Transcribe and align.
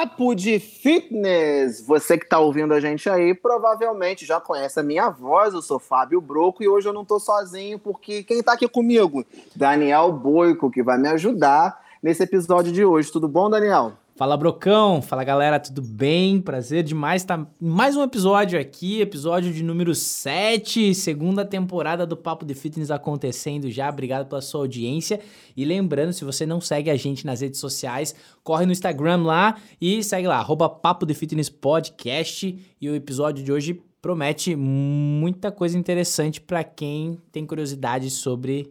Papo 0.00 0.34
de 0.34 0.58
Fitness. 0.58 1.82
Você 1.86 2.16
que 2.16 2.24
está 2.24 2.38
ouvindo 2.38 2.72
a 2.72 2.80
gente 2.80 3.10
aí 3.10 3.34
provavelmente 3.34 4.24
já 4.24 4.40
conhece 4.40 4.80
a 4.80 4.82
minha 4.82 5.10
voz. 5.10 5.52
Eu 5.52 5.60
sou 5.60 5.78
Fábio 5.78 6.22
Broco 6.22 6.62
e 6.62 6.68
hoje 6.68 6.88
eu 6.88 6.92
não 6.94 7.02
estou 7.02 7.20
sozinho 7.20 7.78
porque 7.78 8.22
quem 8.22 8.38
está 8.38 8.54
aqui 8.54 8.66
comigo? 8.66 9.22
Daniel 9.54 10.10
Boico, 10.10 10.70
que 10.70 10.82
vai 10.82 10.96
me 10.96 11.06
ajudar 11.08 11.84
nesse 12.02 12.22
episódio 12.22 12.72
de 12.72 12.82
hoje. 12.82 13.12
Tudo 13.12 13.28
bom, 13.28 13.50
Daniel? 13.50 13.92
Fala 14.20 14.36
Brocão, 14.36 15.00
fala 15.00 15.24
galera, 15.24 15.58
tudo 15.58 15.80
bem? 15.80 16.42
Prazer 16.42 16.82
demais 16.82 17.22
estar 17.22 17.40
em 17.58 17.66
mais 17.66 17.96
um 17.96 18.02
episódio 18.02 18.60
aqui, 18.60 19.00
episódio 19.00 19.50
de 19.50 19.62
número 19.62 19.94
7, 19.94 20.94
segunda 20.94 21.42
temporada 21.42 22.06
do 22.06 22.14
Papo 22.14 22.44
de 22.44 22.52
Fitness 22.52 22.90
acontecendo 22.90 23.70
já. 23.70 23.88
Obrigado 23.88 24.28
pela 24.28 24.42
sua 24.42 24.60
audiência. 24.60 25.20
E 25.56 25.64
lembrando, 25.64 26.12
se 26.12 26.22
você 26.22 26.44
não 26.44 26.60
segue 26.60 26.90
a 26.90 26.96
gente 26.96 27.24
nas 27.24 27.40
redes 27.40 27.58
sociais, 27.60 28.14
corre 28.44 28.66
no 28.66 28.72
Instagram 28.72 29.22
lá 29.22 29.56
e 29.80 30.04
segue 30.04 30.28
lá, 30.28 30.36
arroba 30.36 30.68
Papo 30.68 31.06
de 31.06 31.14
Fitness 31.14 31.48
Podcast. 31.48 32.58
E 32.78 32.90
o 32.90 32.94
episódio 32.94 33.42
de 33.42 33.50
hoje 33.50 33.82
promete 34.02 34.54
muita 34.54 35.50
coisa 35.50 35.78
interessante 35.78 36.42
para 36.42 36.62
quem 36.62 37.18
tem 37.32 37.46
curiosidade 37.46 38.10
sobre 38.10 38.70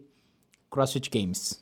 CrossFit 0.70 1.10
Games. 1.10 1.60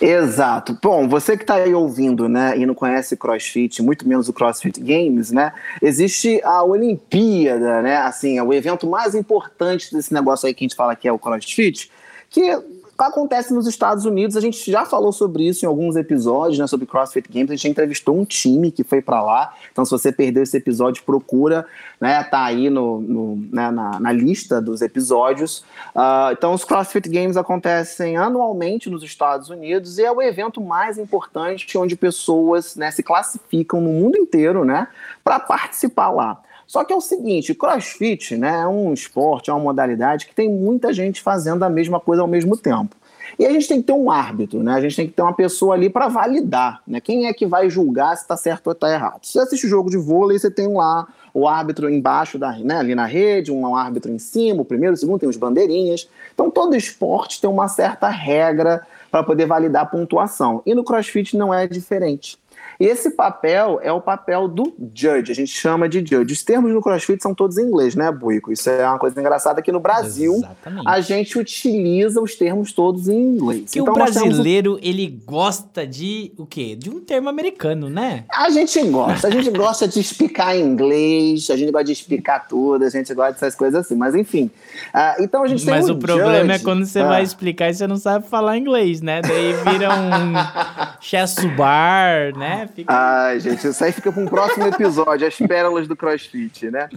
Exato. 0.00 0.76
Bom, 0.82 1.08
você 1.08 1.36
que 1.36 1.44
está 1.44 1.54
aí 1.54 1.72
ouvindo, 1.72 2.28
né, 2.28 2.58
e 2.58 2.66
não 2.66 2.74
conhece 2.74 3.16
CrossFit, 3.16 3.82
muito 3.82 4.06
menos 4.06 4.28
o 4.28 4.32
CrossFit 4.32 4.80
Games, 4.80 5.30
né, 5.30 5.52
existe 5.80 6.40
a 6.44 6.62
Olimpíada, 6.62 7.80
né, 7.80 7.96
assim, 7.98 8.38
é 8.38 8.42
o 8.42 8.52
evento 8.52 8.86
mais 8.86 9.14
importante 9.14 9.92
desse 9.94 10.12
negócio 10.12 10.46
aí 10.46 10.54
que 10.54 10.64
a 10.64 10.66
gente 10.66 10.76
fala 10.76 10.96
que 10.96 11.08
é 11.08 11.12
o 11.12 11.18
CrossFit, 11.18 11.90
que 12.28 12.58
acontece 13.06 13.54
nos 13.54 13.66
Estados 13.66 14.04
Unidos. 14.04 14.36
A 14.36 14.40
gente 14.40 14.70
já 14.70 14.84
falou 14.84 15.12
sobre 15.12 15.46
isso 15.46 15.64
em 15.64 15.68
alguns 15.68 15.94
episódios, 15.94 16.58
né, 16.58 16.66
sobre 16.66 16.86
CrossFit 16.86 17.28
Games. 17.30 17.50
A 17.50 17.54
gente 17.54 17.68
entrevistou 17.68 18.18
um 18.18 18.24
time 18.24 18.72
que 18.72 18.82
foi 18.82 19.00
para 19.00 19.22
lá. 19.22 19.54
Então, 19.70 19.84
se 19.84 19.90
você 19.90 20.10
perdeu 20.10 20.42
esse 20.42 20.56
episódio, 20.56 21.04
procura, 21.04 21.64
né, 22.00 22.22
tá 22.24 22.44
aí 22.44 22.68
no, 22.68 23.00
no 23.00 23.36
né, 23.52 23.70
na, 23.70 24.00
na, 24.00 24.12
lista 24.12 24.60
dos 24.60 24.82
episódios. 24.82 25.58
Uh, 25.94 26.32
então, 26.32 26.52
os 26.52 26.64
CrossFit 26.64 27.08
Games 27.08 27.36
acontecem 27.36 28.16
anualmente 28.16 28.90
nos 28.90 29.02
Estados 29.02 29.48
Unidos 29.48 29.98
e 29.98 30.04
é 30.04 30.10
o 30.10 30.20
evento 30.20 30.60
mais 30.60 30.98
importante 30.98 31.78
onde 31.78 31.94
pessoas 31.94 32.74
né, 32.74 32.90
se 32.90 33.02
classificam 33.02 33.80
no 33.80 33.90
mundo 33.90 34.18
inteiro, 34.18 34.64
né, 34.64 34.88
para 35.22 35.38
participar 35.38 36.10
lá. 36.10 36.42
Só 36.68 36.84
que 36.84 36.92
é 36.92 36.96
o 36.96 37.00
seguinte, 37.00 37.54
crossfit 37.54 38.36
né, 38.36 38.60
é 38.60 38.66
um 38.68 38.92
esporte, 38.92 39.48
é 39.48 39.52
uma 39.54 39.58
modalidade 39.58 40.26
que 40.26 40.34
tem 40.34 40.52
muita 40.52 40.92
gente 40.92 41.22
fazendo 41.22 41.62
a 41.62 41.70
mesma 41.70 41.98
coisa 41.98 42.20
ao 42.20 42.28
mesmo 42.28 42.58
tempo. 42.58 42.94
E 43.38 43.46
a 43.46 43.50
gente 43.50 43.66
tem 43.66 43.80
que 43.80 43.86
ter 43.86 43.92
um 43.92 44.10
árbitro, 44.10 44.62
né? 44.62 44.74
A 44.74 44.80
gente 44.80 44.96
tem 44.96 45.06
que 45.06 45.12
ter 45.12 45.22
uma 45.22 45.32
pessoa 45.32 45.74
ali 45.74 45.88
para 45.88 46.08
validar, 46.08 46.82
né? 46.86 47.00
Quem 47.00 47.26
é 47.26 47.32
que 47.32 47.46
vai 47.46 47.70
julgar 47.70 48.16
se 48.16 48.22
está 48.22 48.36
certo 48.36 48.66
ou 48.66 48.72
está 48.72 48.92
errado? 48.92 49.20
Se 49.24 49.32
você 49.32 49.40
assiste 49.40 49.66
o 49.66 49.68
jogo 49.68 49.88
de 49.88 49.96
vôlei, 49.96 50.38
você 50.38 50.50
tem 50.50 50.66
lá 50.72 51.06
o 51.32 51.46
árbitro 51.46 51.88
embaixo 51.88 52.38
da, 52.38 52.52
né, 52.58 52.78
ali 52.78 52.94
na 52.94 53.06
rede, 53.06 53.52
um 53.52 53.76
árbitro 53.76 54.10
em 54.10 54.18
cima, 54.18 54.62
o 54.62 54.64
primeiro, 54.64 54.94
o 54.94 54.96
segundo 54.96 55.20
tem 55.20 55.28
os 55.28 55.36
bandeirinhas. 55.36 56.08
Então 56.34 56.50
todo 56.50 56.76
esporte 56.76 57.40
tem 57.40 57.48
uma 57.48 57.68
certa 57.68 58.08
regra 58.08 58.84
para 59.10 59.22
poder 59.22 59.46
validar 59.46 59.82
a 59.82 59.86
pontuação. 59.86 60.62
E 60.66 60.74
no 60.74 60.84
CrossFit 60.84 61.36
não 61.36 61.54
é 61.54 61.66
diferente. 61.66 62.38
E 62.80 62.86
esse 62.86 63.10
papel 63.10 63.80
é 63.82 63.90
o 63.90 64.00
papel 64.00 64.46
do 64.46 64.72
judge, 64.94 65.32
a 65.32 65.34
gente 65.34 65.50
chama 65.50 65.88
de 65.88 65.98
judge. 65.98 66.32
Os 66.32 66.44
termos 66.44 66.72
no 66.72 66.80
CrossFit 66.80 67.20
são 67.20 67.34
todos 67.34 67.58
em 67.58 67.62
inglês, 67.62 67.96
né, 67.96 68.12
Buico? 68.12 68.52
Isso 68.52 68.70
é 68.70 68.86
uma 68.86 68.98
coisa 68.98 69.20
engraçada 69.20 69.60
que 69.60 69.72
no 69.72 69.80
Brasil 69.80 70.34
Exatamente. 70.34 70.86
a 70.86 71.00
gente 71.00 71.38
utiliza 71.38 72.20
os 72.20 72.36
termos 72.36 72.72
todos 72.72 73.08
em 73.08 73.18
inglês. 73.18 73.72
Que 73.72 73.80
então, 73.80 73.92
o 73.92 73.96
brasileiro, 73.96 74.76
um... 74.76 74.78
ele 74.80 75.08
gosta 75.26 75.84
de 75.84 76.32
o 76.38 76.46
quê? 76.46 76.76
De 76.76 76.88
um 76.88 77.00
termo 77.00 77.28
americano, 77.28 77.90
né? 77.90 78.24
A 78.32 78.48
gente 78.50 78.80
gosta, 78.84 79.26
a 79.26 79.30
gente 79.30 79.50
gosta 79.50 79.88
de 79.88 79.98
explicar 79.98 80.56
em 80.56 80.62
inglês, 80.62 81.50
a 81.50 81.56
gente 81.56 81.72
gosta 81.72 81.84
de 81.84 81.92
explicar 81.92 82.46
tudo, 82.46 82.84
a 82.84 82.90
gente 82.90 83.12
gosta 83.12 83.32
dessas 83.32 83.56
coisas 83.56 83.84
assim, 83.84 83.96
mas 83.96 84.14
enfim. 84.14 84.50
Uh, 84.94 85.22
então 85.22 85.42
a 85.42 85.48
gente 85.48 85.64
tem 85.64 85.74
Mas 85.74 85.88
um 85.88 85.94
o 85.94 85.98
problema 85.98 86.52
é 86.52 86.58
quando 86.60 86.86
você 86.86 87.00
ah. 87.00 87.08
vai 87.08 87.22
explicar 87.24 87.70
e 87.70 87.74
você 87.74 87.88
não 87.88 87.96
sabe 87.96 88.28
falar 88.28 88.56
inglês, 88.56 89.00
né? 89.00 89.20
Daí 89.20 89.52
vira 89.64 89.88
um 89.90 90.32
chess 91.02 91.34
bar, 91.56 92.36
né? 92.38 92.67
Fica... 92.74 92.92
Ai, 92.92 93.40
gente, 93.40 93.66
isso 93.66 93.84
aí 93.84 93.92
fica 93.92 94.12
para 94.12 94.22
um 94.22 94.26
próximo 94.26 94.66
episódio, 94.66 95.26
as 95.26 95.36
pérolas 95.36 95.86
do 95.88 95.96
CrossFit, 95.96 96.70
né? 96.70 96.88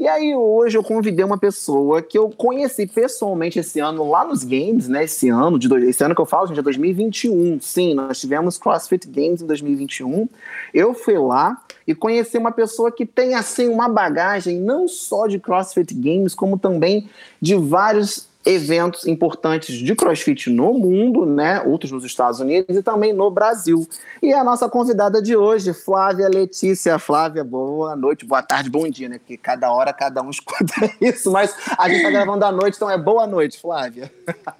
E 0.00 0.08
aí 0.08 0.34
hoje 0.34 0.78
eu 0.78 0.82
convidei 0.82 1.22
uma 1.22 1.36
pessoa 1.36 2.00
que 2.00 2.16
eu 2.16 2.30
conheci 2.30 2.86
pessoalmente 2.86 3.58
esse 3.58 3.80
ano 3.80 4.08
lá 4.08 4.24
nos 4.24 4.42
games, 4.42 4.88
né? 4.88 5.04
Esse 5.04 5.28
ano, 5.28 5.58
de 5.58 5.68
dois, 5.68 5.84
esse 5.84 6.02
ano 6.02 6.14
que 6.14 6.20
eu 6.22 6.24
falo, 6.24 6.46
gente, 6.46 6.58
é 6.58 6.62
2021. 6.62 7.60
Sim, 7.60 7.92
nós 7.92 8.18
tivemos 8.18 8.56
CrossFit 8.56 9.06
Games 9.06 9.42
em 9.42 9.46
2021. 9.46 10.26
Eu 10.72 10.94
fui 10.94 11.18
lá 11.18 11.62
e 11.86 11.94
conheci 11.94 12.38
uma 12.38 12.50
pessoa 12.50 12.90
que 12.90 13.04
tem 13.04 13.34
assim 13.34 13.68
uma 13.68 13.90
bagagem 13.90 14.58
não 14.58 14.88
só 14.88 15.26
de 15.26 15.38
CrossFit 15.38 15.92
Games, 15.92 16.34
como 16.34 16.58
também 16.58 17.10
de 17.38 17.54
vários 17.54 18.29
eventos 18.44 19.06
importantes 19.06 19.76
de 19.76 19.94
crossfit 19.94 20.48
no 20.48 20.72
mundo, 20.72 21.26
né? 21.26 21.60
Outros 21.60 21.92
nos 21.92 22.04
Estados 22.04 22.40
Unidos 22.40 22.76
e 22.76 22.82
também 22.82 23.12
no 23.12 23.30
Brasil. 23.30 23.86
E 24.22 24.32
a 24.32 24.42
nossa 24.42 24.68
convidada 24.68 25.20
de 25.20 25.36
hoje, 25.36 25.74
Flávia 25.74 26.28
Letícia. 26.28 26.98
Flávia, 26.98 27.44
boa 27.44 27.94
noite, 27.94 28.24
boa 28.24 28.42
tarde, 28.42 28.70
bom 28.70 28.88
dia, 28.88 29.08
né? 29.08 29.18
Porque 29.18 29.36
cada 29.36 29.70
hora 29.70 29.92
cada 29.92 30.22
um 30.22 30.30
escuta 30.30 30.74
isso, 31.00 31.30
mas 31.30 31.54
a 31.78 31.88
gente 31.88 32.02
tá 32.02 32.10
gravando 32.10 32.44
à 32.44 32.52
noite, 32.52 32.76
então 32.76 32.90
é 32.90 32.96
boa 32.96 33.26
noite, 33.26 33.60
Flávia. 33.60 34.10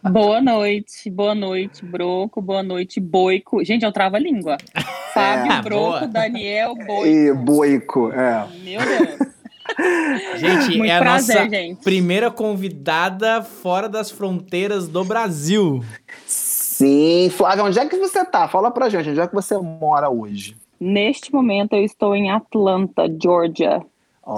Boa 0.03 0.41
noite, 0.41 1.09
boa 1.09 1.35
noite, 1.35 1.85
Broco, 1.85 2.41
boa 2.43 2.63
noite, 2.63 3.01
Boico. 3.01 3.65
Gente, 3.65 3.85
eu 3.85 3.93
travo 3.93 4.17
a 4.17 4.19
língua. 4.19 4.59
Fábio, 5.15 5.53
é, 5.53 5.63
Broco, 5.63 5.99
boa. 6.01 6.07
Daniel, 6.07 6.75
Boico. 6.75 7.07
E 7.07 7.33
Boico, 7.33 8.13
é. 8.13 8.47
Meu 8.63 8.81
Deus. 8.81 9.40
Gente, 10.37 10.79
Muito 10.79 10.91
é 10.91 10.97
a 10.97 11.01
prazer, 11.01 11.37
nossa 11.37 11.49
gente. 11.49 11.83
primeira 11.83 12.31
convidada 12.31 13.43
fora 13.43 13.89
das 13.89 14.11
fronteiras 14.11 14.89
do 14.89 15.05
Brasil. 15.05 15.83
Sim, 16.27 17.31
Flávia, 17.31 17.65
onde 17.65 17.79
é 17.79 17.87
que 17.87 17.97
você 17.97 18.25
tá? 18.25 18.49
Fala 18.49 18.71
pra 18.71 18.89
gente, 18.89 19.11
onde 19.11 19.21
é 19.21 19.27
que 19.27 19.35
você 19.35 19.57
mora 19.59 20.09
hoje? 20.09 20.57
Neste 20.81 21.33
momento 21.33 21.75
eu 21.75 21.85
estou 21.85 22.15
em 22.15 22.31
Atlanta, 22.31 23.05
Georgia. 23.23 23.83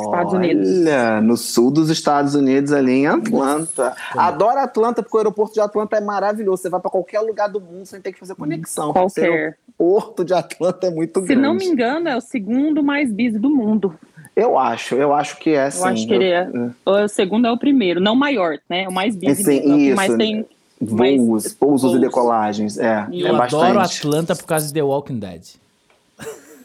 Estados 0.01 0.33
Unidos. 0.33 0.69
Olha, 0.69 1.21
no 1.21 1.37
sul 1.37 1.71
dos 1.71 1.91
Estados 1.91 2.35
Unidos, 2.35 2.73
ali 2.73 2.93
em 2.93 3.07
Atlanta. 3.07 3.95
Adoro 4.17 4.59
Atlanta, 4.59 5.03
porque 5.03 5.17
o 5.17 5.21
aeroporto 5.21 5.55
de 5.55 5.61
Atlanta 5.61 5.97
é 5.97 6.01
maravilhoso. 6.01 6.63
Você 6.63 6.71
vai 6.71 6.81
para 6.81 6.91
qualquer 6.91 7.21
lugar 7.21 7.49
do 7.49 7.61
mundo 7.61 7.85
sem 7.85 8.01
ter 8.01 8.13
que 8.13 8.19
fazer 8.19 8.35
conexão. 8.35 8.93
Qualquer. 8.93 9.59
O 9.79 9.85
aeroporto 9.85 10.25
de 10.25 10.33
Atlanta 10.33 10.87
é 10.87 10.91
muito 10.91 11.21
Se 11.21 11.27
grande. 11.27 11.41
Se 11.41 11.47
não 11.47 11.55
me 11.55 11.67
engano, 11.67 12.09
é 12.09 12.17
o 12.17 12.21
segundo 12.21 12.83
mais 12.83 13.11
busy 13.13 13.39
do 13.39 13.51
mundo. 13.51 13.95
Eu 14.35 14.59
acho, 14.59 14.95
eu 14.95 15.13
acho 15.13 15.39
que 15.39 15.51
é 15.51 15.71
sim. 15.71 15.81
Eu 15.81 15.85
acho 15.87 16.07
que 16.07 16.15
ele 16.15 16.31
é. 16.31 16.49
O 16.87 17.09
segundo 17.09 17.47
é 17.47 17.51
o 17.53 17.59
primeiro, 17.59 18.01
não 18.01 18.15
o 18.15 18.17
maior, 18.17 18.59
né? 18.69 18.89
O 18.89 18.93
mais 18.93 19.15
busy. 19.15 19.45
Sim, 19.45 19.61
mesmo, 19.61 19.79
isso. 19.79 19.97
Mas 19.97 20.17
tem 20.17 20.47
voos, 20.81 21.53
pousos 21.53 21.95
e 21.95 21.99
decolagens. 21.99 22.79
É, 22.79 23.07
eu 23.13 23.37
é 23.37 23.41
adoro 23.43 23.79
Atlanta 23.79 24.35
por 24.35 24.47
causa 24.47 24.67
de 24.67 24.73
The 24.73 24.83
Walking 24.83 25.19
Dead. 25.19 25.43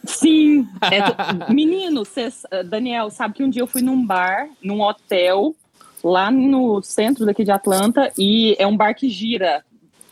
Sim. 0.04 0.66
É, 0.90 1.52
menino, 1.52 2.04
cês, 2.04 2.42
Daniel, 2.66 3.10
sabe 3.10 3.34
que 3.34 3.44
um 3.44 3.50
dia 3.50 3.62
eu 3.62 3.66
fui 3.66 3.82
num 3.82 4.04
bar, 4.04 4.48
num 4.62 4.80
hotel, 4.80 5.54
lá 6.02 6.30
no 6.30 6.80
centro 6.82 7.26
daqui 7.26 7.44
de 7.44 7.50
Atlanta, 7.50 8.10
e 8.16 8.56
é 8.58 8.66
um 8.66 8.76
bar 8.76 8.94
que 8.94 9.08
gira. 9.08 9.62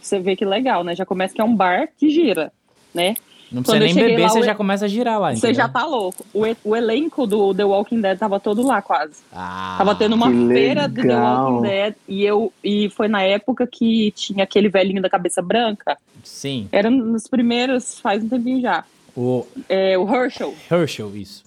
Você 0.01 0.19
vê 0.19 0.37
que 0.37 0.45
legal, 0.45 0.85
né? 0.85 0.95
Já 0.95 1.07
começa 1.07 1.35
que 1.35 1.41
é 1.41 1.45
um 1.45 1.55
bar 1.55 1.89
que 1.97 2.11
gira, 2.11 2.53
né? 2.95 3.15
Não 3.51 3.63
precisa 3.63 3.85
nem 3.85 3.95
beber, 3.95 4.23
lá, 4.23 4.29
você 4.29 4.43
já 4.43 4.55
começa 4.55 4.85
a 4.87 4.89
girar 4.89 5.21
lá. 5.21 5.35
Você 5.35 5.55
já 5.55 5.69
tá 5.69 5.85
louco. 5.85 6.27
O, 6.35 6.43
o, 6.65 6.77
elenco 6.77 7.27
do 7.27 7.55
The 7.55 7.65
Walking 7.65 8.01
Dead 8.01 8.19
tava 8.19 8.41
todo 8.41 8.67
lá 8.67 8.83
quase. 8.83 9.23
Ah, 9.33 9.77
tava 9.79 9.95
tendo 9.95 10.15
uma 10.15 10.31
feira 10.49 10.89
do 10.89 11.03
The 11.03 11.17
Walking 11.17 11.63
Dead 11.63 11.95
e 12.09 12.25
eu 12.25 12.53
e 12.63 12.91
foi 12.91 13.07
na 13.07 13.23
época 13.23 13.67
que 13.67 14.11
tinha 14.13 14.45
aquele 14.45 14.69
velhinho 14.69 15.01
da 15.01 15.09
cabeça 15.09 15.41
branca. 15.41 15.97
Sim. 16.25 16.69
Era 16.73 16.91
nos 16.91 17.29
primeiros, 17.29 18.01
faz 18.01 18.25
um 18.25 18.29
tempinho 18.29 18.61
já. 18.61 18.85
O, 19.17 19.47
é, 19.69 19.97
o 19.97 20.13
Herschel. 20.13 20.55
Herschel, 20.71 21.17
isso. 21.17 21.45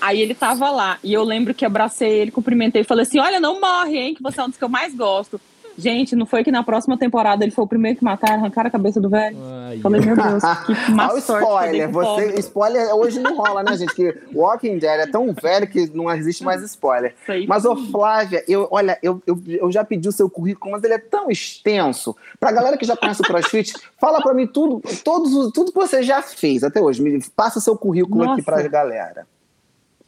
Aí 0.00 0.20
ele 0.20 0.34
tava 0.34 0.70
lá 0.70 0.98
e 1.04 1.12
eu 1.12 1.22
lembro 1.22 1.52
que 1.52 1.64
abracei 1.64 2.20
ele, 2.20 2.30
cumprimentei 2.30 2.80
e 2.80 2.84
falei 2.84 3.02
assim: 3.02 3.18
Olha, 3.18 3.38
não 3.38 3.60
morre, 3.60 3.98
hein? 3.98 4.14
Que 4.14 4.22
você 4.22 4.40
é 4.40 4.44
um 4.44 4.48
dos 4.48 4.56
que 4.56 4.64
eu 4.64 4.68
mais 4.68 4.94
gosto. 4.94 5.38
Gente, 5.80 6.14
não 6.14 6.26
foi 6.26 6.44
que 6.44 6.50
na 6.50 6.62
próxima 6.62 6.98
temporada 6.98 7.44
ele 7.44 7.50
foi 7.50 7.64
o 7.64 7.68
primeiro 7.68 7.98
que 7.98 8.04
mataram, 8.04 8.34
arrancaram 8.34 8.68
a 8.68 8.70
cabeça 8.70 9.00
do 9.00 9.08
velho? 9.08 9.36
Ai, 9.42 9.78
Falei, 9.78 10.00
meu 10.00 10.14
Deus, 10.14 10.42
que 10.66 10.92
má 10.92 11.08
Olha 11.08 11.14
o 11.14 11.18
spoiler. 11.18 11.90
Você, 11.90 12.40
spoiler 12.40 12.94
hoje 12.94 13.18
não 13.18 13.36
rola, 13.36 13.62
né, 13.62 13.76
gente? 13.76 13.94
Que 13.94 14.14
Walking 14.34 14.78
Dead 14.78 15.00
é 15.00 15.06
tão 15.06 15.32
velho 15.32 15.66
que 15.66 15.90
não 15.94 16.10
existe 16.10 16.44
mais 16.44 16.62
spoiler. 16.62 17.14
Sei 17.24 17.46
mas, 17.46 17.64
ô 17.64 17.74
Flávia, 17.74 18.44
eu, 18.46 18.68
olha, 18.70 18.98
eu, 19.02 19.22
eu, 19.26 19.42
eu 19.46 19.72
já 19.72 19.82
pedi 19.84 20.08
o 20.08 20.12
seu 20.12 20.28
currículo, 20.28 20.72
mas 20.72 20.84
ele 20.84 20.94
é 20.94 20.98
tão 20.98 21.30
extenso. 21.30 22.14
Pra 22.38 22.52
galera 22.52 22.76
que 22.76 22.84
já 22.84 22.96
conhece 22.96 23.22
o 23.22 23.24
CrossFit, 23.24 23.72
fala 23.98 24.20
pra 24.20 24.34
mim 24.34 24.46
tudo, 24.46 24.82
todos, 25.02 25.52
tudo 25.52 25.72
que 25.72 25.78
você 25.78 26.02
já 26.02 26.20
fez 26.20 26.62
até 26.62 26.80
hoje. 26.80 27.02
Me 27.02 27.22
passa 27.34 27.58
o 27.58 27.62
seu 27.62 27.76
currículo 27.76 28.24
Nossa. 28.24 28.34
aqui 28.34 28.42
pra 28.42 28.62
galera. 28.68 29.26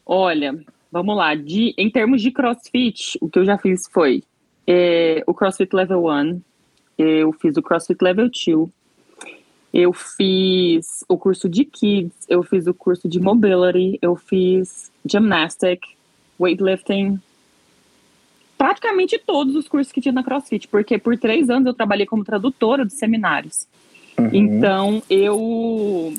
Olha, 0.04 0.54
vamos 0.90 1.16
lá. 1.16 1.34
De, 1.34 1.74
em 1.78 1.90
termos 1.90 2.20
de 2.20 2.30
CrossFit, 2.30 3.18
o 3.20 3.28
que 3.28 3.38
eu 3.38 3.44
já 3.44 3.56
fiz 3.56 3.88
foi 3.90 4.22
é, 4.74 5.22
o 5.26 5.34
CrossFit 5.34 5.76
Level 5.76 6.06
1, 6.06 6.40
eu 6.96 7.30
fiz 7.32 7.56
o 7.58 7.62
CrossFit 7.62 8.02
Level 8.02 8.30
2, 8.30 8.70
Eu 9.74 9.92
fiz 9.92 11.04
o 11.06 11.18
curso 11.18 11.46
de 11.46 11.66
Kids, 11.66 12.14
eu 12.26 12.42
fiz 12.42 12.66
o 12.66 12.72
curso 12.72 13.06
de 13.06 13.20
Mobility, 13.20 13.98
eu 14.00 14.16
fiz 14.16 14.90
Gymnastic, 15.04 15.82
Weightlifting, 16.40 17.20
praticamente 18.56 19.18
todos 19.18 19.54
os 19.56 19.68
cursos 19.68 19.92
que 19.92 20.00
tinha 20.00 20.12
na 20.12 20.24
CrossFit, 20.24 20.66
porque 20.68 20.96
por 20.96 21.18
três 21.18 21.50
anos 21.50 21.66
eu 21.66 21.74
trabalhei 21.74 22.06
como 22.06 22.24
tradutora 22.24 22.86
de 22.86 22.94
seminários. 22.94 23.66
Uhum. 24.18 24.30
Então, 24.32 25.02
eu. 25.10 26.14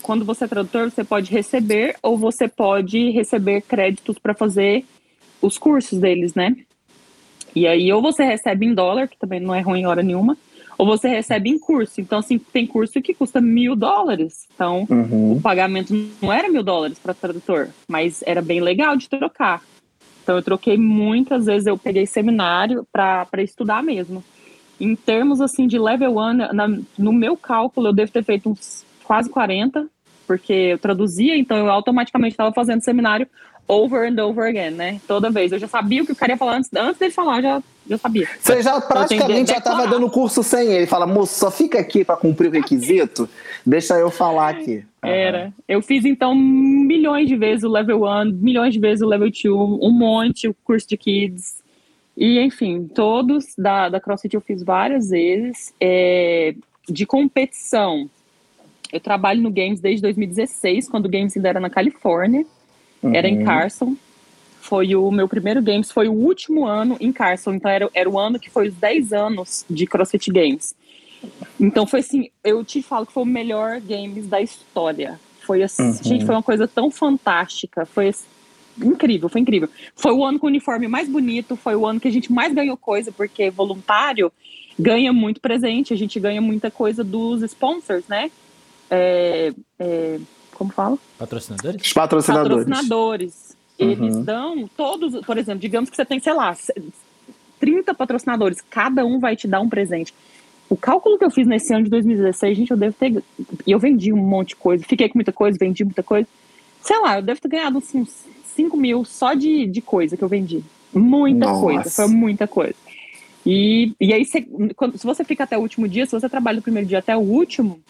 Quando 0.00 0.24
você 0.24 0.44
é 0.44 0.48
tradutor, 0.48 0.90
você 0.90 1.02
pode 1.02 1.30
receber 1.30 1.96
ou 2.02 2.16
você 2.16 2.46
pode 2.46 3.10
receber 3.10 3.62
créditos 3.62 4.18
para 4.18 4.34
fazer 4.34 4.84
os 5.42 5.58
cursos 5.58 5.98
deles, 5.98 6.34
né? 6.34 6.56
E 7.54 7.66
aí, 7.66 7.92
ou 7.92 8.00
você 8.00 8.24
recebe 8.24 8.66
em 8.66 8.74
dólar, 8.74 9.08
que 9.08 9.18
também 9.18 9.40
não 9.40 9.54
é 9.54 9.60
ruim 9.60 9.86
hora 9.86 10.02
nenhuma, 10.02 10.36
ou 10.78 10.86
você 10.86 11.08
recebe 11.08 11.50
em 11.50 11.58
curso. 11.58 12.00
Então, 12.00 12.20
assim, 12.20 12.38
tem 12.38 12.66
curso 12.66 13.02
que 13.02 13.12
custa 13.12 13.40
mil 13.40 13.76
dólares. 13.76 14.46
Então, 14.54 14.86
uhum. 14.88 15.32
o 15.32 15.40
pagamento 15.40 15.92
não 16.22 16.32
era 16.32 16.48
mil 16.48 16.62
dólares 16.62 16.98
para 16.98 17.12
tradutor, 17.12 17.68
mas 17.88 18.22
era 18.26 18.40
bem 18.40 18.60
legal 18.60 18.96
de 18.96 19.08
trocar. 19.08 19.62
Então, 20.22 20.36
eu 20.36 20.42
troquei 20.42 20.78
muitas 20.78 21.46
vezes, 21.46 21.66
eu 21.66 21.76
peguei 21.76 22.06
seminário 22.06 22.86
para 22.92 23.42
estudar 23.42 23.82
mesmo. 23.82 24.24
Em 24.80 24.96
termos, 24.96 25.40
assim, 25.40 25.66
de 25.66 25.78
level 25.78 26.16
1, 26.16 26.84
no 26.96 27.12
meu 27.12 27.36
cálculo, 27.36 27.88
eu 27.88 27.92
devo 27.92 28.10
ter 28.12 28.24
feito 28.24 28.48
uns 28.48 28.86
quase 29.04 29.28
40, 29.28 29.86
porque 30.26 30.52
eu 30.52 30.78
traduzia, 30.78 31.36
então 31.36 31.56
eu 31.58 31.68
automaticamente 31.68 32.34
estava 32.34 32.52
fazendo 32.52 32.80
seminário 32.80 33.26
over 33.70 34.04
and 34.04 34.20
over 34.20 34.48
again, 34.48 34.72
né? 34.72 35.00
Toda 35.06 35.30
vez. 35.30 35.52
Eu 35.52 35.58
já 35.58 35.68
sabia 35.68 36.02
o 36.02 36.06
que 36.06 36.12
o 36.12 36.16
cara 36.16 36.32
ia 36.32 36.38
falar 36.38 36.56
antes, 36.56 36.68
antes 36.74 36.98
dele 36.98 37.12
falar, 37.12 37.36
eu 37.36 37.42
já, 37.42 37.62
já 37.90 37.98
sabia. 37.98 38.28
Você 38.40 38.62
já 38.62 38.80
praticamente 38.80 39.52
já 39.52 39.58
estava 39.58 39.86
dando 39.86 40.10
curso 40.10 40.42
sem 40.42 40.72
ele. 40.72 40.86
Fala, 40.86 41.06
moço, 41.06 41.38
só 41.38 41.50
fica 41.50 41.78
aqui 41.78 42.04
para 42.04 42.16
cumprir 42.16 42.48
o 42.48 42.50
requisito, 42.50 43.28
deixa 43.64 43.94
eu 43.94 44.10
falar 44.10 44.48
aqui. 44.48 44.84
Era. 45.00 45.52
Eu 45.68 45.80
fiz, 45.80 46.04
então, 46.04 46.34
milhões 46.34 47.28
de 47.28 47.36
vezes 47.36 47.62
o 47.62 47.68
level 47.68 48.04
1, 48.04 48.32
milhões 48.32 48.74
de 48.74 48.80
vezes 48.80 49.02
o 49.02 49.06
level 49.06 49.30
2, 49.30 49.44
um 49.44 49.90
monte, 49.92 50.48
o 50.48 50.54
curso 50.64 50.88
de 50.88 50.96
kids. 50.96 51.60
E, 52.16 52.40
enfim, 52.40 52.86
todos 52.92 53.54
da, 53.56 53.88
da 53.88 54.00
CrossFit 54.00 54.34
eu 54.34 54.40
fiz 54.40 54.62
várias 54.64 55.10
vezes. 55.10 55.72
É, 55.80 56.54
de 56.88 57.06
competição, 57.06 58.10
eu 58.92 59.00
trabalho 59.00 59.40
no 59.40 59.50
Games 59.50 59.80
desde 59.80 60.02
2016, 60.02 60.88
quando 60.88 61.06
o 61.06 61.08
Games 61.08 61.36
ainda 61.36 61.48
era 61.48 61.60
na 61.60 61.70
Califórnia. 61.70 62.44
Uhum. 63.02 63.14
Era 63.14 63.28
em 63.28 63.38
uhum. 63.38 63.44
Carson. 63.44 63.96
Foi 64.60 64.94
o 64.94 65.10
meu 65.10 65.26
primeiro 65.26 65.62
Games, 65.62 65.90
foi 65.90 66.06
o 66.06 66.12
último 66.12 66.66
ano 66.66 66.96
em 67.00 67.12
Carson. 67.12 67.54
Então 67.54 67.70
era, 67.70 67.88
era 67.94 68.08
o 68.08 68.18
ano 68.18 68.38
que 68.38 68.50
foi 68.50 68.68
os 68.68 68.74
10 68.74 69.12
anos 69.12 69.64
de 69.68 69.86
CrossFit 69.86 70.30
Games. 70.30 70.74
Então 71.58 71.86
foi 71.86 72.00
assim, 72.00 72.30
eu 72.44 72.64
te 72.64 72.82
falo 72.82 73.06
que 73.06 73.12
foi 73.12 73.22
o 73.22 73.26
melhor 73.26 73.80
Games 73.80 74.26
da 74.26 74.40
história. 74.40 75.18
Foi 75.40 75.62
assim, 75.62 75.82
uhum. 75.82 76.02
gente, 76.02 76.26
foi 76.26 76.34
uma 76.34 76.42
coisa 76.42 76.68
tão 76.68 76.90
fantástica. 76.90 77.86
Foi 77.86 78.08
assim, 78.08 78.26
incrível, 78.82 79.28
foi 79.28 79.40
incrível. 79.40 79.68
Foi 79.94 80.12
o 80.12 80.24
ano 80.24 80.38
com 80.38 80.46
o 80.46 80.50
uniforme 80.50 80.88
mais 80.88 81.08
bonito, 81.08 81.56
foi 81.56 81.74
o 81.74 81.86
ano 81.86 82.00
que 82.00 82.08
a 82.08 82.12
gente 82.12 82.32
mais 82.32 82.52
ganhou 82.52 82.76
coisa, 82.76 83.10
porque 83.12 83.50
voluntário 83.50 84.32
ganha 84.78 85.12
muito 85.12 85.40
presente, 85.40 85.92
a 85.92 85.96
gente 85.96 86.18
ganha 86.18 86.40
muita 86.40 86.70
coisa 86.70 87.04
dos 87.04 87.42
sponsors, 87.42 88.06
né? 88.08 88.30
É, 88.90 89.52
é, 89.78 90.18
como 90.60 90.70
fala? 90.70 90.98
Patrocinadores? 91.18 91.82
Os 91.82 91.92
patrocinadores. 91.94 92.64
Patrocinadores. 92.66 93.56
Eles 93.78 94.14
uhum. 94.14 94.22
dão 94.22 94.70
todos, 94.76 95.24
por 95.24 95.38
exemplo, 95.38 95.58
digamos 95.58 95.88
que 95.88 95.96
você 95.96 96.04
tem, 96.04 96.20
sei 96.20 96.34
lá, 96.34 96.54
30 97.58 97.94
patrocinadores, 97.94 98.60
cada 98.68 99.06
um 99.06 99.18
vai 99.18 99.34
te 99.34 99.48
dar 99.48 99.62
um 99.62 99.70
presente. 99.70 100.12
O 100.68 100.76
cálculo 100.76 101.16
que 101.16 101.24
eu 101.24 101.30
fiz 101.30 101.46
nesse 101.46 101.72
ano 101.72 101.84
de 101.84 101.90
2016, 101.90 102.58
gente, 102.58 102.70
eu 102.70 102.76
devo 102.76 102.94
ter. 102.94 103.24
E 103.66 103.70
eu 103.70 103.78
vendi 103.78 104.12
um 104.12 104.18
monte 104.18 104.50
de 104.50 104.56
coisa, 104.56 104.84
fiquei 104.84 105.08
com 105.08 105.16
muita 105.16 105.32
coisa, 105.32 105.56
vendi 105.58 105.82
muita 105.82 106.02
coisa. 106.02 106.28
Sei 106.82 106.98
lá, 106.98 107.16
eu 107.16 107.22
devo 107.22 107.40
ter 107.40 107.48
ganhado 107.48 107.78
uns 107.78 108.26
5 108.54 108.76
mil 108.76 109.02
só 109.06 109.32
de, 109.32 109.66
de 109.66 109.80
coisa 109.80 110.14
que 110.14 110.22
eu 110.22 110.28
vendi. 110.28 110.62
Muita 110.92 111.46
Nossa. 111.46 111.60
coisa, 111.60 111.90
foi 111.90 112.06
muita 112.06 112.46
coisa. 112.46 112.74
E, 113.46 113.94
e 113.98 114.12
aí, 114.12 114.26
se, 114.26 114.46
quando, 114.76 114.98
se 114.98 115.06
você 115.06 115.24
fica 115.24 115.44
até 115.44 115.56
o 115.56 115.62
último 115.62 115.88
dia, 115.88 116.04
se 116.04 116.12
você 116.12 116.28
trabalha 116.28 116.58
do 116.58 116.62
primeiro 116.62 116.86
dia 116.86 116.98
até 116.98 117.16
o 117.16 117.20
último, 117.20 117.80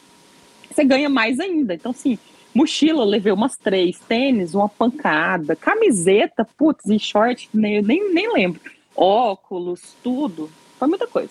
você 0.71 0.85
ganha 0.85 1.09
mais 1.09 1.41
ainda. 1.41 1.75
Então, 1.75 1.91
assim, 1.91 2.19
Mochila, 2.55 3.05
levei 3.05 3.33
umas 3.33 3.57
três. 3.57 3.99
Tênis, 4.01 4.55
uma 4.55 4.69
pancada. 4.69 5.55
Camiseta, 5.55 6.47
putz, 6.57 6.87
e 6.87 6.99
short, 6.99 7.49
nem, 7.53 7.81
nem, 7.83 8.13
nem 8.13 8.33
lembro. 8.33 8.61
Óculos, 8.97 9.97
tudo. 10.03 10.51
Foi 10.79 10.89
muita 10.89 11.07
coisa. 11.07 11.31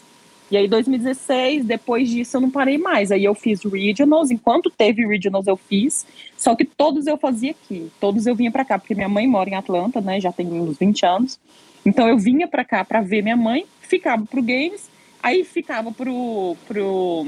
E 0.52 0.58
aí, 0.58 0.68
2016, 0.68 1.64
depois 1.66 2.10
disso, 2.10 2.38
eu 2.38 2.42
não 2.42 2.50
parei 2.50 2.78
mais. 2.78 3.12
Aí 3.12 3.24
eu 3.24 3.36
fiz 3.36 3.64
regionals. 3.64 4.32
Enquanto 4.32 4.70
teve 4.70 5.06
regionals, 5.06 5.46
eu 5.46 5.58
fiz. 5.58 6.06
Só 6.36 6.56
que 6.56 6.66
todos 6.66 7.06
eu 7.06 7.18
fazia 7.18 7.52
aqui. 7.52 7.92
Todos 8.00 8.26
eu 8.26 8.36
vinha 8.36 8.52
para 8.52 8.66
cá, 8.66 8.80
porque 8.80 8.96
minha 8.96 9.10
mãe 9.10 9.28
mora 9.28 9.50
em 9.50 9.56
Atlanta, 9.56 10.02
né? 10.02 10.20
Já 10.20 10.32
tem 10.32 10.48
uns 10.48 10.78
20 10.78 11.06
anos. 11.06 11.40
Então 11.86 12.08
eu 12.08 12.18
vinha 12.18 12.48
para 12.48 12.66
cá 12.66 12.84
para 12.84 13.02
ver 13.02 13.22
minha 13.22 13.38
mãe, 13.38 13.66
ficava 13.82 14.26
pro 14.26 14.42
Games, 14.42 14.90
aí 15.22 15.44
ficava 15.44 15.92
pro, 15.92 16.56
pro 16.68 17.26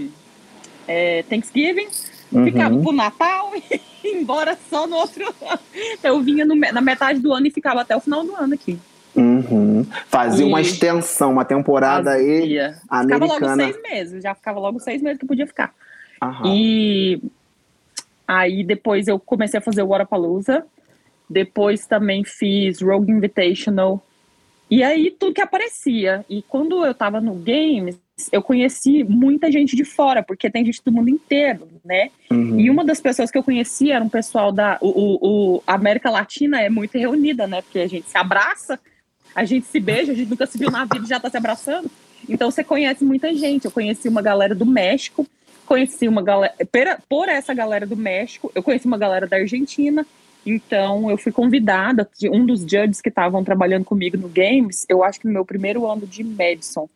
é, 0.87 1.23
Thanksgiving, 1.23 1.87
Uhum. 2.31 2.45
Ficava 2.45 2.77
pro 2.79 2.91
Natal 2.91 3.51
e 4.03 4.07
embora 4.17 4.57
só 4.69 4.87
no 4.87 4.95
outro 4.95 5.25
ano. 5.41 5.59
Eu 6.03 6.21
vinha 6.21 6.45
no, 6.45 6.55
na 6.55 6.81
metade 6.81 7.19
do 7.19 7.33
ano 7.33 7.47
e 7.47 7.51
ficava 7.51 7.81
até 7.81 7.95
o 7.95 7.99
final 7.99 8.23
do 8.23 8.35
ano 8.35 8.53
aqui. 8.53 8.79
Uhum. 9.15 9.85
Fazia 10.07 10.45
e... 10.45 10.47
uma 10.47 10.61
extensão, 10.61 11.31
uma 11.33 11.43
temporada 11.43 12.11
Fazia. 12.11 12.67
aí 12.67 12.75
americana. 12.89 13.25
Ficava 13.25 13.25
logo 13.25 13.61
seis 13.61 13.81
meses, 13.81 14.23
já 14.23 14.33
ficava 14.33 14.59
logo 14.59 14.79
seis 14.79 15.01
meses 15.01 15.19
que 15.19 15.25
podia 15.25 15.45
ficar. 15.45 15.73
Uhum. 16.23 16.45
E 16.45 17.21
aí 18.27 18.63
depois 18.63 19.07
eu 19.07 19.19
comecei 19.19 19.59
a 19.59 19.63
fazer 19.63 19.83
o 19.83 19.87
Waterpalooza. 19.87 20.65
Depois 21.29 21.85
também 21.85 22.23
fiz 22.23 22.81
Rogue 22.81 23.11
Invitational. 23.11 24.01
E 24.69 24.83
aí 24.83 25.11
tudo 25.11 25.33
que 25.33 25.41
aparecia. 25.41 26.25
E 26.29 26.41
quando 26.41 26.85
eu 26.85 26.93
tava 26.93 27.19
no 27.19 27.33
Games, 27.35 27.99
eu 28.31 28.41
conheci 28.41 29.03
muita 29.03 29.51
gente 29.51 29.75
de 29.75 29.85
fora, 29.85 30.21
porque 30.21 30.49
tem 30.49 30.65
gente 30.65 30.81
do 30.83 30.91
mundo 30.91 31.09
inteiro, 31.09 31.67
né? 31.83 32.09
Uhum. 32.29 32.59
E 32.59 32.69
uma 32.69 32.83
das 32.83 32.99
pessoas 32.99 33.31
que 33.31 33.37
eu 33.37 33.43
conheci 33.43 33.91
era 33.91 34.03
um 34.03 34.09
pessoal 34.09 34.51
da. 34.51 34.77
O, 34.81 34.87
o, 34.87 35.55
o, 35.55 35.63
América 35.65 36.09
Latina 36.09 36.61
é 36.61 36.69
muito 36.69 36.97
reunida, 36.97 37.47
né? 37.47 37.61
Porque 37.61 37.79
a 37.79 37.87
gente 37.87 38.09
se 38.09 38.17
abraça, 38.17 38.79
a 39.33 39.45
gente 39.45 39.65
se 39.67 39.79
beija, 39.79 40.11
a 40.11 40.15
gente 40.15 40.29
nunca 40.29 40.45
se 40.45 40.57
viu 40.57 40.69
na 40.69 40.83
vida 40.85 41.05
e 41.05 41.09
já 41.09 41.19
tá 41.19 41.29
se 41.29 41.37
abraçando. 41.37 41.89
Então 42.27 42.51
você 42.51 42.63
conhece 42.63 43.03
muita 43.03 43.33
gente. 43.33 43.65
Eu 43.65 43.71
conheci 43.71 44.07
uma 44.07 44.21
galera 44.21 44.53
do 44.53 44.65
México, 44.65 45.25
conheci 45.65 46.07
uma 46.07 46.21
galera. 46.21 46.53
Por 47.09 47.29
essa 47.29 47.53
galera 47.53 47.85
do 47.85 47.95
México, 47.95 48.51
eu 48.53 48.61
conheci 48.61 48.85
uma 48.85 48.97
galera 48.97 49.25
da 49.25 49.37
Argentina. 49.37 50.05
Então, 50.43 51.07
eu 51.07 51.17
fui 51.19 51.31
convidada, 51.31 52.09
um 52.31 52.43
dos 52.43 52.61
judges 52.61 52.99
que 52.99 53.09
estavam 53.09 53.43
trabalhando 53.43 53.85
comigo 53.85 54.17
no 54.17 54.27
Games, 54.27 54.87
eu 54.89 55.03
acho 55.03 55.19
que 55.19 55.27
no 55.27 55.33
meu 55.33 55.45
primeiro 55.45 55.85
ano 55.85 56.07
de 56.07 56.23
Madison 56.23 56.89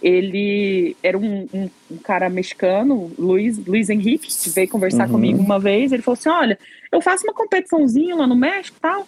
ele 0.00 0.96
era 1.02 1.18
um, 1.18 1.48
um, 1.52 1.70
um, 1.90 1.96
cara 1.98 2.28
mexicano, 2.28 3.10
Luiz, 3.18 3.58
Luiz 3.66 3.90
Henrique, 3.90 4.28
que 4.28 4.50
veio 4.50 4.68
conversar 4.68 5.06
uhum. 5.06 5.12
comigo 5.12 5.42
uma 5.42 5.58
vez. 5.58 5.92
Ele 5.92 6.02
falou 6.02 6.16
assim: 6.18 6.28
Olha, 6.28 6.58
eu 6.90 7.00
faço 7.00 7.24
uma 7.24 7.34
competiçãozinha 7.34 8.14
lá 8.14 8.26
no 8.26 8.36
México 8.36 8.78
tal. 8.80 9.06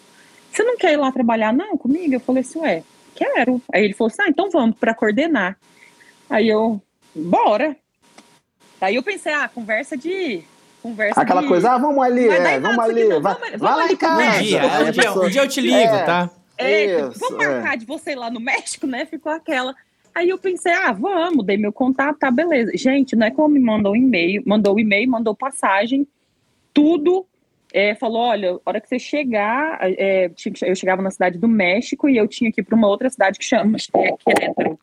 Você 0.51 0.65
não 0.65 0.77
quer 0.77 0.93
ir 0.93 0.97
lá 0.97 1.13
trabalhar, 1.13 1.53
não, 1.53 1.77
comigo? 1.77 2.15
Eu 2.15 2.21
falei 2.21 2.43
assim: 2.43 2.59
Ué, 2.61 2.83
quero. 3.15 3.63
Aí 3.73 3.85
ele 3.85 3.95
falou 3.95 4.09
assim: 4.09 4.23
Ah, 4.23 4.29
então 4.29 4.51
vamos 4.51 4.77
para 4.77 4.95
coordenar. 4.95 5.57
Aí 6.29 6.49
eu, 6.49 6.83
bora. 7.15 7.77
Aí 8.81 8.97
eu 8.97 9.03
pensei: 9.03 9.33
Ah, 9.33 9.49
conversa 9.49 9.97
de. 9.97 10.43
Conversa 10.83 11.21
Aquela 11.21 11.43
de... 11.43 11.49
coisa, 11.49 11.73
ah, 11.73 11.79
vamos 11.79 12.03
ali, 12.03 12.27
é, 12.27 12.59
vamos 12.59 12.79
ali, 12.79 13.07
vai, 13.21 13.35
vamos, 13.35 13.59
vai, 13.59 13.77
lá 13.77 13.93
em 13.93 13.97
casa. 13.97 14.23
Um 14.23 14.43
dia, 14.43 14.63
um 14.63 14.91
dia, 14.91 15.13
um 15.13 15.29
dia 15.29 15.43
eu 15.43 15.49
te 15.49 15.61
ligo, 15.61 15.77
é, 15.77 16.05
tá? 16.05 16.31
É, 16.57 17.01
Isso, 17.01 17.19
vamos 17.19 17.37
marcar 17.37 17.75
é. 17.75 17.77
de 17.77 17.85
você 17.85 18.13
ir 18.13 18.15
lá 18.15 18.31
no 18.31 18.41
México, 18.41 18.87
né? 18.87 19.05
Ficou 19.05 19.31
aquela. 19.31 19.75
Aí 20.15 20.29
eu 20.29 20.39
pensei, 20.39 20.73
ah, 20.73 20.93
vamos, 20.93 21.45
dei 21.45 21.57
meu 21.57 21.73
contato, 21.73 22.19
tá, 22.19 22.31
beleza. 22.31 22.73
Gente, 22.75 23.15
não 23.15 23.27
é 23.27 23.31
como 23.31 23.55
me 23.55 23.61
mandou 23.61 23.93
um 23.93 23.97
e-mail, 23.97 24.43
mandou 24.47 24.75
o 24.75 24.81
e-mail, 24.81 25.09
mandou 25.09 25.35
passagem, 25.35 26.07
tudo. 26.75 27.27
É, 27.73 27.95
falou, 27.95 28.23
olha, 28.23 28.55
a 28.55 28.61
hora 28.65 28.81
que 28.81 28.89
você 28.89 28.99
chegar, 28.99 29.79
é, 29.81 30.29
eu 30.63 30.75
chegava 30.75 31.01
na 31.01 31.11
cidade 31.11 31.39
do 31.39 31.47
México 31.47 32.09
e 32.09 32.17
eu 32.17 32.27
tinha 32.27 32.51
que 32.51 32.61
ir 32.61 32.65
para 32.65 32.75
uma 32.75 32.89
outra 32.89 33.09
cidade 33.09 33.39
que 33.39 33.45
chama 33.45 33.77
é 33.95 34.17
Querétaro. 34.17 34.79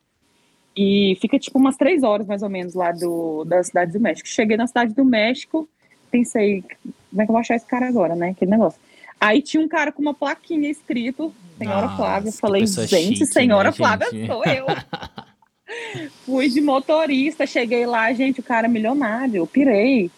E 0.74 1.18
fica 1.20 1.38
tipo 1.38 1.58
umas 1.58 1.76
três 1.76 2.02
horas 2.02 2.26
mais 2.26 2.42
ou 2.42 2.48
menos 2.48 2.72
lá 2.72 2.92
do, 2.92 3.44
da 3.44 3.62
cidade 3.62 3.92
do 3.92 4.00
México. 4.00 4.26
Cheguei 4.28 4.56
na 4.56 4.66
cidade 4.66 4.94
do 4.94 5.04
México, 5.04 5.68
pensei, 6.10 6.64
como 7.10 7.20
é 7.20 7.24
que 7.24 7.30
eu 7.30 7.34
vou 7.34 7.40
achar 7.40 7.56
esse 7.56 7.66
cara 7.66 7.88
agora, 7.88 8.14
né? 8.14 8.30
Aquele 8.30 8.52
negócio. 8.52 8.80
Aí 9.20 9.42
tinha 9.42 9.62
um 9.62 9.68
cara 9.68 9.90
com 9.90 10.00
uma 10.00 10.14
plaquinha 10.14 10.70
escrito 10.70 11.34
Senhora 11.58 11.82
Nossa, 11.82 11.96
Flávia. 11.96 12.28
Eu 12.28 12.32
falei, 12.32 12.66
gente, 12.66 12.88
chique, 12.88 13.26
Senhora 13.26 13.70
né, 13.70 13.76
Flávia 13.76 14.10
gente? 14.10 14.26
sou 14.26 14.44
eu. 14.44 14.66
Fui 16.24 16.48
de 16.48 16.60
motorista, 16.60 17.46
cheguei 17.46 17.84
lá, 17.84 18.12
gente, 18.12 18.40
o 18.40 18.42
cara 18.42 18.66
é 18.66 18.70
milionário, 18.70 19.36
eu 19.36 19.46
pirei. 19.46 20.10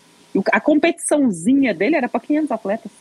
A 0.53 0.61
competiçãozinha 0.61 1.75
dele 1.75 1.97
era 1.97 2.09
para 2.09 2.21
500 2.21 2.51
atletas. 2.53 2.93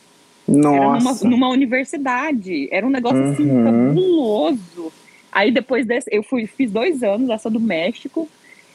Nossa. 0.47 0.75
Era 0.75 0.97
numa, 0.97 1.13
numa, 1.29 1.49
universidade. 1.49 2.67
Era 2.71 2.87
um 2.87 2.89
negócio 2.89 3.23
assim, 3.23 3.49
uhum. 3.49 3.67
assim 3.67 3.87
fabuloso. 3.87 4.93
Aí 5.31 5.51
depois 5.51 5.85
desse, 5.85 6.09
eu 6.11 6.23
fui, 6.23 6.47
fiz 6.47 6.71
dois 6.71 7.03
anos, 7.03 7.29
essa 7.29 7.51
do 7.51 7.59
México. 7.59 8.27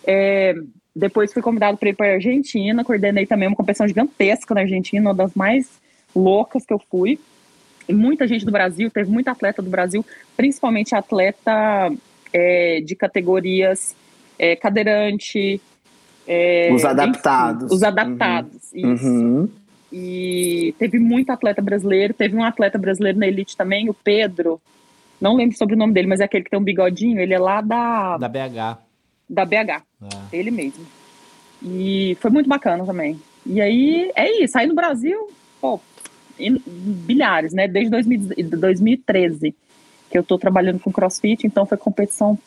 É, 0.06 0.54
depois 0.94 1.32
fui 1.32 1.42
convidado 1.42 1.76
para 1.76 1.88
ir 1.88 1.96
para 1.96 2.06
a 2.06 2.14
Argentina, 2.14 2.84
coordenei 2.84 3.26
também 3.26 3.48
uma 3.48 3.56
competição 3.56 3.88
gigantesca 3.88 4.54
na 4.54 4.60
Argentina, 4.60 5.10
uma 5.10 5.14
das 5.14 5.34
mais 5.34 5.82
loucas 6.14 6.64
que 6.64 6.72
eu 6.72 6.80
fui. 6.90 7.18
E 7.88 7.92
muita 7.92 8.26
gente 8.26 8.44
do 8.44 8.52
Brasil, 8.52 8.90
teve 8.90 9.10
muita 9.10 9.32
atleta 9.32 9.60
do 9.60 9.68
Brasil, 9.68 10.04
principalmente 10.36 10.94
atleta 10.94 11.92
é, 12.32 12.80
de 12.80 12.96
categorias 12.96 13.94
é, 14.38 14.56
cadeirante. 14.56 15.60
É, 16.26 16.72
os 16.72 16.84
adaptados. 16.84 17.64
Enfim, 17.64 17.74
os 17.74 17.82
adaptados, 17.82 18.72
uhum. 18.72 18.94
isso. 18.94 19.06
Uhum. 19.06 19.48
E 19.92 20.74
teve 20.78 20.98
muito 20.98 21.30
atleta 21.30 21.62
brasileiro, 21.62 22.12
teve 22.12 22.36
um 22.36 22.42
atleta 22.42 22.76
brasileiro 22.78 23.18
na 23.18 23.28
elite 23.28 23.56
também, 23.56 23.88
o 23.88 23.94
Pedro. 23.94 24.60
Não 25.20 25.36
lembro 25.36 25.56
sobre 25.56 25.76
o 25.76 25.78
nome 25.78 25.92
dele, 25.92 26.08
mas 26.08 26.20
é 26.20 26.24
aquele 26.24 26.42
que 26.42 26.50
tem 26.50 26.58
um 26.58 26.64
bigodinho, 26.64 27.20
ele 27.20 27.32
é 27.32 27.38
lá 27.38 27.60
da. 27.60 28.16
Da 28.18 28.28
BH. 28.28 28.78
Da 29.28 29.44
BH. 29.44 29.82
Ah. 30.02 30.08
Ele 30.32 30.50
mesmo. 30.50 30.84
E 31.62 32.16
foi 32.20 32.30
muito 32.30 32.48
bacana 32.48 32.84
também. 32.84 33.20
E 33.46 33.60
aí, 33.60 34.10
é 34.16 34.42
isso. 34.42 34.58
Aí 34.58 34.66
no 34.66 34.74
Brasil, 34.74 35.30
pô, 35.60 35.80
bilhares, 36.36 37.52
né? 37.52 37.68
Desde 37.68 37.90
2013 37.90 39.54
que 40.10 40.18
eu 40.18 40.22
tô 40.22 40.38
trabalhando 40.38 40.78
com 40.78 40.92
crossfit, 40.92 41.46
então 41.46 41.66
foi 41.66 41.76
competição 41.76 42.38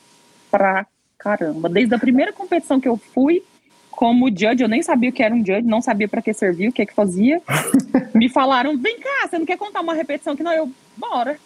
pra 0.50 0.86
caramba. 1.18 1.68
Desde 1.68 1.94
a 1.94 2.00
primeira 2.00 2.32
competição 2.32 2.80
que 2.80 2.88
eu 2.88 2.98
fui 2.98 3.44
como 3.92 4.30
judge, 4.30 4.62
eu 4.62 4.70
nem 4.70 4.82
sabia 4.82 5.10
o 5.10 5.14
que 5.14 5.24
era 5.24 5.34
um 5.34 5.40
judge, 5.40 5.64
não 5.64 5.82
sabia 5.82 6.08
para 6.08 6.22
que 6.22 6.32
servia, 6.32 6.70
o 6.70 6.72
que 6.72 6.84
é 6.84 6.86
que 6.86 6.94
fazia. 6.94 7.42
Me 8.14 8.30
falaram, 8.30 8.78
vem 8.78 9.00
cá, 9.00 9.28
você 9.28 9.40
não 9.40 9.46
quer 9.46 9.58
contar 9.58 9.82
uma 9.82 9.94
repetição 9.94 10.34
aqui? 10.34 10.44
Não, 10.44 10.54
eu, 10.54 10.72
bora. 10.96 11.38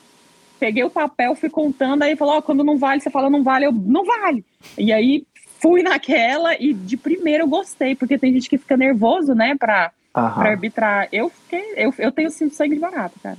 Peguei 0.59 0.83
o 0.83 0.89
papel, 0.89 1.33
fui 1.33 1.49
contando, 1.49 2.03
aí 2.03 2.15
falou, 2.15 2.37
oh, 2.37 2.41
quando 2.41 2.63
não 2.63 2.77
vale, 2.77 3.01
você 3.01 3.09
fala 3.09 3.29
não 3.29 3.41
vale, 3.41 3.65
eu, 3.65 3.71
não 3.71 4.03
vale. 4.03 4.45
E 4.77 4.91
aí 4.91 5.25
fui 5.59 5.81
naquela 5.83 6.53
e 6.53 6.73
de 6.73 6.97
primeiro 6.97 7.45
eu 7.45 7.47
gostei, 7.47 7.95
porque 7.95 8.17
tem 8.17 8.33
gente 8.33 8.49
que 8.49 8.57
fica 8.57 8.77
nervoso, 8.77 9.33
né, 9.33 9.55
pra, 9.57 9.91
pra 10.13 10.51
arbitrar. 10.51 11.07
Eu 11.11 11.29
fiquei, 11.29 11.73
eu, 11.77 11.93
eu 11.97 12.11
tenho 12.11 12.27
assim, 12.27 12.49
sangue 12.49 12.75
de 12.75 12.81
barato, 12.81 13.19
cara. 13.21 13.37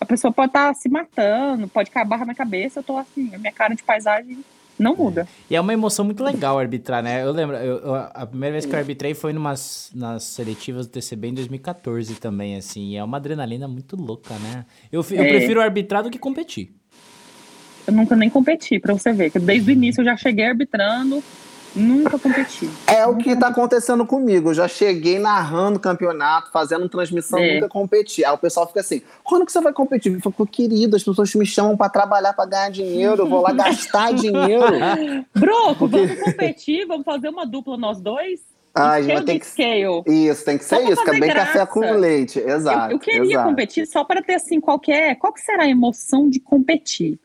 A 0.00 0.06
pessoa 0.06 0.32
pode 0.32 0.50
estar 0.50 0.68
tá 0.68 0.74
se 0.74 0.88
matando, 0.88 1.68
pode 1.68 1.90
cair 1.90 2.06
barra 2.06 2.26
na 2.26 2.34
cabeça, 2.34 2.80
eu 2.80 2.84
tô 2.84 2.96
assim, 2.96 3.34
a 3.34 3.38
minha 3.38 3.52
cara 3.52 3.74
de 3.74 3.82
paisagem 3.82 4.44
não 4.78 4.96
muda. 4.96 5.26
E 5.48 5.54
é 5.54 5.60
uma 5.60 5.72
emoção 5.72 6.04
muito 6.04 6.22
legal 6.22 6.58
arbitrar, 6.58 7.02
né? 7.02 7.22
Eu 7.22 7.32
lembro, 7.32 7.56
eu, 7.56 7.78
eu, 7.78 7.94
a 7.94 8.26
primeira 8.26 8.52
vez 8.52 8.66
que 8.66 8.74
eu 8.74 8.78
arbitrei 8.78 9.14
foi 9.14 9.32
numas, 9.32 9.90
nas 9.94 10.24
seletivas 10.24 10.86
do 10.86 10.90
TCB 10.90 11.28
em 11.28 11.34
2014 11.34 12.14
também, 12.16 12.56
assim. 12.56 12.90
E 12.90 12.96
é 12.96 13.04
uma 13.04 13.16
adrenalina 13.16 13.68
muito 13.68 13.96
louca, 13.96 14.34
né? 14.34 14.64
Eu, 14.90 15.04
eu 15.10 15.22
é. 15.22 15.28
prefiro 15.28 15.60
arbitrar 15.60 16.02
do 16.02 16.10
que 16.10 16.18
competir. 16.18 16.74
Eu 17.86 17.92
nunca 17.92 18.16
nem 18.16 18.28
competi, 18.30 18.78
pra 18.78 18.94
você 18.94 19.12
ver. 19.12 19.30
Que 19.30 19.38
desde 19.38 19.70
o 19.70 19.72
início 19.72 20.00
eu 20.00 20.04
já 20.04 20.16
cheguei 20.16 20.46
arbitrando, 20.46 21.22
Nunca 21.74 22.18
competi. 22.18 22.70
É 22.86 23.06
o 23.06 23.16
que 23.16 23.30
está 23.30 23.48
acontecendo 23.48 24.06
comigo. 24.06 24.50
Eu 24.50 24.54
já 24.54 24.68
cheguei 24.68 25.18
narrando 25.18 25.80
campeonato, 25.80 26.50
fazendo 26.52 26.88
transmissão, 26.88 27.38
é. 27.38 27.54
nunca 27.54 27.68
competi. 27.68 28.24
Aí 28.24 28.32
o 28.32 28.38
pessoal 28.38 28.66
fica 28.66 28.80
assim: 28.80 29.02
quando 29.24 29.44
que 29.44 29.52
você 29.52 29.60
vai 29.60 29.72
competir? 29.72 30.12
Eu 30.12 30.20
falo, 30.20 30.46
querido, 30.46 30.96
as 30.96 31.02
pessoas 31.02 31.34
me 31.34 31.46
chamam 31.46 31.76
para 31.76 31.88
trabalhar, 31.88 32.32
para 32.32 32.46
ganhar 32.46 32.70
dinheiro, 32.70 33.22
eu 33.22 33.28
vou 33.28 33.42
lá 33.42 33.52
gastar 33.52 34.12
dinheiro. 34.14 35.24
Broco, 35.34 35.88
vamos 35.88 36.20
competir, 36.20 36.86
vamos 36.86 37.04
fazer 37.04 37.28
uma 37.28 37.44
dupla 37.44 37.76
nós 37.76 38.00
dois? 38.00 38.40
Ah, 38.74 38.96
tem 39.24 39.38
que 39.38 39.46
scale. 39.46 40.02
Isso, 40.04 40.44
tem 40.44 40.58
que 40.58 40.64
ser 40.64 40.80
isso, 40.90 41.04
que 41.04 41.10
é 41.10 41.20
bem 41.20 41.32
café 41.32 41.64
com 41.64 41.80
leite. 41.92 42.40
Exato. 42.40 42.90
Eu, 42.90 42.96
eu 42.96 42.98
queria 42.98 43.22
exato. 43.22 43.48
competir 43.48 43.86
só 43.86 44.02
para 44.02 44.20
ter 44.20 44.34
assim 44.34 44.60
qualquer. 44.60 45.14
Qual 45.14 45.32
que 45.32 45.40
será 45.40 45.62
a 45.62 45.68
emoção 45.68 46.28
de 46.28 46.40
competir? 46.40 47.18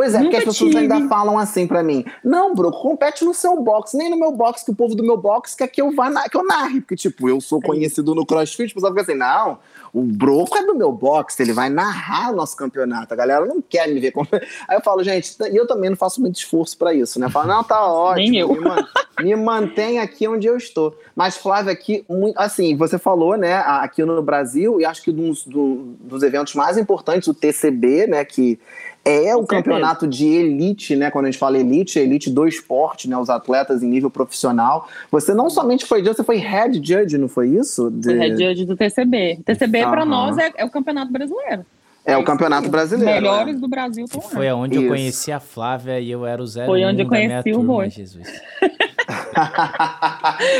Pois 0.00 0.14
é, 0.14 0.18
Nunca 0.18 0.30
porque 0.30 0.36
as 0.38 0.44
pessoas 0.44 0.70
tive. 0.70 0.78
ainda 0.78 1.08
falam 1.10 1.38
assim 1.38 1.66
para 1.66 1.82
mim: 1.82 2.06
não, 2.24 2.54
Bro, 2.54 2.72
compete 2.72 3.22
no 3.22 3.34
seu 3.34 3.60
box, 3.60 3.94
nem 3.94 4.08
no 4.08 4.16
meu 4.16 4.32
box, 4.32 4.64
que 4.64 4.70
o 4.70 4.74
povo 4.74 4.94
do 4.94 5.02
meu 5.02 5.18
box 5.18 5.54
quer 5.54 5.68
que 5.68 5.82
eu 5.82 5.94
vá 5.94 6.08
na, 6.08 6.26
que 6.26 6.38
eu 6.38 6.42
narre. 6.42 6.80
Porque, 6.80 6.96
tipo, 6.96 7.28
eu 7.28 7.38
sou 7.38 7.60
conhecido 7.60 8.14
no 8.14 8.24
CrossFit, 8.24 8.72
o 8.72 8.74
pessoal 8.76 8.92
fica 8.92 9.02
assim: 9.02 9.14
não, 9.14 9.58
o 9.92 10.00
Broco 10.00 10.56
é 10.56 10.64
do 10.64 10.74
meu 10.74 10.90
box, 10.90 11.38
ele 11.40 11.52
vai 11.52 11.68
narrar 11.68 12.32
o 12.32 12.34
nosso 12.34 12.56
campeonato. 12.56 13.12
A 13.12 13.16
galera 13.16 13.44
não 13.44 13.60
quer 13.60 13.88
me 13.88 14.00
ver. 14.00 14.14
Aí 14.66 14.78
eu 14.78 14.80
falo, 14.80 15.04
gente, 15.04 15.36
e 15.52 15.54
eu 15.54 15.66
também 15.66 15.90
não 15.90 15.96
faço 15.98 16.18
muito 16.18 16.36
esforço 16.36 16.78
para 16.78 16.94
isso, 16.94 17.20
né? 17.20 17.26
Eu 17.26 17.30
falo, 17.30 17.48
não, 17.48 17.62
tá 17.62 17.84
ótimo. 17.86 18.30
Nem 18.30 18.38
eu. 18.38 18.54
Me, 18.54 18.60
man, 18.60 18.88
me 19.20 19.36
mantém 19.36 19.98
aqui 19.98 20.26
onde 20.26 20.46
eu 20.46 20.56
estou. 20.56 20.96
Mas, 21.14 21.36
Flávia, 21.36 21.72
aqui, 21.72 22.06
assim, 22.36 22.74
você 22.74 22.98
falou, 22.98 23.36
né, 23.36 23.56
aqui 23.56 24.02
no 24.02 24.22
Brasil, 24.22 24.80
e 24.80 24.84
acho 24.86 25.02
que 25.02 25.12
dos, 25.12 25.44
dos 25.44 26.22
eventos 26.22 26.54
mais 26.54 26.78
importantes, 26.78 27.28
o 27.28 27.34
TCB, 27.34 28.06
né, 28.06 28.24
que 28.24 28.58
é 29.04 29.34
o 29.34 29.46
campeonato 29.46 30.06
de 30.06 30.26
elite, 30.26 30.94
né? 30.94 31.10
Quando 31.10 31.26
a 31.26 31.30
gente 31.30 31.40
fala 31.40 31.58
elite, 31.58 31.98
elite 31.98 32.30
do 32.30 32.46
esporte, 32.46 33.08
né? 33.08 33.16
Os 33.16 33.30
atletas 33.30 33.82
em 33.82 33.88
nível 33.88 34.10
profissional. 34.10 34.88
Você 35.10 35.34
não 35.34 35.48
somente 35.48 35.86
foi 35.86 36.00
judge, 36.00 36.16
você 36.16 36.24
foi 36.24 36.36
head 36.36 36.76
judge, 36.76 37.16
não 37.16 37.28
foi 37.28 37.48
isso? 37.48 37.90
De... 37.90 38.12
Head 38.12 38.42
judge 38.42 38.66
do 38.66 38.76
TCB. 38.76 39.40
TCB 39.44 39.82
para 39.82 40.04
nós 40.04 40.36
é, 40.38 40.52
é, 40.56 40.64
o 40.64 40.70
campeonato 40.70 41.12
brasileiro. 41.12 41.64
É, 42.04 42.16
o 42.16 42.24
campeonato 42.24 42.68
brasileiro. 42.68 43.12
Os 43.12 43.22
melhores 43.22 43.54
né? 43.54 43.60
do 43.60 43.68
Brasil 43.68 44.04
estão 44.04 44.20
Foi 44.20 44.48
aonde 44.48 44.76
isso. 44.76 44.84
eu 44.84 44.88
conheci 44.88 45.32
a 45.32 45.40
Flávia 45.40 46.00
e 46.00 46.10
eu 46.10 46.26
era 46.26 46.42
o 46.42 46.46
zero 46.46 46.66
Foi 46.66 46.84
onde 46.84 47.02
eu 47.02 47.06
conheci 47.06 47.52
o 47.52 47.62
Boi. 47.62 47.90
Jesus. 47.90 48.26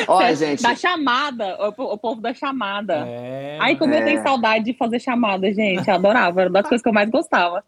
Olha, 0.06 0.35
gente. 0.35 0.62
Da 0.62 0.75
chamada, 0.75 1.56
o, 1.76 1.94
o 1.94 1.99
povo 1.99 2.20
da 2.20 2.35
chamada. 2.35 3.04
É, 3.06 3.59
Ai, 3.61 3.76
como 3.76 3.94
é. 3.94 4.00
eu 4.00 4.04
tenho 4.04 4.23
saudade 4.23 4.64
de 4.64 4.75
fazer 4.75 4.99
chamada, 4.99 5.52
gente. 5.52 5.88
Eu 5.88 5.94
adorava, 5.94 6.42
era 6.42 6.50
uma 6.50 6.61
das 6.61 6.68
coisas 6.68 6.82
que 6.82 6.88
eu 6.88 6.92
mais 6.92 7.11
gostava. 7.11 7.64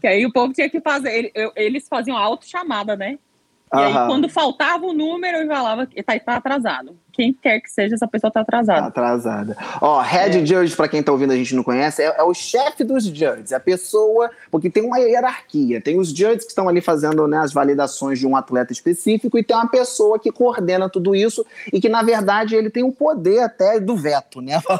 Que 0.00 0.06
aí 0.06 0.26
o 0.26 0.32
povo 0.32 0.52
tinha 0.52 0.68
que 0.68 0.80
fazer, 0.80 1.32
eles 1.56 1.88
faziam 1.88 2.16
auto-chamada, 2.16 2.96
né? 2.96 3.18
E 3.72 3.78
aí, 3.78 3.92
quando 3.92 4.28
faltava 4.28 4.84
o 4.84 4.92
número, 4.92 5.38
eu 5.38 5.46
falava 5.46 5.86
que 5.86 6.02
tá, 6.02 6.18
tá 6.18 6.36
atrasado 6.36 6.98
quem 7.10 7.32
quer 7.32 7.60
que 7.60 7.70
seja, 7.70 7.94
essa 7.94 8.08
pessoa 8.08 8.30
tá 8.30 8.40
atrasada. 8.40 8.80
Tá 8.80 8.86
atrasada. 8.86 9.56
Ó, 9.80 10.00
head 10.00 10.38
é. 10.38 10.46
judge, 10.46 10.74
para 10.74 10.88
quem 10.88 11.02
tá 11.02 11.12
ouvindo 11.12 11.32
a 11.32 11.36
gente 11.36 11.54
não 11.54 11.62
conhece, 11.62 12.02
é, 12.02 12.14
é 12.18 12.22
o 12.22 12.32
chefe 12.32 12.84
dos 12.84 13.04
judges, 13.04 13.52
é 13.52 13.56
a 13.56 13.60
pessoa, 13.60 14.30
porque 14.50 14.70
tem 14.70 14.84
uma 14.84 14.98
hierarquia, 14.98 15.80
tem 15.80 15.98
os 15.98 16.08
judges 16.08 16.44
que 16.44 16.50
estão 16.50 16.68
ali 16.68 16.80
fazendo 16.80 17.26
né, 17.26 17.38
as 17.38 17.52
validações 17.52 18.18
de 18.18 18.26
um 18.26 18.36
atleta 18.36 18.72
específico 18.72 19.38
e 19.38 19.42
tem 19.42 19.56
uma 19.56 19.68
pessoa 19.68 20.18
que 20.18 20.30
coordena 20.30 20.88
tudo 20.88 21.14
isso 21.14 21.44
e 21.72 21.80
que, 21.80 21.88
na 21.88 22.02
verdade, 22.02 22.54
ele 22.54 22.70
tem 22.70 22.82
o 22.82 22.92
poder 22.92 23.40
até 23.40 23.80
do 23.80 23.96
veto, 23.96 24.40
né? 24.40 24.60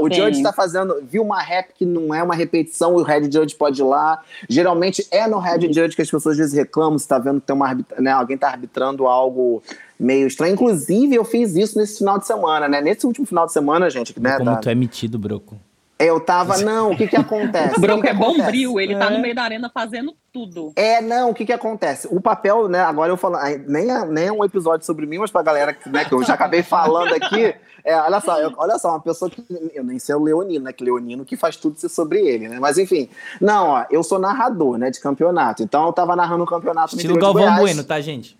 O 0.00 0.08
Sim. 0.08 0.14
judge 0.14 0.38
está 0.38 0.52
fazendo, 0.52 1.02
viu 1.02 1.22
uma 1.22 1.40
rap 1.40 1.72
que 1.74 1.84
não 1.84 2.14
é 2.14 2.22
uma 2.22 2.34
repetição, 2.34 2.94
o 2.94 3.02
head 3.02 3.32
judge 3.32 3.54
pode 3.54 3.80
ir 3.80 3.84
lá. 3.84 4.22
Geralmente 4.48 5.06
é 5.10 5.26
no 5.26 5.38
head 5.38 5.66
judge 5.72 5.96
que 5.96 6.02
as 6.02 6.10
pessoas 6.10 6.34
às 6.34 6.38
vezes 6.38 6.54
reclamam, 6.54 6.98
se 6.98 7.06
tá 7.06 7.18
vendo 7.18 7.40
que 7.40 7.46
tem 7.46 7.56
uma, 7.56 7.74
né, 7.98 8.10
alguém 8.12 8.36
tá 8.36 8.48
arbitrando 8.48 9.06
algo 9.06 9.62
meio 9.98 10.26
estranho. 10.26 10.54
Inclusive, 10.54 11.14
eu 11.14 11.24
fiz 11.24 11.56
isso 11.56 11.78
nesse 11.78 11.98
final 11.98 12.18
de 12.18 12.26
semana, 12.26 12.68
né? 12.68 12.80
Nesse 12.80 13.06
último 13.06 13.26
final 13.26 13.46
de 13.46 13.52
semana, 13.52 13.90
gente. 13.90 14.18
Né, 14.20 14.36
Como 14.36 14.50
da... 14.50 14.56
tu 14.56 14.68
é 14.68 14.74
metido, 14.74 15.18
Broco. 15.18 15.58
Eu 15.98 16.20
tava, 16.20 16.58
não, 16.58 16.92
o 16.92 16.96
que 16.96 17.08
que 17.08 17.16
acontece? 17.16 17.74
O 17.76 17.80
Broco 17.80 18.06
é 18.06 18.14
bombril, 18.14 18.78
ele 18.78 18.94
é. 18.94 18.98
tá 18.98 19.10
no 19.10 19.16
é. 19.16 19.20
meio 19.20 19.34
da 19.34 19.42
arena 19.42 19.68
fazendo 19.68 20.14
tudo. 20.32 20.72
É, 20.76 21.00
não, 21.00 21.30
o 21.30 21.34
que 21.34 21.44
que 21.44 21.52
acontece? 21.52 22.06
O 22.08 22.20
papel, 22.20 22.68
né, 22.68 22.80
agora 22.80 23.10
eu 23.10 23.16
falo, 23.16 23.36
nem 23.66 23.90
é, 23.90 24.06
nem 24.06 24.26
é 24.26 24.32
um 24.32 24.44
episódio 24.44 24.86
sobre 24.86 25.06
mim, 25.06 25.18
mas 25.18 25.30
pra 25.30 25.42
galera 25.42 25.76
né, 25.86 26.04
que 26.04 26.14
eu 26.14 26.22
já 26.22 26.34
acabei 26.34 26.62
falando 26.62 27.12
aqui, 27.14 27.52
é, 27.84 27.96
olha 28.00 28.20
só, 28.20 28.38
eu, 28.38 28.52
olha 28.56 28.78
só, 28.78 28.90
uma 28.90 29.00
pessoa 29.00 29.28
que, 29.28 29.44
eu 29.74 29.82
nem 29.82 29.98
sei 29.98 30.14
o 30.14 30.22
Leonino, 30.22 30.66
né, 30.66 30.72
que 30.72 30.84
Leonino 30.84 31.24
que 31.24 31.36
faz 31.36 31.56
tudo 31.56 31.78
ser 31.80 31.88
sobre 31.88 32.20
ele, 32.20 32.48
né, 32.48 32.60
mas 32.60 32.78
enfim, 32.78 33.08
não, 33.40 33.70
ó, 33.70 33.84
eu 33.90 34.04
sou 34.04 34.20
narrador, 34.20 34.78
né, 34.78 34.90
de 34.90 35.00
campeonato, 35.00 35.64
então 35.64 35.86
eu 35.86 35.92
tava 35.92 36.14
narrando 36.14 36.44
um 36.44 36.46
campeonato 36.46 36.94
Estilo 36.94 37.18
Galvão 37.18 37.56
Bueno, 37.56 37.82
tá, 37.82 38.00
gente? 38.00 38.38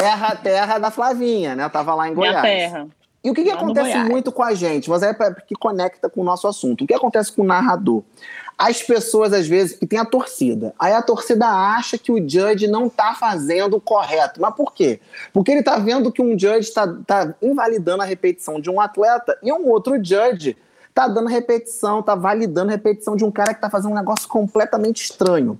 Terra, 0.00 0.36
terra 0.36 0.78
da 0.78 0.90
Flavinha, 0.90 1.54
né? 1.54 1.64
Eu 1.64 1.70
tava 1.70 1.94
lá 1.94 2.08
em 2.08 2.14
Goiás. 2.14 2.40
Minha 2.40 2.42
terra. 2.42 2.88
E 3.22 3.30
o 3.30 3.34
que, 3.34 3.44
que 3.44 3.50
acontece 3.50 3.96
muito 3.98 4.32
com 4.32 4.42
a 4.42 4.54
gente? 4.54 4.90
Mas 4.90 5.02
é 5.02 5.14
que 5.46 5.54
conecta 5.54 6.08
com 6.08 6.22
o 6.22 6.24
nosso 6.24 6.48
assunto. 6.48 6.82
O 6.82 6.86
que 6.86 6.94
acontece 6.94 7.30
com 7.30 7.42
o 7.42 7.44
narrador? 7.44 8.02
As 8.58 8.82
pessoas, 8.82 9.32
às 9.32 9.46
vezes, 9.46 9.76
que 9.76 9.86
tem 9.86 9.98
a 9.98 10.04
torcida. 10.04 10.74
Aí 10.78 10.92
a 10.92 11.02
torcida 11.02 11.46
acha 11.46 11.96
que 11.96 12.10
o 12.10 12.16
judge 12.16 12.66
não 12.66 12.88
tá 12.88 13.14
fazendo 13.14 13.76
o 13.76 13.80
correto. 13.80 14.40
Mas 14.40 14.54
por 14.54 14.72
quê? 14.72 14.98
Porque 15.32 15.52
ele 15.52 15.62
tá 15.62 15.78
vendo 15.78 16.10
que 16.10 16.20
um 16.20 16.36
judge 16.38 16.68
está 16.68 16.88
tá 17.06 17.34
invalidando 17.40 18.02
a 18.02 18.06
repetição 18.06 18.60
de 18.60 18.70
um 18.70 18.80
atleta 18.80 19.38
e 19.42 19.52
um 19.52 19.68
outro 19.68 20.02
judge 20.02 20.56
tá 20.92 21.06
dando 21.06 21.28
repetição, 21.28 22.02
tá 22.02 22.14
validando 22.14 22.70
a 22.70 22.72
repetição 22.72 23.14
de 23.14 23.24
um 23.24 23.30
cara 23.30 23.54
que 23.54 23.60
tá 23.60 23.70
fazendo 23.70 23.92
um 23.92 23.96
negócio 23.96 24.28
completamente 24.28 25.02
estranho. 25.02 25.58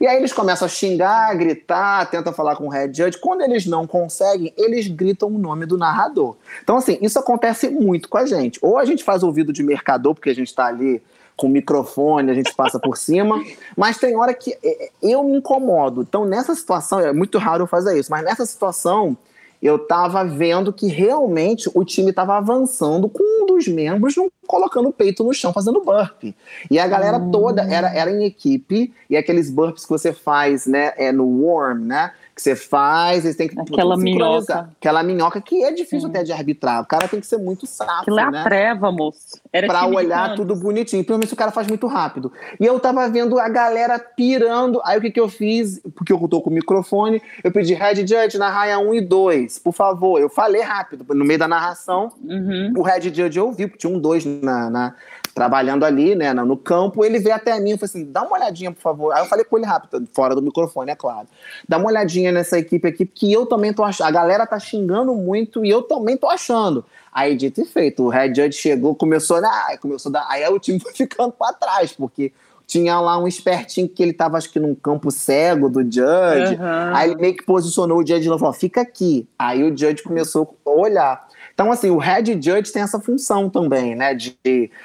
E 0.00 0.06
aí 0.06 0.16
eles 0.16 0.32
começam 0.32 0.66
a 0.66 0.68
xingar, 0.68 1.34
gritar, 1.36 2.10
tentam 2.10 2.32
falar 2.32 2.56
com 2.56 2.66
o 2.66 2.68
head 2.68 2.96
judge. 2.96 3.18
Quando 3.18 3.42
eles 3.42 3.66
não 3.66 3.86
conseguem, 3.86 4.52
eles 4.56 4.88
gritam 4.88 5.28
o 5.28 5.38
nome 5.38 5.66
do 5.66 5.78
narrador. 5.78 6.36
Então, 6.62 6.76
assim, 6.76 6.98
isso 7.00 7.18
acontece 7.18 7.68
muito 7.68 8.08
com 8.08 8.18
a 8.18 8.26
gente. 8.26 8.58
Ou 8.62 8.78
a 8.78 8.84
gente 8.84 9.04
faz 9.04 9.22
ouvido 9.22 9.52
de 9.52 9.62
mercador, 9.62 10.14
porque 10.14 10.30
a 10.30 10.34
gente 10.34 10.48
está 10.48 10.66
ali 10.66 11.02
com 11.36 11.46
o 11.46 11.50
microfone, 11.50 12.30
a 12.30 12.34
gente 12.34 12.54
passa 12.54 12.78
por 12.78 12.96
cima, 12.96 13.42
mas 13.76 13.98
tem 13.98 14.16
hora 14.16 14.34
que 14.34 14.52
é, 14.62 14.84
é, 14.84 14.90
eu 15.02 15.24
me 15.24 15.38
incomodo. 15.38 16.02
Então, 16.02 16.24
nessa 16.24 16.54
situação, 16.54 17.00
é 17.00 17.12
muito 17.12 17.38
raro 17.38 17.62
eu 17.64 17.66
fazer 17.66 17.98
isso, 17.98 18.10
mas 18.10 18.24
nessa 18.24 18.46
situação 18.46 19.16
eu 19.62 19.76
estava 19.76 20.24
vendo 20.24 20.72
que 20.72 20.88
realmente 20.88 21.70
o 21.72 21.84
time 21.84 22.10
estava 22.10 22.36
avançando 22.36 23.08
com 23.08 23.22
um 23.22 23.46
dos 23.46 23.68
membros 23.68 24.16
não 24.16 24.28
colocando 24.44 24.88
o 24.88 24.92
peito 24.92 25.22
no 25.22 25.32
chão, 25.32 25.52
fazendo 25.52 25.84
burpee. 25.84 26.34
E 26.68 26.78
a 26.78 26.86
galera 26.86 27.20
toda 27.30 27.62
era, 27.62 27.88
era 27.94 28.10
em 28.10 28.24
equipe, 28.24 28.92
e 29.08 29.16
aqueles 29.16 29.48
burpees 29.48 29.84
que 29.84 29.90
você 29.90 30.12
faz 30.12 30.66
né, 30.66 30.92
é, 30.96 31.12
no 31.12 31.46
warm, 31.46 31.84
né? 31.84 32.12
Que 32.34 32.40
você 32.42 32.56
faz, 32.56 33.24
eles 33.24 33.36
têm 33.36 33.48
que 33.48 33.58
Aquela 33.60 33.96
minhoca. 33.96 34.70
Aquela 34.80 35.02
minhoca 35.02 35.40
que 35.40 35.62
é 35.62 35.72
difícil 35.72 36.08
até 36.08 36.22
de 36.22 36.32
arbitrar. 36.32 36.82
O 36.82 36.86
cara 36.86 37.06
tem 37.06 37.20
que 37.20 37.26
ser 37.26 37.36
muito 37.38 37.66
safo, 37.66 37.90
Aquilo 38.02 38.18
é 38.18 38.30
né? 38.30 38.40
a 38.40 38.44
treva, 38.44 38.90
moço. 38.90 39.40
Era 39.52 39.66
pra 39.66 39.86
olhar 39.86 40.34
tudo 40.34 40.56
bonitinho. 40.56 41.02
Principalmente 41.02 41.28
se 41.28 41.34
o 41.34 41.36
cara 41.36 41.50
faz 41.52 41.66
muito 41.68 41.86
rápido. 41.86 42.32
E 42.58 42.64
eu 42.64 42.80
tava 42.80 43.08
vendo 43.08 43.38
a 43.38 43.48
galera 43.48 43.98
pirando. 43.98 44.80
Aí 44.84 44.98
o 44.98 45.00
que 45.00 45.10
que 45.10 45.20
eu 45.20 45.28
fiz? 45.28 45.80
Porque 45.94 46.12
eu 46.12 46.28
tô 46.28 46.40
com 46.40 46.48
o 46.50 46.52
microfone, 46.52 47.20
eu 47.44 47.52
pedi 47.52 47.74
Red 47.74 48.06
Judge 48.06 48.38
na 48.38 48.48
raia 48.48 48.78
1 48.78 48.94
e 48.94 49.00
2, 49.02 49.58
por 49.58 49.72
favor. 49.72 50.18
Eu 50.20 50.30
falei 50.30 50.62
rápido, 50.62 51.04
no 51.14 51.24
meio 51.24 51.38
da 51.38 51.46
narração. 51.48 52.12
Uhum. 52.24 52.72
O 52.76 52.82
Red 52.82 53.02
Judge 53.14 53.38
eu 53.38 53.52
vi, 53.52 53.66
porque 53.66 53.78
tinha 53.86 53.94
um 53.94 53.98
dois 54.00 54.24
na, 54.24 54.70
na- 54.70 54.94
trabalhando 55.34 55.84
ali, 55.84 56.14
né, 56.14 56.32
no 56.32 56.56
campo. 56.56 57.04
Ele 57.04 57.18
veio 57.18 57.34
até 57.34 57.58
mim 57.58 57.70
e 57.70 57.78
falou 57.78 57.84
assim: 57.84 58.04
dá 58.04 58.22
uma 58.22 58.36
olhadinha, 58.36 58.72
por 58.72 58.80
favor. 58.80 59.12
Aí 59.12 59.22
eu 59.22 59.26
falei 59.26 59.44
com 59.44 59.56
ele 59.56 59.66
rápido, 59.66 60.06
fora 60.12 60.34
do 60.34 60.42
microfone, 60.42 60.90
é 60.90 60.96
claro. 60.96 61.26
Dá 61.68 61.78
uma 61.78 61.88
olhadinha 61.88 62.30
nessa 62.32 62.58
equipe 62.58 62.86
aqui, 62.86 63.06
que 63.06 63.32
eu 63.32 63.46
também 63.46 63.72
tô 63.72 63.82
achando. 63.82 64.06
A 64.06 64.10
galera 64.10 64.46
tá 64.46 64.58
xingando 64.58 65.14
muito 65.14 65.64
e 65.64 65.70
eu 65.70 65.82
também 65.82 66.16
tô 66.16 66.28
achando. 66.28 66.84
Aí, 67.12 67.36
dito 67.36 67.60
e 67.60 67.64
feito, 67.66 68.04
o 68.04 68.08
Red 68.08 68.34
Judge 68.34 68.52
chegou, 68.52 68.94
começou 68.94 69.36
a 69.36 69.40
dar. 69.40 69.78
Começou 69.78 70.10
a 70.10 70.12
dar 70.12 70.26
aí 70.28 70.46
o 70.48 70.58
time 70.58 70.78
foi 70.80 70.92
ficando 70.92 71.32
pra 71.32 71.52
trás, 71.52 71.92
porque 71.92 72.32
tinha 72.66 72.98
lá 73.00 73.18
um 73.18 73.28
espertinho 73.28 73.88
que 73.88 74.02
ele 74.02 74.14
tava, 74.14 74.38
acho 74.38 74.50
que 74.50 74.58
num 74.58 74.74
campo 74.74 75.10
cego 75.10 75.68
do 75.68 75.82
Judge. 75.82 76.54
Aham. 76.54 76.92
Aí 76.94 77.10
ele 77.10 77.20
meio 77.20 77.36
que 77.36 77.44
posicionou 77.44 77.98
o 77.98 78.06
Judge 78.06 78.26
e 78.26 78.38
falou: 78.38 78.52
fica 78.52 78.80
aqui. 78.80 79.28
Aí 79.38 79.62
o 79.62 79.76
Judge 79.76 80.02
começou 80.02 80.56
a 80.64 80.70
olhar. 80.70 81.28
Então, 81.54 81.70
assim, 81.70 81.90
o 81.90 81.98
Head 81.98 82.32
Judge 82.34 82.72
tem 82.72 82.82
essa 82.82 82.98
função 83.00 83.48
também, 83.48 83.94
né? 83.94 84.14
De 84.14 84.36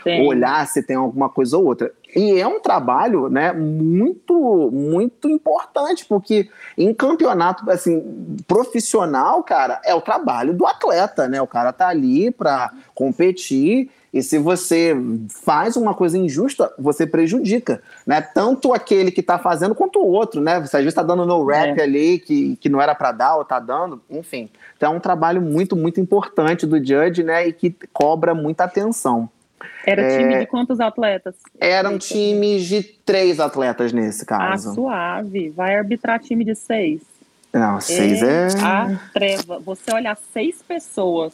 Tem. 0.03 0.27
olhar 0.27 0.67
se 0.67 0.83
tem 0.83 0.95
alguma 0.95 1.29
coisa 1.29 1.57
ou 1.57 1.65
outra. 1.65 1.91
E 2.15 2.39
é 2.39 2.47
um 2.47 2.59
trabalho, 2.59 3.29
né, 3.29 3.51
muito, 3.51 4.71
muito 4.71 5.29
importante, 5.29 6.05
porque 6.05 6.49
em 6.77 6.93
campeonato, 6.93 7.69
assim, 7.69 8.37
profissional, 8.47 9.43
cara, 9.43 9.81
é 9.83 9.93
o 9.93 10.01
trabalho 10.01 10.53
do 10.53 10.65
atleta, 10.65 11.27
né? 11.27 11.41
O 11.41 11.47
cara 11.47 11.73
tá 11.73 11.87
ali 11.89 12.31
pra 12.31 12.71
competir 12.95 13.89
e 14.17 14.23
se 14.23 14.37
você 14.37 14.95
faz 15.43 15.75
uma 15.75 15.93
coisa 15.93 16.17
injusta, 16.17 16.71
você 16.77 17.05
prejudica, 17.05 17.81
né? 18.05 18.21
Tanto 18.21 18.73
aquele 18.73 19.11
que 19.11 19.21
tá 19.21 19.37
fazendo 19.37 19.75
quanto 19.75 19.99
o 19.99 20.07
outro, 20.07 20.41
né? 20.41 20.59
Você 20.59 20.77
às 20.77 20.83
vezes 20.83 20.93
tá 20.95 21.03
dando 21.03 21.25
no 21.25 21.45
rap 21.45 21.77
É. 21.79 21.83
ali 21.83 22.19
que, 22.19 22.55
que 22.57 22.69
não 22.69 22.81
era 22.81 22.95
pra 22.95 23.11
dar 23.11 23.35
ou 23.35 23.45
tá 23.45 23.59
dando, 23.59 24.01
enfim. 24.09 24.49
Então 24.75 24.93
é 24.93 24.95
um 24.95 24.99
trabalho 24.99 25.41
muito, 25.41 25.75
muito 25.75 25.99
importante 25.99 26.65
do 26.65 26.77
Judge, 26.77 27.23
né? 27.23 27.47
E 27.47 27.53
que 27.53 27.75
cobra 27.93 28.33
muita 28.33 28.63
atenção. 28.63 29.29
Era 29.85 30.01
É. 30.01 30.17
time 30.19 30.39
de 30.39 30.45
quantos 30.45 30.79
atletas? 30.79 31.33
Eram 31.59 31.97
times 31.97 32.65
de 32.65 32.83
três 32.83 33.39
atletas 33.39 33.91
nesse 33.93 34.23
Ah, 34.23 34.27
caso. 34.27 34.73
suave. 34.73 35.49
Vai 35.49 35.75
arbitrar 35.75 36.19
time 36.19 36.43
de 36.43 36.53
seis. 36.55 37.01
Não, 37.53 37.79
seis 37.81 38.21
é. 38.21 38.47
A 38.61 38.99
treva. 39.13 39.57
Você 39.59 39.91
olhar 39.93 40.17
seis 40.33 40.61
pessoas 40.61 41.33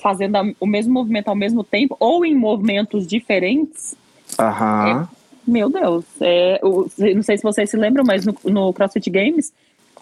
fazendo 0.00 0.36
o 0.58 0.66
mesmo 0.66 0.92
movimento 0.92 1.28
ao 1.28 1.36
mesmo 1.36 1.62
tempo, 1.62 1.96
ou 2.00 2.24
em 2.24 2.34
movimentos 2.34 3.06
diferentes, 3.06 3.94
Aham. 4.38 5.08
meu 5.46 5.68
Deus. 5.68 6.04
É, 6.20 6.60
o- 6.62 6.88
não 7.14 7.22
sei 7.22 7.36
se 7.36 7.42
vocês 7.42 7.70
se 7.70 7.76
lembram, 7.76 8.04
mas 8.06 8.24
no, 8.24 8.34
no 8.44 8.72
CrossFit 8.72 9.10
Games, 9.10 9.52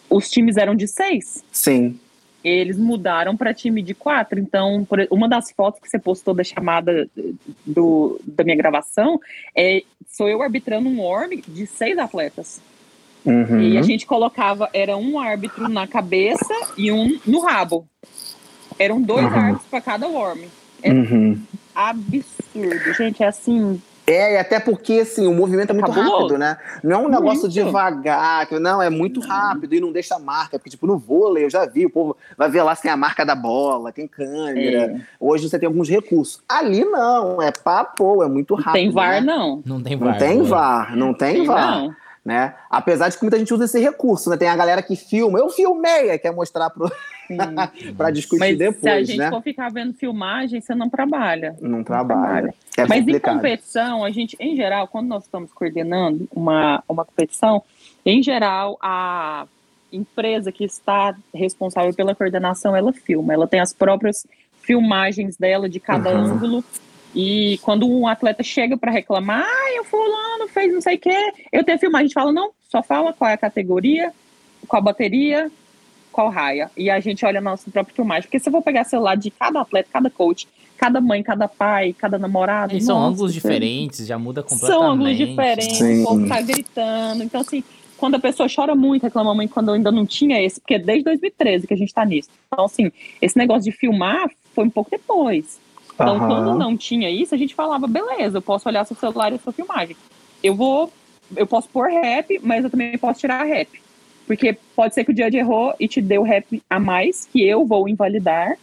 os 0.08 0.30
times 0.30 0.56
eram 0.56 0.74
de 0.74 0.86
seis. 0.86 1.44
Sim. 1.52 1.98
Eles 2.44 2.78
mudaram 2.78 3.36
para 3.36 3.52
time 3.52 3.82
de 3.82 3.94
quatro. 3.94 4.38
Então, 4.38 4.84
por- 4.84 5.06
uma 5.10 5.28
das 5.28 5.50
fotos 5.50 5.80
que 5.80 5.88
você 5.88 5.98
postou 5.98 6.32
da 6.32 6.44
chamada 6.44 7.08
do, 7.66 8.20
da 8.24 8.44
minha 8.44 8.56
gravação 8.56 9.20
é 9.54 9.82
sou 10.08 10.28
eu 10.28 10.40
arbitrando 10.42 10.88
um 10.88 11.00
worm 11.00 11.40
de 11.46 11.66
seis 11.66 11.98
atletas. 11.98 12.60
Uhum. 13.26 13.60
E 13.60 13.76
a 13.76 13.82
gente 13.82 14.06
colocava, 14.06 14.70
era 14.72 14.96
um 14.96 15.18
árbitro 15.18 15.68
na 15.68 15.86
cabeça 15.86 16.54
e 16.76 16.90
um 16.92 17.18
no 17.26 17.40
rabo. 17.40 17.86
Eram 18.78 19.00
dois 19.02 19.24
Uhum. 19.26 19.38
árbitros 19.38 19.66
para 19.70 19.80
cada 19.80 20.06
worm. 20.06 20.40
É 20.82 20.92
Uhum. 20.92 21.40
absurdo, 21.74 22.92
gente. 22.96 23.22
É 23.22 23.26
assim. 23.26 23.80
É, 24.06 24.34
e 24.34 24.38
até 24.38 24.58
porque, 24.58 25.00
assim, 25.00 25.26
o 25.26 25.34
movimento 25.34 25.68
é 25.68 25.72
muito 25.74 25.86
Cabuloso. 25.92 26.16
rápido, 26.16 26.38
né? 26.38 26.56
Não 26.82 26.92
é 26.92 26.98
um 27.04 27.08
negócio 27.10 27.42
Muito. 27.42 27.52
devagar, 27.52 28.46
que- 28.46 28.58
não, 28.58 28.80
é 28.80 28.88
muito 28.88 29.20
rápido 29.20 29.74
e 29.74 29.80
não 29.80 29.92
deixa 29.92 30.18
marca. 30.18 30.58
Porque, 30.58 30.70
tipo, 30.70 30.86
no 30.86 30.96
vôlei, 30.96 31.44
eu 31.44 31.50
já 31.50 31.66
vi, 31.66 31.84
o 31.84 31.90
povo 31.90 32.16
vai 32.34 32.48
ver 32.50 32.62
lá 32.62 32.74
se 32.74 32.80
tem 32.80 32.90
a 32.90 32.96
marca 32.96 33.26
da 33.26 33.34
bola, 33.34 33.92
tem 33.92 34.08
câmera. 34.08 34.92
é, 34.96 35.00
Hoje 35.20 35.46
você 35.46 35.58
tem 35.58 35.66
alguns 35.66 35.90
recursos. 35.90 36.40
Ali 36.48 36.86
não, 36.86 37.42
é 37.42 37.52
papo, 37.52 38.22
é 38.22 38.28
muito 38.28 38.54
rápido. 38.54 38.72
tem 38.72 38.90
VAR, 38.90 39.20
né? 39.20 39.20
não. 39.20 39.62
Não 39.66 39.82
tem 39.82 39.94
Não 39.94 40.06
VAR. 40.06 40.18
tem 40.18 40.38
né? 40.38 40.44
VAR, 40.44 40.96
não 40.96 41.12
tem 41.12 41.34
Tem 41.34 41.44
VAR. 41.46 41.70
não. 41.82 41.96
Né? 42.28 42.54
Apesar 42.68 43.08
de 43.08 43.16
que 43.16 43.22
muita 43.22 43.38
gente 43.38 43.54
usa 43.54 43.64
esse 43.64 43.80
recurso, 43.80 44.28
né? 44.28 44.36
Tem 44.36 44.48
a 44.48 44.54
galera 44.54 44.82
que 44.82 44.94
filma, 44.94 45.38
eu 45.38 45.48
filmei, 45.48 46.10
aí 46.10 46.18
quer 46.18 46.30
mostrar 46.30 46.68
pra 47.96 48.10
discutir 48.10 48.40
Mas 48.40 48.58
se 48.58 48.62
a 48.62 48.70
depois, 48.70 49.08
gente 49.08 49.16
né? 49.16 49.30
for 49.30 49.40
ficar 49.42 49.70
vendo 49.72 49.94
filmagem, 49.94 50.60
você 50.60 50.74
não 50.74 50.90
trabalha. 50.90 51.56
Não 51.58 51.82
trabalha. 51.82 52.52
É 52.76 52.86
Mas 52.86 53.08
em 53.08 53.18
competição, 53.18 54.04
a 54.04 54.10
gente, 54.10 54.36
em 54.38 54.54
geral, 54.54 54.86
quando 54.88 55.06
nós 55.08 55.24
estamos 55.24 55.50
coordenando 55.54 56.28
uma, 56.30 56.84
uma 56.86 57.02
competição, 57.02 57.62
em 58.04 58.22
geral, 58.22 58.76
a 58.82 59.46
empresa 59.90 60.52
que 60.52 60.64
está 60.64 61.16
responsável 61.34 61.94
pela 61.94 62.14
coordenação, 62.14 62.76
ela 62.76 62.92
filma. 62.92 63.32
Ela 63.32 63.46
tem 63.46 63.60
as 63.60 63.72
próprias 63.72 64.26
filmagens 64.60 65.38
dela 65.38 65.66
de 65.66 65.80
cada 65.80 66.10
Uhum. 66.10 66.24
ângulo. 66.32 66.64
E 67.14 67.58
quando 67.62 67.88
um 67.88 68.06
atleta 68.06 68.42
chega 68.42 68.76
para 68.76 68.92
reclamar, 68.92 69.44
ah, 69.46 69.80
o 69.80 69.84
fulano 69.84 70.48
fez 70.48 70.72
não 70.72 70.80
sei 70.80 70.96
o 70.96 70.98
quê, 70.98 71.32
eu 71.52 71.64
tenho 71.64 71.76
a 71.76 71.80
filmagem. 71.80 72.04
A 72.04 72.08
gente 72.08 72.14
fala, 72.14 72.32
não, 72.32 72.50
só 72.68 72.82
fala 72.82 73.12
qual 73.12 73.30
é 73.30 73.34
a 73.34 73.38
categoria, 73.38 74.12
qual 74.66 74.80
a 74.80 74.84
bateria, 74.84 75.50
qual 76.12 76.28
raia. 76.28 76.70
E 76.76 76.90
a 76.90 77.00
gente 77.00 77.24
olha 77.24 77.38
a 77.38 77.42
nossa 77.42 77.70
própria 77.70 77.94
filmagem. 77.94 78.24
Porque 78.24 78.38
se 78.38 78.48
eu 78.48 78.52
vou 78.52 78.62
pegar 78.62 78.84
celular 78.84 79.16
de 79.16 79.30
cada 79.30 79.60
atleta, 79.60 79.88
cada 79.92 80.10
coach, 80.10 80.46
cada 80.76 81.00
mãe, 81.00 81.22
cada 81.22 81.48
pai, 81.48 81.94
cada 81.96 82.18
namorado. 82.18 82.76
E 82.76 82.80
são 82.80 82.98
nossa, 82.98 83.12
ângulos 83.12 83.34
diferentes, 83.34 84.06
já 84.06 84.18
muda 84.18 84.42
completamente. 84.42 84.78
São 84.78 84.90
ângulos 84.90 85.16
diferentes, 85.16 85.78
Sim. 85.78 86.02
o 86.02 86.06
povo 86.06 86.28
tá 86.28 86.40
gritando. 86.40 87.22
Então, 87.22 87.40
assim, 87.40 87.64
quando 87.96 88.14
a 88.14 88.18
pessoa 88.18 88.48
chora 88.54 88.74
muito, 88.74 89.02
reclama 89.02 89.34
muito, 89.34 89.52
quando 89.52 89.72
ainda 89.72 89.90
não 89.90 90.06
tinha 90.06 90.40
esse, 90.40 90.60
porque 90.60 90.74
é 90.74 90.78
desde 90.78 91.04
2013 91.04 91.66
que 91.66 91.74
a 91.74 91.76
gente 91.76 91.92
tá 91.92 92.04
nisso. 92.04 92.28
Então, 92.46 92.64
assim, 92.64 92.92
esse 93.20 93.36
negócio 93.36 93.70
de 93.70 93.76
filmar 93.76 94.30
foi 94.54 94.64
um 94.64 94.70
pouco 94.70 94.90
depois. 94.90 95.58
Então, 96.00 96.16
Aham. 96.16 96.26
quando 96.28 96.54
não 96.58 96.76
tinha 96.76 97.10
isso, 97.10 97.34
a 97.34 97.38
gente 97.38 97.54
falava, 97.54 97.86
beleza, 97.88 98.38
eu 98.38 98.42
posso 98.42 98.68
olhar 98.68 98.84
seu 98.84 98.96
celular 98.96 99.32
e 99.32 99.34
a 99.34 99.38
sua 99.38 99.52
filmagem. 99.52 99.96
Eu 100.42 100.54
vou, 100.54 100.92
eu 101.36 101.46
posso 101.46 101.68
pôr 101.68 101.88
rap, 101.90 102.38
mas 102.42 102.62
eu 102.64 102.70
também 102.70 102.96
posso 102.96 103.18
tirar 103.20 103.42
rap. 103.44 103.68
Porque 104.26 104.56
pode 104.76 104.94
ser 104.94 105.04
que 105.04 105.10
o 105.10 105.16
judge 105.16 105.36
errou 105.36 105.74
e 105.80 105.88
te 105.88 106.00
deu 106.00 106.22
rap 106.22 106.62
a 106.70 106.78
mais, 106.78 107.26
que 107.26 107.42
eu 107.44 107.64
vou 107.66 107.88
invalidar. 107.88 108.56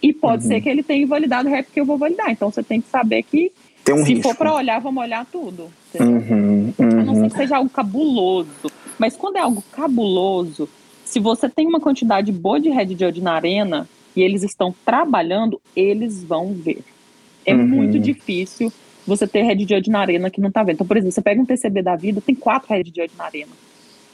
E 0.00 0.12
pode 0.12 0.44
Uhum. 0.44 0.48
ser 0.48 0.60
que 0.60 0.68
ele 0.68 0.82
tenha 0.84 1.02
invalidado 1.02 1.48
o 1.48 1.50
rap 1.50 1.66
que 1.72 1.80
eu 1.80 1.84
vou 1.84 1.98
validar. 1.98 2.30
Então, 2.30 2.50
você 2.52 2.62
tem 2.62 2.80
que 2.80 2.88
saber 2.88 3.24
que 3.24 3.50
Tem 3.84 3.94
um 3.96 4.04
se 4.04 4.14
risco. 4.14 4.28
for 4.28 4.36
pra 4.36 4.54
olhar, 4.54 4.78
vamos 4.80 5.02
olhar 5.02 5.26
tudo. 5.26 5.72
entendeu? 5.92 6.16
Uhum, 6.16 6.72
A 6.78 6.84
não 6.84 7.14
uhum. 7.14 7.20
ser 7.22 7.30
que 7.30 7.36
seja 7.36 7.56
algo 7.56 7.70
cabuloso. 7.70 8.70
Mas 8.98 9.16
quando 9.16 9.36
é 9.36 9.40
algo 9.40 9.64
cabuloso, 9.72 10.68
se 11.04 11.18
você 11.18 11.48
tem 11.48 11.66
uma 11.66 11.80
quantidade 11.80 12.30
boa 12.30 12.60
de 12.60 12.68
Red 12.68 12.90
Judge 12.96 13.20
na 13.20 13.32
arena 13.32 13.88
e 14.18 14.22
eles 14.22 14.42
estão 14.42 14.74
trabalhando, 14.84 15.60
eles 15.76 16.24
vão 16.24 16.52
ver. 16.52 16.82
É 17.46 17.54
Uhum. 17.54 17.66
muito 17.68 18.00
difícil 18.00 18.72
você 19.06 19.28
ter 19.28 19.42
Red 19.42 19.60
Judge 19.60 19.88
na 19.88 20.00
arena 20.00 20.28
que 20.28 20.40
não 20.40 20.50
tá 20.50 20.64
vendo. 20.64 20.74
Então, 20.74 20.86
por 20.86 20.96
exemplo, 20.96 21.12
você 21.12 21.22
pega 21.22 21.40
um 21.40 21.46
TCB 21.46 21.82
da 21.82 21.94
vida, 21.94 22.20
tem 22.20 22.34
quatro 22.34 22.68
Red 22.68 22.86
Judge 22.86 23.12
na 23.16 23.24
arena. 23.26 23.52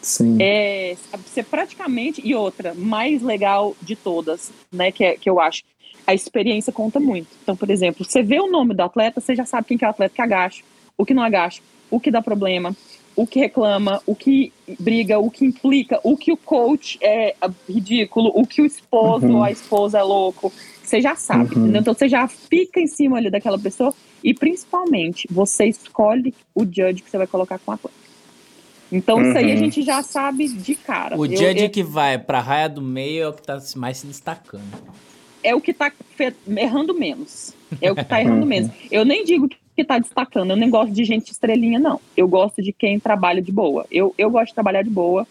Sim. 0.03 0.37
É, 0.39 0.95
você 1.25 1.43
praticamente. 1.43 2.21
E 2.23 2.35
outra, 2.35 2.75
mais 2.75 3.23
legal 3.23 3.75
de 3.81 3.97
todas, 3.97 4.53
né, 4.71 4.93
que, 4.93 5.03
é, 5.03 5.17
que 5.17 5.29
eu 5.29 5.41
acho, 5.41 5.63
a 6.07 6.13
experiência 6.13 6.71
conta 6.71 7.01
muito. 7.01 7.29
Então, 7.43 7.57
por 7.57 7.71
exemplo, 7.71 8.05
você 8.05 8.23
vê 8.23 8.39
o 8.39 8.51
nome 8.51 8.75
do 8.75 8.83
atleta, 8.83 9.23
você 9.23 9.35
já 9.35 9.47
sabe 9.47 9.69
quem 9.69 9.79
que 9.79 9.85
é 9.87 9.89
o 9.89 9.91
atleta 9.91 10.15
que 10.15 10.21
agacha, 10.21 10.63
o 10.99 11.07
que 11.07 11.15
não 11.15 11.23
agacha, 11.23 11.63
o 11.91 11.99
que 11.99 12.11
dá 12.11 12.21
problema, 12.21 12.77
o 13.17 13.27
que 13.27 13.39
reclama, 13.41 14.01
o 14.07 14.15
que 14.15 14.53
briga, 14.81 15.19
o 15.19 15.31
que 15.31 15.45
implica, 15.45 16.01
o 16.03 16.17
que 16.17 16.33
o 16.33 16.37
coach 16.37 16.99
é 17.01 17.35
ridículo, 17.69 18.33
o 18.35 18.47
que 18.47 18.61
o 18.63 18.67
esposo 18.67 19.27
Uhum. 19.27 19.37
ou 19.37 19.43
a 19.45 19.51
esposa 19.51 19.99
é 19.99 20.03
louco. 20.03 20.53
Você 20.83 21.01
já 21.01 21.15
sabe, 21.17 21.55
Uhum. 21.57 21.75
Então 21.77 21.95
você 21.95 22.09
já 22.09 22.27
fica 22.29 22.81
em 22.81 22.87
cima 22.87 23.17
ali 23.17 23.31
daquela 23.31 23.59
pessoa 23.59 23.95
e 24.23 24.35
principalmente 24.35 25.27
você 25.31 25.67
escolhe 25.67 26.35
o 26.55 26.65
judge 26.65 27.03
que 27.03 27.11
você 27.11 27.17
vai 27.19 27.27
colocar 27.27 27.59
com 27.59 27.71
a 27.73 27.75
atleta. 27.75 27.97
Então 28.93 29.21
isso 29.21 29.37
aí 29.39 29.51
a 29.51 29.55
Uhum. 29.55 29.59
gente 29.61 29.83
já 29.83 30.03
sabe 30.03 30.47
de 30.49 30.75
cara. 30.75 31.17
O 31.19 31.25
Eu- 31.27 31.31
judge 31.37 31.65
eu- 31.65 31.71
que 31.71 31.83
vai 31.83 32.19
pra 32.19 32.41
raia 32.41 32.69
do 32.69 32.83
meio 32.83 33.25
é 33.25 33.29
o 33.29 33.33
que 33.33 33.43
tá 33.43 33.59
mais 33.77 33.99
se 33.99 34.07
destacando. 34.07 34.63
é 35.43 35.55
o 35.55 35.61
que 35.61 35.73
tá 35.75 35.93
errando 36.57 36.95
menos. 36.95 37.53
É 37.81 37.91
o 37.93 37.95
que 37.95 38.05
tá 38.05 38.21
errando 38.21 38.47
menos. 38.47 38.71
Eu 38.91 39.05
nem 39.05 39.25
digo 39.25 39.47
que 39.49 39.57
tá 39.83 39.99
destacando, 39.99 40.51
eu 40.51 40.57
nem 40.57 40.71
gosto 40.71 40.93
de 40.93 41.05
gente 41.05 41.33
estrelinha, 41.33 41.79
não. 41.81 42.01
Eu 42.17 42.29
gosto 42.29 42.63
de 42.63 42.73
quem 42.73 43.01
trabalha 43.01 43.43
de 43.43 43.51
boa. 43.51 43.87
Eu, 43.91 44.15
eu 44.17 44.31
gosto 44.31 44.49
de 44.49 44.55
trabalhar 44.55 44.83
de 44.83 44.91
boa, 44.91 45.27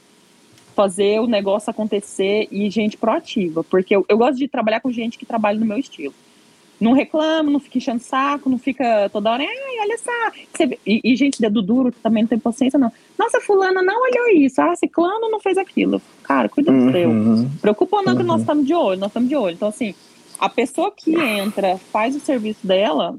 fazer 0.76 1.22
o 1.22 1.28
negócio 1.28 1.70
acontecer 1.70 2.48
e 2.52 2.70
gente 2.70 2.98
proativa, 2.98 3.64
porque 3.64 3.96
eu, 3.96 4.06
eu 4.10 4.18
gosto 4.18 4.38
de 4.38 4.48
trabalhar 4.48 4.82
com 4.82 4.92
gente 4.92 5.18
que 5.18 5.26
trabalha 5.26 5.60
no 5.60 5.66
meu 5.66 5.78
estilo. 5.78 6.14
não 6.80 6.92
reclama, 6.92 7.50
não 7.50 7.60
fica 7.60 7.78
enchendo 7.78 8.02
saco, 8.02 8.50
não 8.50 8.58
fica 8.58 9.10
toda 9.10 9.32
hora, 9.32 9.44
ai, 9.44 9.80
olha 9.80 9.98
só. 9.98 10.66
E, 10.86 11.00
e, 11.04 11.16
gente, 11.16 11.40
dedo 11.40 11.62
duro 11.62 11.94
também 12.04 12.24
não 12.24 12.28
tem 12.28 12.40
paciência, 12.40 12.78
não. 12.78 12.92
Nossa, 13.18 13.40
fulana 13.40 13.82
não 13.82 14.02
olhou 14.02 14.30
isso, 14.30 14.62
ah, 14.62 14.76
ciclano 14.76 15.30
não 15.30 15.40
fez 15.40 15.58
aquilo. 15.58 16.02
Cara, 16.24 16.50
cuida 16.50 16.72
do 16.72 16.78
uhum. 16.78 16.92
seu. 16.92 17.50
Preocupa 17.62 18.02
não 18.02 18.14
uhum. 18.14 18.18
que 18.18 18.24
nós 18.24 18.42
estamos 18.42 18.66
de 18.66 18.74
olho, 18.74 19.00
nós 19.00 19.10
estamos 19.10 19.30
de 19.30 19.36
olho. 19.36 19.54
Então, 19.54 19.70
assim, 19.70 19.96
a 20.40 20.50
pessoa 20.50 20.92
que 20.92 21.16
entra, 21.16 21.78
faz 21.78 22.16
o 22.16 22.20
serviço 22.20 22.66
dela, 22.68 23.16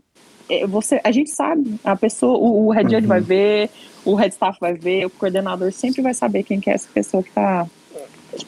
você, 0.69 1.01
a 1.03 1.11
gente 1.11 1.31
sabe, 1.31 1.79
a 1.83 1.97
pessoa, 1.97 2.37
o, 2.39 2.67
o 2.67 2.71
head 2.71 2.95
uhum. 2.95 3.03
vai 3.03 3.21
ver, 3.21 3.71
o 4.05 4.15
head 4.15 4.33
staff 4.33 4.59
vai 4.61 4.75
ver, 4.75 5.07
o 5.07 5.11
coordenador 5.11 5.73
sempre 5.73 6.03
vai 6.03 6.15
saber 6.15 6.43
quem 6.43 6.61
que 6.61 6.71
é 6.71 6.75
essa 6.75 6.89
pessoa 6.93 7.23
que 7.23 7.31
está 7.31 7.67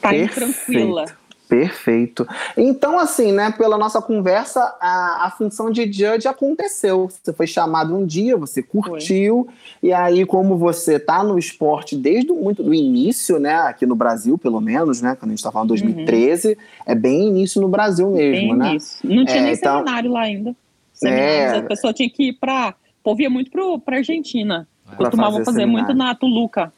tá 0.00 0.10
tranquila. 0.34 1.06
Perfeito. 1.48 2.26
Então, 2.56 2.98
assim, 2.98 3.30
né, 3.30 3.52
pela 3.52 3.78
nossa 3.78 4.02
conversa, 4.02 4.60
a, 4.80 5.26
a 5.26 5.30
função 5.30 5.70
de 5.70 5.84
judge 5.84 6.26
aconteceu. 6.26 7.08
Você 7.08 7.32
foi 7.32 7.46
chamado 7.46 7.94
um 7.94 8.04
dia, 8.04 8.36
você 8.36 8.62
curtiu, 8.62 9.46
foi. 9.46 9.88
e 9.88 9.92
aí, 9.92 10.26
como 10.26 10.56
você 10.56 10.98
tá 10.98 11.22
no 11.22 11.38
esporte 11.38 11.96
desde 11.96 12.32
muito 12.32 12.64
do 12.64 12.74
início, 12.74 13.38
né, 13.38 13.54
aqui 13.54 13.86
no 13.86 13.94
Brasil, 13.94 14.36
pelo 14.36 14.60
menos, 14.60 15.00
né, 15.00 15.16
quando 15.18 15.30
a 15.30 15.34
gente 15.36 15.44
tá 15.44 15.52
falando 15.52 15.68
2013, 15.68 16.48
uhum. 16.48 16.54
é 16.84 16.94
bem 16.96 17.28
início 17.28 17.60
no 17.60 17.68
Brasil 17.68 18.10
mesmo, 18.10 18.48
bem 18.48 18.56
né? 18.56 18.70
Início. 18.70 18.98
Não 19.08 19.24
tinha 19.24 19.38
é, 19.38 19.42
nem 19.42 19.52
então, 19.52 19.78
seminário 19.78 20.10
lá 20.10 20.20
ainda. 20.22 20.56
Seminários, 20.96 21.52
é, 21.52 21.58
a 21.58 21.62
pessoa 21.62 21.92
tinha 21.92 22.08
que 22.10 22.28
ir 22.28 22.32
pra. 22.32 22.74
O 23.00 23.04
povo 23.04 23.22
ia 23.22 23.30
muito 23.30 23.50
pro, 23.50 23.78
pra 23.78 23.98
Argentina. 23.98 24.66
Costumavam 24.96 25.44
fazer, 25.44 25.44
fazer 25.44 25.66
muito 25.66 25.94
na 25.94 26.14
Tuluca. 26.14 26.72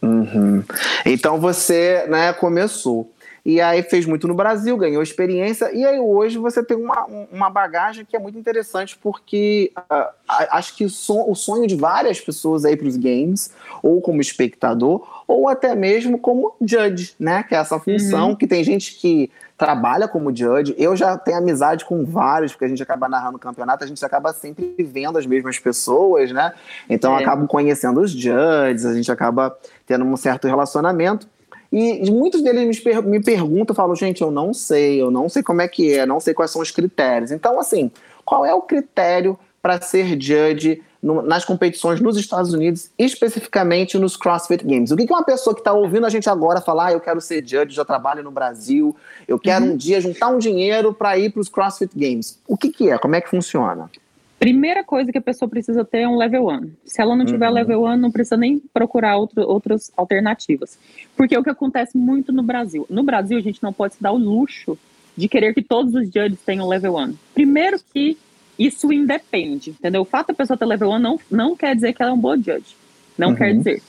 Uhum. 0.00 0.62
Então 1.04 1.40
você, 1.40 2.06
né, 2.08 2.32
começou. 2.32 3.10
E 3.44 3.60
aí 3.60 3.82
fez 3.82 4.06
muito 4.06 4.26
no 4.26 4.34
Brasil, 4.34 4.74
ganhou 4.74 5.02
experiência, 5.02 5.70
e 5.70 5.84
aí 5.84 5.98
hoje 5.98 6.38
você 6.38 6.64
tem 6.64 6.78
uma, 6.78 7.04
uma 7.30 7.50
bagagem 7.50 8.02
que 8.02 8.16
é 8.16 8.18
muito 8.18 8.38
interessante, 8.38 8.96
porque 8.96 9.70
uh, 9.76 10.08
acho 10.50 10.74
que 10.74 10.88
so, 10.88 11.30
o 11.30 11.34
sonho 11.34 11.66
de 11.66 11.76
várias 11.76 12.18
pessoas 12.18 12.64
aí 12.64 12.74
para 12.74 12.88
os 12.88 12.96
games, 12.96 13.50
ou 13.82 14.00
como 14.00 14.22
espectador, 14.22 15.06
ou 15.28 15.46
até 15.46 15.74
mesmo 15.74 16.18
como 16.18 16.54
judge, 16.62 17.14
né? 17.20 17.42
Que 17.42 17.54
é 17.54 17.58
essa 17.58 17.78
função 17.78 18.30
uhum. 18.30 18.34
que 18.34 18.46
tem 18.46 18.64
gente 18.64 18.94
que 18.94 19.30
trabalha 19.64 20.06
como 20.06 20.34
judge. 20.34 20.74
Eu 20.76 20.94
já 20.94 21.16
tenho 21.16 21.38
amizade 21.38 21.86
com 21.86 22.04
vários, 22.04 22.52
porque 22.52 22.66
a 22.66 22.68
gente 22.68 22.82
acaba 22.82 23.08
narrando 23.08 23.36
o 23.36 23.40
campeonato, 23.40 23.82
a 23.82 23.86
gente 23.86 24.04
acaba 24.04 24.30
sempre 24.34 24.74
vendo 24.78 25.16
as 25.16 25.24
mesmas 25.24 25.58
pessoas, 25.58 26.30
né? 26.32 26.52
Então 26.88 27.18
é. 27.18 27.22
acabo 27.22 27.46
conhecendo 27.46 28.00
os 28.00 28.10
judges, 28.10 28.84
a 28.84 28.92
gente 28.92 29.10
acaba 29.10 29.56
tendo 29.86 30.04
um 30.04 30.16
certo 30.18 30.46
relacionamento. 30.46 31.26
E 31.72 32.08
muitos 32.10 32.42
deles 32.42 32.68
me, 32.68 32.84
per 32.84 33.02
me 33.02 33.22
perguntam, 33.22 33.74
falam, 33.74 33.96
gente, 33.96 34.20
eu 34.20 34.30
não 34.30 34.52
sei, 34.52 35.00
eu 35.00 35.10
não 35.10 35.30
sei 35.30 35.42
como 35.42 35.62
é 35.62 35.66
que 35.66 35.94
é, 35.94 36.04
não 36.04 36.20
sei 36.20 36.34
quais 36.34 36.50
são 36.50 36.60
os 36.60 36.70
critérios. 36.70 37.32
Então, 37.32 37.58
assim, 37.58 37.90
qual 38.22 38.44
é 38.44 38.52
o 38.54 38.60
critério 38.60 39.38
para 39.62 39.80
ser 39.80 40.20
judge 40.20 40.82
no, 41.04 41.20
nas 41.20 41.44
competições 41.44 42.00
nos 42.00 42.16
Estados 42.16 42.54
Unidos, 42.54 42.90
especificamente 42.98 43.98
nos 43.98 44.16
CrossFit 44.16 44.64
Games? 44.64 44.90
O 44.90 44.96
que, 44.96 45.06
que 45.06 45.12
uma 45.12 45.22
pessoa 45.22 45.54
que 45.54 45.60
está 45.60 45.72
ouvindo 45.72 46.06
a 46.06 46.08
gente 46.08 46.28
agora 46.30 46.62
falar, 46.62 46.86
ah, 46.86 46.92
eu 46.92 47.00
quero 47.00 47.20
ser 47.20 47.46
judge, 47.46 47.76
já 47.76 47.84
trabalho 47.84 48.22
no 48.22 48.30
Brasil, 48.30 48.96
eu 49.28 49.38
quero 49.38 49.66
uhum. 49.66 49.72
um 49.72 49.76
dia 49.76 50.00
juntar 50.00 50.28
um 50.28 50.38
dinheiro 50.38 50.94
para 50.94 51.18
ir 51.18 51.30
para 51.30 51.40
os 51.40 51.48
CrossFit 51.48 51.92
Games? 51.94 52.38
O 52.48 52.56
que, 52.56 52.70
que 52.70 52.90
é? 52.90 52.96
Como 52.96 53.14
é 53.14 53.20
que 53.20 53.28
funciona? 53.28 53.90
Primeira 54.38 54.82
coisa 54.82 55.12
que 55.12 55.18
a 55.18 55.22
pessoa 55.22 55.48
precisa 55.48 55.84
ter 55.84 56.00
é 56.00 56.08
um 56.08 56.16
level 56.16 56.48
1. 56.48 56.70
Se 56.86 57.00
ela 57.00 57.14
não 57.14 57.24
tiver 57.24 57.48
uhum. 57.48 57.54
level 57.54 57.84
1, 57.84 57.96
não 57.98 58.10
precisa 58.10 58.36
nem 58.36 58.58
procurar 58.72 59.16
outro, 59.16 59.42
outras 59.42 59.92
alternativas. 59.96 60.78
Porque 61.16 61.34
é 61.34 61.38
o 61.38 61.44
que 61.44 61.50
acontece 61.50 61.96
muito 61.98 62.32
no 62.32 62.42
Brasil. 62.42 62.86
No 62.88 63.02
Brasil, 63.02 63.36
a 63.36 63.42
gente 63.42 63.62
não 63.62 63.72
pode 63.72 63.94
se 63.94 64.02
dar 64.02 64.12
o 64.12 64.18
luxo 64.18 64.78
de 65.16 65.28
querer 65.28 65.54
que 65.54 65.62
todos 65.62 65.94
os 65.94 66.06
judges 66.06 66.38
tenham 66.44 66.66
level 66.66 66.96
1. 66.96 67.14
Primeiro 67.34 67.78
que 67.92 68.18
isso 68.58 68.92
independe, 68.92 69.70
entendeu? 69.70 70.02
O 70.02 70.06
fato 70.06 70.28
da 70.28 70.34
pessoa 70.34 70.56
ter 70.56 70.64
level 70.64 70.90
1 70.90 70.98
não, 70.98 71.20
não 71.30 71.56
quer 71.56 71.74
dizer 71.74 71.92
que 71.92 72.02
ela 72.02 72.12
é 72.12 72.14
um 72.14 72.18
bom 72.18 72.36
judge. 72.36 72.76
Não 73.16 73.28
uhum. 73.28 73.34
quer 73.34 73.54
dizer. 73.54 73.82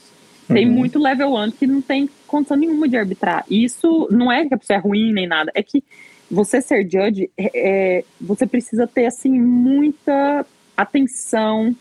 Tem 0.48 0.66
uhum. 0.66 0.74
muito 0.74 0.98
level 0.98 1.34
1 1.34 1.50
que 1.52 1.66
não 1.66 1.82
tem 1.82 2.08
condição 2.26 2.56
nenhuma 2.56 2.88
de 2.88 2.96
arbitrar. 2.96 3.44
Isso 3.50 4.08
não 4.10 4.30
é 4.30 4.46
que 4.46 4.54
a 4.54 4.58
pessoa 4.58 4.76
é 4.76 4.80
ruim 4.80 5.12
nem 5.12 5.26
nada, 5.26 5.50
é 5.54 5.62
que 5.62 5.82
você 6.30 6.60
ser 6.60 6.82
judge, 6.82 7.30
é, 7.36 7.50
é, 7.54 8.04
você 8.20 8.46
precisa 8.46 8.86
ter, 8.86 9.06
assim, 9.06 9.30
muita 9.40 10.44
atenção 10.76 11.74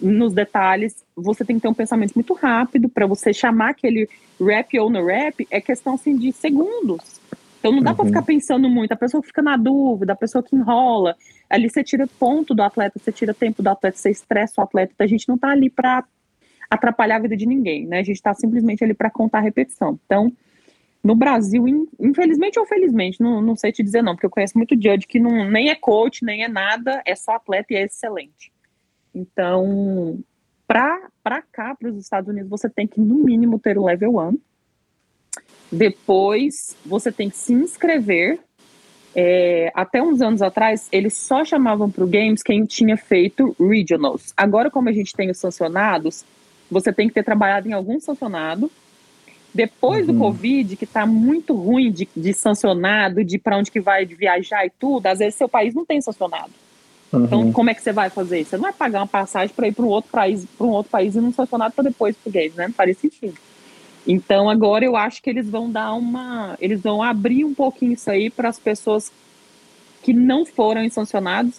nos 0.00 0.32
detalhes. 0.32 0.96
Você 1.14 1.44
tem 1.44 1.56
que 1.56 1.62
ter 1.62 1.68
um 1.68 1.74
pensamento 1.74 2.14
muito 2.14 2.34
rápido 2.34 2.88
para 2.88 3.06
você 3.06 3.32
chamar 3.32 3.70
aquele 3.70 4.08
rap 4.40 4.78
ou 4.78 4.90
no 4.90 5.04
rap. 5.04 5.46
É 5.50 5.60
questão, 5.60 5.94
assim, 5.94 6.16
de 6.16 6.32
segundos. 6.32 7.20
Então 7.64 7.72
não 7.72 7.82
dá 7.82 7.92
uhum. 7.92 7.96
para 7.96 8.04
ficar 8.04 8.22
pensando 8.22 8.68
muito. 8.68 8.92
A 8.92 8.96
pessoa 8.96 9.22
fica 9.22 9.40
na 9.40 9.56
dúvida, 9.56 10.12
a 10.12 10.16
pessoa 10.16 10.44
que 10.44 10.54
enrola. 10.54 11.16
Ali 11.48 11.70
você 11.70 11.82
tira 11.82 12.06
ponto 12.06 12.54
do 12.54 12.62
atleta, 12.62 12.98
você 12.98 13.10
tira 13.10 13.32
tempo 13.32 13.62
do 13.62 13.68
atleta, 13.68 13.96
você 13.96 14.10
estressa 14.10 14.60
o 14.60 14.64
atleta. 14.64 14.92
Então, 14.94 15.02
a 15.02 15.08
gente 15.08 15.26
não 15.26 15.38
tá 15.38 15.48
ali 15.48 15.70
para 15.70 16.04
atrapalhar 16.68 17.16
a 17.16 17.20
vida 17.20 17.34
de 17.34 17.46
ninguém, 17.46 17.86
né? 17.86 18.00
A 18.00 18.02
gente 18.02 18.16
está 18.16 18.34
simplesmente 18.34 18.84
ali 18.84 18.92
para 18.92 19.08
contar 19.08 19.38
a 19.38 19.40
repetição. 19.40 19.98
Então, 20.04 20.30
no 21.02 21.14
Brasil, 21.14 21.64
infelizmente 21.98 22.58
ou 22.58 22.66
felizmente, 22.66 23.22
não, 23.22 23.40
não 23.40 23.56
sei 23.56 23.72
te 23.72 23.82
dizer 23.82 24.02
não, 24.02 24.14
porque 24.14 24.26
eu 24.26 24.30
conheço 24.30 24.58
muito 24.58 24.74
judge 24.74 25.06
que 25.06 25.18
não, 25.18 25.48
nem 25.48 25.70
é 25.70 25.74
coach, 25.74 26.22
nem 26.22 26.44
é 26.44 26.48
nada, 26.48 27.02
é 27.06 27.14
só 27.14 27.32
atleta 27.32 27.72
e 27.72 27.76
é 27.76 27.84
excelente. 27.84 28.52
Então, 29.14 30.18
para 30.66 31.40
cá, 31.50 31.74
para 31.74 31.88
os 31.88 31.96
Estados 31.96 32.28
Unidos, 32.28 32.50
você 32.50 32.68
tem 32.68 32.86
que, 32.86 33.00
no 33.00 33.14
mínimo, 33.14 33.58
ter 33.58 33.78
o 33.78 33.84
level 33.86 34.18
1. 34.18 34.38
Depois, 35.76 36.76
você 36.84 37.10
tem 37.10 37.28
que 37.28 37.36
se 37.36 37.52
inscrever. 37.52 38.38
É, 39.16 39.70
até 39.74 40.02
uns 40.02 40.20
anos 40.20 40.42
atrás, 40.42 40.88
eles 40.90 41.16
só 41.16 41.44
chamavam 41.44 41.88
para 41.90 42.02
o 42.02 42.06
Games 42.06 42.42
quem 42.42 42.64
tinha 42.64 42.96
feito 42.96 43.54
Regionals. 43.60 44.32
Agora, 44.36 44.70
como 44.70 44.88
a 44.88 44.92
gente 44.92 45.12
tem 45.14 45.30
os 45.30 45.38
sancionados, 45.38 46.24
você 46.70 46.92
tem 46.92 47.08
que 47.08 47.14
ter 47.14 47.22
trabalhado 47.22 47.68
em 47.68 47.72
algum 47.72 48.00
sancionado 48.00 48.70
depois 49.54 50.08
uhum. 50.08 50.14
do 50.14 50.18
Covid, 50.18 50.76
que 50.76 50.84
está 50.84 51.06
muito 51.06 51.54
ruim 51.54 51.92
de, 51.92 52.08
de 52.14 52.34
sancionado, 52.34 53.24
de 53.24 53.38
para 53.38 53.56
onde 53.56 53.70
que 53.70 53.80
vai 53.80 54.04
viajar 54.04 54.66
e 54.66 54.70
tudo, 54.70 55.06
às 55.06 55.20
vezes 55.20 55.36
seu 55.36 55.48
país 55.48 55.72
não 55.72 55.86
tem 55.86 56.00
sancionado. 56.00 56.50
Uhum. 57.12 57.24
Então, 57.24 57.52
como 57.52 57.70
é 57.70 57.74
que 57.74 57.80
você 57.80 57.92
vai 57.92 58.10
fazer 58.10 58.40
isso? 58.40 58.50
Você 58.50 58.56
não 58.56 58.64
vai 58.64 58.72
pagar 58.72 58.98
uma 58.98 59.06
passagem 59.06 59.54
para 59.54 59.68
ir 59.68 59.72
para 59.72 59.84
um 59.84 59.88
outro 59.88 60.10
país, 60.10 60.44
para 60.58 60.66
um 60.66 60.70
outro 60.70 60.90
país 60.90 61.14
e 61.14 61.20
não 61.20 61.32
sancionado 61.32 61.72
para 61.72 61.84
depois 61.84 62.16
português, 62.16 62.52
né? 62.56 62.66
Não 62.66 62.74
faria 62.74 62.94
sentido. 62.94 63.36
Então, 64.06 64.50
agora 64.50 64.84
eu 64.84 64.96
acho 64.96 65.22
que 65.22 65.30
eles 65.30 65.48
vão 65.48 65.70
dar 65.70 65.94
uma, 65.94 66.56
eles 66.60 66.82
vão 66.82 67.02
abrir 67.02 67.44
um 67.44 67.54
pouquinho 67.54 67.92
isso 67.92 68.10
aí 68.10 68.28
para 68.28 68.48
as 68.48 68.58
pessoas 68.58 69.10
que 70.02 70.12
não 70.12 70.44
foram 70.44 70.88
sancionados 70.90 71.58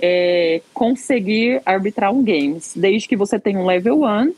é, 0.00 0.60
conseguir 0.72 1.60
arbitrar 1.64 2.12
um 2.12 2.22
games, 2.22 2.74
desde 2.76 3.08
que 3.08 3.16
você 3.16 3.38
tenha 3.38 3.58
um 3.58 3.66
level 3.66 4.02
1 4.02 4.34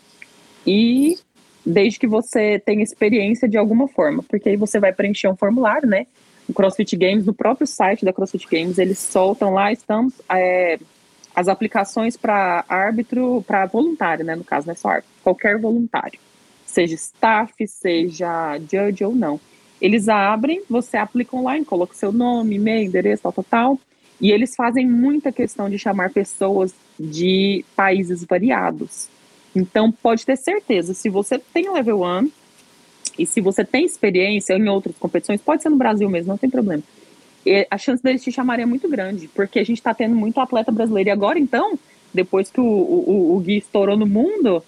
e 0.67 1.19
desde 1.65 1.99
que 1.99 2.07
você 2.07 2.59
tenha 2.59 2.83
experiência 2.83 3.49
de 3.49 3.59
alguma 3.59 3.87
forma, 3.89 4.23
porque 4.23 4.49
aí 4.49 4.57
você 4.57 4.81
vai 4.81 4.93
preencher 4.93 5.29
um 5.29 5.37
formulário, 5.37 5.89
né? 5.89 6.07
O 6.49 6.53
CrossFit 6.53 6.97
Games, 6.97 7.27
no 7.27 7.35
próprio 7.35 7.67
site 7.67 8.05
da 8.05 8.13
CrossFit 8.13 8.47
Games, 8.51 8.79
eles 8.79 8.99
soltam 8.99 9.53
lá, 9.53 9.71
estamos 9.71 10.15
é, 10.29 10.79
as 11.35 11.49
aplicações 11.49 12.17
para 12.17 12.65
árbitro, 12.69 13.45
para 13.47 13.67
voluntário, 13.67 14.25
né? 14.25 14.35
No 14.35 14.45
caso, 14.45 14.67
não 14.67 14.73
é 14.73 14.77
só 14.77 14.89
árbitro, 14.89 15.13
qualquer 15.23 15.59
voluntário, 15.59 16.19
seja 16.71 16.95
staff, 16.95 17.53
seja 17.67 18.59
judge 18.59 19.05
ou 19.05 19.15
não. 19.15 19.41
Eles 19.81 20.09
abrem, 20.09 20.63
você 20.69 20.97
aplica 20.97 21.37
online, 21.37 21.65
coloca 21.65 21.95
seu 21.95 22.13
nome, 22.13 22.57
e-mail, 22.57 22.87
endereço, 22.87 23.23
tal, 23.23 23.33
tal, 23.33 23.45
tal. 23.45 23.79
E 24.21 24.31
eles 24.31 24.55
fazem 24.55 24.87
muita 24.87 25.33
questão 25.33 25.71
de 25.71 25.79
chamar 25.79 26.11
pessoas 26.11 26.75
de 26.99 27.65
países 27.75 28.25
variados. 28.25 29.09
Então, 29.57 29.91
pode 29.91 30.27
ter 30.27 30.37
certeza, 30.37 30.93
se 30.93 31.09
você 31.09 31.39
tem 31.39 31.73
level 31.73 32.03
1 32.03 32.31
e 33.19 33.27
se 33.27 33.41
você 33.41 33.65
tem 33.65 33.85
experiência 33.85 34.55
em 34.55 34.69
outras 34.69 34.97
competições, 34.97 35.41
pode 35.41 35.63
ser 35.63 35.71
no 35.71 35.77
Brasil 35.77 36.09
mesmo, 36.09 36.29
não 36.29 36.39
tem 36.39 36.51
problema. 36.51 36.83
E 37.45 37.67
a 37.71 37.79
chance 37.79 38.03
deles 38.03 38.23
te 38.23 38.31
chamarem 38.31 38.65
é 38.65 38.67
muito 38.67 38.89
grande, 38.89 39.29
porque 39.29 39.59
a 39.59 39.65
gente 39.65 39.79
está 39.79 39.95
tendo 39.95 40.15
muito 40.15 40.39
atleta 40.39 40.71
brasileiro. 40.71 41.09
E 41.09 41.13
agora, 41.13 41.39
então, 41.39 41.79
depois 42.13 42.51
que 42.51 42.61
o, 42.61 42.65
o, 42.65 43.37
o 43.37 43.41
Gui 43.41 43.57
estourou 43.57 43.97
no 43.97 44.07
mundo, 44.07 44.63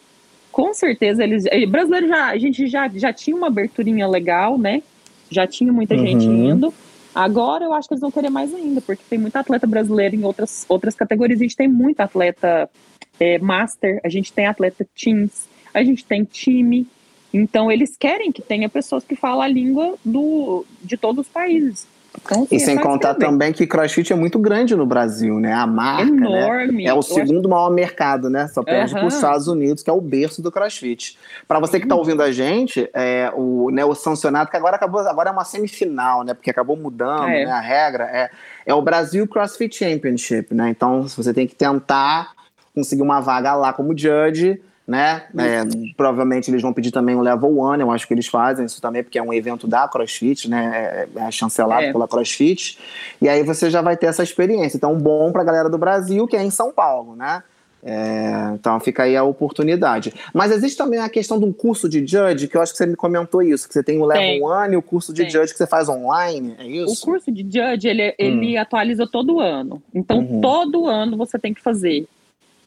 com 0.53 0.73
certeza 0.75 1.25
eles. 1.25 1.45
Brasileiro 1.69 2.07
já. 2.07 2.27
A 2.27 2.39
gente 2.39 2.67
já, 2.67 2.89
já 2.89 3.13
tinha 3.13 3.35
uma 3.35 3.49
aberturinha 3.49 4.07
legal, 4.07 4.59
né? 4.59 4.83
Já 5.31 5.47
tinha 5.47 5.73
muita 5.73 5.95
uhum. 5.95 6.07
gente 6.07 6.27
indo. 6.27 6.73
Agora 7.15 7.65
eu 7.65 7.73
acho 7.73 7.89
que 7.89 7.95
eles 7.95 8.01
vão 8.01 8.11
querer 8.11 8.31
mais 8.31 8.55
ainda, 8.55 8.81
porque 8.81 9.03
tem 9.09 9.19
muito 9.19 9.37
atleta 9.37 9.67
brasileiro 9.67 10.15
em 10.15 10.25
outras, 10.25 10.65
outras 10.69 10.95
categorias. 10.95 11.41
A 11.41 11.43
gente 11.43 11.57
tem 11.57 11.69
muito 11.69 12.01
atleta 12.01 12.71
é, 13.19 13.39
master, 13.39 14.01
a 14.05 14.09
gente 14.09 14.33
tem 14.33 14.47
atleta 14.47 14.87
teams, 14.95 15.49
a 15.75 15.83
gente 15.83 16.05
tem 16.05 16.25
time. 16.25 16.87
Então, 17.33 17.71
eles 17.73 17.97
querem 17.97 18.31
que 18.31 18.43
tenha 18.43 18.69
pessoas 18.69 19.05
que 19.05 19.17
falam 19.17 19.43
a 19.43 19.49
língua 19.49 19.95
do, 20.05 20.67
de 20.83 20.97
todos 20.97 21.27
os 21.27 21.33
países. 21.33 21.87
Então, 22.21 22.47
e 22.51 22.61
sem 22.61 22.77
contar 22.77 23.15
também 23.15 23.53
que 23.53 23.67
CrossFit 23.67 24.13
é 24.13 24.17
muito 24.17 24.39
grande 24.39 24.77
no 24.77 24.85
Brasil, 24.85 25.41
né? 25.41 25.53
A 25.53 25.67
marca 25.67 26.05
né? 26.05 26.27
Enorme. 26.27 26.85
Né? 26.85 26.91
é 26.91 26.95
o 26.95 27.03
segundo 27.03 27.49
maior 27.49 27.71
mercado, 27.71 28.29
né? 28.29 28.49
Só 28.49 28.63
perde 28.63 28.93
uhum. 28.93 29.01
para 29.01 29.09
os 29.09 29.15
Estados 29.15 29.49
Unidos, 29.49 29.83
que 29.83 29.89
é 29.89 29.93
o 29.93 30.01
berço 30.01 30.43
do 30.43 30.53
CrossFit. 30.53 31.19
Para 31.49 31.59
você 31.59 31.79
que 31.79 31.87
está 31.87 31.95
ouvindo 31.95 32.23
a 32.23 32.31
gente, 32.31 32.89
é, 32.93 33.33
o, 33.35 33.71
né, 33.71 33.85
o 33.85 33.95
sancionado, 33.95 34.51
que 34.51 34.57
agora 34.57 34.77
acabou, 34.77 35.01
agora 35.01 35.31
é 35.31 35.33
uma 35.33 35.45
semifinal, 35.45 36.23
né? 36.23 36.35
Porque 36.35 36.51
acabou 36.51 36.77
mudando 36.77 37.29
é. 37.29 37.47
né, 37.47 37.51
a 37.51 37.61
regra, 37.61 38.05
é, 38.05 38.31
é 38.67 38.75
o 38.75 38.83
Brasil 38.83 39.27
CrossFit 39.27 39.77
Championship, 39.77 40.55
né? 40.55 40.69
Então 40.69 41.03
você 41.09 41.33
tem 41.33 41.47
que 41.47 41.55
tentar 41.55 42.33
conseguir 42.75 43.03
uma 43.03 43.21
vaga 43.21 43.55
lá 43.55 43.73
como 43.73 43.97
judge 43.97 44.61
né? 44.93 45.23
É, 45.39 45.63
provavelmente 45.97 46.51
eles 46.51 46.61
vão 46.61 46.71
pedir 46.71 46.91
também 46.91 47.17
um 47.17 47.23
level 47.23 47.57
one, 47.57 47.81
eu 47.81 47.91
acho 47.91 48.07
que 48.07 48.13
eles 48.13 48.27
fazem 48.27 48.67
isso 48.67 48.79
também, 48.79 49.03
porque 49.03 49.19
é 49.19 49.23
um 49.23 49.33
evento 49.33 49.67
da 49.67 49.89
CrossFit, 49.89 50.51
né? 50.51 51.07
É, 51.17 51.23
é 51.23 51.31
chancelado 51.31 51.87
é. 51.87 51.93
pela 51.93 52.07
CrossFit. 52.07 52.79
E 53.19 53.27
aí 53.27 53.43
você 53.43 53.71
já 53.71 53.81
vai 53.81 53.97
ter 53.97 54.05
essa 54.05 54.23
experiência. 54.23 54.77
Então, 54.77 54.95
bom 54.99 55.33
para 55.33 55.41
a 55.41 55.45
galera 55.45 55.71
do 55.71 55.79
Brasil, 55.79 56.27
que 56.27 56.37
é 56.37 56.45
em 56.45 56.51
São 56.51 56.71
Paulo, 56.71 57.17
né? 57.17 57.43
É, 57.83 58.53
então 58.53 58.79
fica 58.81 59.05
aí 59.05 59.17
a 59.17 59.25
oportunidade. 59.25 60.13
Mas 60.35 60.53
existe 60.53 60.77
também 60.77 61.01
a 61.01 61.09
questão 61.09 61.39
de 61.39 61.47
um 61.47 61.53
curso 61.53 61.89
de 61.89 62.07
judge, 62.07 62.47
que 62.49 62.57
eu 62.57 62.61
acho 62.61 62.73
que 62.73 62.79
você 62.79 62.87
me 62.87 62.95
comentou 62.95 63.41
isso, 63.43 63.67
que 63.67 63.73
você 63.73 63.83
tem 63.83 63.99
o 63.99 64.05
level 64.05 64.23
tem. 64.23 64.45
one 64.45 64.75
e 64.75 64.77
o 64.77 64.83
curso 64.83 65.11
de 65.11 65.23
tem. 65.23 65.31
judge 65.31 65.53
que 65.53 65.59
você 65.59 65.67
faz 65.67 65.89
online, 65.89 66.55
é 66.59 66.67
isso? 66.67 66.93
O 66.93 67.07
curso 67.07 67.33
de 67.33 67.43
judge, 67.43 67.89
ele, 67.89 68.15
ele 68.19 68.59
hum. 68.59 68.61
atualiza 68.61 69.09
todo 69.11 69.41
ano. 69.41 69.83
Então, 69.95 70.19
uhum. 70.19 70.41
todo 70.43 70.87
ano 70.87 71.17
você 71.17 71.39
tem 71.39 71.55
que 71.55 71.63
fazer. 71.63 72.07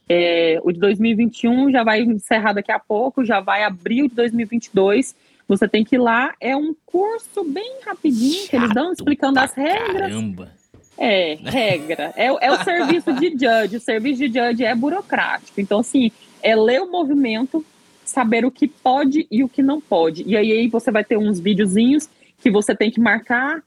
É, 0.08 0.60
o 0.63 0.72
de 0.72 0.80
2021 0.80 1.72
já 1.72 1.84
vai 1.84 2.02
encerrar 2.02 2.54
daqui 2.54 2.72
a 2.72 2.80
pouco, 2.80 3.26
já 3.26 3.39
vai 3.39 3.63
abrir 3.63 4.04
o 4.04 4.10
de 4.10 4.15
2022. 4.15 5.15
Você 5.48 5.68
tem 5.68 5.84
que 5.84 5.96
ir 5.96 6.00
lá. 6.00 6.34
É 6.39 6.56
um 6.56 6.76
curso 6.86 7.44
bem 7.44 7.80
rapidinho, 7.86 8.41
Chato 8.41 8.50
que 8.50 8.56
eles 8.56 8.74
dão 8.74 8.91
explicando 8.91 9.39
as 9.39 9.54
regras. 9.54 10.12
Caramba! 10.12 10.52
É, 10.98 11.38
regra. 11.44 12.13
É, 12.15 12.28
é 12.28 12.52
o 12.52 12.63
serviço 12.63 13.12
de 13.13 13.32
judge. 13.32 13.78
O 13.78 13.82
serviço 13.82 14.20
de 14.20 14.28
judge 14.28 14.63
é 14.63 14.74
burocrático. 14.74 15.60
Então, 15.60 15.80
assim, 15.80 16.12
é 16.41 16.56
ler 16.56 16.82
o 16.82 16.89
movimento, 16.91 17.65
saber 18.04 18.46
o 18.46 18.52
que 18.52 18.68
pode 18.68 19.28
e 19.30 19.44
o 19.44 19.50
que 19.50 19.62
não 19.62 19.82
pode. 19.82 20.24
E 20.26 20.38
aí, 20.38 20.52
aí 20.52 20.68
você 20.68 20.91
vai 20.91 21.04
ter 21.04 21.18
uns 21.18 21.39
videozinhos 21.39 22.10
que 22.39 22.50
você 22.50 22.76
tem 22.76 22.89
que 22.89 23.00
marcar. 23.00 23.62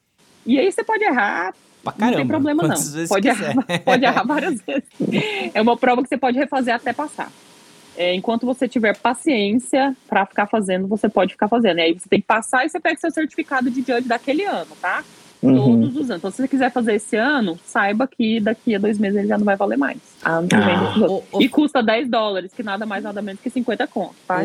E 0.46 0.59
aí 0.59 0.70
você 0.70 0.83
pode 0.83 1.05
errar, 1.05 1.55
Pra 1.92 2.07
caramba. 2.07 2.11
Não 2.11 2.16
tem 2.18 2.29
problema, 2.29 2.62
não. 2.62 3.09
Pode 3.09 3.29
errar, 3.29 3.55
pode 3.85 4.05
errar 4.05 4.22
várias 4.24 4.61
vezes. 4.61 4.85
É 5.55 5.61
uma 5.61 5.77
prova 5.77 6.03
que 6.03 6.09
você 6.09 6.16
pode 6.16 6.38
refazer 6.38 6.74
até 6.74 6.92
passar. 6.92 7.31
É, 7.96 8.14
enquanto 8.14 8.46
você 8.46 8.68
tiver 8.68 8.96
paciência 8.96 9.96
para 10.09 10.24
ficar 10.24 10.46
fazendo, 10.46 10.87
você 10.87 11.09
pode 11.09 11.33
ficar 11.33 11.48
fazendo. 11.48 11.79
E 11.79 11.83
aí 11.83 11.94
você 11.94 12.09
tem 12.09 12.20
que 12.20 12.27
passar 12.27 12.64
e 12.64 12.68
você 12.68 12.79
pega 12.79 13.01
seu 13.01 13.11
certificado 13.11 13.68
de 13.70 13.81
judge 13.81 14.07
daquele 14.07 14.44
ano, 14.44 14.70
tá? 14.81 15.03
Uhum. 15.42 15.81
Todos 15.83 15.96
os 15.96 16.11
anos. 16.11 16.18
Então, 16.18 16.31
se 16.31 16.38
você 16.38 16.48
quiser 16.48 16.72
fazer 16.72 16.94
esse 16.94 17.16
ano, 17.16 17.59
saiba 17.64 18.07
que 18.07 18.40
daqui 18.40 18.74
a 18.74 18.79
dois 18.79 18.98
meses 18.98 19.18
ele 19.18 19.29
já 19.29 19.38
não 19.38 19.44
vai 19.44 19.57
valer 19.57 19.79
mais. 19.79 19.98
Que 20.48 20.57
vem, 20.57 20.74
ah. 20.74 21.38
E 21.40 21.48
custa 21.48 21.83
10 21.83 22.09
dólares, 22.09 22.53
que 22.53 22.62
nada 22.62 22.85
mais, 22.85 23.05
nada 23.05 23.22
menos 23.22 23.40
que 23.40 23.48
50 23.48 23.87
contos, 23.87 24.16
tá? 24.27 24.40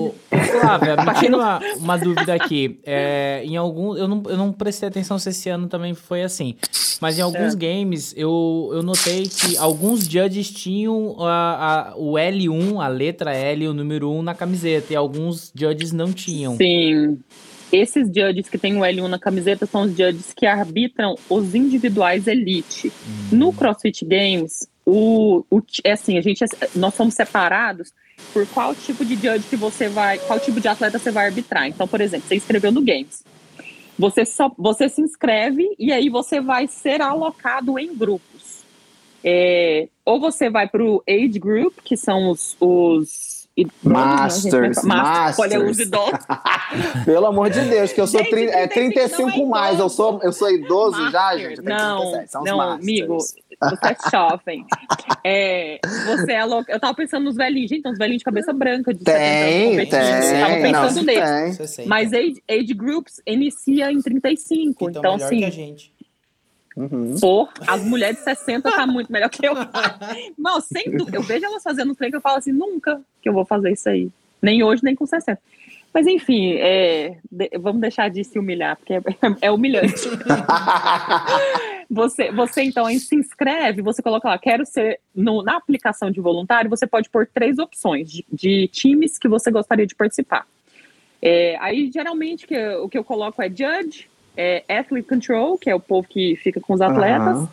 Flávia, 0.62 0.95
me 1.03 1.13
tira 1.19 1.36
uma, 1.36 1.60
uma 1.77 1.97
dúvida 1.97 2.34
aqui. 2.34 2.79
É, 2.86 3.43
em 3.43 3.58
algum, 3.58 3.95
eu, 3.95 4.08
não, 4.08 4.23
eu 4.27 4.38
não 4.38 4.51
prestei 4.51 4.88
atenção 4.88 5.17
se 5.17 5.29
esse 5.29 5.49
ano 5.49 5.67
também 5.67 5.93
foi 5.93 6.23
assim. 6.23 6.56
Mas 7.01 7.17
em 7.17 7.21
alguns 7.21 7.53
é. 7.53 7.58
games, 7.58 8.13
eu, 8.15 8.69
eu 8.73 8.84
notei 8.84 9.23
que 9.23 9.58
alguns 9.58 10.08
judges 10.08 10.49
tinham 10.49 11.15
a, 11.19 11.89
a, 11.91 11.97
o 11.97 12.13
L1, 12.13 12.84
a 12.84 12.88
letra 12.88 13.34
L, 13.34 13.67
o 13.67 13.73
número 13.73 14.12
1 14.12 14.21
na 14.21 14.34
camiseta. 14.34 14.93
E 14.93 14.95
alguns 14.95 15.51
judges 15.56 15.91
não 15.91 16.13
tinham. 16.13 16.56
Sim. 16.56 17.19
Esses 17.73 18.07
judges 18.07 18.47
que 18.47 18.57
tem 18.59 18.77
o 18.77 18.81
L1 18.81 19.07
na 19.07 19.17
camiseta 19.17 19.65
são 19.65 19.81
os 19.81 19.97
judges 19.97 20.31
que 20.31 20.45
arbitram 20.45 21.15
os 21.27 21.55
individuais 21.55 22.27
elite. 22.27 22.89
Hum. 22.89 23.36
No 23.36 23.51
CrossFit 23.51 24.05
Games, 24.05 24.67
o, 24.86 25.43
o, 25.49 25.59
é 25.83 25.93
assim, 25.93 26.15
a 26.19 26.21
gente, 26.21 26.43
é, 26.43 26.47
nós 26.75 26.93
somos 26.93 27.15
separados 27.15 27.91
por 28.31 28.45
qual 28.45 28.75
tipo 28.75 29.03
de 29.03 29.15
judge 29.15 29.47
que 29.49 29.55
você 29.55 29.88
vai, 29.88 30.19
qual 30.19 30.39
tipo 30.39 30.62
de 30.62 30.67
atleta 30.67 30.99
você 30.99 31.09
vai 31.09 31.25
arbitrar. 31.25 31.67
Então, 31.67 31.88
por 31.88 31.99
exemplo, 31.99 32.27
você 32.27 32.36
inscreveu 32.36 32.71
no 32.71 32.83
Games. 32.83 33.23
Você, 33.97 34.23
só, 34.23 34.51
você 34.55 34.88
se 34.88 35.01
inscreve 35.01 35.75
e 35.79 35.91
aí 35.91 36.09
você 36.09 36.39
vai 36.39 36.67
ser 36.67 37.01
alocado 37.01 37.79
em 37.79 37.95
grupos. 37.95 38.63
É, 39.23 39.88
ou 40.05 40.19
você 40.19 40.47
vai 40.47 40.67
para 40.67 40.83
o 40.83 41.01
Age 41.09 41.39
Group, 41.39 41.79
que 41.83 41.97
são 41.97 42.29
os, 42.29 42.55
os 42.59 43.33
Masters, 43.83 44.83
Masters. 44.83 45.39
Olha, 45.39 45.63
os 45.63 45.79
idosos. 45.79 46.25
Pelo 47.05 47.27
amor 47.27 47.51
de 47.51 47.61
Deus, 47.61 47.93
que 47.93 48.01
eu 48.01 48.07
sou 48.07 48.21
gente, 48.21 48.31
tri, 48.31 48.47
é 48.47 48.67
35 48.67 49.29
é 49.29 49.45
mais, 49.45 49.79
eu 49.79 49.89
sou, 49.89 50.19
eu 50.23 50.33
sou 50.33 50.49
idoso 50.49 50.99
Masters. 50.99 51.11
já, 51.11 51.37
gente. 51.37 51.61
Não, 51.61 51.99
37, 51.99 52.31
são 52.31 52.43
não, 52.43 52.59
amigo, 52.59 53.17
você 53.17 53.87
é 53.87 54.09
jovem. 54.11 54.65
É, 55.25 55.79
você 56.05 56.33
é 56.33 56.43
louco. 56.43 56.69
Eu 56.69 56.77
tava 56.81 56.93
pensando 56.93 57.23
nos 57.23 57.37
velhinhos, 57.37 57.69
gente, 57.69 57.87
uns 57.87 57.97
velhinhos 57.97 58.19
de 58.19 58.25
cabeça 58.25 58.51
branca. 58.51 58.93
De 58.93 59.05
tem, 59.05 59.75
70, 59.75 59.89
tem. 59.89 60.41
Eu 60.41 60.41
tava 60.41 60.83
pensando 60.83 61.05
neles. 61.05 61.77
Mas 61.85 62.11
age, 62.11 62.43
age 62.49 62.73
groups 62.73 63.21
inicia 63.25 63.89
em 63.89 64.01
35, 64.01 64.89
então, 64.89 65.15
então 65.15 65.29
sim. 65.29 65.77
Uhum. 66.75 67.15
As 67.67 67.83
mulheres 67.83 68.17
de 68.17 68.23
60 68.23 68.71
tá 68.71 68.88
muito 68.88 69.12
melhor 69.12 69.29
que 69.29 69.45
eu. 69.45 69.53
Não, 70.38 70.59
sem 70.59 70.91
dúvida. 70.97 71.17
Eu 71.17 71.23
vejo 71.23 71.45
elas 71.45 71.63
fazendo 71.63 71.95
trem 71.95 72.09
que 72.09 72.17
eu 72.17 72.21
falo 72.21 72.38
assim, 72.38 72.51
nunca 72.51 73.01
que 73.21 73.29
eu 73.29 73.33
vou 73.33 73.45
fazer 73.45 73.71
isso 73.71 73.88
aí. 73.89 74.09
Nem 74.41 74.63
hoje, 74.63 74.83
nem 74.83 74.95
com 74.95 75.05
60. 75.05 75.39
Mas 75.93 76.07
enfim, 76.07 76.53
é, 76.53 77.17
de, 77.31 77.51
vamos 77.59 77.79
deixar 77.79 78.09
de 78.09 78.23
se 78.23 78.39
humilhar, 78.39 78.75
porque 78.75 78.93
é, 78.93 79.01
é 79.41 79.51
humilhante. 79.51 80.09
você, 81.89 82.31
você 82.31 82.63
então 82.63 82.88
se 82.97 83.15
inscreve, 83.15 83.83
você 83.83 84.01
coloca 84.01 84.27
lá, 84.27 84.39
quero 84.39 84.65
ser 84.65 84.99
no, 85.13 85.43
na 85.43 85.57
aplicação 85.57 86.09
de 86.09 86.19
voluntário, 86.19 86.69
você 86.69 86.88
pode 86.88 87.09
pôr 87.09 87.27
três 87.31 87.59
opções 87.59 88.12
de, 88.12 88.25
de 88.33 88.67
times 88.69 89.19
que 89.19 89.27
você 89.27 89.51
gostaria 89.51 89.86
de 89.86 89.93
participar. 89.93 90.47
É, 91.21 91.55
aí 91.62 91.91
geralmente 91.93 92.47
que, 92.47 92.57
o 92.77 92.89
que 92.89 92.97
eu 92.97 93.03
coloco 93.03 93.41
é 93.41 93.47
judge, 93.47 94.09
é, 94.36 94.63
Athlete 94.67 95.08
Control, 95.08 95.58
que 95.58 95.69
é 95.69 95.76
o 95.76 95.80
povo 95.80 96.08
que 96.08 96.36
fica 96.38 96.60
com 96.60 96.74
os 96.74 96.82
atletas, 96.82 97.38
uhum. 97.38 97.48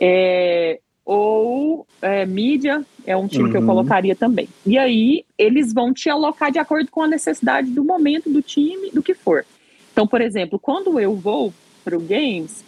é, 0.00 0.78
ou 1.04 1.86
é, 2.00 2.24
mídia, 2.24 2.84
é 3.06 3.16
um 3.16 3.26
time 3.26 3.44
uhum. 3.44 3.50
que 3.50 3.56
eu 3.56 3.60
uhum. 3.60 3.66
colocaria 3.66 4.14
também. 4.14 4.48
E 4.64 4.78
aí 4.78 5.24
eles 5.36 5.72
vão 5.72 5.92
te 5.92 6.08
alocar 6.08 6.52
de 6.52 6.58
acordo 6.58 6.90
com 6.90 7.02
a 7.02 7.08
necessidade 7.08 7.70
do 7.70 7.84
momento, 7.84 8.30
do 8.30 8.42
time, 8.42 8.90
do 8.90 9.02
que 9.02 9.14
for. 9.14 9.44
Então, 9.92 10.06
por 10.06 10.20
exemplo, 10.20 10.58
quando 10.58 10.98
eu 10.98 11.14
vou 11.14 11.52
para 11.84 11.96
o 11.96 12.00
Games, 12.00 12.64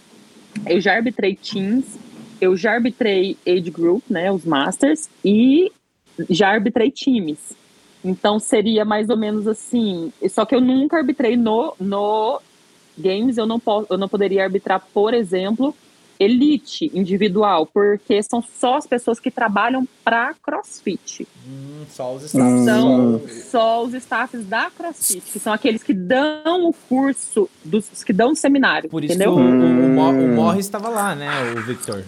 eu 0.66 0.80
já 0.80 0.94
arbitrei 0.94 1.36
teams, 1.36 1.98
eu 2.40 2.56
já 2.56 2.72
arbitrei 2.72 3.36
age 3.46 3.70
group, 3.70 4.02
né, 4.10 4.30
os 4.30 4.44
masters, 4.44 5.08
e 5.24 5.70
já 6.28 6.48
arbitrei 6.48 6.90
times. 6.90 7.56
Então 8.04 8.38
seria 8.38 8.84
mais 8.84 9.08
ou 9.08 9.16
menos 9.16 9.46
assim. 9.48 10.12
Só 10.28 10.44
que 10.44 10.54
eu 10.54 10.60
nunca 10.60 10.98
arbitrei 10.98 11.36
no, 11.36 11.74
no 11.80 12.40
games, 12.98 13.36
eu 13.36 13.46
não, 13.46 13.58
posso, 13.58 13.86
eu 13.90 13.98
não 13.98 14.08
poderia 14.08 14.44
arbitrar, 14.44 14.82
por 14.92 15.14
exemplo, 15.14 15.74
elite 16.18 16.90
individual, 16.94 17.66
porque 17.66 18.22
são 18.22 18.42
só 18.42 18.76
as 18.76 18.86
pessoas 18.86 19.18
que 19.18 19.30
trabalham 19.30 19.86
para 20.04 20.34
CrossFit. 20.42 21.26
Hum, 21.46 21.84
só 21.88 22.14
os 22.14 22.24
staffs. 22.24 22.64
São 22.64 23.20
só 23.50 23.84
os 23.84 23.94
staffs 23.94 24.46
da 24.46 24.70
CrossFit, 24.70 25.20
que 25.32 25.38
são 25.38 25.52
aqueles 25.52 25.82
que 25.82 25.92
dão 25.92 26.68
o 26.68 26.72
curso, 26.88 27.48
dos 27.64 28.04
que 28.04 28.12
dão 28.12 28.32
o 28.32 28.36
seminário. 28.36 28.88
Por 28.88 29.04
isso 29.04 29.14
entendeu? 29.14 29.34
o, 29.34 29.38
o, 29.38 30.24
o 30.24 30.34
Morris 30.34 30.66
estava 30.66 30.88
lá, 30.88 31.14
né, 31.14 31.28
o 31.56 31.62
Victor. 31.62 32.04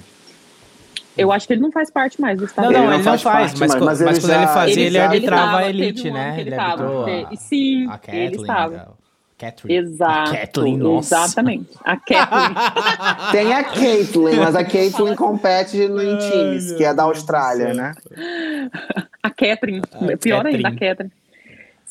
Eu 1.16 1.33
acho 1.33 1.46
que 1.46 1.55
ele 1.55 1.62
não 1.62 1.72
faz 1.72 1.90
parte 1.90 2.20
mais 2.20 2.38
do 2.38 2.44
staff. 2.44 2.70
Não, 2.70 2.79
não, 2.79 2.92
ele, 2.92 3.03
não 3.03 3.18
faz, 3.18 3.55
mas, 3.55 3.59
mas, 3.59 3.81
mas, 3.81 4.01
mas 4.03 4.18
quando 4.18 4.33
ele 4.33 4.46
fazia, 4.49 4.75
ele, 4.75 4.85
ele 4.85 4.99
arbitrava 4.99 5.57
a 5.59 5.68
elite, 5.70 6.11
né? 6.11 6.35
Ele, 6.38 6.51
ele 6.51 6.55
arbitrou 6.55 7.07
a, 7.07 7.37
Sim, 7.37 7.87
a 7.87 7.92
Kathleen, 7.92 8.27
ele 8.27 8.37
estava. 8.37 9.05
Catherine. 9.38 9.75
Exato. 9.75 10.31
A 10.31 10.37
Kathleen, 10.38 10.77
nossa. 10.79 11.14
Exatamente. 11.14 11.70
A 11.85 11.96
Kathleen. 11.96 12.55
Tem 13.33 13.53
a 13.53 13.64
Caitlyn, 13.64 14.37
mas 14.37 14.57
a 14.57 14.64
Caitlyn 14.64 15.14
compete 15.14 15.87
no, 15.88 16.03
em 16.03 16.16
times, 16.16 16.72
que 16.72 16.85
é 16.85 16.94
da 16.94 17.03
Austrália, 17.03 17.75
né? 17.75 17.94
A 19.22 19.31
Catherine. 19.31 19.83
A 19.92 20.16
Pior 20.16 20.42
Catherine. 20.42 20.57
ainda, 20.57 20.68
a 20.68 20.72
Catherine. 20.72 21.12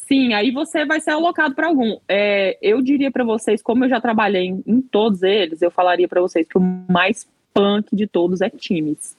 Sim, 0.08 0.34
aí 0.34 0.52
você 0.52 0.86
vai 0.86 1.00
ser 1.00 1.12
alocado 1.12 1.56
para 1.56 1.68
algum. 1.68 1.98
É, 2.08 2.58
eu 2.62 2.82
diria 2.82 3.12
para 3.12 3.24
vocês, 3.24 3.62
como 3.62 3.86
eu 3.86 3.90
já 3.90 4.00
trabalhei 4.00 4.46
em, 4.46 4.64
em 4.66 4.82
todos 4.82 5.24
eles, 5.24 5.62
eu 5.62 5.72
falaria 5.72 6.08
para 6.08 6.22
vocês 6.22 6.48
que 6.48 6.58
o 6.58 6.62
mais 6.62 7.28
punk 7.54 7.96
de 7.96 8.06
todos 8.06 8.42
é 8.42 8.50
times. 8.50 9.16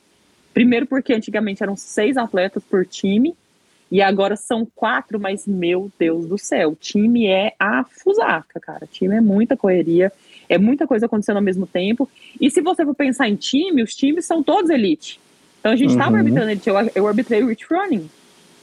Primeiro 0.54 0.86
porque 0.86 1.12
antigamente 1.12 1.62
eram 1.62 1.76
seis 1.76 2.16
atletas 2.16 2.62
por 2.64 2.86
time, 2.86 3.34
e 3.90 4.02
agora 4.02 4.36
são 4.36 4.66
quatro, 4.74 5.18
mas 5.18 5.46
meu 5.46 5.90
Deus 5.98 6.26
do 6.26 6.36
céu, 6.36 6.70
o 6.70 6.76
time 6.76 7.26
é 7.26 7.54
a 7.58 7.84
fusaca, 7.84 8.58
cara. 8.58 8.84
O 8.84 8.88
time 8.88 9.16
é 9.16 9.20
muita 9.20 9.56
correria, 9.56 10.12
é 10.48 10.58
muita 10.58 10.86
coisa 10.86 11.06
acontecendo 11.06 11.36
ao 11.36 11.42
mesmo 11.42 11.66
tempo. 11.66 12.08
E 12.40 12.50
se 12.50 12.60
você 12.60 12.84
for 12.84 12.94
pensar 12.94 13.28
em 13.28 13.36
time, 13.36 13.82
os 13.82 13.94
times 13.94 14.24
são 14.24 14.42
todos 14.42 14.70
elite. 14.70 15.20
Então 15.60 15.72
a 15.72 15.76
gente 15.76 15.90
estava 15.90 16.12
uhum. 16.12 16.18
arbitrando 16.18 16.50
elite. 16.50 16.68
Eu, 16.68 16.76
eu 16.94 17.06
arbitrei 17.06 17.42
o 17.42 17.48
Rich 17.48 17.66
Running. 17.70 18.10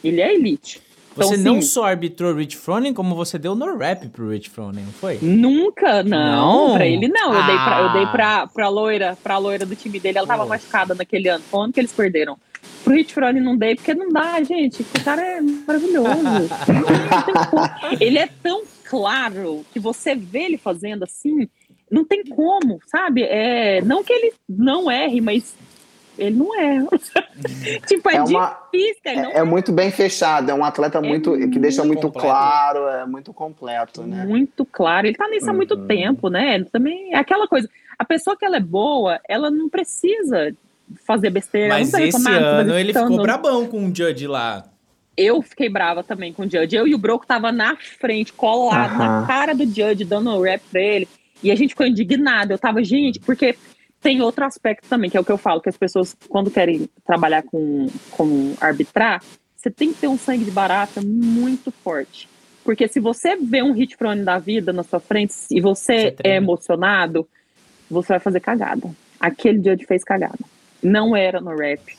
Ele 0.03 0.21
é 0.21 0.33
elite. 0.33 0.81
Então, 1.13 1.27
você 1.27 1.38
não 1.38 1.62
só 1.62 1.86
arbitrou 1.86 2.33
Rich 2.33 2.57
Froning, 2.57 2.93
como 2.93 3.15
você 3.15 3.38
deu 3.38 3.55
no 3.55 3.77
rap 3.77 4.07
pro 4.09 4.29
Rich 4.29 4.49
Froning, 4.49 4.81
não 4.81 4.91
foi? 4.91 5.19
Nunca, 5.21 6.01
não. 6.03 6.69
não? 6.69 6.73
Pra 6.73 6.88
ele 6.88 7.07
não. 7.07 7.31
Ah. 7.31 7.36
Eu 7.36 7.45
dei, 7.45 7.55
pra, 7.55 7.81
eu 7.81 7.93
dei 7.93 8.05
pra, 8.07 8.47
pra, 8.47 8.69
loira, 8.69 9.17
pra 9.23 9.38
loira 9.38 9.65
do 9.65 9.75
time 9.75 9.99
dele. 9.99 10.17
Ela 10.17 10.27
tava 10.27 10.45
machucada 10.45 10.95
naquele 10.95 11.29
ano. 11.29 11.43
Foi 11.49 11.63
ano 11.63 11.73
que 11.73 11.79
eles 11.79 11.93
perderam. 11.93 12.38
Pro 12.83 12.93
Rich 12.93 13.13
Froning 13.13 13.39
não 13.39 13.55
dei, 13.55 13.75
porque 13.75 13.93
não 13.93 14.09
dá, 14.09 14.41
gente. 14.43 14.81
O 14.81 15.03
cara 15.03 15.21
é 15.21 15.41
maravilhoso. 15.41 16.49
ele 17.99 18.19
é 18.19 18.27
tão 18.41 18.63
claro 18.83 19.65
que 19.71 19.79
você 19.79 20.15
vê 20.15 20.43
ele 20.43 20.57
fazendo 20.57 21.03
assim, 21.03 21.47
não 21.89 22.03
tem 22.03 22.23
como, 22.23 22.79
sabe? 22.87 23.23
É, 23.23 23.81
não 23.81 24.03
que 24.03 24.11
ele 24.11 24.33
não 24.47 24.91
erre, 24.91 25.21
mas 25.21 25.55
ele 26.17 26.35
não 26.35 26.59
é. 26.59 26.85
tipo, 27.87 28.09
é, 28.09 28.15
é 28.15 28.23
uma, 28.23 28.59
difícil. 28.71 29.01
É, 29.05 29.39
é, 29.39 29.43
muito 29.43 29.71
bem 29.71 29.91
fechado, 29.91 30.49
é 30.49 30.53
um 30.53 30.63
atleta 30.63 30.99
é 30.99 31.01
muito, 31.01 31.31
que 31.49 31.59
deixa 31.59 31.83
muito 31.83 32.01
completo. 32.01 32.27
claro, 32.27 32.87
é 32.87 33.05
muito 33.05 33.33
completo, 33.33 34.03
né? 34.03 34.25
Muito 34.25 34.65
claro. 34.65 35.07
Ele 35.07 35.17
tá 35.17 35.27
nisso 35.27 35.49
há 35.49 35.53
muito 35.53 35.75
uhum. 35.75 35.87
tempo, 35.87 36.29
né? 36.29 36.63
Também 36.65 37.13
é 37.13 37.17
aquela 37.17 37.47
coisa. 37.47 37.69
A 37.97 38.05
pessoa 38.05 38.37
que 38.37 38.45
ela 38.45 38.57
é 38.57 38.61
boa, 38.61 39.19
ela 39.27 39.49
não 39.49 39.69
precisa 39.69 40.55
fazer 41.06 41.29
besteira. 41.29 41.69
Mas 41.69 41.93
esse 41.93 42.29
ano 42.29 42.77
ele 42.77 42.93
ficou 42.93 43.21
brabão 43.21 43.67
com 43.67 43.88
o 43.88 43.95
Judge 43.95 44.27
lá. 44.27 44.65
Eu 45.15 45.41
fiquei 45.41 45.69
brava 45.69 46.03
também 46.03 46.34
com 46.34 46.43
o 46.43 46.49
Judge. 46.49 46.75
Eu 46.75 46.88
e 46.88 46.95
o 46.95 46.97
Broco 46.97 47.25
tava 47.25 47.51
na 47.51 47.75
frente, 47.75 48.34
colado, 48.34 48.97
na 48.97 49.25
cara 49.27 49.53
do 49.53 49.65
Judge, 49.65 50.06
dando 50.06 50.32
um 50.32 50.41
rap 50.41 50.62
pra 50.71 50.82
ele. 50.82 51.08
E 51.43 51.51
a 51.51 51.56
gente 51.56 51.71
ficou 51.71 51.86
indignado. 51.86 52.51
Eu 52.51 52.58
tava, 52.58 52.84
gente, 52.84 53.19
porque 53.19 53.56
tem 54.01 54.21
outro 54.21 54.43
aspecto 54.43 54.88
também, 54.88 55.10
que 55.10 55.17
é 55.17 55.19
o 55.19 55.23
que 55.23 55.32
eu 55.32 55.38
falo, 55.38 55.62
que 55.62 55.69
as 55.69 55.77
pessoas, 55.77 56.15
quando 56.27 56.49
querem 56.49 56.89
trabalhar 57.06 57.43
com, 57.43 57.88
com 58.12 58.53
arbitrar, 58.60 59.21
você 59.56 59.69
tem 59.71 59.93
que 59.93 59.99
ter 60.01 60.08
um 60.08 60.17
sangue 60.17 60.43
de 60.43 60.51
barata 60.51 61.01
muito 61.01 61.71
forte. 61.71 62.27
Porque 62.63 62.88
se 62.88 62.99
você 62.99 63.36
vê 63.36 63.62
um 63.62 63.73
hit 63.73 63.97
prone 63.97 64.23
da 64.23 64.39
vida 64.39 64.73
na 64.73 64.84
sua 64.84 64.99
frente 64.99 65.34
e 65.51 65.62
você, 65.62 66.12
você 66.12 66.15
é 66.23 66.36
emocionado, 66.36 67.27
você 67.89 68.10
vai 68.10 68.19
fazer 68.19 68.39
cagada. 68.39 68.89
Aquele 69.19 69.58
judge 69.58 69.86
fez 69.86 70.03
cagada. 70.03 70.39
Não 70.83 71.15
era 71.15 71.39
no 71.39 71.55
rap. 71.55 71.97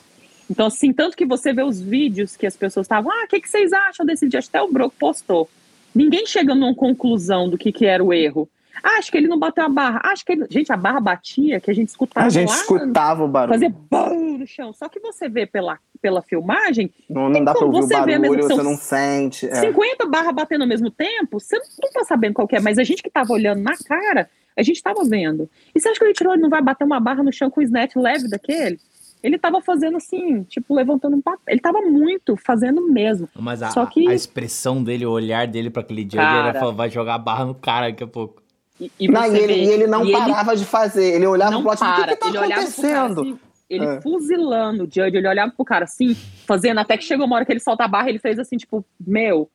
Então, 0.49 0.67
assim, 0.67 0.93
tanto 0.93 1.17
que 1.17 1.25
você 1.25 1.51
vê 1.51 1.63
os 1.63 1.81
vídeos 1.81 2.37
que 2.37 2.45
as 2.45 2.55
pessoas 2.55 2.85
estavam, 2.85 3.11
ah, 3.11 3.23
o 3.25 3.27
que, 3.27 3.41
que 3.41 3.49
vocês 3.49 3.73
acham 3.73 4.05
desse 4.05 4.27
dia? 4.27 4.39
Até 4.39 4.61
o 4.61 4.71
Broco 4.71 4.95
postou. 4.99 5.49
Ninguém 5.93 6.25
chega 6.25 6.53
numa 6.53 6.75
conclusão 6.75 7.49
do 7.49 7.57
que, 7.57 7.71
que 7.71 7.85
era 7.85 8.03
o 8.03 8.13
erro. 8.13 8.47
Ah, 8.83 8.97
acho 8.97 9.09
que 9.09 9.17
ele 9.17 9.27
não 9.27 9.39
bateu 9.39 9.63
a 9.63 9.69
barra. 9.69 10.01
Ah, 10.03 10.11
acho 10.11 10.25
que 10.25 10.33
ele... 10.33 10.45
Gente, 10.49 10.71
a 10.71 10.77
barra 10.77 10.99
batia, 10.99 11.59
que 11.59 11.71
a 11.71 11.73
gente 11.73 11.89
escutava. 11.89 12.27
A 12.27 12.29
gente 12.29 12.49
lá, 12.49 12.55
escutava 12.55 13.23
o 13.23 13.27
barulho. 13.27 13.53
Fazer 13.53 13.73
bum 13.89 14.37
no 14.37 14.45
chão. 14.45 14.73
Só 14.73 14.89
que 14.89 14.99
você 14.99 15.29
vê 15.29 15.45
pela, 15.45 15.79
pela 16.01 16.21
filmagem. 16.21 16.93
Não, 17.09 17.29
não 17.29 17.43
dá 17.43 17.53
pra 17.53 17.65
ouvir 17.65 17.83
o 17.83 17.87
barulho, 17.87 18.43
você 18.43 18.61
não 18.61 18.75
sente. 18.75 19.47
É. 19.47 19.55
50 19.55 20.05
barras 20.05 20.35
batendo 20.35 20.63
ao 20.63 20.67
mesmo 20.67 20.91
tempo, 20.91 21.39
você 21.39 21.57
não 21.57 21.91
tá 21.91 22.03
sabendo 22.03 22.33
qual 22.33 22.47
é. 22.51 22.59
Mas 22.59 22.77
a 22.77 22.83
gente 22.83 23.01
que 23.01 23.09
tava 23.09 23.31
olhando 23.33 23.61
na 23.61 23.75
cara, 23.77 24.29
a 24.55 24.63
gente 24.63 24.81
tava 24.81 25.03
vendo. 25.03 25.49
E 25.73 25.79
você 25.79 25.89
acha 25.89 25.99
que 25.99 26.05
o 26.05 26.11
Ichiro 26.11 26.35
não 26.37 26.49
vai 26.49 26.61
bater 26.61 26.83
uma 26.83 26.99
barra 26.99 27.23
no 27.23 27.31
chão 27.31 27.49
com 27.49 27.59
o 27.59 27.63
snatch 27.63 27.95
leve 27.95 28.29
daquele? 28.29 28.79
Ele 29.21 29.39
tava 29.39 29.59
fazendo 29.59 29.97
assim, 29.97 30.43
tipo, 30.43 30.73
levantando 30.75 31.17
um 31.17 31.21
papel. 31.21 31.41
Ele 31.47 31.59
tava 31.59 31.81
muito 31.81 32.37
fazendo 32.37 32.87
mesmo. 32.87 33.27
Mas 33.35 33.63
a, 33.63 33.71
Só 33.71 33.85
que... 33.85 34.07
a 34.07 34.13
expressão 34.13 34.83
dele, 34.83 35.05
o 35.05 35.11
olhar 35.11 35.47
dele 35.47 35.69
para 35.69 35.81
aquele 35.81 36.03
dia, 36.03 36.21
cara... 36.21 36.49
ele 36.49 36.57
era, 36.57 36.71
vai 36.71 36.89
jogar 36.89 37.15
a 37.15 37.17
barra 37.17 37.45
no 37.45 37.55
cara 37.55 37.87
daqui 37.87 38.03
a 38.03 38.07
pouco. 38.07 38.43
E, 38.79 38.91
e 38.99 39.07
não, 39.07 39.25
e 39.25 39.39
ele, 39.39 39.53
e 39.53 39.67
ele 39.67 39.87
não 39.87 40.05
e 40.05 40.11
parava 40.11 40.51
ele... 40.51 40.59
de 40.59 40.65
fazer. 40.65 41.15
Ele 41.15 41.25
olhava 41.25 41.59
pro 41.59 41.71
tipo, 41.71 41.85
o 41.85 41.95
que, 41.95 42.07
que 42.07 42.15
tá 42.17 42.27
ele 42.27 42.53
acontecendo? 42.53 43.21
Assim, 43.21 43.39
ele 43.69 43.85
é. 43.85 44.01
fuzilando 44.01 44.83
o 44.83 44.85
Judge, 44.85 45.17
ele 45.17 45.27
olhava 45.27 45.51
pro 45.51 45.65
cara 45.65 45.85
assim, 45.85 46.15
fazendo, 46.45 46.79
até 46.79 46.97
que 46.97 47.03
chegou 47.03 47.25
uma 47.25 47.35
hora 47.37 47.45
que 47.45 47.51
ele 47.51 47.59
solta 47.59 47.85
a 47.85 47.87
barra, 47.87 48.09
ele 48.09 48.19
fez 48.19 48.37
assim, 48.37 48.57
tipo, 48.57 48.85
meu, 48.99 49.49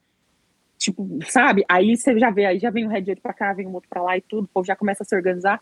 tipo, 0.80 1.06
sabe? 1.28 1.62
Aí 1.68 1.94
você 1.94 2.18
já 2.18 2.30
vê, 2.30 2.46
aí 2.46 2.58
já 2.58 2.70
vem 2.70 2.86
um 2.86 2.88
Red 2.88 3.14
pra 3.22 3.34
cá, 3.34 3.52
vem 3.52 3.66
um 3.66 3.74
outro 3.74 3.88
pra 3.88 4.02
lá 4.02 4.16
e 4.16 4.22
tudo, 4.22 4.44
o 4.44 4.48
povo 4.48 4.66
já 4.66 4.74
começa 4.74 5.02
a 5.02 5.06
se 5.06 5.14
organizar. 5.14 5.60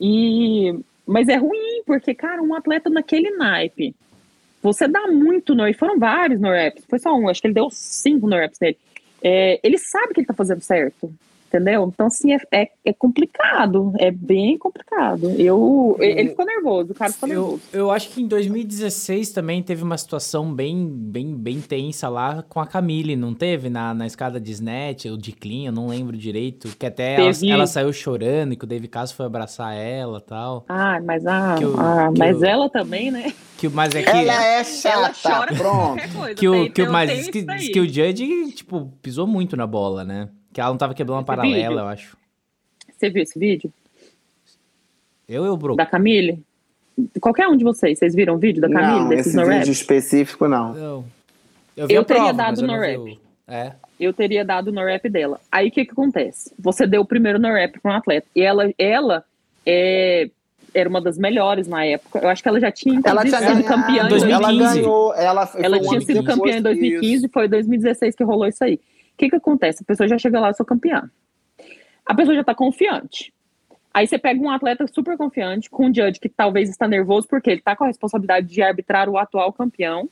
E... 0.00 0.76
Mas 1.06 1.28
é 1.28 1.36
ruim, 1.36 1.82
porque, 1.86 2.12
cara, 2.12 2.42
um 2.42 2.54
atleta 2.54 2.90
naquele 2.90 3.30
naipe, 3.30 3.94
você 4.60 4.86
dá 4.86 5.06
muito 5.06 5.54
no... 5.54 5.66
E 5.66 5.72
foram 5.72 5.98
vários 5.98 6.38
no 6.38 6.50
reps, 6.50 6.84
foi 6.86 6.98
só 6.98 7.14
um, 7.14 7.28
acho 7.28 7.40
que 7.40 7.46
ele 7.46 7.54
deu 7.54 7.70
cinco 7.70 8.28
no 8.28 8.36
reps 8.36 8.58
nele. 8.60 8.76
É, 9.22 9.58
ele 9.62 9.78
sabe 9.78 10.12
que 10.12 10.20
ele 10.20 10.26
tá 10.26 10.34
fazendo 10.34 10.60
certo 10.60 11.10
entendeu? 11.48 11.90
Então, 11.92 12.06
assim, 12.06 12.32
é, 12.32 12.38
é, 12.52 12.70
é, 12.84 12.92
complicado, 12.92 13.92
é 13.98 14.10
bem 14.10 14.56
complicado. 14.58 15.30
Eu, 15.38 15.96
ele 15.98 16.30
ficou 16.30 16.44
nervoso, 16.44 16.92
o 16.92 16.94
cara 16.94 17.12
ficou 17.12 17.28
eu, 17.28 17.34
nervoso. 17.34 17.62
Eu 17.72 17.90
acho 17.90 18.10
que 18.10 18.22
em 18.22 18.26
2016 18.26 19.32
também 19.32 19.62
teve 19.62 19.82
uma 19.82 19.96
situação 19.96 20.52
bem, 20.52 20.86
bem, 20.88 21.34
bem 21.34 21.60
tensa 21.60 22.08
lá 22.08 22.44
com 22.48 22.60
a 22.60 22.66
Camille, 22.66 23.16
não 23.16 23.34
teve? 23.34 23.68
Na, 23.68 23.94
na 23.94 24.06
escada 24.06 24.38
de 24.38 24.52
Snatch, 24.52 25.06
ou 25.06 25.16
de 25.16 25.32
Clean, 25.32 25.66
eu 25.66 25.72
não 25.72 25.88
lembro 25.88 26.16
direito, 26.16 26.68
que 26.76 26.86
até 26.86 27.14
ela, 27.14 27.32
ela, 27.48 27.66
saiu 27.66 27.92
chorando 27.92 28.52
e 28.52 28.56
que 28.56 28.64
o 28.64 28.68
David 28.68 28.88
Caso 28.88 29.14
foi 29.14 29.26
abraçar 29.26 29.74
ela 29.74 30.20
tal. 30.20 30.64
Ah, 30.68 31.00
mas, 31.02 31.26
ah, 31.26 31.56
ah 31.78 32.10
mas 32.16 32.42
ela 32.42 32.68
também, 32.68 33.10
né? 33.10 33.32
Que, 33.56 33.68
mas 33.68 33.94
é 33.94 34.02
que, 34.02 34.08
ela 34.08 34.44
é 34.44 34.62
chata, 34.62 34.88
ela 34.94 35.12
chora 35.12 35.54
pronto. 35.54 36.34
que 36.36 36.48
o, 36.48 36.70
que, 36.70 36.86
mas 36.86 37.28
que, 37.28 37.42
que 37.44 37.80
o 37.80 37.84
Judge, 37.84 38.52
tipo, 38.52 38.92
pisou 39.02 39.26
muito 39.26 39.56
na 39.56 39.66
bola, 39.66 40.04
né? 40.04 40.28
Que 40.52 40.60
ela 40.60 40.70
não 40.70 40.78
tava 40.78 40.94
quebrando 40.94 41.18
uma 41.18 41.24
paralela, 41.24 41.68
vídeo? 41.68 41.78
eu 41.78 41.88
acho. 41.88 42.16
Você 42.96 43.10
viu 43.10 43.22
esse 43.22 43.38
vídeo? 43.38 43.72
Eu 45.28 45.44
e 45.44 45.48
o 45.48 45.56
Broco. 45.56 45.76
Da 45.76 45.86
Camille? 45.86 46.42
Qualquer 47.20 47.46
um 47.46 47.56
de 47.56 47.62
vocês, 47.62 47.98
vocês 47.98 48.14
viram 48.14 48.34
o 48.34 48.38
vídeo 48.38 48.60
da 48.60 48.68
Camille? 48.68 49.04
Não, 49.04 49.12
esse 49.12 49.36
vídeo 49.36 49.70
específico, 49.70 50.48
não. 50.48 50.76
Eu, 50.76 51.04
eu, 51.76 51.88
eu 51.88 52.04
teria 52.04 52.22
prova, 52.22 52.32
dado 52.32 52.62
no 52.62 52.76
rap. 52.76 53.04
Vi 53.04 53.20
é. 53.46 53.72
Eu 53.98 54.12
teria 54.12 54.44
dado 54.44 54.70
no 54.70 54.84
rap 54.84 55.08
dela. 55.08 55.40
Aí 55.50 55.68
o 55.68 55.70
que 55.70 55.84
que 55.84 55.92
acontece? 55.92 56.52
Você 56.58 56.86
deu 56.86 57.00
o 57.00 57.06
primeiro 57.06 57.38
no 57.38 57.48
rap 57.48 57.80
para 57.80 57.92
um 57.92 57.96
atleta. 57.96 58.26
E 58.36 58.42
ela, 58.42 58.70
ela 58.76 59.24
é, 59.64 60.28
era 60.74 60.88
uma 60.88 61.00
das 61.00 61.16
melhores 61.16 61.66
na 61.66 61.84
época. 61.84 62.18
Eu 62.18 62.28
acho 62.28 62.42
que 62.42 62.48
ela 62.48 62.60
já 62.60 62.70
tinha 62.70 63.00
ela 63.02 63.24
tinha 63.24 63.38
sido 63.38 63.64
campeã 63.64 64.04
em 64.04 64.08
2015. 64.08 64.32
Ela 64.32 64.52
ganhou, 64.52 65.14
ela, 65.14 65.50
ela 65.56 65.80
tinha 65.80 66.00
sido 66.00 66.22
campeã 66.24 66.58
em 66.58 66.62
2015 66.62 67.26
e 67.26 67.28
foi 67.28 67.46
em 67.46 67.48
2016 67.48 68.14
que 68.14 68.24
rolou 68.24 68.46
isso 68.46 68.62
aí 68.62 68.78
que 69.18 69.28
que 69.28 69.36
acontece? 69.36 69.82
A 69.82 69.86
pessoa 69.86 70.08
já 70.08 70.16
chega 70.16 70.38
lá, 70.40 70.48
eu 70.48 70.54
sou 70.54 70.64
campeã. 70.64 71.10
A 72.06 72.14
pessoa 72.14 72.36
já 72.36 72.44
tá 72.44 72.54
confiante. 72.54 73.34
Aí 73.92 74.06
você 74.06 74.16
pega 74.16 74.40
um 74.40 74.50
atleta 74.50 74.86
super 74.86 75.16
confiante, 75.16 75.68
com 75.68 75.86
um 75.86 75.94
judge 75.94 76.20
que 76.20 76.28
talvez 76.28 76.70
está 76.70 76.86
nervoso, 76.86 77.26
porque 77.26 77.50
ele 77.50 77.60
tá 77.60 77.74
com 77.74 77.84
a 77.84 77.88
responsabilidade 77.88 78.46
de 78.46 78.62
arbitrar 78.62 79.08
o 79.08 79.18
atual 79.18 79.52
campeão. 79.52 80.08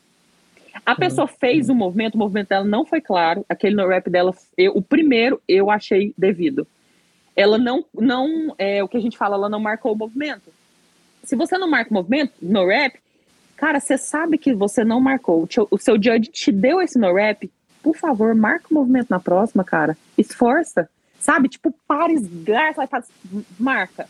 A 0.85 0.95
pessoa 0.95 1.27
fez 1.27 1.69
o 1.69 1.73
um 1.73 1.77
movimento, 1.77 2.16
o 2.16 2.19
movimento 2.19 2.49
dela 2.49 2.64
não 2.64 2.85
foi 2.85 3.01
claro. 3.01 3.47
Aquele 3.49 3.77
no 3.77 3.87
rap 3.87 4.11
dela, 4.11 4.35
eu, 4.59 4.73
o 4.73 4.83
primeiro 4.83 5.40
eu 5.49 5.71
achei 5.71 6.12
devido. 6.19 6.66
Ela 7.35 7.59
não, 7.59 7.85
não 7.95 8.55
é 8.59 8.83
o 8.83 8.88
que 8.88 8.97
a 8.97 9.01
gente 9.01 9.16
fala, 9.16 9.37
ela 9.37 9.49
não 9.49 9.61
marcou 9.61 9.92
o 9.92 9.97
movimento. 9.97 10.53
Se 11.23 11.37
você 11.37 11.57
não 11.57 11.69
marca 11.69 11.90
o 11.90 11.95
movimento 11.95 12.33
no 12.42 12.66
rap, 12.66 12.99
cara, 13.57 13.79
você 13.79 13.97
sabe 13.97 14.37
que 14.37 14.53
você 14.53 14.85
não 14.85 15.01
marcou. 15.01 15.49
O 15.71 15.79
seu 15.79 15.95
judge 15.95 16.31
te 16.31 16.51
deu 16.51 16.81
esse 16.81 16.99
no 16.99 17.14
rap, 17.14 17.51
por 17.87 17.96
favor, 17.96 18.35
marca 18.35 18.66
o 18.68 18.75
movimento 18.75 19.07
na 19.09 19.20
próxima, 19.20 19.62
cara. 19.62 19.96
Esforça. 20.18 20.90
Sabe? 21.20 21.49
Tipo, 21.49 21.72
para, 21.87 22.12
esgarça, 22.12 22.85
fazer. 22.88 23.12
Marca. 23.57 24.09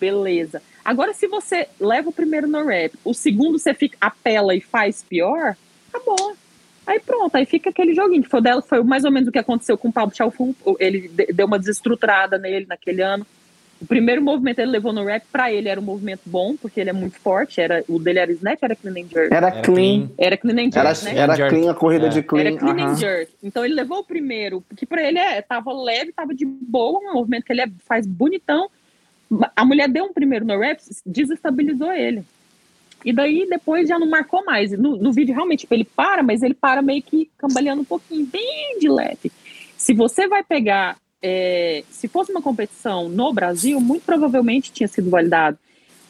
Beleza. 0.00 0.62
Agora, 0.82 1.12
se 1.12 1.26
você 1.26 1.68
leva 1.78 2.08
o 2.08 2.12
primeiro 2.12 2.48
no 2.48 2.64
rap, 2.64 2.94
o 3.04 3.12
segundo 3.12 3.58
você 3.58 3.74
fica, 3.74 3.98
apela 4.00 4.54
e 4.54 4.62
faz 4.62 5.02
pior, 5.02 5.54
acabou. 5.92 6.34
Aí 6.86 6.98
pronto, 7.00 7.36
aí 7.36 7.44
fica 7.44 7.68
aquele 7.68 7.92
joguinho 7.92 8.22
que 8.22 8.30
foi 8.30 8.40
dela, 8.40 8.62
foi 8.62 8.82
mais 8.82 9.04
ou 9.04 9.10
menos 9.10 9.28
o 9.28 9.32
que 9.32 9.38
aconteceu 9.38 9.76
com 9.76 9.88
o 9.88 9.92
Pablo 9.92 10.16
Chalfun. 10.16 10.54
Ele 10.78 11.06
deu 11.34 11.46
uma 11.46 11.58
desestruturada 11.58 12.38
nele 12.38 12.64
naquele 12.66 13.02
ano. 13.02 13.26
O 13.80 13.86
primeiro 13.86 14.20
movimento 14.20 14.58
ele 14.58 14.72
levou 14.72 14.92
no 14.92 15.04
rap, 15.04 15.24
pra 15.30 15.52
ele 15.52 15.68
era 15.68 15.78
um 15.78 15.84
movimento 15.84 16.22
bom, 16.26 16.56
porque 16.56 16.80
ele 16.80 16.90
é 16.90 16.92
muito 16.92 17.18
forte. 17.20 17.60
Era, 17.60 17.84
o 17.88 17.98
dele 17.98 18.18
era 18.18 18.32
snatch 18.32 18.58
era 18.60 18.74
clean 18.74 19.04
and 19.04 19.08
jerk? 19.08 19.32
Era, 19.32 19.46
era 19.48 19.62
clean. 19.62 20.10
Era 20.18 20.36
clean 20.36 20.54
and 20.54 20.72
jerk, 20.72 20.78
era, 20.78 20.92
né? 21.02 21.16
Era 21.16 21.48
clean 21.48 21.70
a 21.70 21.74
corrida 21.74 22.06
é. 22.06 22.08
de 22.08 22.22
clean. 22.22 22.46
Era 22.46 22.56
clean 22.56 22.74
uh 22.74 22.78
-huh. 22.78 22.90
and 22.90 22.96
jerk. 22.96 23.32
Então 23.42 23.64
ele 23.64 23.74
levou 23.74 23.98
o 23.98 24.04
primeiro, 24.04 24.64
que 24.76 24.84
pra 24.84 25.02
ele 25.02 25.18
é, 25.18 25.40
tava 25.40 25.72
leve, 25.72 26.12
tava 26.12 26.34
de 26.34 26.44
boa, 26.44 26.98
um 26.98 27.14
movimento 27.14 27.44
que 27.44 27.52
ele 27.52 27.62
é, 27.62 27.68
faz 27.86 28.04
bonitão. 28.04 28.68
A 29.54 29.64
mulher 29.64 29.88
deu 29.88 30.04
um 30.04 30.12
primeiro 30.12 30.44
no 30.44 30.58
rap, 30.58 30.80
desestabilizou 31.06 31.92
ele. 31.92 32.24
E 33.04 33.12
daí 33.12 33.46
depois 33.48 33.88
já 33.88 33.96
não 33.96 34.08
marcou 34.08 34.44
mais. 34.44 34.72
No, 34.72 34.96
no 34.96 35.12
vídeo 35.12 35.34
realmente 35.34 35.60
tipo, 35.60 35.74
ele 35.74 35.84
para, 35.84 36.22
mas 36.22 36.42
ele 36.42 36.54
para 36.54 36.82
meio 36.82 37.02
que 37.02 37.30
cambaleando 37.38 37.82
um 37.82 37.84
pouquinho, 37.84 38.26
bem 38.26 38.78
de 38.80 38.88
leve. 38.88 39.30
Se 39.76 39.94
você 39.94 40.26
vai 40.26 40.42
pegar 40.42 40.96
é, 41.22 41.84
se 41.90 42.08
fosse 42.08 42.30
uma 42.30 42.42
competição 42.42 43.08
no 43.08 43.32
Brasil, 43.32 43.80
muito 43.80 44.04
provavelmente 44.04 44.72
tinha 44.72 44.88
sido 44.88 45.10
validado. 45.10 45.58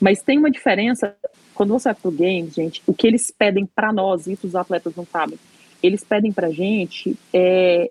Mas 0.00 0.22
tem 0.22 0.38
uma 0.38 0.50
diferença, 0.50 1.14
quando 1.54 1.70
você 1.70 1.88
vai 1.88 1.94
pro 1.94 2.10
game, 2.10 2.50
gente, 2.50 2.82
o 2.86 2.94
que 2.94 3.06
eles 3.06 3.32
pedem 3.36 3.66
para 3.66 3.92
nós, 3.92 4.26
isso 4.26 4.46
os 4.46 4.54
atletas 4.54 4.94
não 4.94 5.06
sabem, 5.06 5.38
eles 5.82 6.04
pedem 6.04 6.32
pra 6.32 6.50
gente 6.50 7.16
é, 7.32 7.90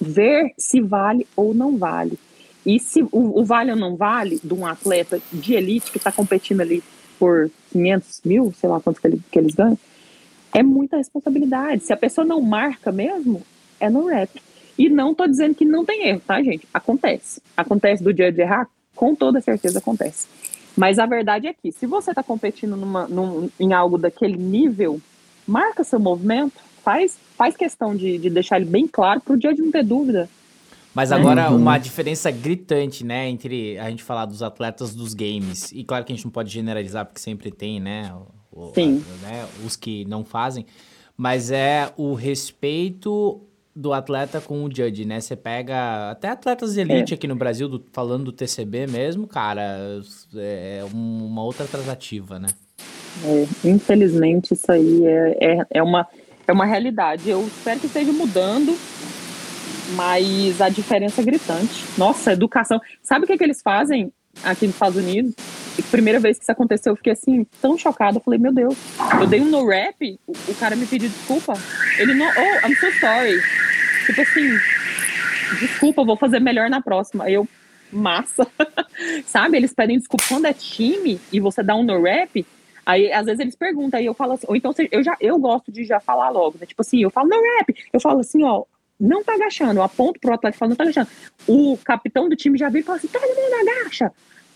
ver 0.00 0.52
se 0.58 0.80
vale 0.80 1.26
ou 1.36 1.54
não 1.54 1.76
vale. 1.76 2.18
E 2.66 2.78
se 2.80 3.02
o, 3.02 3.40
o 3.40 3.44
vale 3.44 3.70
ou 3.70 3.76
não 3.76 3.96
vale 3.96 4.40
de 4.42 4.52
um 4.52 4.66
atleta 4.66 5.20
de 5.32 5.54
elite 5.54 5.90
que 5.90 5.98
está 5.98 6.10
competindo 6.10 6.60
ali 6.60 6.82
por 7.18 7.50
500 7.72 8.20
mil, 8.24 8.52
sei 8.58 8.68
lá 8.68 8.80
quanto 8.80 9.00
que, 9.00 9.06
ele, 9.06 9.20
que 9.30 9.38
eles 9.38 9.54
ganham, 9.54 9.78
é 10.52 10.62
muita 10.62 10.96
responsabilidade. 10.96 11.84
Se 11.84 11.92
a 11.92 11.96
pessoa 11.96 12.24
não 12.24 12.40
marca 12.40 12.90
mesmo, 12.90 13.42
é 13.78 13.88
no 13.88 14.06
rap. 14.06 14.30
E 14.78 14.88
não 14.88 15.12
tô 15.12 15.26
dizendo 15.26 15.54
que 15.54 15.64
não 15.64 15.84
tem 15.84 16.06
erro, 16.06 16.22
tá, 16.24 16.40
gente? 16.42 16.66
Acontece. 16.72 17.42
Acontece 17.56 18.02
do 18.02 18.14
dia 18.14 18.30
de 18.30 18.40
errar? 18.40 18.68
Com 18.94 19.14
toda 19.14 19.40
certeza 19.40 19.80
acontece. 19.80 20.28
Mas 20.76 21.00
a 21.00 21.06
verdade 21.06 21.48
é 21.48 21.52
que, 21.52 21.72
se 21.72 21.86
você 21.86 22.10
está 22.10 22.22
competindo 22.22 22.76
numa, 22.76 23.08
num, 23.08 23.50
em 23.58 23.72
algo 23.72 23.98
daquele 23.98 24.36
nível, 24.36 25.00
marca 25.44 25.82
seu 25.82 25.98
movimento, 25.98 26.60
faz, 26.84 27.18
faz 27.36 27.56
questão 27.56 27.96
de, 27.96 28.16
de 28.18 28.30
deixar 28.30 28.60
ele 28.60 28.70
bem 28.70 28.86
claro 28.86 29.20
para 29.20 29.34
o 29.34 29.36
dia 29.36 29.52
de 29.52 29.60
não 29.60 29.72
ter 29.72 29.84
dúvida. 29.84 30.28
Mas 30.94 31.10
agora, 31.10 31.50
uhum. 31.50 31.56
uma 31.56 31.78
diferença 31.78 32.30
gritante, 32.30 33.04
né, 33.04 33.28
entre 33.28 33.78
a 33.78 33.90
gente 33.90 34.02
falar 34.02 34.24
dos 34.24 34.42
atletas 34.42 34.94
dos 34.94 35.14
games, 35.14 35.70
e 35.72 35.84
claro 35.84 36.04
que 36.04 36.12
a 36.12 36.16
gente 36.16 36.24
não 36.24 36.32
pode 36.32 36.50
generalizar, 36.50 37.04
porque 37.04 37.20
sempre 37.20 37.50
tem, 37.50 37.80
né, 37.80 38.12
o, 38.52 38.72
Sim. 38.74 39.04
A, 39.24 39.26
né 39.26 39.48
os 39.64 39.76
que 39.76 40.04
não 40.04 40.24
fazem, 40.24 40.64
mas 41.16 41.50
é 41.50 41.92
o 41.96 42.14
respeito 42.14 43.47
do 43.78 43.92
atleta 43.92 44.40
com 44.40 44.64
o 44.64 44.68
judge, 44.68 45.04
né? 45.04 45.20
Você 45.20 45.36
pega 45.36 46.10
até 46.10 46.30
atletas 46.30 46.74
de 46.74 46.80
elite 46.80 47.12
é. 47.12 47.14
aqui 47.14 47.28
no 47.28 47.36
Brasil, 47.36 47.68
do, 47.68 47.84
falando 47.92 48.24
do 48.24 48.32
TCB 48.32 48.88
mesmo, 48.88 49.28
cara, 49.28 50.02
é 50.34 50.84
uma 50.92 51.44
outra 51.44 51.64
tratativa, 51.64 52.40
né? 52.40 52.48
É, 53.24 53.46
infelizmente, 53.64 54.52
isso 54.54 54.70
aí 54.72 55.06
é, 55.06 55.38
é, 55.40 55.66
é, 55.74 55.82
uma, 55.82 56.08
é 56.48 56.52
uma 56.52 56.66
realidade. 56.66 57.30
Eu 57.30 57.46
espero 57.46 57.78
que 57.78 57.86
esteja 57.86 58.12
mudando, 58.12 58.76
mas 59.94 60.60
a 60.60 60.68
diferença 60.68 61.20
é 61.20 61.24
gritante. 61.24 61.84
Nossa, 61.96 62.32
educação. 62.32 62.80
Sabe 63.00 63.24
o 63.24 63.26
que, 63.28 63.34
é 63.34 63.38
que 63.38 63.44
eles 63.44 63.62
fazem 63.62 64.12
aqui 64.42 64.66
nos 64.66 64.74
Estados 64.74 64.96
Unidos? 64.96 65.34
E 65.78 65.82
primeira 65.82 66.18
vez 66.18 66.36
que 66.36 66.42
isso 66.42 66.50
aconteceu, 66.50 66.92
eu 66.92 66.96
fiquei 66.96 67.12
assim, 67.12 67.46
tão 67.62 67.78
chocada. 67.78 68.18
Eu 68.18 68.22
falei, 68.22 68.40
meu 68.40 68.52
Deus. 68.52 68.76
Eu 69.20 69.26
dei 69.28 69.40
um 69.40 69.48
no 69.48 69.64
rap, 69.64 70.18
o, 70.26 70.32
o 70.48 70.54
cara 70.56 70.74
me 70.74 70.84
pediu 70.84 71.08
desculpa. 71.08 71.54
Ele 71.96 72.14
não. 72.14 72.26
Oh, 72.26 72.66
I'm 72.66 72.74
so 72.74 72.90
sorry. 72.98 73.40
Tipo 74.08 74.22
assim, 74.22 74.58
desculpa, 75.60 76.02
vou 76.02 76.16
fazer 76.16 76.40
melhor 76.40 76.70
na 76.70 76.80
próxima. 76.80 77.30
Eu, 77.30 77.46
massa. 77.92 78.46
Sabe? 79.26 79.58
Eles 79.58 79.74
pedem 79.74 79.98
desculpa 79.98 80.24
quando 80.26 80.46
é 80.46 80.54
time 80.54 81.20
e 81.30 81.38
você 81.38 81.62
dá 81.62 81.74
um 81.74 81.82
no 81.82 82.02
rap. 82.02 82.46
Aí, 82.86 83.12
às 83.12 83.26
vezes, 83.26 83.40
eles 83.40 83.54
perguntam, 83.54 84.00
aí 84.00 84.06
eu 84.06 84.14
falo 84.14 84.32
assim, 84.32 84.46
ou 84.48 84.56
então 84.56 84.72
eu 84.90 85.04
já 85.04 85.14
eu 85.20 85.38
gosto 85.38 85.70
de 85.70 85.84
já 85.84 86.00
falar 86.00 86.30
logo, 86.30 86.56
né? 86.58 86.64
Tipo 86.64 86.80
assim, 86.80 87.02
eu 87.02 87.10
falo 87.10 87.28
no 87.28 87.36
rap, 87.36 87.76
eu 87.92 88.00
falo 88.00 88.20
assim, 88.20 88.42
ó, 88.42 88.64
não 88.98 89.22
tá 89.22 89.34
agachando. 89.34 89.78
Eu 89.78 89.84
aponto 89.84 90.18
pro 90.18 90.32
atleta 90.32 90.56
e 90.56 90.58
falo, 90.58 90.70
não 90.70 90.76
tá 90.76 90.84
agachando. 90.84 91.08
O 91.46 91.76
capitão 91.84 92.30
do 92.30 92.36
time 92.36 92.56
já 92.56 92.70
vem 92.70 92.80
e 92.80 92.84
fala 92.84 92.96
assim, 92.96 93.08
todo 93.08 93.22
mundo 93.22 93.68
agacha. 93.68 94.10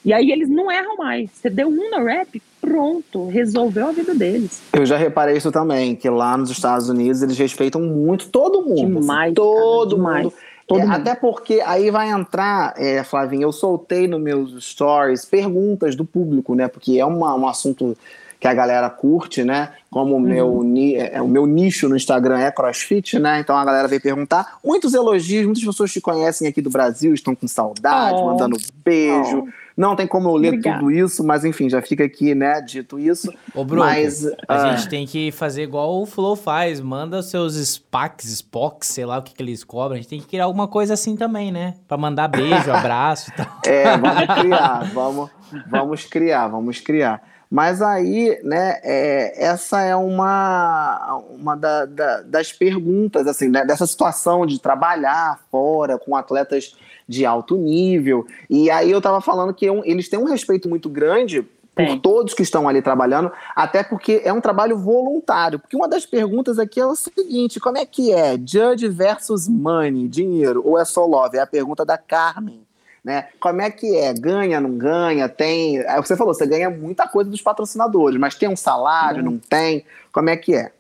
E 0.05 0.13
aí 0.13 0.31
eles 0.31 0.49
não 0.49 0.71
erram 0.71 0.97
mais. 0.97 1.31
Você 1.33 1.49
deu 1.49 1.69
um 1.69 1.91
no 1.91 2.05
rap, 2.05 2.43
pronto, 2.61 3.29
resolveu 3.29 3.89
a 3.89 3.93
vida 3.93 4.15
deles. 4.15 4.61
Eu 4.73 4.85
já 4.85 4.97
reparei 4.97 5.37
isso 5.37 5.53
também, 5.53 5.95
que 5.95 6.09
lá 6.09 6.37
nos 6.37 6.51
Estados 6.51 6.89
Unidos 6.89 7.23
eles 7.23 7.39
respeitam 7.39 7.81
muito 7.81 8.29
todo 8.29 8.63
mundo. 8.63 8.99
Assim, 8.99 9.01
demais. 9.01 9.27
Assim, 9.27 9.35
todo 9.35 9.97
demais. 9.97 10.25
mundo. 10.25 10.35
Todo 10.67 10.81
é, 10.81 10.87
até 10.87 11.15
porque 11.15 11.61
aí 11.65 11.91
vai 11.91 12.11
entrar, 12.11 12.75
é, 12.77 13.03
Flavinho, 13.05 13.43
eu 13.43 13.53
soltei 13.53 14.07
nos 14.07 14.21
meus 14.21 14.65
stories 14.65 15.25
perguntas 15.25 15.95
do 15.95 16.05
público, 16.05 16.55
né? 16.55 16.69
Porque 16.69 16.99
é 16.99 17.05
uma, 17.05 17.35
um 17.35 17.47
assunto 17.47 17.97
que 18.43 18.49
a 18.49 18.55
galera 18.55 18.91
curte, 18.91 19.45
né? 19.45 19.71
Como 19.89 20.15
o, 20.15 20.17
uhum. 20.17 20.21
meu, 20.21 20.65
é, 20.97 21.15
é, 21.15 21.23
o 21.23 21.29
meu 21.29 21.47
nicho 21.47 21.89
no 21.89 21.95
Instagram 21.95 22.41
é 22.41 22.51
crossfit, 22.51 23.19
né? 23.19 23.39
Então 23.39 23.57
a 23.57 23.65
galera 23.65 23.87
veio 23.87 24.01
perguntar. 24.01 24.59
Muitos 24.65 24.95
elogios, 24.95 25.45
muitas 25.45 25.65
pessoas 25.65 25.93
te 25.93 26.01
conhecem 26.01 26.49
aqui 26.49 26.61
do 26.61 26.71
Brasil, 26.71 27.15
estão 27.15 27.37
com 27.37 27.47
saudade, 27.47 28.17
oh. 28.17 28.27
mandando 28.27 28.57
beijo. 28.85 29.47
Oh. 29.47 29.62
Não 29.77 29.97
tem 29.97 30.07
como 30.07 30.29
eu 30.29 30.37
ler 30.37 30.49
Obrigada. 30.49 30.79
tudo 30.79 30.91
isso, 30.91 31.25
mas 31.25 31.45
enfim, 31.45 31.69
já 31.69 31.81
fica 31.81 32.05
aqui, 32.05 32.35
né, 32.35 32.61
dito 32.61 32.99
isso. 32.99 33.33
Ô, 33.55 33.65
Bruno, 33.65 33.85
mas, 33.85 34.27
a 34.47 34.57
uh... 34.57 34.77
gente 34.77 34.89
tem 34.89 35.07
que 35.07 35.33
fazer 35.33 35.63
igual 35.63 36.01
o 36.01 36.07
Flow 36.07 36.37
faz, 36.37 36.81
manda 36.81 37.23
seus 37.23 37.55
SPACs, 37.55 38.39
SPOCs, 38.39 38.89
sei 38.89 39.07
lá 39.07 39.19
o 39.19 39.23
que, 39.23 39.35
que 39.35 39.43
eles 39.43 39.65
cobram, 39.65 39.95
a 39.95 39.97
gente 39.97 40.09
tem 40.09 40.21
que 40.21 40.27
criar 40.27 40.45
alguma 40.45 40.69
coisa 40.69 40.95
assim 40.95 41.17
também, 41.17 41.51
né? 41.51 41.75
Pra 41.89 41.97
mandar 41.97 42.29
beijo, 42.29 42.71
abraço 42.73 43.31
e 43.31 43.35
tal. 43.35 43.47
É, 43.67 43.97
vamos 43.97 44.35
criar, 44.41 44.91
vamos, 44.93 45.31
vamos 45.71 46.05
criar, 46.05 46.49
vamos 46.49 46.81
criar. 46.81 47.23
Mas 47.53 47.83
aí, 47.83 48.41
né, 48.43 48.81
é, 48.83 49.45
essa 49.45 49.83
é 49.83 49.95
uma, 49.95 51.23
uma 51.39 51.55
da, 51.55 51.85
da, 51.85 52.23
das 52.23 52.51
perguntas, 52.51 53.27
assim, 53.27 53.49
né, 53.49 53.63
dessa 53.63 53.87
situação 53.87 54.47
de 54.47 54.59
trabalhar 54.59 55.39
fora 55.51 55.99
com 55.99 56.17
atletas 56.17 56.75
de 57.13 57.27
alto 57.27 57.57
nível. 57.57 58.27
E 58.49 58.71
aí 58.71 58.91
eu 58.91 58.99
estava 58.99 59.21
falando 59.21 59.55
que 59.55 59.69
um, 59.71 59.85
eles 59.85 60.09
têm 60.09 60.19
um 60.19 60.25
respeito 60.25 60.69
muito 60.69 60.89
grande 60.89 61.47
por 61.75 62.01
todos 62.01 62.35
que 62.35 62.43
estão 62.43 62.69
ali 62.69 62.83
trabalhando, 62.83 63.33
até 63.57 63.83
porque 63.83 64.21
é 64.25 64.33
um 64.33 64.41
trabalho 64.41 64.77
voluntário. 64.77 65.59
Porque 65.59 65.77
uma 65.77 65.89
das 65.89 66.05
perguntas 66.05 66.59
aqui 66.59 66.81
é 66.81 66.87
o 66.87 66.95
seguinte: 66.95 67.61
como 67.61 67.79
é 67.79 67.87
que 67.87 68.13
é 68.13 68.37
judge 68.37 68.89
versus 68.89 69.49
money, 69.49 70.09
dinheiro, 70.09 70.63
ou 70.65 70.79
é 70.79 70.85
só 70.85 71.07
love? 71.07 71.39
É 71.39 71.41
a 71.41 71.47
pergunta 71.47 71.85
da 71.85 71.97
Carmen 71.97 72.63
né? 73.05 73.29
Como 73.41 73.61
é 73.61 73.71
que 73.71 73.97
é? 73.97 74.15
Ganha, 74.15 74.61
não 74.61 74.77
ganha? 74.79 75.29
Tem. 75.29 75.79
É 75.79 75.97
você 75.97 76.17
falou, 76.17 76.33
você 76.33 76.47
ganha 76.47 76.71
muita 76.71 77.09
coisa 77.09 77.29
dos 77.29 77.43
patrocinadores, 77.43 78.19
mas 78.19 78.37
tem 78.37 78.49
um 78.49 78.57
salário, 78.57 79.23
não, 79.23 79.33
não 79.33 79.39
tem? 79.39 79.85
Como 80.13 80.31
é 80.31 80.37
que 80.37 80.55
é? 80.55 80.73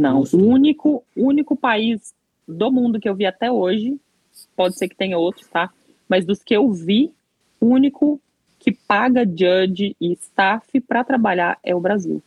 Não, 0.00 0.22
o 0.32 0.36
único, 0.36 1.04
único 1.16 1.54
país 1.54 2.12
do 2.46 2.72
mundo 2.72 2.98
que 2.98 3.08
eu 3.08 3.14
vi 3.14 3.26
até 3.26 3.52
hoje, 3.52 4.00
pode 4.58 4.76
ser 4.76 4.88
que 4.88 4.96
tenha 4.96 5.16
outros, 5.16 5.46
tá? 5.46 5.70
Mas 6.08 6.26
dos 6.26 6.42
que 6.42 6.52
eu 6.52 6.68
vi, 6.72 7.12
o 7.60 7.66
único 7.66 8.20
que 8.58 8.72
paga 8.72 9.24
judge 9.24 9.94
e 10.00 10.12
staff 10.14 10.80
para 10.80 11.04
trabalhar 11.04 11.56
é 11.62 11.76
o 11.76 11.80
Brasil. 11.80 12.20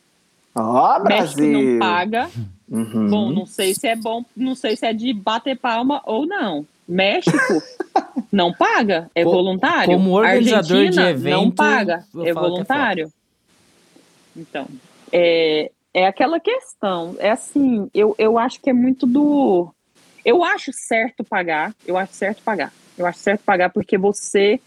Ó, 0.54 0.96
oh, 0.96 1.02
Brasil! 1.02 1.46
México 1.46 1.72
não 1.72 1.78
paga. 1.78 2.30
Uhum. 2.70 3.10
Bom, 3.10 3.30
não 3.30 3.44
sei 3.44 3.74
se 3.74 3.86
é 3.86 3.94
bom, 3.94 4.24
não 4.34 4.54
sei 4.54 4.76
se 4.76 4.86
é 4.86 4.94
de 4.94 5.12
bater 5.12 5.58
palma 5.58 6.00
ou 6.06 6.24
não. 6.24 6.66
México 6.88 7.36
não 8.32 8.50
paga, 8.50 9.10
é 9.14 9.24
voluntário. 9.24 9.92
Como 9.92 10.12
organizador 10.12 10.78
Argentina, 10.78 11.04
de 11.04 11.10
evento, 11.10 11.36
não 11.36 11.50
paga, 11.50 12.04
é, 12.16 12.28
é 12.30 12.32
voluntário. 12.32 13.06
É 13.06 14.40
então, 14.40 14.66
é, 15.12 15.70
é 15.92 16.06
aquela 16.06 16.40
questão, 16.40 17.14
é 17.18 17.30
assim, 17.30 17.90
eu, 17.92 18.14
eu 18.18 18.38
acho 18.38 18.58
que 18.58 18.70
é 18.70 18.72
muito 18.72 19.06
do... 19.06 19.70
Eu 20.24 20.44
acho 20.44 20.72
certo 20.72 21.24
pagar, 21.24 21.74
eu 21.86 21.96
acho 21.96 22.14
certo 22.14 22.42
pagar. 22.42 22.72
Eu 22.96 23.06
acho 23.06 23.18
certo 23.18 23.42
pagar 23.44 23.70
porque 23.70 23.98
você 23.98 24.60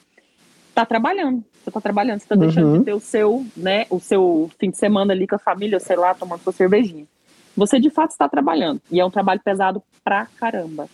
está 0.69 0.85
trabalhando, 0.85 1.43
você 1.63 1.69
está 1.69 1.79
trabalhando, 1.79 2.19
você 2.19 2.25
está 2.25 2.35
deixando 2.35 2.67
uhum. 2.67 2.79
de 2.79 2.85
ter 2.85 2.93
o 2.93 2.99
seu, 2.99 3.45
né, 3.55 3.85
o 3.89 3.99
seu 3.99 4.51
fim 4.59 4.69
de 4.69 4.77
semana 4.77 5.13
ali 5.13 5.25
com 5.25 5.35
a 5.35 5.39
família, 5.39 5.79
sei 5.79 5.95
lá, 5.95 6.13
tomando 6.13 6.41
sua 6.41 6.51
cervejinha. 6.51 7.05
Você 7.55 7.79
de 7.79 7.89
fato 7.89 8.11
está 8.11 8.27
trabalhando, 8.27 8.81
e 8.91 8.99
é 8.99 9.05
um 9.05 9.09
trabalho 9.09 9.39
pesado 9.39 9.81
pra 10.03 10.27
caramba. 10.37 10.89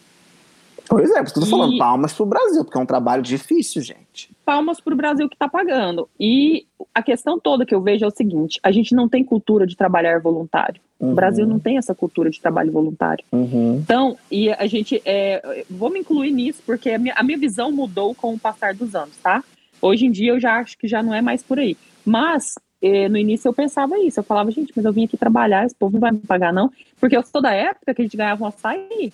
Pois 0.88 1.09
é, 1.09 1.22
estou 1.22 1.45
falando 1.45 1.78
palmas 1.78 2.14
para 2.14 2.24
o 2.24 2.26
Brasil, 2.26 2.66
porque 2.66 2.78
é 2.78 2.82
um 2.82 2.86
trabalho 2.86 3.22
difícil, 3.24 3.82
gente. 3.82 4.30
Palmas 4.43 4.82
para 4.82 4.93
o 4.93 4.97
Brasil 4.97 5.30
que 5.30 5.36
está 5.36 5.47
pagando. 5.47 6.09
E 6.20 6.68
a 6.94 7.02
questão 7.02 7.39
toda 7.39 7.66
que 7.66 7.74
eu 7.74 7.82
vejo 7.82 8.06
é 8.06 8.08
o 8.08 8.12
seguinte: 8.12 8.60
a 8.64 8.72
gente 8.72 8.94
não 8.94 9.08
tem 9.08 9.24
cultura 9.24 9.66
de 9.66 9.76
trabalhar 9.76 10.20
voluntário. 10.20 10.82
Uhum. 11.00 11.12
O 11.12 11.16
Brasil 11.16 11.48
não 11.48 11.60
tem 11.60 11.78
essa 11.78 11.96
cultura 11.96 12.30
de 12.30 12.39
trabalho 12.39 12.72
voluntário. 12.72 13.24
Uhum. 13.32 13.78
Então, 13.78 14.18
e 14.30 14.50
a 14.52 14.68
gente. 14.68 15.02
É, 15.06 15.64
vou 15.70 15.89
me 15.89 16.00
incluir 16.00 16.32
nisso, 16.32 16.62
porque 16.66 16.92
a 16.92 17.00
minha, 17.00 17.14
a 17.16 17.24
minha 17.24 17.38
visão 17.38 17.72
mudou 17.72 18.14
com 18.14 18.34
o 18.34 18.39
passar 18.39 18.74
dos 18.74 18.96
anos, 18.96 19.16
tá? 19.18 19.44
Hoje 19.82 20.06
em 20.06 20.12
dia 20.12 20.32
eu 20.32 20.39
já 20.39 20.60
acho 20.60 20.78
que 20.78 20.88
já 20.88 21.02
não 21.02 21.14
é 21.14 21.22
mais 21.22 21.42
por 21.42 21.60
aí. 21.60 21.76
Mas 22.06 22.56
eh, 22.82 23.10
no 23.10 23.18
início 23.18 23.48
eu 23.48 23.54
pensava 23.54 23.98
isso, 23.98 24.20
eu 24.20 24.24
falava, 24.24 24.52
gente, 24.52 24.72
mas 24.76 24.86
eu 24.86 24.94
vim 24.94 25.06
aqui 25.06 25.18
trabalhar, 25.18 25.66
esse 25.66 25.76
povo 25.76 25.94
não 25.94 26.00
vai 26.00 26.12
me 26.12 26.20
pagar, 26.20 26.54
não. 26.54 26.72
Porque 27.00 27.18
eu 27.18 27.24
sou 27.24 27.42
da 27.42 27.52
época 27.52 27.94
que 27.94 28.02
a 28.02 28.06
gente 28.06 28.18
ganhava 28.18 28.44
um 28.44 28.48
açaí 28.48 29.12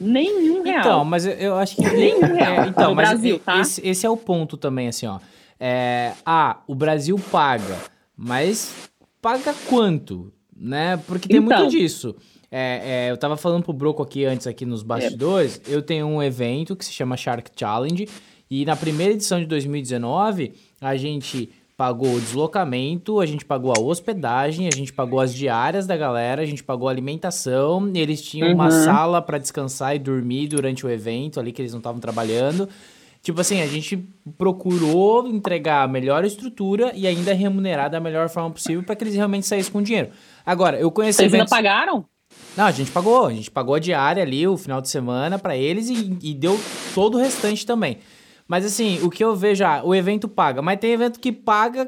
Nenhum 0.00 0.62
real. 0.62 0.80
Então, 0.80 1.04
mas 1.04 1.26
eu, 1.26 1.32
eu 1.32 1.56
acho 1.56 1.76
que. 1.76 1.82
Nenhum 1.82 2.20
real. 2.20 2.64
É, 2.64 2.68
então, 2.68 2.90
no 2.90 2.96
mas 2.96 3.08
Brasil, 3.08 3.38
tá? 3.40 3.60
Esse, 3.60 3.86
esse, 3.86 4.06
é 4.06 4.10
o 4.10 4.16
ponto 4.16 4.56
também, 4.56 4.88
assim, 4.88 5.06
ó. 5.06 5.18
É, 5.60 6.12
ah, 6.24 6.60
o 6.66 6.74
Brasil 6.74 7.18
paga, 7.30 7.76
mas 8.16 8.90
paga 9.20 9.54
quanto? 9.68 10.32
Né? 10.56 10.96
Porque 11.06 11.28
tem 11.28 11.38
então, 11.38 11.58
muito 11.58 11.70
disso. 11.70 12.16
É, 12.50 13.06
é, 13.06 13.10
eu 13.10 13.16
tava 13.16 13.36
falando 13.36 13.62
pro 13.62 13.72
Broco 13.72 14.02
aqui 14.02 14.24
antes, 14.24 14.46
aqui 14.46 14.64
nos 14.64 14.82
bastidores. 14.82 15.60
É. 15.68 15.74
Eu 15.74 15.82
tenho 15.82 16.06
um 16.06 16.22
evento 16.22 16.74
que 16.74 16.84
se 16.84 16.92
chama 16.92 17.16
Shark 17.16 17.50
Challenge. 17.54 18.08
E 18.50 18.64
na 18.64 18.74
primeira 18.74 19.12
edição 19.12 19.38
de 19.38 19.46
2019, 19.46 20.54
a 20.80 20.96
gente 20.96 21.50
pagou 21.76 22.14
o 22.14 22.20
deslocamento, 22.20 23.20
a 23.20 23.26
gente 23.26 23.44
pagou 23.44 23.72
a 23.72 23.78
hospedagem, 23.78 24.66
a 24.66 24.70
gente 24.74 24.92
pagou 24.92 25.20
as 25.20 25.32
diárias 25.32 25.86
da 25.86 25.96
galera, 25.96 26.42
a 26.42 26.44
gente 26.44 26.64
pagou 26.64 26.88
a 26.88 26.90
alimentação, 26.90 27.92
eles 27.94 28.20
tinham 28.20 28.48
uhum. 28.48 28.54
uma 28.54 28.70
sala 28.70 29.22
para 29.22 29.38
descansar 29.38 29.94
e 29.94 29.98
dormir 30.00 30.48
durante 30.48 30.84
o 30.84 30.90
evento 30.90 31.38
ali 31.38 31.52
que 31.52 31.62
eles 31.62 31.70
não 31.70 31.78
estavam 31.78 32.00
trabalhando. 32.00 32.68
Tipo 33.28 33.42
assim, 33.42 33.60
a 33.60 33.66
gente 33.66 34.08
procurou 34.38 35.28
entregar 35.28 35.82
a 35.82 35.86
melhor 35.86 36.24
estrutura 36.24 36.92
e 36.94 37.06
ainda 37.06 37.34
remunerar 37.34 37.90
da 37.90 38.00
melhor 38.00 38.30
forma 38.30 38.50
possível 38.50 38.82
para 38.82 38.96
que 38.96 39.04
eles 39.04 39.14
realmente 39.14 39.46
saíssem 39.46 39.70
com 39.70 39.82
dinheiro. 39.82 40.08
Agora, 40.46 40.80
eu 40.80 40.90
conheci 40.90 41.18
Vocês 41.18 41.34
eventos... 41.34 41.50
não 41.50 41.58
pagaram? 41.58 42.06
Não, 42.56 42.64
a 42.64 42.70
gente 42.70 42.90
pagou, 42.90 43.26
a 43.26 43.34
gente 43.34 43.50
pagou 43.50 43.74
a 43.74 43.78
diária 43.78 44.22
ali, 44.22 44.48
o 44.48 44.56
final 44.56 44.80
de 44.80 44.88
semana 44.88 45.38
para 45.38 45.54
eles 45.54 45.90
e, 45.90 46.16
e 46.22 46.32
deu 46.32 46.58
todo 46.94 47.18
o 47.18 47.20
restante 47.20 47.66
também. 47.66 47.98
Mas 48.48 48.64
assim, 48.64 48.98
o 49.02 49.10
que 49.10 49.22
eu 49.22 49.36
vejo, 49.36 49.62
ah, 49.62 49.82
o 49.84 49.94
evento 49.94 50.26
paga, 50.26 50.62
mas 50.62 50.80
tem 50.80 50.92
evento 50.92 51.20
que 51.20 51.30
paga 51.30 51.86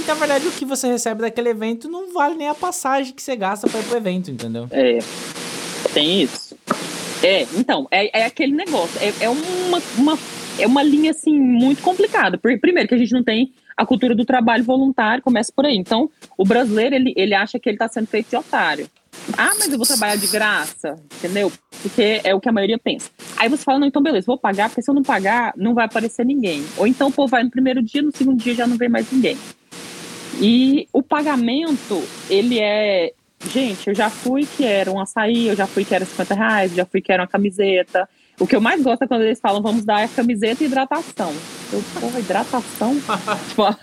E 0.00 0.02
na 0.04 0.14
verdade 0.14 0.48
o 0.48 0.50
que 0.50 0.64
você 0.64 0.88
recebe 0.88 1.20
daquele 1.20 1.50
evento 1.50 1.90
não 1.90 2.10
vale 2.10 2.36
nem 2.36 2.48
a 2.48 2.54
passagem 2.54 3.12
que 3.12 3.22
você 3.22 3.36
gasta 3.36 3.68
para 3.68 3.80
ir 3.80 3.84
pro 3.84 3.98
evento, 3.98 4.30
entendeu? 4.30 4.66
É. 4.70 4.98
Tem 5.92 6.22
isso. 6.22 6.56
É, 7.22 7.46
então, 7.54 7.86
é, 7.90 8.20
é 8.20 8.24
aquele 8.24 8.54
negócio. 8.54 8.98
É, 8.98 9.24
é 9.24 9.28
uma, 9.28 9.82
uma, 9.98 10.18
é 10.58 10.66
uma 10.66 10.82
linha, 10.82 11.10
assim, 11.10 11.38
muito 11.38 11.82
complicada. 11.82 12.38
Primeiro, 12.38 12.88
que 12.88 12.94
a 12.94 12.98
gente 12.98 13.12
não 13.12 13.22
tem 13.22 13.52
a 13.76 13.84
cultura 13.84 14.14
do 14.14 14.24
trabalho 14.24 14.64
voluntário, 14.64 15.22
começa 15.22 15.52
por 15.54 15.66
aí. 15.66 15.76
Então, 15.76 16.10
o 16.38 16.44
brasileiro, 16.44 16.94
ele, 16.94 17.12
ele 17.16 17.34
acha 17.34 17.58
que 17.58 17.68
ele 17.68 17.74
está 17.74 17.88
sendo 17.88 18.06
feito 18.06 18.30
de 18.30 18.36
otário. 18.36 18.88
Ah, 19.36 19.52
mas 19.58 19.70
eu 19.70 19.78
vou 19.78 19.86
trabalhar 19.86 20.16
de 20.16 20.26
graça, 20.26 20.96
entendeu? 21.16 21.50
Porque 21.82 22.20
é 22.22 22.34
o 22.34 22.40
que 22.40 22.48
a 22.48 22.52
maioria 22.52 22.78
pensa. 22.78 23.10
Aí 23.36 23.48
você 23.48 23.64
fala, 23.64 23.78
não, 23.78 23.86
então 23.86 24.02
beleza, 24.02 24.26
vou 24.26 24.38
pagar, 24.38 24.68
porque 24.68 24.82
se 24.82 24.90
eu 24.90 24.94
não 24.94 25.02
pagar, 25.02 25.54
não 25.56 25.74
vai 25.74 25.86
aparecer 25.86 26.24
ninguém. 26.26 26.64
Ou 26.76 26.86
então 26.86 27.08
o 27.08 27.12
povo 27.12 27.28
vai 27.28 27.42
no 27.42 27.50
primeiro 27.50 27.82
dia, 27.82 28.02
no 28.02 28.14
segundo 28.14 28.42
dia 28.42 28.54
já 28.54 28.66
não 28.66 28.76
vem 28.76 28.88
mais 28.88 29.10
ninguém. 29.10 29.36
E 30.40 30.88
o 30.92 31.02
pagamento, 31.02 32.02
ele 32.28 32.60
é. 32.60 33.12
Gente, 33.52 33.88
eu 33.88 33.94
já 33.94 34.08
fui 34.08 34.46
que 34.46 34.64
era 34.64 34.90
um 34.90 34.98
açaí, 34.98 35.48
eu 35.48 35.56
já 35.56 35.66
fui 35.66 35.84
que 35.84 35.94
era 35.94 36.04
50 36.04 36.34
reais, 36.34 36.74
já 36.74 36.86
fui 36.86 37.02
que 37.02 37.12
era 37.12 37.22
uma 37.22 37.28
camiseta. 37.28 38.08
O 38.38 38.46
que 38.46 38.56
eu 38.56 38.60
mais 38.60 38.82
gosto 38.82 39.02
é 39.02 39.06
quando 39.06 39.22
eles 39.22 39.38
falam, 39.40 39.62
vamos 39.62 39.84
dar 39.84 40.04
a 40.04 40.08
camiseta 40.08 40.62
e 40.64 40.66
hidratação. 40.66 41.32
Eu, 41.72 41.82
porra, 42.00 42.18
hidratação? 42.18 42.96
tipo, 43.48 43.76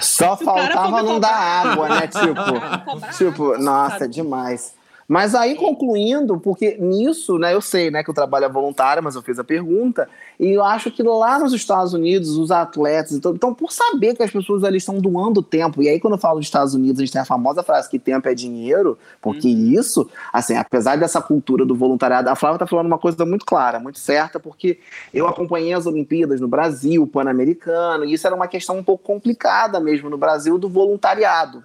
Só 0.00 0.36
faltava 0.38 1.02
não 1.02 1.18
dar 1.18 1.34
água, 1.34 1.88
né? 1.88 2.06
Tipo, 2.08 3.16
tipo 3.16 3.58
nossa, 3.58 4.04
é 4.04 4.08
demais. 4.08 4.74
Mas 5.08 5.36
aí, 5.36 5.54
concluindo, 5.54 6.38
porque 6.40 6.76
nisso, 6.80 7.38
né, 7.38 7.54
eu 7.54 7.60
sei 7.60 7.90
né, 7.90 8.02
que 8.02 8.10
o 8.10 8.14
trabalho 8.14 8.44
é 8.44 8.48
voluntário, 8.48 9.02
mas 9.02 9.14
eu 9.14 9.22
fiz 9.22 9.38
a 9.38 9.44
pergunta, 9.44 10.08
e 10.38 10.50
eu 10.50 10.64
acho 10.64 10.90
que 10.90 11.02
lá 11.02 11.38
nos 11.38 11.52
Estados 11.52 11.94
Unidos, 11.94 12.36
os 12.36 12.50
atletas, 12.50 13.12
então, 13.12 13.32
então 13.32 13.54
por 13.54 13.70
saber 13.70 14.16
que 14.16 14.22
as 14.22 14.30
pessoas 14.30 14.64
ali 14.64 14.78
estão 14.78 14.98
doando 14.98 15.42
tempo, 15.42 15.80
e 15.80 15.88
aí 15.88 16.00
quando 16.00 16.14
eu 16.14 16.18
falo 16.18 16.40
dos 16.40 16.46
Estados 16.46 16.74
Unidos, 16.74 16.98
a 16.98 17.04
gente 17.04 17.12
tem 17.12 17.22
a 17.22 17.24
famosa 17.24 17.62
frase 17.62 17.88
que 17.88 18.00
tempo 18.00 18.28
é 18.28 18.34
dinheiro, 18.34 18.98
porque 19.22 19.46
uhum. 19.46 19.78
isso, 19.78 20.10
assim, 20.32 20.56
apesar 20.56 20.96
dessa 20.96 21.22
cultura 21.22 21.64
do 21.64 21.76
voluntariado, 21.76 22.28
a 22.28 22.34
Flávia 22.34 22.56
está 22.56 22.66
falando 22.66 22.86
uma 22.86 22.98
coisa 22.98 23.24
muito 23.24 23.46
clara, 23.46 23.78
muito 23.78 24.00
certa, 24.00 24.40
porque 24.40 24.80
eu 25.14 25.28
acompanhei 25.28 25.72
as 25.72 25.86
Olimpíadas 25.86 26.40
no 26.40 26.48
Brasil, 26.48 27.04
o 27.04 27.06
Pan-Americano, 27.06 28.04
e 28.04 28.12
isso 28.12 28.26
era 28.26 28.34
uma 28.34 28.48
questão 28.48 28.76
um 28.76 28.82
pouco 28.82 29.04
complicada 29.04 29.78
mesmo 29.78 30.10
no 30.10 30.18
Brasil 30.18 30.58
do 30.58 30.68
voluntariado. 30.68 31.62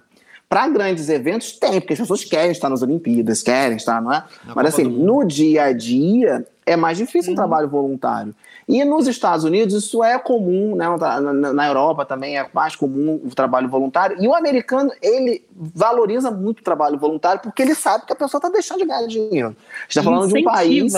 Para 0.52 0.68
grandes 0.68 1.08
eventos, 1.08 1.52
tem, 1.52 1.80
porque 1.80 1.94
as 1.94 2.00
pessoas 2.00 2.24
querem 2.26 2.50
estar 2.50 2.68
nas 2.68 2.82
Olimpíadas, 2.82 3.42
querem 3.42 3.78
estar, 3.78 4.02
não 4.02 4.12
é? 4.12 4.22
Na 4.44 4.54
Mas 4.54 4.66
assim, 4.66 4.84
no 4.84 5.24
dia 5.24 5.62
a 5.62 5.72
dia, 5.72 6.46
é 6.66 6.76
mais 6.76 6.98
difícil 6.98 7.30
uhum. 7.30 7.32
um 7.32 7.36
trabalho 7.36 7.70
voluntário. 7.70 8.34
E 8.68 8.84
nos 8.84 9.08
Estados 9.08 9.46
Unidos 9.46 9.72
isso 9.72 10.04
é 10.04 10.18
comum, 10.18 10.76
né? 10.76 10.84
Na, 10.98 11.52
na, 11.54 11.66
Europa 11.66 12.04
também 12.04 12.36
é 12.38 12.46
mais 12.52 12.76
comum 12.76 13.18
o 13.24 13.34
trabalho 13.34 13.66
voluntário. 13.66 14.18
E 14.20 14.28
o 14.28 14.34
americano, 14.34 14.92
ele 15.00 15.42
valoriza 15.56 16.30
muito 16.30 16.60
o 16.60 16.62
trabalho 16.62 16.98
voluntário 16.98 17.40
porque 17.40 17.62
ele 17.62 17.74
sabe 17.74 18.04
que 18.04 18.12
a 18.12 18.16
pessoa 18.16 18.38
está 18.38 18.50
deixando 18.50 18.80
de 18.80 18.84
ganhar 18.84 19.06
dinheiro. 19.06 19.48
A 19.48 19.82
gente 19.84 19.88
está 19.88 20.02
falando 20.02 20.26
Incentiva. 20.26 20.38
de 20.38 20.48
um 20.48 20.52
país 20.52 20.94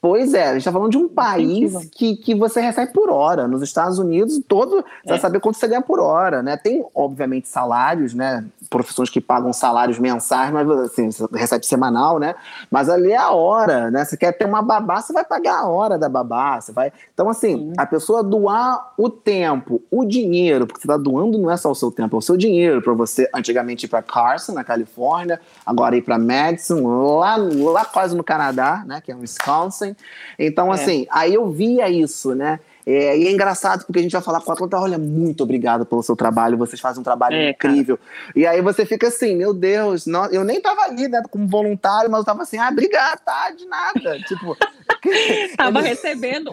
Pois 0.00 0.32
é, 0.32 0.44
a 0.44 0.52
gente 0.52 0.58
está 0.58 0.70
falando 0.70 0.92
de 0.92 0.98
um 0.98 1.08
país 1.08 1.74
que, 1.90 2.16
que 2.16 2.32
você 2.32 2.60
recebe 2.60 2.92
por 2.92 3.10
hora. 3.10 3.48
Nos 3.48 3.62
Estados 3.62 3.98
Unidos, 3.98 4.40
todo 4.46 4.76
você 4.76 4.84
é. 5.06 5.08
vai 5.10 5.18
saber 5.18 5.40
quanto 5.40 5.58
você 5.58 5.66
ganha 5.66 5.82
por 5.82 5.98
hora, 5.98 6.40
né? 6.40 6.56
Tem, 6.56 6.84
obviamente, 6.94 7.48
salários, 7.48 8.14
né? 8.14 8.44
Profissões 8.68 9.10
que 9.10 9.20
pagam 9.20 9.52
salários 9.52 9.98
mensais, 9.98 10.50
mas 10.52 10.68
assim, 10.70 11.10
você 11.10 11.26
recebe 11.34 11.66
semanal, 11.66 12.18
né? 12.18 12.34
Mas 12.70 12.88
ali 12.88 13.12
é 13.12 13.16
a 13.16 13.30
hora, 13.30 13.90
né? 13.90 14.04
Você 14.04 14.16
quer 14.16 14.32
ter 14.32 14.44
uma 14.44 14.62
babá, 14.62 15.00
você 15.00 15.12
vai 15.12 15.24
pagar 15.24 15.60
a 15.60 15.68
hora 15.68 15.98
da 15.98 16.08
babá. 16.08 16.60
Você 16.60 16.72
vai... 16.72 16.92
Então, 17.12 17.28
assim, 17.28 17.56
Sim. 17.56 17.72
a 17.76 17.86
pessoa 17.86 18.22
doar 18.22 18.92
o 18.96 19.08
tempo, 19.08 19.82
o 19.90 20.04
dinheiro, 20.04 20.66
porque 20.66 20.80
você 20.80 20.86
está 20.86 20.96
doando 20.96 21.38
não 21.38 21.50
é 21.50 21.56
só 21.56 21.70
o 21.70 21.74
seu 21.74 21.90
tempo, 21.90 22.16
é 22.16 22.18
o 22.18 22.22
seu 22.22 22.36
dinheiro 22.36 22.82
para 22.82 22.92
você, 22.92 23.28
antigamente, 23.34 23.86
ir 23.86 23.88
para 23.88 24.02
Carson, 24.02 24.52
na 24.52 24.64
Califórnia, 24.64 25.40
agora 25.64 25.96
ir 25.96 26.02
para 26.02 26.18
Madison, 26.18 26.86
lá, 27.18 27.36
lá 27.36 27.84
quase 27.84 28.16
no 28.16 28.24
Canadá, 28.24 28.84
né? 28.86 29.00
Que 29.00 29.12
é 29.12 29.14
Wisconsin 29.14 29.96
então, 30.38 30.70
é. 30.72 30.74
assim, 30.74 31.06
aí 31.10 31.34
eu 31.34 31.50
via 31.50 31.88
isso, 31.88 32.34
né? 32.34 32.60
É, 32.90 33.18
e 33.18 33.28
é 33.28 33.30
engraçado 33.30 33.84
porque 33.84 33.98
a 33.98 34.02
gente 34.02 34.12
vai 34.12 34.22
falar 34.22 34.40
com 34.40 34.50
a 34.50 34.54
Atlanta, 34.54 34.80
olha, 34.80 34.96
muito 34.96 35.42
obrigado 35.42 35.84
pelo 35.84 36.02
seu 36.02 36.16
trabalho, 36.16 36.56
vocês 36.56 36.80
fazem 36.80 37.02
um 37.02 37.04
trabalho 37.04 37.36
é, 37.36 37.50
incrível. 37.50 37.98
Cara. 37.98 38.32
E 38.34 38.46
aí 38.46 38.62
você 38.62 38.86
fica 38.86 39.08
assim, 39.08 39.36
meu 39.36 39.52
Deus, 39.52 40.06
não, 40.06 40.24
eu 40.26 40.42
nem 40.42 40.58
tava 40.58 40.80
ali, 40.84 41.06
né, 41.06 41.22
como 41.30 41.46
voluntário, 41.46 42.10
mas 42.10 42.20
eu 42.20 42.24
tava 42.24 42.44
assim, 42.44 42.56
ah, 42.56 42.70
obrigado, 42.72 43.20
tá, 43.20 43.50
de 43.50 43.66
nada. 43.66 44.18
tipo. 44.26 44.56
tava 45.54 45.80
eles... 45.80 45.90
recebendo 45.90 46.50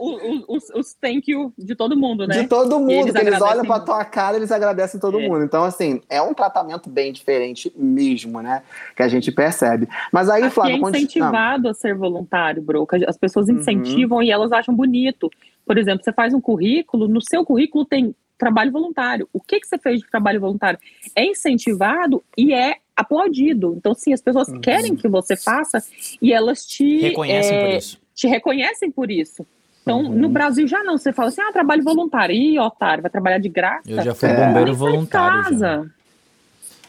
os, 0.50 0.70
os, 0.76 0.94
thank 0.96 1.32
you 1.32 1.54
de 1.58 1.74
todo 1.74 1.96
mundo, 1.96 2.28
né? 2.28 2.42
De 2.42 2.48
todo 2.50 2.82
mundo, 2.82 3.08
eles, 3.08 3.16
eles 3.16 3.42
olham 3.42 3.64
pra 3.64 3.80
tua 3.80 4.04
cara 4.04 4.36
eles 4.36 4.52
agradecem 4.52 5.00
todo 5.00 5.18
é. 5.18 5.26
mundo. 5.26 5.46
Então, 5.46 5.64
assim, 5.64 6.02
é 6.10 6.22
um 6.22 6.34
tratamento 6.34 6.90
bem 6.90 7.14
diferente 7.14 7.72
mesmo, 7.78 8.42
né? 8.42 8.62
Que 8.94 9.04
a 9.04 9.08
gente 9.08 9.32
percebe. 9.32 9.88
Mas 10.12 10.30
aí, 10.30 10.50
Flávio. 10.50 10.86
É 10.86 10.90
incentivado 10.90 11.54
continua. 11.54 11.72
a 11.72 11.74
ser 11.74 11.96
voluntário, 11.96 12.62
bro. 12.62 12.86
As 13.08 13.18
pessoas 13.18 13.48
uhum. 13.48 13.56
incentivam 13.56 14.18
uhum. 14.18 14.24
e 14.24 14.32
elas 14.32 14.52
acham 14.52 14.76
bonito. 14.76 15.32
Por 15.66 15.78
exemplo, 15.78 16.04
você 16.04 16.14
faz 16.14 16.34
um 16.34 16.42
currículo, 16.42 17.08
no 17.08 17.22
seu 17.22 17.44
currículo 17.44 17.86
tem 17.86 18.16
trabalho 18.38 18.72
voluntário. 18.72 19.28
O 19.34 19.40
que, 19.40 19.60
que 19.60 19.68
você 19.68 19.78
fez 19.78 20.02
de 20.02 20.10
trabalho 20.10 20.40
voluntário? 20.40 20.80
É 21.16 21.26
incentivado 21.26 22.24
e 22.38 22.54
é 22.54 22.78
aplaudido. 22.96 23.74
Então, 23.78 23.94
sim, 23.94 24.14
as 24.14 24.22
pessoas 24.22 24.48
uhum. 24.48 24.60
querem 24.60 24.96
que 24.96 25.08
você 25.08 25.36
faça 25.36 25.84
e 26.22 26.32
elas 26.34 26.66
te 26.66 27.00
reconhecem 27.00 27.58
é, 27.58 27.62
por 27.62 27.78
isso. 27.78 28.00
Te 28.14 28.28
reconhecem 28.28 28.92
por 28.92 29.12
isso. 29.12 29.46
Então, 29.82 30.02
uhum. 30.02 30.14
no 30.14 30.30
Brasil 30.30 30.68
já 30.68 30.84
não. 30.84 30.98
Você 30.98 31.14
fala 31.14 31.30
assim, 31.30 31.42
ah, 31.42 31.52
trabalho 31.52 31.84
voluntário. 31.84 32.36
Ih, 32.36 32.60
otário, 32.60 33.02
vai 33.02 33.12
trabalhar 33.12 33.38
de 33.38 33.50
graça. 33.50 33.90
Eu 33.90 34.02
já 34.02 34.16
fui 34.16 34.30
é. 34.30 34.46
bombeiro 34.46 34.74
voluntário. 34.74 35.44
Casa. 35.44 35.58
Já. 35.60 35.86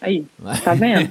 Aí, 0.00 0.26
tá 0.62 0.74
vendo? 0.74 1.10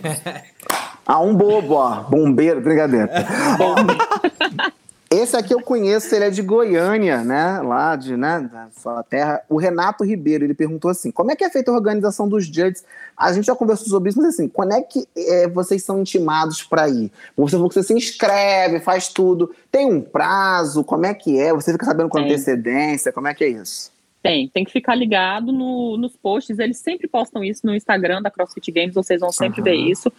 ah, 1.05 1.19
um 1.21 1.35
bobo, 1.35 1.73
ó. 1.75 2.03
Bombeiro, 2.03 2.61
brincadeira. 2.61 3.09
Esse 5.09 5.37
aqui 5.37 5.53
eu 5.53 5.61
conheço, 5.61 6.13
ele 6.15 6.25
é 6.25 6.29
de 6.29 6.41
Goiânia, 6.41 7.23
né? 7.23 7.61
Lá 7.61 7.95
de, 7.95 8.17
né, 8.17 8.49
da 8.51 8.69
sua 8.71 9.03
terra. 9.03 9.41
O 9.47 9.57
Renato 9.57 10.03
Ribeiro, 10.03 10.43
ele 10.43 10.53
perguntou 10.53 10.89
assim: 10.89 11.11
como 11.11 11.31
é 11.31 11.35
que 11.35 11.43
é 11.43 11.49
feita 11.49 11.71
a 11.71 11.73
organização 11.73 12.27
dos 12.27 12.45
judges? 12.45 12.83
A 13.15 13.31
gente 13.31 13.45
já 13.45 13.55
conversou 13.55 13.87
sobre 13.87 14.09
isso, 14.09 14.19
mas 14.19 14.33
assim, 14.33 14.47
quando 14.47 14.73
é 14.73 14.81
que 14.81 15.07
é, 15.15 15.47
vocês 15.47 15.83
são 15.83 16.01
intimados 16.01 16.63
para 16.63 16.89
ir? 16.89 17.11
Você 17.37 17.55
você 17.55 17.83
se 17.83 17.93
inscreve, 17.93 18.79
faz 18.79 19.07
tudo. 19.07 19.53
Tem 19.71 19.85
um 19.85 20.01
prazo? 20.01 20.83
Como 20.83 21.05
é 21.05 21.13
que 21.13 21.39
é? 21.39 21.53
Você 21.53 21.71
fica 21.71 21.85
sabendo 21.85 22.09
com 22.09 22.17
tem. 22.17 22.25
antecedência? 22.25 23.13
Como 23.13 23.27
é 23.27 23.33
que 23.33 23.43
é 23.43 23.49
isso? 23.49 23.91
Tem, 24.23 24.49
tem 24.49 24.65
que 24.65 24.71
ficar 24.71 24.95
ligado 24.95 25.51
no, 25.51 25.97
nos 25.97 26.15
posts. 26.15 26.57
Eles 26.57 26.77
sempre 26.77 27.07
postam 27.07 27.43
isso 27.43 27.61
no 27.63 27.75
Instagram 27.75 28.23
da 28.23 28.31
CrossFit 28.31 28.71
Games, 28.71 28.95
vocês 28.95 29.21
vão 29.21 29.31
sempre 29.31 29.59
uhum. 29.59 29.65
ver 29.65 29.75
isso. 29.75 30.11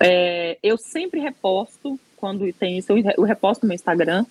É, 0.00 0.58
eu 0.60 0.76
sempre 0.76 1.20
reposto 1.20 1.98
quando 2.24 2.50
tem 2.54 2.78
isso, 2.78 2.90
eu 2.90 3.22
reposto 3.22 3.66
no 3.66 3.68
meu 3.68 3.74
Instagram, 3.74 4.24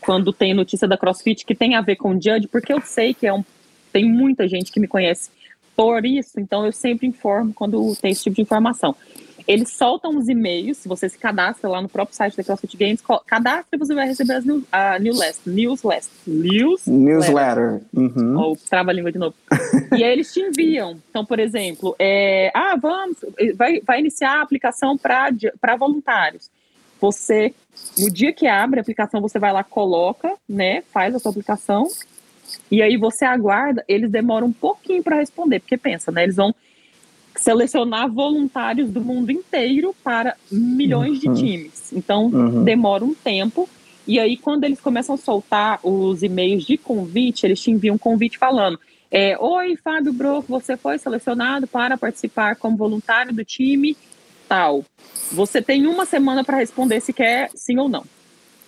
quando 0.00 0.32
tem 0.32 0.54
notícia 0.54 0.86
da 0.86 0.96
CrossFit 0.96 1.44
que 1.44 1.52
tem 1.52 1.74
a 1.74 1.80
ver 1.80 1.96
com 1.96 2.10
o 2.10 2.14
Judge, 2.14 2.46
porque 2.46 2.72
eu 2.72 2.80
sei 2.80 3.12
que 3.12 3.26
é 3.26 3.32
um, 3.32 3.44
tem 3.92 4.08
muita 4.08 4.46
gente 4.46 4.70
que 4.70 4.78
me 4.78 4.86
conhece 4.86 5.30
por 5.74 6.06
isso, 6.06 6.38
então 6.38 6.64
eu 6.64 6.70
sempre 6.70 7.08
informo 7.08 7.52
quando 7.52 7.96
tem 7.96 8.12
esse 8.12 8.22
tipo 8.22 8.36
de 8.36 8.42
informação. 8.42 8.94
Eles 9.48 9.70
soltam 9.70 10.16
os 10.16 10.28
e-mails, 10.28 10.76
se 10.76 10.86
você 10.86 11.08
se 11.08 11.18
cadastra 11.18 11.68
lá 11.68 11.82
no 11.82 11.88
próprio 11.88 12.16
site 12.16 12.36
da 12.36 12.44
CrossFit 12.44 12.76
Games, 12.76 13.02
cadastra 13.26 13.66
e 13.72 13.76
você 13.76 13.96
vai 13.96 14.06
receber 14.06 14.34
as 14.34 14.44
new, 14.44 14.62
a 14.70 14.96
newsletter, 15.00 15.40
newsletter, 15.44 16.08
news 16.28 16.86
newsletter, 16.86 17.80
uhum. 17.92 18.38
ou 18.38 18.56
trava 18.56 18.92
a 18.92 18.94
língua 18.94 19.10
de 19.10 19.18
novo. 19.18 19.34
e 19.98 20.04
aí 20.04 20.12
eles 20.12 20.32
te 20.32 20.38
enviam. 20.38 21.00
Então, 21.10 21.24
por 21.24 21.40
exemplo, 21.40 21.96
é, 21.98 22.52
ah, 22.54 22.76
vamos, 22.80 23.16
vai, 23.56 23.80
vai 23.80 23.98
iniciar 23.98 24.38
a 24.38 24.42
aplicação 24.42 24.96
para 24.96 25.74
voluntários. 25.76 26.48
Você, 27.00 27.54
no 27.98 28.10
dia 28.10 28.32
que 28.32 28.46
abre 28.46 28.78
a 28.78 28.82
aplicação, 28.82 29.20
você 29.20 29.38
vai 29.38 29.52
lá, 29.52 29.64
coloca, 29.64 30.32
né? 30.48 30.82
Faz 30.92 31.14
a 31.14 31.18
sua 31.18 31.30
aplicação. 31.30 31.88
E 32.70 32.82
aí 32.82 32.96
você 32.96 33.24
aguarda, 33.24 33.84
eles 33.88 34.10
demoram 34.10 34.48
um 34.48 34.52
pouquinho 34.52 35.02
para 35.02 35.16
responder, 35.16 35.60
porque 35.60 35.76
pensa, 35.76 36.10
né? 36.10 36.24
Eles 36.24 36.36
vão 36.36 36.54
selecionar 37.36 38.10
voluntários 38.10 38.90
do 38.90 39.00
mundo 39.00 39.30
inteiro 39.30 39.94
para 40.02 40.36
milhões 40.50 41.22
uhum. 41.22 41.32
de 41.32 41.40
times. 41.40 41.92
Então, 41.92 42.26
uhum. 42.26 42.64
demora 42.64 43.04
um 43.04 43.14
tempo. 43.14 43.68
E 44.06 44.18
aí, 44.18 44.36
quando 44.36 44.64
eles 44.64 44.80
começam 44.80 45.14
a 45.14 45.18
soltar 45.18 45.78
os 45.82 46.22
e-mails 46.22 46.64
de 46.64 46.76
convite, 46.76 47.46
eles 47.46 47.60
te 47.60 47.70
enviam 47.70 47.94
um 47.94 47.98
convite 47.98 48.36
falando: 48.36 48.78
é, 49.10 49.38
Oi, 49.38 49.76
Fábio 49.76 50.12
Broco, 50.12 50.48
você 50.48 50.76
foi 50.76 50.98
selecionado 50.98 51.66
para 51.66 51.96
participar 51.96 52.56
como 52.56 52.76
voluntário 52.76 53.32
do 53.32 53.44
time 53.44 53.96
tal. 54.50 54.84
Você 55.30 55.62
tem 55.62 55.86
uma 55.86 56.04
semana 56.04 56.42
para 56.42 56.56
responder 56.56 57.00
se 57.00 57.12
quer 57.12 57.48
sim 57.54 57.78
ou 57.78 57.88
não. 57.88 58.04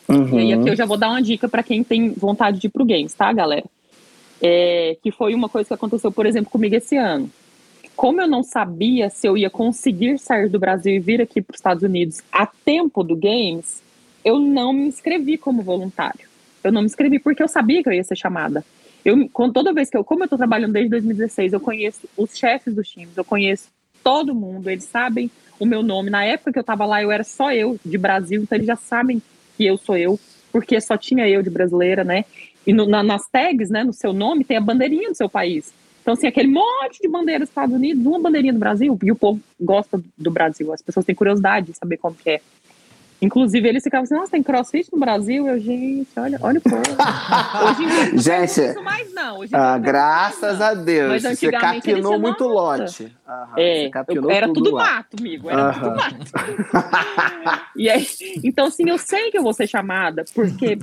Uhum. 0.08 0.38
E 0.38 0.42
aí 0.42 0.52
aqui 0.52 0.70
eu 0.70 0.76
já 0.76 0.86
vou 0.86 0.96
dar 0.96 1.10
uma 1.10 1.20
dica 1.20 1.48
para 1.48 1.60
quem 1.64 1.82
tem 1.82 2.10
vontade 2.10 2.60
de 2.60 2.68
ir 2.68 2.70
pro 2.70 2.84
games, 2.84 3.12
tá, 3.12 3.32
galera? 3.32 3.64
É, 4.40 4.96
que 5.02 5.10
foi 5.10 5.34
uma 5.34 5.48
coisa 5.48 5.66
que 5.66 5.74
aconteceu, 5.74 6.12
por 6.12 6.24
exemplo, 6.24 6.52
comigo 6.52 6.76
esse 6.76 6.96
ano. 6.96 7.28
Como 7.96 8.20
eu 8.20 8.28
não 8.28 8.44
sabia 8.44 9.10
se 9.10 9.26
eu 9.26 9.36
ia 9.36 9.50
conseguir 9.50 10.18
sair 10.18 10.48
do 10.48 10.58
Brasil 10.58 10.94
e 10.94 11.00
vir 11.00 11.20
aqui 11.20 11.42
para 11.42 11.52
os 11.52 11.58
Estados 11.58 11.82
Unidos 11.82 12.22
a 12.30 12.46
tempo 12.46 13.02
do 13.02 13.16
games, 13.16 13.82
eu 14.24 14.38
não 14.38 14.72
me 14.72 14.86
inscrevi 14.86 15.36
como 15.36 15.62
voluntário. 15.62 16.28
Eu 16.62 16.70
não 16.70 16.82
me 16.82 16.86
inscrevi 16.86 17.18
porque 17.18 17.42
eu 17.42 17.48
sabia 17.48 17.82
que 17.82 17.88
eu 17.88 17.92
ia 17.92 18.04
ser 18.04 18.16
chamada. 18.16 18.64
Eu, 19.04 19.28
com 19.30 19.50
toda 19.50 19.72
vez 19.72 19.90
que 19.90 19.96
eu, 19.96 20.04
como 20.04 20.22
eu 20.22 20.28
tô 20.28 20.36
trabalhando 20.36 20.72
desde 20.72 20.90
2016, 20.90 21.52
eu 21.52 21.60
conheço 21.60 22.08
os 22.16 22.36
chefes 22.36 22.72
dos 22.72 22.88
times, 22.88 23.16
eu 23.16 23.24
conheço 23.24 23.68
todo 24.02 24.34
mundo, 24.34 24.68
eles 24.68 24.84
sabem 24.84 25.30
o 25.58 25.66
meu 25.66 25.82
nome. 25.82 26.10
Na 26.10 26.24
época 26.24 26.52
que 26.52 26.58
eu 26.58 26.64
tava 26.64 26.84
lá, 26.84 27.02
eu 27.02 27.10
era 27.10 27.24
só 27.24 27.52
eu 27.52 27.78
de 27.84 27.96
Brasil, 27.98 28.42
então 28.42 28.56
eles 28.56 28.66
já 28.66 28.76
sabem 28.76 29.22
que 29.56 29.66
eu 29.66 29.76
sou 29.76 29.96
eu, 29.96 30.18
porque 30.50 30.80
só 30.80 30.96
tinha 30.96 31.28
eu 31.28 31.42
de 31.42 31.50
brasileira, 31.50 32.04
né? 32.04 32.24
E 32.66 32.72
no, 32.72 32.86
na, 32.86 33.02
nas 33.02 33.28
tags, 33.30 33.70
né, 33.70 33.82
no 33.84 33.92
seu 33.92 34.12
nome, 34.12 34.44
tem 34.44 34.56
a 34.56 34.60
bandeirinha 34.60 35.10
do 35.10 35.16
seu 35.16 35.28
país. 35.28 35.72
Então, 36.00 36.14
assim, 36.14 36.26
aquele 36.26 36.48
monte 36.48 37.00
de 37.00 37.08
bandeiras 37.08 37.42
dos 37.42 37.50
Estados 37.50 37.74
Unidos, 37.74 38.04
uma 38.04 38.18
bandeirinha 38.18 38.52
do 38.52 38.58
Brasil, 38.58 38.98
e 39.02 39.12
o 39.12 39.16
povo 39.16 39.40
gosta 39.60 40.02
do 40.18 40.30
Brasil, 40.30 40.72
as 40.72 40.82
pessoas 40.82 41.06
têm 41.06 41.14
curiosidade 41.14 41.66
de 41.66 41.74
saber 41.74 41.96
como 41.96 42.16
que 42.16 42.30
é. 42.30 42.40
Inclusive, 43.22 43.68
eles 43.68 43.84
ficavam 43.84 44.02
assim, 44.02 44.14
nossa, 44.14 44.32
tem 44.32 44.42
crossfit 44.42 44.92
no 44.92 44.98
Brasil? 44.98 45.46
Eu, 45.46 45.60
gente, 45.60 46.08
olha, 46.16 46.38
olha 46.42 46.58
o 46.58 46.60
povo. 46.60 46.82
Hoje 47.70 47.84
em 47.84 47.88
dia, 47.88 48.18
gente, 48.18 48.60
não 48.60 48.70
isso 48.70 48.82
mais, 48.82 49.14
não. 49.14 49.38
Hoje 49.38 49.54
ah, 49.54 49.78
graças 49.78 50.60
a 50.60 50.74
Deus. 50.74 51.22
Você 51.22 51.52
capinou 51.52 52.18
muito 52.18 52.44
lote. 52.44 53.16
Aham, 53.26 53.54
é, 53.56 53.90
eu, 54.08 54.28
era 54.28 54.48
tudo, 54.48 54.64
tudo 54.64 54.72
mato, 54.72 55.16
amigo. 55.20 55.48
Era 55.48 55.68
Aham. 55.68 55.72
tudo 55.72 55.96
mato. 55.96 57.70
e 57.76 57.88
aí, 57.88 58.04
então, 58.42 58.66
assim, 58.66 58.90
eu 58.90 58.98
sei 58.98 59.30
que 59.30 59.38
eu 59.38 59.42
vou 59.44 59.54
ser 59.54 59.68
chamada, 59.68 60.24
porque 60.34 60.80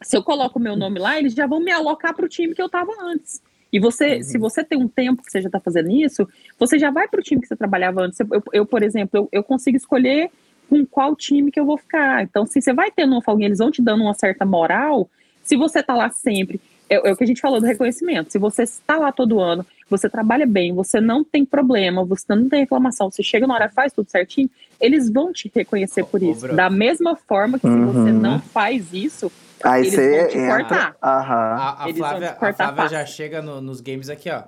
se 0.00 0.16
eu 0.16 0.22
coloco 0.22 0.58
o 0.58 0.62
meu 0.62 0.76
nome 0.76 0.98
lá, 0.98 1.18
eles 1.18 1.34
já 1.34 1.46
vão 1.46 1.60
me 1.60 1.70
alocar 1.70 2.14
para 2.14 2.24
o 2.24 2.28
time 2.28 2.54
que 2.54 2.62
eu 2.62 2.66
estava 2.66 2.92
antes. 3.02 3.42
E 3.70 3.80
você, 3.80 4.16
uhum. 4.16 4.22
se 4.22 4.38
você 4.38 4.62
tem 4.62 4.78
um 4.78 4.86
tempo 4.86 5.22
que 5.22 5.30
você 5.30 5.42
já 5.42 5.48
está 5.48 5.58
fazendo 5.58 5.90
isso, 5.90 6.26
você 6.58 6.78
já 6.78 6.90
vai 6.90 7.08
para 7.08 7.20
o 7.20 7.22
time 7.22 7.42
que 7.42 7.48
você 7.48 7.56
trabalhava 7.56 8.02
antes. 8.02 8.20
Eu, 8.20 8.42
eu 8.52 8.64
por 8.64 8.82
exemplo, 8.82 9.18
eu, 9.18 9.28
eu, 9.32 9.42
consigo 9.42 9.76
escolher 9.76 10.30
com 10.68 10.84
qual 10.86 11.14
time 11.14 11.50
que 11.50 11.60
eu 11.60 11.64
vou 11.64 11.78
ficar. 11.78 12.22
Então, 12.22 12.46
se 12.46 12.60
você 12.60 12.72
vai 12.72 12.90
tendo 12.90 13.12
uma 13.12 13.22
folguinha, 13.22 13.48
eles 13.48 13.58
vão 13.58 13.70
te 13.70 13.82
dando 13.82 14.02
uma 14.02 14.14
certa 14.14 14.44
moral. 14.44 15.08
Se 15.42 15.56
você 15.56 15.80
está 15.80 15.94
lá 15.94 16.10
sempre, 16.10 16.60
é, 16.88 16.96
é, 17.08 17.12
o 17.12 17.16
que 17.16 17.24
a 17.24 17.26
gente 17.26 17.40
falou 17.40 17.60
do 17.60 17.66
reconhecimento. 17.66 18.32
Se 18.32 18.38
você 18.38 18.62
está 18.62 18.96
lá 18.96 19.12
todo 19.12 19.40
ano, 19.40 19.64
você 19.88 20.08
trabalha 20.08 20.46
bem, 20.46 20.72
você 20.74 21.00
não 21.00 21.24
tem 21.24 21.44
problema, 21.44 22.04
você 22.04 22.34
não 22.34 22.48
tem 22.48 22.60
reclamação, 22.60 23.10
você 23.10 23.22
chega 23.22 23.46
na 23.46 23.54
hora 23.54 23.68
faz 23.68 23.92
tudo 23.92 24.10
certinho, 24.10 24.50
eles 24.80 25.10
vão 25.10 25.32
te 25.32 25.50
reconhecer 25.54 26.04
por 26.04 26.22
isso. 26.22 26.48
Da 26.48 26.68
mesma 26.68 27.16
forma 27.16 27.58
que 27.58 27.66
uhum. 27.66 27.88
se 27.88 27.98
você 27.98 28.12
não 28.12 28.40
faz 28.40 28.92
isso, 28.92 29.30
Aí 29.62 29.82
eles 29.82 29.94
você 29.94 30.20
vão 30.20 30.28
te 30.28 30.38
entra. 30.38 30.56
cortar. 30.56 30.96
A, 31.00 31.84
a, 31.84 31.94
Flávia, 31.94 32.36
a 32.38 32.52
Flávia 32.52 32.88
já 32.88 33.06
chega 33.06 33.40
no, 33.40 33.60
nos 33.60 33.80
games 33.80 34.10
aqui, 34.10 34.30
ó. 34.30 34.42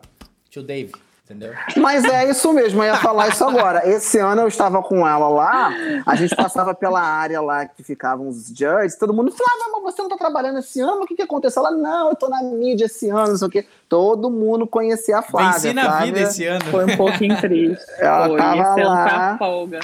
Tio 0.50 0.62
Dave. 0.62 0.92
Entendeu? 1.26 1.52
Mas 1.76 2.04
é 2.04 2.30
isso 2.30 2.52
mesmo, 2.52 2.80
eu 2.84 2.86
ia 2.86 2.96
falar 2.98 3.28
isso 3.28 3.42
agora. 3.42 3.82
Esse 3.84 4.16
ano 4.16 4.42
eu 4.42 4.48
estava 4.48 4.80
com 4.80 5.06
ela 5.06 5.28
lá, 5.28 5.74
a 6.06 6.14
gente 6.14 6.36
passava 6.36 6.72
pela 6.72 7.00
área 7.00 7.40
lá 7.40 7.66
que 7.66 7.82
ficavam 7.82 8.28
os 8.28 8.46
judges, 8.46 8.96
todo 8.96 9.12
mundo 9.12 9.32
falava, 9.32 9.72
mas 9.72 9.82
você 9.82 10.02
não 10.02 10.08
está 10.08 10.16
trabalhando 10.16 10.60
esse 10.60 10.80
ano? 10.80 11.02
O 11.02 11.06
que, 11.06 11.16
que 11.16 11.22
aconteceu? 11.22 11.66
Ela, 11.66 11.76
não, 11.76 12.06
eu 12.06 12.12
estou 12.12 12.30
na 12.30 12.44
mídia 12.44 12.84
esse 12.84 13.08
ano, 13.08 13.30
não 13.30 13.36
sei 13.36 13.48
o 13.48 13.50
quê. 13.50 13.66
Todo 13.88 14.30
mundo 14.30 14.68
conhecia 14.68 15.18
a 15.18 15.22
Flávia. 15.22 15.52
Venci 15.54 15.74
na 15.74 15.82
Flávia, 15.82 16.06
vida 16.06 16.20
esse 16.20 16.46
ano. 16.46 16.64
Foi 16.66 16.84
um 16.84 16.96
pouquinho 16.96 17.40
triste. 17.40 17.84
Ela 17.98 18.28
Foi, 18.28 18.38
tava 18.38 18.76
lá. 18.84 19.36
folga. 19.36 19.80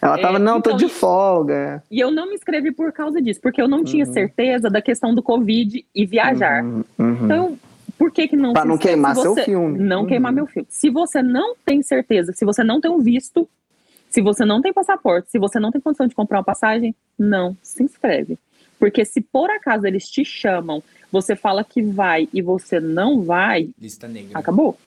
Ela 0.00 0.18
tava, 0.18 0.36
é, 0.36 0.38
não, 0.38 0.58
então, 0.58 0.72
tô 0.72 0.78
de 0.78 0.88
folga. 0.88 1.82
E 1.90 1.98
eu 1.98 2.12
não 2.12 2.28
me 2.28 2.34
inscrevi 2.34 2.70
por 2.70 2.92
causa 2.92 3.20
disso, 3.20 3.40
porque 3.40 3.60
eu 3.60 3.66
não 3.66 3.82
tinha 3.82 4.06
uhum. 4.06 4.12
certeza 4.12 4.70
da 4.70 4.80
questão 4.80 5.12
do 5.12 5.22
Covid 5.22 5.84
e 5.92 6.06
viajar. 6.06 6.62
Uhum, 6.62 6.84
uhum. 6.98 7.24
Então, 7.24 7.58
por 7.98 8.12
que 8.12 8.28
que 8.28 8.36
não... 8.36 8.52
Pra 8.52 8.64
não 8.64 8.78
queimar 8.78 9.16
seu 9.16 9.34
filme. 9.34 9.78
Não 9.78 10.06
queimar 10.06 10.30
uhum. 10.30 10.36
meu 10.36 10.46
filme. 10.46 10.68
Se 10.70 10.88
você 10.88 11.20
não 11.20 11.56
tem 11.64 11.82
certeza, 11.82 12.32
se 12.32 12.44
você 12.44 12.62
não 12.62 12.80
tem 12.80 12.90
um 12.90 13.00
visto, 13.00 13.48
se 14.08 14.22
você 14.22 14.44
não 14.44 14.62
tem 14.62 14.72
passaporte, 14.72 15.30
se 15.30 15.38
você 15.38 15.58
não 15.58 15.72
tem 15.72 15.80
condição 15.80 16.06
de 16.06 16.14
comprar 16.14 16.38
uma 16.38 16.44
passagem, 16.44 16.94
não 17.18 17.56
se 17.62 17.82
inscreve. 17.82 18.38
Porque 18.78 19.04
se 19.04 19.20
por 19.20 19.50
acaso 19.50 19.86
eles 19.86 20.08
te 20.08 20.24
chamam, 20.24 20.82
você 21.10 21.34
fala 21.34 21.64
que 21.64 21.82
vai 21.82 22.28
e 22.32 22.40
você 22.40 22.78
não 22.78 23.22
vai... 23.22 23.68
Lista 23.80 24.06
negra. 24.06 24.38
Acabou. 24.38 24.78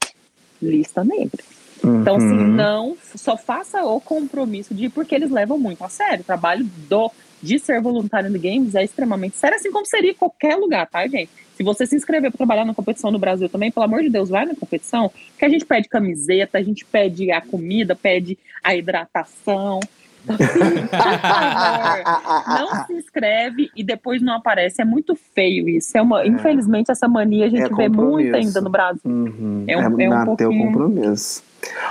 Lista 0.61 1.03
negra. 1.03 1.43
Uhum. 1.83 2.01
Então, 2.01 2.15
assim, 2.15 2.37
não 2.37 2.97
só 3.15 3.35
faça 3.35 3.83
o 3.83 3.99
compromisso 3.99 4.73
de 4.73 4.85
ir, 4.85 4.89
porque 4.89 5.13
eles 5.13 5.31
levam 5.31 5.57
muito 5.57 5.83
a 5.83 5.89
sério. 5.89 6.21
O 6.21 6.25
trabalho 6.25 6.65
do, 6.87 7.11
de 7.41 7.59
ser 7.59 7.81
voluntário 7.81 8.29
no 8.29 8.39
Games 8.39 8.75
é 8.75 8.83
extremamente 8.83 9.35
sério, 9.35 9.57
assim 9.57 9.71
como 9.71 9.85
seria 9.85 10.11
em 10.11 10.15
qualquer 10.15 10.55
lugar, 10.55 10.87
tá, 10.87 11.07
gente? 11.07 11.29
Se 11.55 11.63
você 11.63 11.85
se 11.85 11.95
inscrever 11.95 12.31
para 12.31 12.37
trabalhar 12.37 12.65
na 12.65 12.73
competição 12.73 13.11
no 13.11 13.19
Brasil 13.19 13.47
também, 13.49 13.71
pelo 13.71 13.85
amor 13.85 14.01
de 14.01 14.09
Deus, 14.09 14.29
vai 14.29 14.45
na 14.45 14.55
competição, 14.55 15.11
que 15.37 15.45
a 15.45 15.49
gente 15.49 15.65
pede 15.65 15.87
camiseta, 15.87 16.57
a 16.57 16.63
gente 16.63 16.85
pede 16.85 17.31
a 17.31 17.41
comida, 17.41 17.95
pede 17.95 18.37
a 18.63 18.75
hidratação. 18.75 19.79
Então, 20.23 20.35
assim, 20.39 20.59
por 20.87 20.89
favor, 22.21 22.59
não 22.59 22.85
se 22.85 22.93
inscreve 22.93 23.69
e 23.75 23.83
depois 23.83 24.21
não 24.21 24.35
aparece. 24.35 24.81
É 24.81 24.85
muito 24.85 25.15
feio 25.15 25.67
isso. 25.67 25.97
É 25.97 26.01
uma, 26.01 26.23
é. 26.23 26.27
Infelizmente, 26.27 26.91
essa 26.91 27.07
mania 27.07 27.45
a 27.45 27.49
gente 27.49 27.71
é 27.71 27.75
vê 27.75 27.89
muito 27.89 28.35
ainda 28.35 28.61
no 28.61 28.69
Brasil. 28.69 29.01
Uhum. 29.05 29.65
É, 29.67 29.77
um, 29.77 29.99
é, 29.99 30.03
é 30.03 30.09
um 30.09 30.25
pouquinho... 30.25 30.65
compromisso. 30.65 31.43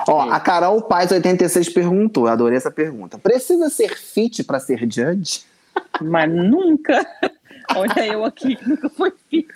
Ó, 0.08 0.30
a 0.30 0.40
Carol 0.40 0.82
Paz 0.82 1.10
86 1.12 1.68
perguntou, 1.68 2.26
adorei 2.26 2.56
essa 2.56 2.70
pergunta. 2.70 3.18
Precisa 3.18 3.68
ser 3.68 3.96
fit 3.96 4.44
para 4.44 4.58
ser 4.60 4.80
judge? 4.90 5.42
Mas 6.00 6.30
nunca. 6.30 7.06
Olha 7.76 8.06
eu 8.06 8.24
aqui 8.24 8.58
nunca 8.66 8.88
fui 8.88 9.12
fit. 9.28 9.48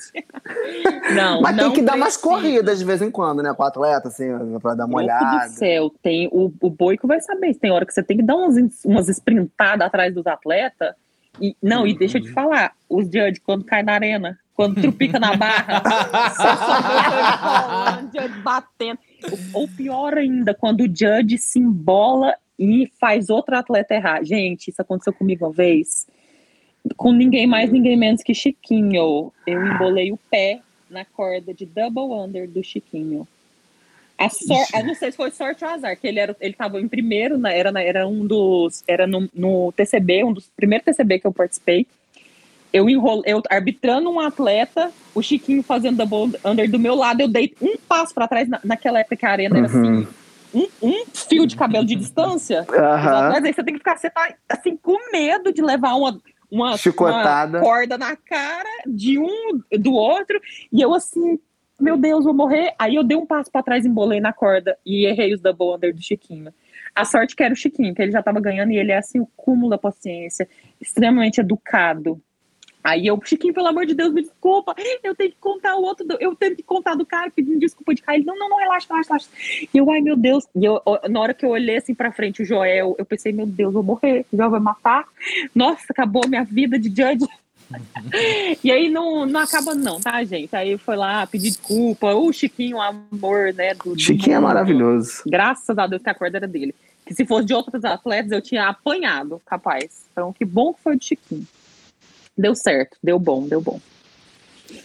Não, 1.14 1.40
Mas 1.40 1.56
não 1.56 1.64
tem 1.64 1.72
que 1.72 1.82
dar 1.82 1.96
umas 1.96 2.16
corridas 2.16 2.78
de 2.78 2.84
vez 2.84 3.02
em 3.02 3.10
quando, 3.10 3.42
né? 3.42 3.52
Com 3.54 3.62
o 3.62 3.66
atleta, 3.66 4.08
assim, 4.08 4.26
pra 4.60 4.74
dar 4.74 4.84
uma 4.84 4.98
Meu 4.98 5.04
olhada. 5.04 5.48
do 5.48 5.52
céu, 5.52 5.92
tem, 6.02 6.28
o, 6.30 6.52
o 6.60 6.70
Boico 6.70 7.08
vai 7.08 7.20
saber. 7.20 7.54
Tem 7.54 7.72
hora 7.72 7.84
que 7.84 7.92
você 7.92 8.02
tem 8.02 8.18
que 8.18 8.22
dar 8.22 8.36
umas, 8.36 8.56
umas 8.84 9.08
sprintadas 9.08 9.86
atrás 9.86 10.14
dos 10.14 10.26
atletas. 10.26 10.94
E, 11.40 11.56
não, 11.60 11.80
uhum. 11.80 11.86
e 11.88 11.98
deixa 11.98 12.18
eu 12.18 12.22
te 12.22 12.30
falar, 12.30 12.72
os 12.88 13.06
judge, 13.06 13.40
quando 13.44 13.64
cai 13.64 13.82
na 13.82 13.94
arena, 13.94 14.38
quando 14.54 14.80
trupica 14.80 15.18
na 15.18 15.36
barra, 15.36 15.82
batendo. 18.42 18.98
Ou 19.52 19.68
pior 19.68 20.16
ainda, 20.16 20.54
quando 20.54 20.82
o 20.82 20.86
judge 20.86 21.38
se 21.38 21.58
embola 21.58 22.34
e 22.58 22.90
faz 23.00 23.30
outro 23.30 23.56
atleta 23.56 23.94
errar. 23.94 24.24
Gente, 24.24 24.68
isso 24.68 24.80
aconteceu 24.80 25.12
comigo 25.12 25.44
uma 25.44 25.52
vez. 25.52 26.06
Com 26.96 27.12
ninguém 27.12 27.46
mais, 27.46 27.72
ninguém 27.72 27.96
menos 27.96 28.22
que 28.22 28.34
Chiquinho. 28.34 29.32
Eu 29.46 29.66
embolei 29.66 30.12
o 30.12 30.18
pé 30.30 30.60
na 30.88 31.04
corda 31.04 31.52
de 31.52 31.66
double 31.66 32.14
under 32.14 32.48
do 32.48 32.62
Chiquinho. 32.62 33.26
A 34.16 34.28
sorte, 34.28 34.80
não 34.84 34.94
sei 34.94 35.10
se 35.10 35.16
foi 35.16 35.32
sorte 35.32 35.64
ou 35.64 35.70
azar, 35.70 35.98
que 35.98 36.06
ele 36.06 36.20
era, 36.20 36.36
ele 36.40 36.52
estava 36.52 36.80
em 36.80 36.86
primeiro, 36.86 37.36
né, 37.36 37.58
era, 37.58 37.82
era 37.82 38.06
um 38.06 38.24
dos, 38.24 38.84
era 38.86 39.08
no, 39.08 39.28
no 39.34 39.72
TCB, 39.72 40.22
um 40.22 40.32
dos 40.32 40.48
primeiros 40.54 40.84
TCB 40.84 41.18
que 41.18 41.26
eu 41.26 41.32
participei 41.32 41.84
eu 42.74 42.90
enrolei, 42.90 43.32
eu 43.32 43.40
arbitrando 43.48 44.10
um 44.10 44.18
atleta, 44.18 44.90
o 45.14 45.22
Chiquinho 45.22 45.62
fazendo 45.62 46.04
double 46.04 46.36
under 46.44 46.68
do 46.68 46.76
meu 46.76 46.96
lado, 46.96 47.20
eu 47.20 47.28
dei 47.28 47.54
um 47.62 47.76
passo 47.76 48.12
para 48.12 48.26
trás, 48.26 48.48
na, 48.48 48.58
naquela 48.64 48.98
época 48.98 49.14
que 49.14 49.24
a 49.24 49.30
arena 49.30 49.58
era 49.58 49.66
assim, 49.66 49.78
uhum. 49.78 50.06
um, 50.52 50.68
um, 50.82 51.04
fio 51.14 51.46
de 51.46 51.54
cabelo 51.54 51.86
de 51.86 51.94
distância. 51.94 52.66
Uhum. 52.68 53.30
Mas 53.30 53.44
aí 53.44 53.54
você 53.54 53.62
tem 53.62 53.74
que 53.74 53.78
ficar, 53.78 53.96
você 53.96 54.10
tá 54.10 54.34
assim, 54.48 54.76
com 54.76 54.98
medo 55.12 55.52
de 55.52 55.62
levar 55.62 55.94
uma, 55.94 56.20
uma, 56.50 56.76
Chicotada. 56.76 57.58
uma 57.58 57.64
corda 57.64 57.96
na 57.96 58.16
cara 58.16 58.68
de 58.84 59.20
um 59.20 59.60
do 59.78 59.92
outro, 59.92 60.40
e 60.72 60.82
eu 60.82 60.92
assim, 60.92 61.38
meu 61.80 61.96
Deus, 61.96 62.24
vou 62.24 62.34
morrer. 62.34 62.74
Aí 62.76 62.96
eu 62.96 63.04
dei 63.04 63.16
um 63.16 63.24
passo 63.24 63.52
para 63.52 63.62
trás, 63.62 63.86
embolei 63.86 64.18
na 64.18 64.32
corda 64.32 64.76
e 64.84 65.06
errei 65.06 65.32
os 65.32 65.40
double 65.40 65.76
under 65.76 65.94
do 65.94 66.02
Chiquinho. 66.02 66.52
A 66.92 67.04
sorte 67.04 67.36
que 67.36 67.42
era 67.44 67.54
o 67.54 67.56
Chiquinho, 67.56 67.94
que 67.94 68.02
ele 68.02 68.10
já 68.10 68.22
tava 68.22 68.40
ganhando 68.40 68.72
e 68.72 68.78
ele 68.78 68.90
é 68.90 68.98
assim, 68.98 69.20
o 69.20 69.28
cúmulo 69.36 69.70
da 69.70 69.78
paciência, 69.78 70.48
extremamente 70.80 71.40
educado. 71.40 72.20
Aí 72.84 73.06
eu, 73.06 73.18
Chiquinho, 73.24 73.54
pelo 73.54 73.68
amor 73.68 73.86
de 73.86 73.94
Deus, 73.94 74.12
me 74.12 74.20
desculpa, 74.20 74.74
eu 75.02 75.14
tenho 75.14 75.30
que 75.30 75.38
contar 75.40 75.74
o 75.74 75.82
outro, 75.82 76.06
eu 76.20 76.36
tenho 76.36 76.54
que 76.54 76.62
contar 76.62 76.94
do 76.94 77.06
cara 77.06 77.30
pedindo 77.30 77.58
desculpa 77.58 77.94
de 77.94 78.02
cá. 78.02 78.14
Ele, 78.14 78.26
não, 78.26 78.38
não, 78.38 78.50
não, 78.50 78.58
relaxa, 78.58 78.86
relaxa, 78.90 79.08
relaxa. 79.08 79.28
E 79.72 79.78
eu, 79.78 79.90
ai 79.90 80.02
meu 80.02 80.14
Deus, 80.14 80.46
e 80.54 80.66
eu, 80.66 80.82
na 81.08 81.18
hora 81.18 81.32
que 81.32 81.46
eu 81.46 81.48
olhei 81.48 81.78
assim 81.78 81.94
pra 81.94 82.12
frente, 82.12 82.42
o 82.42 82.44
Joel, 82.44 82.94
eu 82.98 83.06
pensei, 83.06 83.32
meu 83.32 83.46
Deus, 83.46 83.72
vou 83.72 83.82
morrer, 83.82 84.26
o 84.30 84.36
Joel 84.36 84.50
vai 84.50 84.60
matar. 84.60 85.06
Nossa, 85.54 85.86
acabou 85.88 86.28
minha 86.28 86.44
vida 86.44 86.78
de 86.78 86.88
judge. 86.88 87.26
e 88.62 88.70
aí 88.70 88.90
não, 88.90 89.24
não 89.24 89.40
acaba 89.40 89.74
não, 89.74 89.98
tá, 89.98 90.22
gente? 90.22 90.54
Aí 90.54 90.76
foi 90.76 90.96
lá 90.96 91.26
pedir 91.26 91.48
desculpa, 91.48 92.12
o 92.12 92.30
Chiquinho, 92.34 92.76
o 92.76 92.82
amor, 92.82 93.54
né? 93.54 93.72
Do, 93.72 93.98
Chiquinho 93.98 94.36
do 94.36 94.44
é 94.44 94.46
maravilhoso. 94.46 95.22
Graças 95.26 95.78
a 95.78 95.86
Deus 95.86 96.02
que 96.02 96.10
a 96.10 96.14
corda 96.14 96.36
era 96.36 96.46
dele. 96.46 96.74
Que 97.06 97.14
se 97.14 97.24
fosse 97.24 97.46
de 97.46 97.54
outros 97.54 97.82
atletas, 97.82 98.30
eu 98.30 98.42
tinha 98.42 98.68
apanhado, 98.68 99.40
capaz. 99.46 100.04
Então, 100.12 100.34
que 100.34 100.44
bom 100.44 100.74
que 100.74 100.82
foi 100.82 100.98
de 100.98 101.06
Chiquinho 101.06 101.46
deu 102.36 102.54
certo, 102.54 102.96
deu 103.02 103.18
bom, 103.18 103.46
deu 103.46 103.60
bom. 103.60 103.80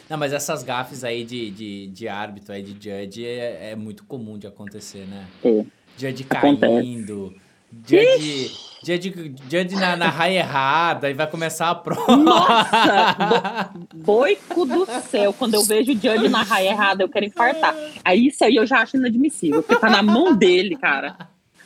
Não, 0.09 0.17
mas 0.17 0.33
essas 0.33 0.63
gafes 0.63 1.03
aí 1.03 1.23
de, 1.23 1.49
de, 1.51 1.87
de 1.87 2.07
árbitro, 2.07 2.53
aí 2.53 2.61
de 2.61 2.71
judge, 2.71 3.25
é, 3.25 3.71
é 3.71 3.75
muito 3.75 4.03
comum 4.03 4.37
de 4.37 4.47
acontecer, 4.47 5.05
né? 5.07 5.25
É. 5.43 5.65
Judge 5.97 6.23
caindo, 6.23 7.35
judge, 7.85 8.51
judge, 8.83 9.35
judge 9.49 9.75
na, 9.75 9.95
na 9.95 10.09
raia 10.09 10.39
errada, 10.39 11.07
aí 11.07 11.13
vai 11.13 11.27
começar 11.27 11.69
a 11.69 11.75
prova. 11.75 12.15
Nossa! 12.15 13.71
boico 13.93 14.65
do 14.65 14.85
céu, 15.09 15.33
quando 15.33 15.55
eu 15.55 15.63
vejo 15.63 15.91
o 15.91 15.95
judge 15.95 16.29
na 16.29 16.43
raia 16.43 16.69
errada, 16.69 17.03
eu 17.03 17.09
quero 17.09 17.25
infartar. 17.25 17.75
Aí 18.03 18.27
isso 18.27 18.43
aí 18.43 18.55
eu 18.55 18.65
já 18.65 18.79
acho 18.79 18.97
inadmissível, 18.97 19.61
porque 19.61 19.79
tá 19.79 19.89
na 19.89 20.01
mão 20.01 20.35
dele, 20.35 20.75
cara. 20.75 21.17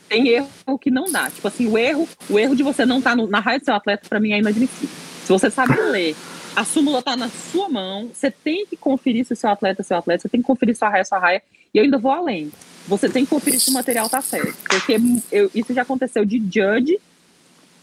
Tem 0.08 0.28
erro 0.28 0.78
que 0.80 0.90
não 0.90 1.10
dá. 1.10 1.30
Tipo 1.30 1.48
assim, 1.48 1.66
o 1.66 1.78
erro, 1.78 2.08
o 2.28 2.38
erro 2.38 2.54
de 2.54 2.62
você 2.62 2.84
não 2.84 2.98
estar 2.98 3.16
tá 3.16 3.26
na 3.26 3.40
raia 3.40 3.58
do 3.58 3.64
seu 3.64 3.74
atleta, 3.74 4.08
pra 4.08 4.20
mim, 4.20 4.32
é 4.32 4.38
inadmissível. 4.38 5.03
Se 5.24 5.32
você 5.32 5.50
sabe 5.50 5.74
ler 5.80 6.14
A 6.56 6.64
súmula 6.64 7.02
tá 7.02 7.16
na 7.16 7.28
sua 7.28 7.68
mão. 7.68 8.10
Você 8.12 8.30
tem 8.30 8.64
que 8.66 8.76
conferir 8.76 9.24
se 9.26 9.32
o 9.32 9.36
seu 9.36 9.50
atleta 9.50 9.82
é 9.82 9.84
seu 9.84 9.96
atleta. 9.96 10.22
Você 10.22 10.28
tem 10.28 10.40
que 10.40 10.46
conferir 10.46 10.76
sua 10.76 10.88
raia, 10.88 11.04
sua 11.04 11.18
raia. 11.18 11.42
E 11.74 11.78
eu 11.78 11.84
ainda 11.84 11.98
vou 11.98 12.12
além. 12.12 12.52
Você 12.86 13.08
tem 13.08 13.24
que 13.24 13.30
conferir 13.30 13.58
se 13.58 13.70
o 13.70 13.72
material 13.72 14.08
tá 14.08 14.20
certo. 14.20 14.54
Porque 14.68 14.96
eu, 15.32 15.50
isso 15.54 15.72
já 15.74 15.82
aconteceu 15.82 16.24
de 16.24 16.38
judge 16.38 16.98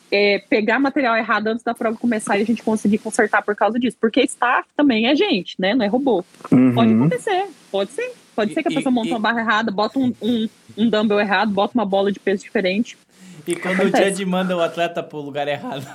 é, 0.09 0.39
pegar 0.49 0.79
material 0.79 1.17
errado 1.17 1.47
antes 1.47 1.63
da 1.63 1.73
prova 1.73 1.97
começar 1.97 2.37
e 2.37 2.43
a 2.43 2.45
gente 2.45 2.61
conseguir 2.63 2.97
consertar 2.99 3.41
por 3.41 3.55
causa 3.55 3.79
disso. 3.79 3.97
Porque 3.99 4.21
staff 4.23 4.67
também 4.77 5.07
é 5.07 5.15
gente, 5.15 5.55
né? 5.59 5.73
Não 5.73 5.83
é 5.85 5.87
robô. 5.89 6.23
Uhum. 6.51 6.73
Pode 6.73 6.93
acontecer, 6.93 7.45
pode 7.71 7.91
ser. 7.91 8.11
Pode 8.35 8.53
ser 8.53 8.61
que 8.63 8.69
a 8.69 8.71
E- 8.71 8.75
pessoa 8.75 8.91
monta 8.91 9.09
e- 9.09 9.11
uma 9.11 9.19
barra 9.19 9.41
errada, 9.41 9.71
bota 9.71 9.99
um, 9.99 10.13
um, 10.21 10.47
um 10.77 10.89
dumbbell 10.89 11.19
errado, 11.19 11.51
bota 11.51 11.73
uma 11.75 11.85
bola 11.85 12.11
de 12.11 12.19
peso 12.19 12.43
diferente. 12.43 12.97
E 13.45 13.55
quando 13.55 13.79
o 13.79 13.81
Acontece. 13.83 14.09
judge 14.11 14.25
manda 14.25 14.55
o 14.55 14.61
atleta 14.61 15.01
pro 15.03 15.19
lugar 15.19 15.47
errado. 15.47 15.85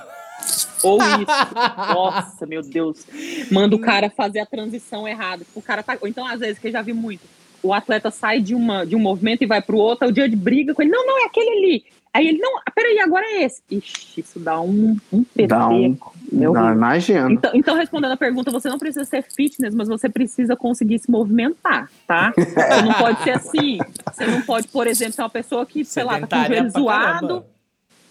Ou 0.83 0.97
isso. 1.21 1.93
Nossa, 1.93 2.45
meu 2.45 2.61
Deus. 2.61 3.05
Manda 3.51 3.75
o 3.75 3.79
cara 3.79 4.09
fazer 4.09 4.39
a 4.39 4.45
transição 4.45 5.07
errada. 5.07 5.43
O 5.55 5.61
cara 5.61 5.83
tá. 5.83 5.97
Ou 6.01 6.07
então, 6.07 6.25
às 6.25 6.39
vezes, 6.39 6.59
que 6.59 6.67
eu 6.67 6.71
já 6.71 6.81
vi 6.81 6.93
muito. 6.93 7.21
O 7.63 7.73
atleta 7.73 8.11
sai 8.11 8.39
de, 8.39 8.53
uma, 8.53 8.85
de 8.85 8.95
um 8.95 8.99
movimento 8.99 9.43
e 9.43 9.47
vai 9.47 9.61
pro 9.61 9.77
outro, 9.77 10.07
o 10.07 10.15
judge 10.15 10.35
briga 10.35 10.73
com 10.73 10.81
ele. 10.81 10.91
Não, 10.91 11.05
não, 11.05 11.23
é 11.23 11.25
aquele 11.25 11.49
ali. 11.49 11.85
Aí 12.13 12.27
ele, 12.29 12.37
não, 12.39 12.59
peraí, 12.73 12.99
agora 12.99 13.25
é 13.25 13.43
esse. 13.43 13.61
Ixi, 13.69 14.21
isso 14.21 14.39
dá 14.39 14.59
um, 14.59 14.97
um 15.11 15.23
PT. 15.23 15.47
Dá 15.47 15.67
um- 15.67 15.95
meu 16.31 16.51
Não, 16.53 16.63
Deus. 16.65 16.75
imagino. 16.75 17.31
Então, 17.31 17.51
então, 17.53 17.75
respondendo 17.75 18.11
a 18.11 18.17
pergunta, 18.17 18.51
você 18.51 18.67
não 18.69 18.77
precisa 18.79 19.05
ser 19.05 19.23
fitness, 19.23 19.73
mas 19.73 19.87
você 19.87 20.09
precisa 20.09 20.55
conseguir 20.55 20.99
se 20.99 21.09
movimentar, 21.09 21.89
tá? 22.07 22.33
Você 22.37 22.81
não 22.81 22.93
pode 22.93 23.23
ser 23.23 23.31
assim. 23.31 23.77
Você 24.11 24.25
não 24.25 24.41
pode, 24.41 24.67
por 24.67 24.87
exemplo, 24.87 25.13
ser 25.13 25.21
uma 25.21 25.29
pessoa 25.29 25.65
que, 25.65 25.85
sei 25.85 26.03
lá, 26.03 26.19
tá 26.19 26.27
com 26.27 26.43
o 26.43 26.47
joelho 26.47 26.69
zoado 26.69 27.27
caramba. 27.27 27.45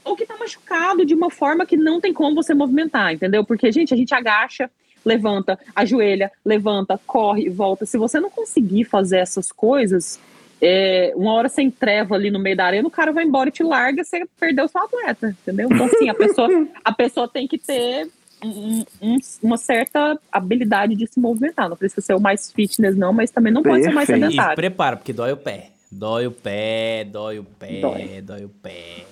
Ou 0.07 0.17
que 0.17 0.25
tá 0.25 0.37
machucado 0.39 1.05
de 1.05 1.15
uma 1.15 1.31
forma 1.31 1.67
que 1.67 1.77
não 1.77 2.01
tem 2.01 2.13
como 2.13 2.35
você 2.35 2.55
movimentar, 2.55 3.13
entendeu? 3.13 3.45
Porque, 3.45 3.71
gente, 3.73 3.93
a 3.93 3.97
gente 3.97 4.15
agacha, 4.15 4.71
levanta, 5.05 5.59
ajoelha, 5.75 6.31
levanta, 6.45 6.99
corre, 7.07 7.49
volta. 7.51 7.85
Se 7.85 7.99
você 7.99 8.19
não 8.21 8.31
conseguir 8.31 8.85
fazer 8.85 9.19
essas 9.19 9.53
coisas, 9.53 10.19
é, 10.63 11.13
uma 11.17 11.33
hora 11.35 11.49
você 11.49 11.61
entreva 11.63 12.15
ali 12.15 12.31
no 12.31 12.39
meio 12.39 12.57
da 12.57 12.65
arena, 12.67 12.87
o 12.89 12.91
cara 12.91 13.13
vai 13.13 13.25
embora 13.25 13.49
e 13.49 13.53
te 13.53 13.63
larga, 13.63 14.03
você 14.05 14.25
perdeu 14.41 14.67
seu 14.69 14.81
atleta, 14.81 15.29
entendeu? 15.43 15.69
Então, 15.71 15.87
assim, 15.87 16.09
a 16.09 16.15
pessoa, 16.15 16.49
a 16.85 16.93
pessoa 16.93 17.29
tem 17.29 17.47
que 17.47 17.59
ter 17.59 18.09
um- 18.45 18.85
um- 19.03 19.19
uma 19.43 19.57
certa 19.57 20.19
habilidade 20.31 20.95
de 20.95 21.07
se 21.07 21.19
movimentar. 21.19 21.69
Não 21.69 21.77
precisa 21.77 22.01
ser 22.01 22.15
o 22.15 22.21
mais 22.21 22.53
fitness, 22.53 22.97
não, 22.97 23.13
mas 23.13 23.31
também 23.31 23.53
não 23.53 23.63
pode 23.63 23.83
ser 23.85 23.91
o 23.91 23.95
mais 23.95 24.07
Perfeito. 24.07 24.29
E 24.29 24.31
sedentário. 24.33 24.57
prepara, 24.57 24.97
porque 24.97 25.13
dói 25.13 25.33
o 25.33 25.37
pé. 25.37 25.71
Dói 25.91 26.27
o 26.27 26.33
pé, 26.33 27.05
dói 27.05 27.39
o 27.39 27.45
pé, 27.45 27.81
Dói. 27.81 28.21
dói 28.21 28.45
o 28.45 28.49
pé. 28.49 29.05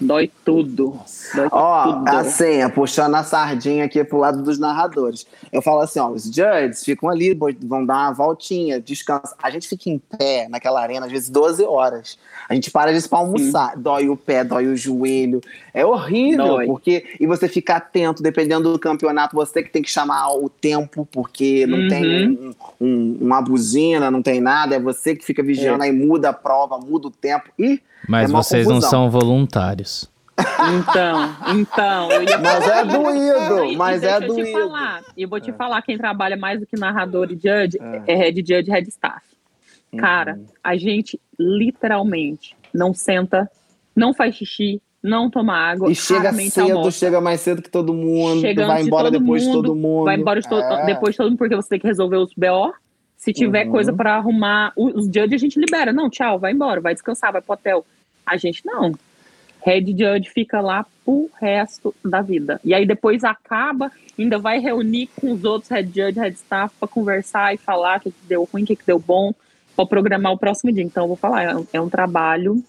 Dói 0.00 0.30
tudo. 0.44 0.98
Dói 1.34 1.48
Ó, 1.52 1.92
tudo. 1.92 2.08
assim, 2.08 2.60
é 2.62 2.68
puxando 2.68 3.14
a 3.14 3.22
sardinha 3.22 3.84
aqui 3.84 4.02
pro 4.02 4.18
lado 4.18 4.42
dos 4.42 4.58
narradores. 4.58 5.24
Eu 5.52 5.62
falo 5.62 5.80
assim, 5.80 6.00
ó, 6.00 6.08
os 6.08 6.24
judges 6.24 6.84
ficam 6.84 7.08
ali, 7.08 7.38
vão 7.62 7.86
dar 7.86 7.94
uma 8.08 8.12
voltinha, 8.12 8.80
descansa. 8.80 9.36
A 9.40 9.48
gente 9.50 9.68
fica 9.68 9.88
em 9.88 9.98
pé 9.98 10.48
naquela 10.48 10.80
arena, 10.82 11.06
às 11.06 11.12
vezes 11.12 11.30
12 11.30 11.64
horas. 11.64 12.18
A 12.48 12.54
gente 12.54 12.70
para 12.70 12.92
de 12.92 13.08
pra 13.08 13.18
almoçar. 13.18 13.76
Dói 13.76 14.08
o 14.08 14.16
pé, 14.16 14.42
dói 14.42 14.66
o 14.66 14.76
joelho. 14.76 15.40
É 15.72 15.86
horrível, 15.86 16.46
Dói. 16.48 16.66
porque. 16.66 17.04
E 17.20 17.26
você 17.26 17.48
fica 17.48 17.76
atento, 17.76 18.22
dependendo 18.22 18.72
do 18.72 18.78
campeonato, 18.78 19.36
você 19.36 19.62
que 19.62 19.70
tem 19.70 19.82
que 19.82 19.90
chamar 19.90 20.32
o 20.34 20.48
tempo, 20.48 21.06
porque 21.12 21.64
não 21.66 21.78
Uhum. 21.78 21.88
tem 21.88 22.28
um- 22.30 22.54
um- 22.80 23.18
uma 23.20 23.40
buzina, 23.40 24.10
não 24.10 24.20
tem 24.20 24.40
nada. 24.40 24.74
É 24.74 24.80
você 24.80 25.14
que 25.14 25.24
fica 25.24 25.42
vigiando, 25.44 25.84
aí 25.84 25.92
muda 25.92 26.30
a 26.30 26.32
prova, 26.32 26.76
muda 26.78 27.06
o 27.06 27.10
tempo. 27.10 27.48
E 27.56 27.80
Mas 28.08 28.30
É 28.30 28.32
vocês 28.32 28.66
não 28.66 28.74
confusão. 28.76 28.90
são 28.90 29.10
voluntários. 29.10 30.10
Então, 30.38 31.36
então, 31.58 32.08
Mas 32.42 32.68
é 32.68 32.84
doído, 32.84 33.76
mas 33.76 34.02
é 34.02 34.18
deixa 34.20 34.24
eu 34.26 34.34
te 34.34 34.42
doído. 34.42 34.58
falar, 34.58 35.02
e 35.16 35.22
eu 35.22 35.28
vou 35.28 35.38
te 35.40 35.52
falar, 35.52 35.82
quem 35.82 35.96
trabalha 35.98 36.36
mais 36.36 36.58
do 36.60 36.66
que 36.66 36.76
narrador 36.76 37.28
e 37.30 37.34
judge 37.34 37.78
é, 38.06 38.14
head 38.14 38.40
judge 38.40 38.68
e 38.68 38.72
head 38.72 38.88
staff. 38.88 39.20
Cara, 39.98 40.34
Uhum. 40.36 40.46
a 40.64 40.74
gente 40.76 41.20
literalmente 41.38 42.56
não 42.72 42.94
senta, 42.94 43.48
não 43.94 44.14
faz 44.14 44.34
xixi, 44.34 44.80
não 45.02 45.28
toma 45.28 45.54
água, 45.54 45.90
E 45.90 45.94
chega 45.94 46.32
cedo, 46.32 46.72
almoça. 46.76 46.98
chega 46.98 47.20
mais 47.20 47.40
cedo 47.40 47.60
que 47.60 47.70
todo 47.70 47.92
mundo, 47.92 48.40
Chega 48.40 48.66
vai 48.66 48.80
de 48.82 48.86
embora 48.86 49.10
todo 49.10 49.20
depois 49.20 49.42
de 49.42 49.48
mundo, 49.48 49.62
todo 49.62 49.74
mundo. 49.76 50.04
Vai 50.04 50.16
embora 50.16 50.40
de 50.40 50.48
to- 50.48 50.54
É. 50.54 50.86
depois 50.86 51.12
de 51.12 51.18
todo 51.18 51.28
mundo, 51.28 51.38
porque 51.38 51.54
você 51.56 51.68
tem 51.68 51.80
que 51.80 51.86
resolver 51.86 52.16
os 52.16 52.32
BO. 52.34 52.72
Se 53.22 53.32
tiver 53.32 53.66
Uhum. 53.66 53.70
coisa 53.70 53.92
pra 53.92 54.16
arrumar, 54.16 54.72
os 54.74 55.04
judge 55.06 55.32
a 55.32 55.38
gente 55.38 55.56
libera. 55.56 55.92
Não, 55.92 56.10
tchau, 56.10 56.40
vai 56.40 56.50
embora, 56.50 56.80
vai 56.80 56.92
descansar, 56.92 57.30
vai 57.30 57.40
pro 57.40 57.54
hotel. 57.54 57.86
A 58.26 58.36
gente 58.36 58.66
não. 58.66 58.92
Head 59.64 59.92
judge 59.92 60.28
fica 60.28 60.60
lá 60.60 60.84
pro 61.04 61.30
resto 61.40 61.94
da 62.04 62.20
vida. 62.20 62.60
E 62.64 62.74
aí 62.74 62.84
depois 62.84 63.22
acaba, 63.22 63.92
ainda 64.18 64.40
vai 64.40 64.58
reunir 64.58 65.08
com 65.14 65.30
os 65.30 65.44
outros 65.44 65.70
head 65.70 65.88
judge, 65.94 66.18
head 66.18 66.34
staff 66.34 66.74
pra 66.80 66.88
conversar 66.88 67.54
e 67.54 67.58
falar 67.58 67.98
o 67.98 68.00
que, 68.00 68.10
que 68.10 68.26
deu 68.26 68.48
ruim, 68.52 68.64
o 68.64 68.66
que, 68.66 68.74
que 68.74 68.84
deu 68.84 68.98
bom, 68.98 69.32
pra 69.76 69.86
programar 69.86 70.32
o 70.32 70.36
próximo 70.38 70.72
dia. 70.72 70.82
Então 70.82 71.04
eu 71.04 71.08
vou 71.08 71.16
falar, 71.16 71.44
é 71.44 71.56
um, 71.56 71.66
é 71.74 71.80
um 71.80 71.88
trabalho 71.88 72.60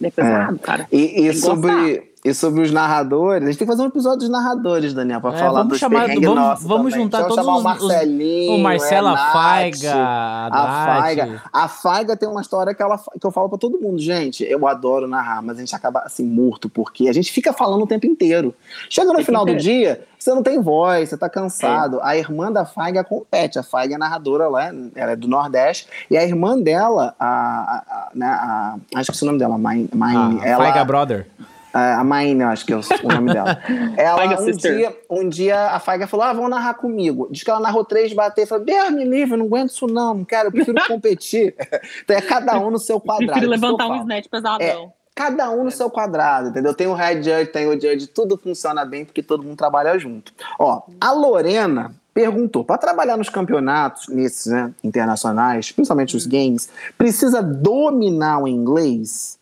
né, 0.00 0.10
pesado, 0.10 0.58
cara. 0.58 0.86
E, 0.90 1.26
e 1.26 1.34
sobre, 1.34 2.07
e 2.24 2.34
sobre 2.34 2.62
os 2.62 2.72
narradores, 2.72 3.44
a 3.44 3.46
gente 3.46 3.58
tem 3.58 3.66
que 3.66 3.72
fazer 3.72 3.82
um 3.82 3.86
episódio 3.88 4.18
dos 4.18 4.28
narradores, 4.28 4.92
Daniel, 4.92 5.20
pra 5.20 5.32
É, 5.34 5.38
falar 5.38 5.52
vamos 5.60 5.68
dos 5.68 5.78
chamar- 5.78 6.06
vamos- 6.08 6.62
vamos 6.64 6.92
também. 6.92 7.04
juntar 7.04 7.18
Vamos 7.22 7.34
todos 7.36 7.44
chamar 7.44 7.56
os- 7.56 7.60
o 7.60 7.64
Marcelinho, 7.64 8.52
O 8.54 8.58
Marcela 8.58 9.10
Renato, 9.10 9.32
Faiga, 9.32 9.94
A 9.94 10.84
Faiga. 10.86 11.42
A 11.52 11.68
Faiga 11.68 12.16
tem 12.16 12.28
uma 12.28 12.40
história 12.40 12.74
que, 12.74 12.82
ela, 12.82 12.98
que 12.98 13.26
eu 13.26 13.30
falo 13.30 13.48
pra 13.48 13.58
todo 13.58 13.78
mundo. 13.80 13.98
Gente, 13.98 14.44
eu 14.44 14.66
adoro 14.66 15.06
narrar, 15.06 15.42
mas 15.42 15.56
a 15.56 15.60
gente 15.60 15.74
acaba 15.74 16.00
assim, 16.00 16.24
morto, 16.24 16.68
porque 16.68 17.08
a 17.08 17.12
gente 17.12 17.32
fica 17.32 17.52
falando 17.52 17.82
o 17.82 17.86
tempo 17.86 18.06
inteiro. 18.06 18.54
Chega 18.90 19.12
no 19.12 19.24
final 19.24 19.44
do 19.44 19.54
dia, 19.56 20.04
você 20.18 20.30
não 20.34 20.42
tem 20.42 20.60
voz, 20.60 21.08
você 21.08 21.16
tá 21.16 21.28
cansado. 21.28 22.00
A 22.02 22.16
irmã 22.16 22.50
da 22.50 22.64
Faiga 22.64 23.04
compete. 23.04 23.58
A 23.58 23.62
Faiga 23.62 23.94
é 23.94 23.98
narradora 23.98 24.48
lá, 24.48 24.64
ela 24.94 25.12
é 25.12 25.16
do 25.16 25.28
Nordeste. 25.28 25.86
E 26.10 26.16
a 26.16 26.24
irmã 26.24 26.58
dela, 26.60 27.14
a, 27.18 27.26
a, 27.26 27.76
a, 27.78 28.08
né, 28.14 28.26
a- 28.26 28.74
acho 28.96 29.12
que 29.12 29.18
é 29.18 29.22
o 29.22 29.26
nome 29.26 29.38
dela, 29.38 29.56
Maine, 29.56 29.88
Maine, 29.94 30.40
Ah, 30.42 30.46
ela, 30.48 30.64
Faiga 30.64 30.84
Brother. 30.84 31.26
É, 31.74 31.92
a 31.94 32.04
Maine, 32.04 32.42
eu 32.42 32.48
acho 32.48 32.64
que 32.64 32.72
é 32.72 32.76
o, 32.76 32.82
nome 33.12 33.32
dela. 33.32 33.60
Ela, 33.96 34.40
um 34.40 34.44
Sister. 34.44 34.76
dia, 34.76 34.96
um 35.10 35.28
dia, 35.28 35.70
a 35.70 35.78
Faiga 35.78 36.06
falou: 36.06 36.26
Ah, 36.26 36.32
vamos 36.32 36.50
narrar 36.50 36.74
comigo. 36.74 37.28
Diz 37.30 37.42
que 37.42 37.50
ela 37.50 37.60
narrou 37.60 37.84
três, 37.84 38.12
bateu 38.12 38.44
e 38.44 38.46
falou: 38.46 38.64
Deus 38.64 38.90
me 38.90 39.04
livre, 39.04 39.34
eu 39.34 39.38
não 39.38 39.46
aguento 39.46 39.70
isso, 39.70 39.86
não, 39.86 40.14
não 40.14 40.24
quero, 40.24 40.48
eu 40.48 40.52
prefiro 40.52 40.78
competir. 40.88 41.54
então 42.02 42.16
é 42.16 42.20
cada 42.20 42.58
um 42.58 42.70
no 42.70 42.78
seu 42.78 43.00
quadrado. 43.00 43.32
Prefiro 43.32 43.46
eu 43.46 43.50
levantar 43.50 43.86
um 43.88 43.96
snatch 43.96 44.28
pesadão. 44.28 44.92
Cada 45.14 45.50
um 45.50 45.64
no 45.64 45.70
seu 45.70 45.90
quadrado, 45.90 46.50
entendeu? 46.50 46.72
Tem 46.72 46.86
o 46.86 46.94
head 46.94 47.24
judge, 47.24 47.46
tem 47.46 47.66
o 47.66 47.72
judge, 47.72 48.06
tudo 48.06 48.38
funciona 48.38 48.84
bem 48.84 49.04
porque 49.04 49.20
todo 49.20 49.42
mundo 49.42 49.56
trabalha 49.56 49.98
junto. 49.98 50.32
Ó, 50.58 50.82
a 51.00 51.12
Lorena 51.12 51.92
perguntou: 52.14 52.64
para 52.64 52.78
trabalhar 52.78 53.16
nos 53.16 53.28
campeonatos, 53.28 54.08
nesses, 54.08 54.46
né, 54.46 54.72
internacionais, 54.82 55.70
principalmente 55.70 56.16
os 56.16 56.26
games, 56.26 56.68
precisa 56.96 57.42
dominar 57.42 58.42
o 58.42 58.48
inglês? 58.48 59.37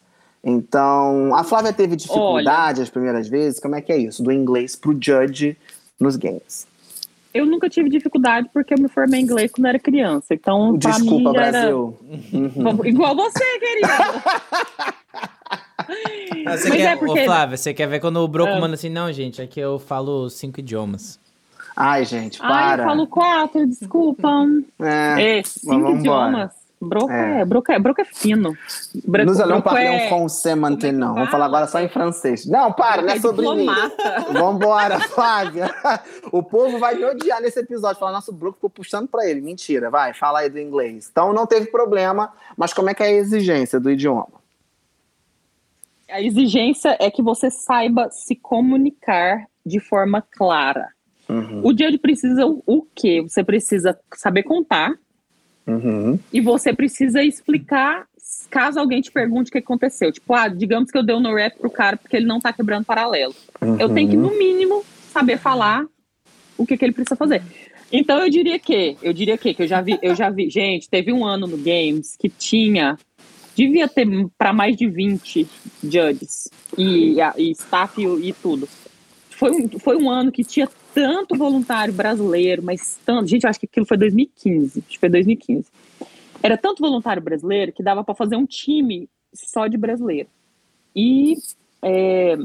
Então, 0.48 1.34
a 1.34 1.42
Flávia 1.42 1.72
teve 1.72 1.96
dificuldade 1.96 2.80
as 2.80 2.88
primeiras 2.88 3.26
vezes. 3.28 3.58
Como 3.58 3.74
é 3.74 3.80
que 3.80 3.92
é 3.92 3.96
isso? 3.98 4.22
Do 4.22 4.30
inglês 4.30 4.76
pro 4.76 4.92
judge 4.98 5.56
nos 5.98 6.14
games. 6.14 6.68
Eu 7.34 7.44
nunca 7.44 7.68
tive 7.68 7.90
dificuldade 7.90 8.48
porque 8.54 8.72
eu 8.72 8.78
me 8.78 8.88
formei 8.88 9.20
em 9.20 9.24
inglês 9.24 9.50
quando 9.50 9.66
era 9.66 9.78
criança. 9.78 10.32
Então, 10.32 10.78
pra 10.78 10.92
Desculpa, 10.92 11.30
mim, 11.30 11.36
já 11.36 11.42
era 11.46 11.50
Brasil. 11.60 11.98
Uhum. 12.32 12.84
igual 12.84 13.16
você, 13.16 13.44
querido. 13.58 13.88
Você 16.46 16.68
Mas 16.68 16.78
quer, 16.78 16.80
é 16.92 16.96
porque- 16.96 17.20
Ô, 17.20 17.24
Flávia, 17.24 17.56
você 17.56 17.72
quer 17.74 17.86
ver 17.86 18.00
quando 18.00 18.16
o 18.16 18.26
Broco 18.26 18.52
Ah. 18.52 18.60
manda 18.60 18.74
assim, 18.74 18.88
não, 18.88 19.12
gente, 19.12 19.40
aqui 19.40 19.60
eu 19.60 19.78
falo 19.78 20.28
cinco 20.28 20.58
idiomas. 20.60 21.18
Ai, 21.76 22.04
gente, 22.04 22.38
Ai, 22.42 22.48
para. 22.76 22.82
eu 22.82 22.86
falo 22.88 23.06
quatro, 23.06 23.66
desculpa. 23.66 24.28
É, 24.80 25.38
É, 25.38 25.42
cinco 25.44 25.66
vamos 25.80 26.00
embora. 26.00 26.50
Broco 26.78 27.10
É. 27.10 27.40
é, 27.40 27.44
broco 27.46 27.72
é, 27.72 27.78
broco 27.78 28.00
é 28.02 28.04
fino. 28.04 28.54
Broco, 29.06 29.30
Nous 29.30 29.40
allons 29.40 29.62
parler 29.62 29.86
é, 29.86 30.06
en 30.06 30.08
français 30.10 30.54
maintenant. 30.54 31.06
é 31.10 31.14
que 31.14 31.14
Vamos 31.20 31.30
falar 31.30 31.44
fala? 31.44 31.46
agora 31.46 31.66
só 31.66 31.80
em 31.80 31.88
francês. 31.88 32.44
Não, 32.44 32.70
para, 32.72 33.00
não 33.00 33.08
é 33.08 33.16
é 33.16 33.20
sobre 33.20 33.48
mim. 33.54 33.66
Vambora, 34.32 35.00
Flávia. 35.08 35.74
O 36.30 36.42
povo 36.42 36.78
vai 36.78 36.94
me 36.94 37.04
odiar 37.06 37.40
nesse 37.40 37.58
episódio. 37.60 37.98
Falar, 37.98 38.12
nosso 38.12 38.30
Brook 38.30 38.56
ficou 38.56 38.68
puxando 38.68 39.08
pra 39.08 39.26
ele. 39.26 39.40
Mentira, 39.40 39.88
vai, 39.90 40.12
fala 40.12 40.40
aí 40.40 40.50
do 40.50 40.58
inglês. 40.60 41.08
Então 41.10 41.32
não 41.32 41.46
teve 41.46 41.66
problema, 41.70 42.30
mas 42.56 42.74
como 42.74 42.90
é 42.90 42.94
que 42.94 43.02
é 43.02 43.06
a 43.06 43.12
exigência 43.12 43.80
do 43.80 43.90
idioma? 43.90 44.28
A 46.10 46.20
exigência 46.22 46.96
é 47.00 47.10
que 47.10 47.22
você 47.22 47.50
saiba 47.50 48.08
se 48.10 48.36
comunicar 48.36 49.46
de 49.64 49.80
forma 49.80 50.22
clara. 50.22 50.88
Uhum, 51.28 51.62
O 51.64 51.70
judge 51.70 51.98
precisa 51.98 52.46
o, 52.46 52.62
o 52.66 52.82
quê? 52.94 53.22
Você 53.22 53.42
precisa 53.42 53.98
saber 54.14 54.44
contar 54.44 54.92
uhum, 55.66 56.18
e 56.32 56.40
você 56.40 56.72
precisa 56.72 57.22
explicar 57.22 58.06
caso 58.50 58.78
alguém 58.78 59.00
te 59.00 59.10
pergunte 59.10 59.48
o 59.48 59.52
que 59.52 59.58
aconteceu. 59.58 60.12
Tipo, 60.12 60.34
ah, 60.34 60.48
digamos 60.48 60.90
que 60.90 60.98
eu 60.98 61.02
dei 61.02 61.14
um 61.14 61.20
no 61.20 61.34
rap 61.34 61.58
pro 61.58 61.70
cara 61.70 61.96
porque 61.96 62.16
ele 62.16 62.26
não 62.26 62.40
tá 62.40 62.52
quebrando 62.52 62.84
paralelo. 62.84 63.34
Eu 63.78 63.92
tenho 63.92 64.08
que, 64.08 64.16
uhum. 64.16 64.22
no 64.22 64.38
mínimo, 64.38 64.84
saber 65.12 65.38
falar 65.38 65.86
o 66.56 66.66
que, 66.66 66.76
que 66.76 66.84
ele 66.84 66.92
precisa 66.92 67.16
fazer. 67.16 67.42
Então 67.92 68.18
eu 68.18 68.28
diria 68.28 68.58
que, 68.58 68.96
eu 69.02 69.12
diria 69.12 69.38
que, 69.38 69.54
que 69.54 69.62
eu 69.62 69.66
já 69.66 69.80
vi, 69.80 69.98
eu 70.02 70.14
já 70.14 70.28
vi, 70.30 70.48
gente, 70.50 70.88
teve 70.88 71.12
um 71.12 71.24
ano 71.24 71.46
no 71.46 71.56
Games 71.56 72.16
que 72.16 72.28
tinha, 72.28 72.98
devia 73.54 73.88
ter 73.88 74.06
para 74.36 74.52
mais 74.52 74.76
de 74.76 74.88
20 74.88 75.46
judges 75.84 76.48
e, 76.76 77.16
e 77.36 77.50
staff 77.52 78.00
e, 78.00 78.28
e 78.28 78.32
tudo. 78.32 78.68
Foi 79.30 79.50
um, 79.50 79.78
foi 79.78 79.96
um 79.96 80.10
ano 80.10 80.32
que 80.32 80.42
tinha 80.42 80.68
tanto 80.96 81.36
voluntário 81.36 81.92
brasileiro, 81.92 82.62
mas 82.62 82.98
tanto. 83.04 83.26
Gente, 83.28 83.44
eu 83.44 83.50
acho 83.50 83.60
que 83.60 83.66
aquilo 83.66 83.84
foi 83.84 83.98
2015. 83.98 84.78
Acho 84.78 84.88
que 84.88 84.98
foi 84.98 85.10
2015. 85.10 85.66
Era 86.42 86.56
tanto 86.56 86.80
voluntário 86.80 87.20
brasileiro 87.20 87.70
que 87.70 87.82
dava 87.82 88.02
para 88.02 88.14
fazer 88.14 88.34
um 88.36 88.46
time 88.46 89.06
só 89.34 89.66
de 89.66 89.76
brasileiro. 89.76 90.26
E 90.94 91.34
é, 91.82 92.36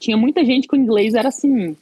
tinha 0.00 0.16
muita 0.16 0.44
gente 0.44 0.66
com 0.66 0.74
inglês, 0.74 1.14
era 1.14 1.28
assim. 1.28 1.76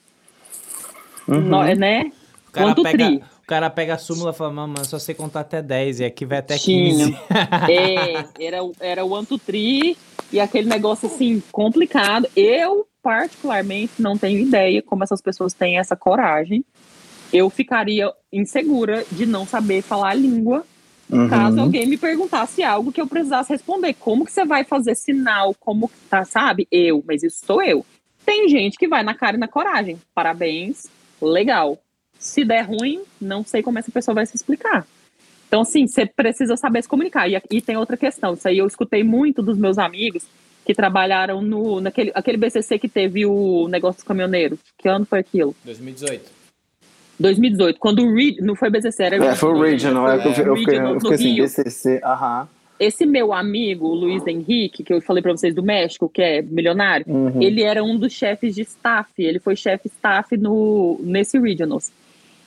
Uhum. 1.27 1.41
no- 1.41 1.75
né? 1.75 2.13
O 2.49 2.53
cara, 2.53 2.67
Quanto 2.67 2.83
pega, 2.83 3.07
tri? 3.07 3.17
o 3.17 3.47
cara 3.47 3.71
pega 3.71 3.95
a 3.95 3.99
súmula 3.99 4.33
e 4.33 4.35
fala, 4.35 4.53
mamãe, 4.53 4.85
só 4.85 4.99
sei 4.99 5.15
contar 5.15 5.41
até 5.41 5.63
10, 5.63 6.01
e 6.01 6.05
aqui 6.05 6.27
vai 6.27 6.39
até 6.39 6.59
Tinha. 6.59 6.91
15. 7.07 7.17
É, 7.71 8.45
era, 8.47 8.63
o- 8.63 8.75
era 8.81 9.05
o 9.05 9.39
three, 9.39 9.97
e 10.31 10.39
aquele 10.39 10.69
negócio 10.69 11.07
assim, 11.09 11.43
complicado. 11.51 12.27
Eu, 12.37 12.87
particularmente, 13.03 13.95
não 13.99 14.17
tenho 14.17 14.39
ideia 14.39 14.83
como 14.83 15.05
essas 15.05 15.21
pessoas 15.21 15.53
têm 15.53 15.79
essa 15.79 15.97
coragem. 15.97 16.65
Eu 17.33 17.49
ficaria 17.49 18.13
insegura 18.33 19.05
de 19.11 19.27
não 19.27 19.47
saber 19.47 19.83
falar 19.83 20.11
a 20.11 20.15
língua 20.15 20.65
Uhum. 21.13 21.29
caso 21.29 21.61
alguém 21.61 21.87
me 21.87 21.97
perguntasse 21.97 22.63
algo 22.63 22.93
que 22.93 23.01
eu 23.01 23.07
precisasse 23.07 23.53
responder. 23.53 23.95
Como 23.95 24.25
que 24.25 24.33
você 24.33 24.45
vai 24.45 24.63
fazer 24.63 24.95
sinal? 24.95 25.55
Como 25.59 25.89
que 25.89 25.97
tá, 26.09 26.25
sabe? 26.25 26.69
Eu, 26.71 27.03
mas 27.07 27.23
isso 27.23 27.45
sou 27.45 27.61
eu. 27.61 27.85
Tem 28.25 28.49
gente 28.49 28.79
que 28.79 28.87
vai 28.87 29.03
na 29.03 29.15
cara 29.15 29.37
e 29.37 29.41
na 29.41 29.49
coragem. 29.49 29.99
Parabéns, 30.15 30.87
legal. 31.21 31.79
Se 32.19 32.45
der 32.45 32.63
ruim, 32.63 33.03
não 33.21 33.45
sei 33.45 33.63
como 33.63 33.79
essa 33.79 33.91
pessoa 33.91 34.15
vai 34.15 34.27
se 34.27 34.37
explicar. 34.37 34.87
Então, 35.49 35.63
assim, 35.63 35.87
você 35.87 36.07
precisa 36.07 36.57
saber 36.57 36.83
se 36.83 36.89
comunicar. 36.89 37.29
E, 37.29 37.41
e 37.51 37.61
tem 37.61 37.77
outra 37.77 37.97
questão, 37.97 38.35
isso 38.35 38.47
aí 38.47 38.59
eu 38.59 38.67
escutei 38.67 39.03
muito 39.03 39.43
dos 39.43 39.59
meus 39.59 39.79
amigos 39.79 40.25
que 40.71 40.75
trabalharam 40.75 41.43
no 41.43 41.81
naquele 41.81 42.13
aquele 42.15 42.37
BCC 42.39 42.79
que 42.79 42.89
teve 42.89 43.27
o 43.27 43.67
negócio 43.69 43.97
dos 43.99 44.05
caminhoneiros. 44.07 44.61
Que 44.79 44.89
ano 44.89 45.05
foi 45.05 45.19
aquilo? 45.19 45.55
2018. 45.65 46.31
2018, 47.19 47.79
quando 47.81 48.03
o 48.05 48.15
Reed, 48.15 48.39
não 48.39 48.55
foi 48.55 48.71
BCC, 48.71 49.03
era 49.03 49.17
É, 49.17 49.35
foi 49.35 49.51
o 49.53 49.61
Regional, 49.61 50.09
é, 50.09 50.15
eu, 50.15 50.19
eu, 50.19 50.57
fiquei- 50.57 50.75
Regional 50.75 50.95
eu 50.95 51.01
fiquei 51.01 51.11
no 51.37 51.45
assim. 51.45 51.63
BCC, 51.63 52.01
aham. 52.05 52.49
Esse 52.79 53.05
meu 53.05 53.33
amigo, 53.35 53.89
o 53.89 53.95
Luiz 53.95 54.27
Henrique, 54.27 54.83
que 54.83 54.95
eu 54.95 55.03
falei 55.03 55.23
pra 55.23 55.33
vocês 55.33 55.55
do 55.55 55.63
México, 55.63 56.09
que 56.09 56.23
é 56.23 56.41
milionário, 56.41 57.05
Uhum. 57.09 57.43
ele 57.43 57.63
era 57.63 57.85
um 57.85 57.99
dos 57.99 58.13
chefes 58.13 58.55
de 58.55 58.63
staff, 58.63 59.11
ele 59.19 59.39
foi 59.39 59.55
chefe 59.55 59.89
staff 59.89 60.35
no, 60.39 60.99
nesse 61.03 61.39
Regionals. 61.39 61.93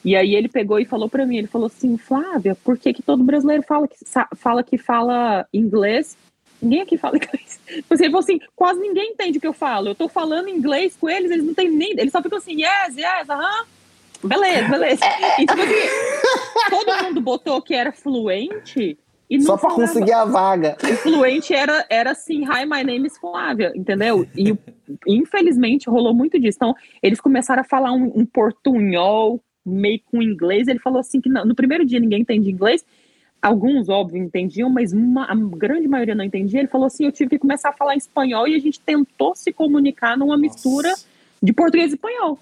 E 0.04 0.16
aí 0.16 0.34
ele 0.34 0.48
pegou 0.50 0.80
e 0.80 0.86
falou 0.86 1.08
pra 1.08 1.24
mim, 1.26 1.38
ele 1.38 1.48
falou 1.48 1.68
assim, 1.68 1.96
Flávia, 1.98 2.56
por 2.64 2.78
que, 2.80 2.94
que 2.94 3.04
todo 3.04 3.24
brasileiro 3.24 3.62
fala 3.64 3.88
que, 3.88 3.96
fala 4.36 4.64
que 4.64 4.78
fala 4.78 5.46
inglês? 5.54 6.18
Ninguém 6.62 6.82
aqui 6.82 6.98
fala 6.98 7.18
inglês. 7.22 7.60
Você 7.90 8.06
falou 8.06 8.20
assim, 8.20 8.40
quase 8.56 8.80
ninguém 8.80 9.12
entende 9.12 9.38
o 9.38 9.42
que 9.42 9.48
eu 9.48 9.54
falo. 9.54 9.90
Eu 9.90 9.96
tô 9.96 10.08
falando 10.08 10.48
inglês 10.50 10.96
com 11.00 11.10
eles, 11.10 11.30
eles 11.32 11.46
não 11.46 11.54
têm 11.54 11.70
nem. 11.70 11.92
Eles 11.92 12.12
só 12.12 12.22
ficam 12.22 12.38
assim, 12.38 12.62
yes, 12.62 12.96
yes, 12.98 13.30
aham. 13.30 13.66
Beleza, 14.24 14.70
beleza. 14.70 15.06
E 15.38 15.46
tipo 15.46 15.62
assim, 15.62 16.70
todo 16.70 17.04
mundo 17.04 17.20
botou 17.22 17.62
que 17.62 17.74
era 17.74 17.92
fluente. 17.92 18.98
E 19.30 19.38
não 19.38 19.46
Só 19.46 19.58
falava- 19.58 19.82
conseguir 19.82 20.14
a 20.14 20.26
vaga. 20.26 20.78
o 20.84 20.96
fluente 20.98 21.54
era, 21.54 21.86
era 21.90 22.12
assim, 22.12 22.44
hi, 22.44 22.66
my 22.66 22.84
name 22.84 23.08
is 23.08 23.18
Flávia, 23.18 23.72
entendeu? 23.76 24.28
E 24.38 24.56
infelizmente 25.08 25.90
rolou 25.90 26.14
muito 26.14 26.40
disso. 26.40 26.58
Então, 26.58 26.76
eles 27.02 27.20
começaram 27.20 27.62
a 27.62 27.66
falar 27.66 27.92
um, 27.94 28.12
um 28.16 28.26
portunhol 28.26 29.42
meio 29.66 30.00
com 30.12 30.22
inglês. 30.22 30.68
Ele 30.68 30.80
falou 30.80 31.00
assim 31.00 31.20
que 31.20 31.30
no, 31.30 31.46
no 31.46 31.56
primeiro 31.56 31.86
dia 31.86 32.00
ninguém 32.00 32.22
entendia 32.22 32.52
inglês. 32.52 32.86
Alguns, 33.44 33.90
óbvio, 33.90 34.24
entendiam, 34.24 34.70
mas 34.70 34.94
uma, 34.94 35.26
a 35.30 35.36
grande 35.36 35.86
maioria 35.88 36.16
não 36.16 36.24
entendia. 36.24 36.60
Ele 36.62 36.68
falou 36.70 36.88
assim: 36.88 37.06
eu 37.06 37.12
tive 37.12 37.32
que 37.32 37.40
começar 37.40 37.70
a 37.70 37.74
falar 37.74 37.96
espanhol 37.98 38.48
e 38.48 38.56
a 38.56 38.60
gente 38.60 38.80
tentou 38.80 39.36
se 39.36 39.52
comunicar 39.52 40.18
numa 40.18 40.38
mistura 40.38 40.94
de 41.42 41.52
português 41.52 41.92
e 41.92 41.96
espanhol. 41.96 42.40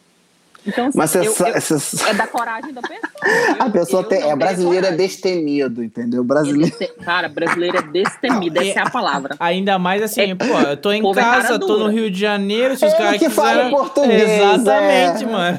Então, 0.63 0.85
assim, 0.89 0.97
Mas 0.99 1.15
eu- 1.15 1.23
sa- 1.31 1.49
eu- 1.49 1.59
você- 1.59 2.07
é 2.07 2.13
da 2.13 2.27
coragem 2.27 2.71
da 2.71 2.81
pessoa. 2.83 3.01
a 3.59 3.65
Eu- 3.65 3.71
pessoa 3.71 4.03
eu 4.03 4.07
tem, 4.07 4.19
é 4.19 4.21
tenho 4.25 4.37
brasileiro 4.37 4.85
é 4.85 4.91
destemido, 4.91 5.83
entendeu? 5.83 6.21
É 6.21 6.23
Brasileiro. 6.23 6.75
Cara, 7.03 7.27
brasileiro 7.27 7.77
é 7.77 7.81
destemido, 7.81 8.61
essa 8.61 8.79
é 8.79 8.83
a 8.83 8.89
palavra. 8.91 9.35
Ainda 9.39 9.79
mais 9.79 10.03
assim, 10.03 10.21
É- 10.21 10.35
pô, 10.35 10.45
eu 10.45 10.77
tô 10.77 10.91
em 10.91 11.01
é 11.01 11.13
casa, 11.15 11.47
cara 11.47 11.59
tô 11.59 11.79
no. 11.79 11.87
Rio 11.87 12.11
de 12.11 12.19
Janeiro, 12.19 12.77
se 12.77 12.85
os 12.85 12.91
Eu 12.93 12.97
caras 12.99 13.19
que 13.19 13.27
quiserem- 13.27 13.71
português, 13.71 14.21
Exatamente, 14.21 15.23
é. 15.23 15.27
mano. 15.27 15.57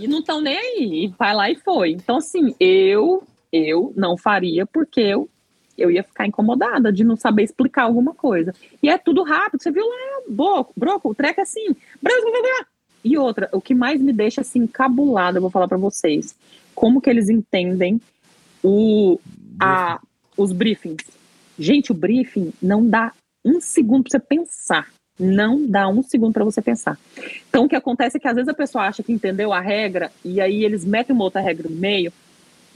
E 0.00 0.08
não 0.08 0.18
estão 0.18 0.40
nem 0.40 0.58
aí. 0.58 1.12
Vai 1.16 1.32
lá 1.32 1.48
e 1.48 1.54
foi. 1.54 1.90
Então, 1.92 2.16
assim, 2.16 2.52
eu, 2.58 3.22
eu 3.56 3.92
não 3.96 4.16
faria 4.16 4.66
porque 4.66 5.00
eu, 5.00 5.28
eu 5.76 5.90
ia 5.90 6.02
ficar 6.02 6.26
incomodada 6.26 6.92
de 6.92 7.04
não 7.04 7.16
saber 7.16 7.44
explicar 7.44 7.84
alguma 7.84 8.14
coisa. 8.14 8.54
E 8.82 8.88
é 8.88 8.98
tudo 8.98 9.22
rápido. 9.22 9.62
Você 9.62 9.70
viu 9.70 9.84
lá, 9.84 10.22
boco, 10.28 10.72
broco, 10.76 11.10
o 11.10 11.14
treco 11.14 11.40
é 11.40 11.42
assim. 11.42 11.74
E 13.04 13.16
outra, 13.16 13.48
o 13.52 13.60
que 13.60 13.74
mais 13.74 14.00
me 14.00 14.12
deixa 14.12 14.40
assim 14.40 14.60
encabulada, 14.60 15.38
eu 15.38 15.42
vou 15.42 15.50
falar 15.50 15.68
pra 15.68 15.78
vocês. 15.78 16.34
Como 16.74 17.00
que 17.00 17.08
eles 17.08 17.28
entendem 17.28 18.00
o, 18.62 19.20
a, 19.60 20.00
os 20.36 20.52
briefings. 20.52 21.04
Gente, 21.58 21.92
o 21.92 21.94
briefing 21.94 22.52
não 22.60 22.86
dá 22.86 23.12
um 23.44 23.60
segundo 23.60 24.02
pra 24.02 24.10
você 24.10 24.18
pensar. 24.18 24.88
Não 25.18 25.66
dá 25.66 25.88
um 25.88 26.02
segundo 26.02 26.34
pra 26.34 26.44
você 26.44 26.60
pensar. 26.60 26.98
Então, 27.48 27.64
o 27.64 27.68
que 27.68 27.76
acontece 27.76 28.16
é 28.16 28.20
que 28.20 28.28
às 28.28 28.34
vezes 28.34 28.48
a 28.48 28.54
pessoa 28.54 28.84
acha 28.84 29.02
que 29.02 29.12
entendeu 29.12 29.52
a 29.52 29.60
regra 29.60 30.12
e 30.24 30.40
aí 30.40 30.64
eles 30.64 30.84
metem 30.84 31.14
uma 31.14 31.24
outra 31.24 31.40
regra 31.40 31.68
no 31.68 31.76
meio 31.76 32.12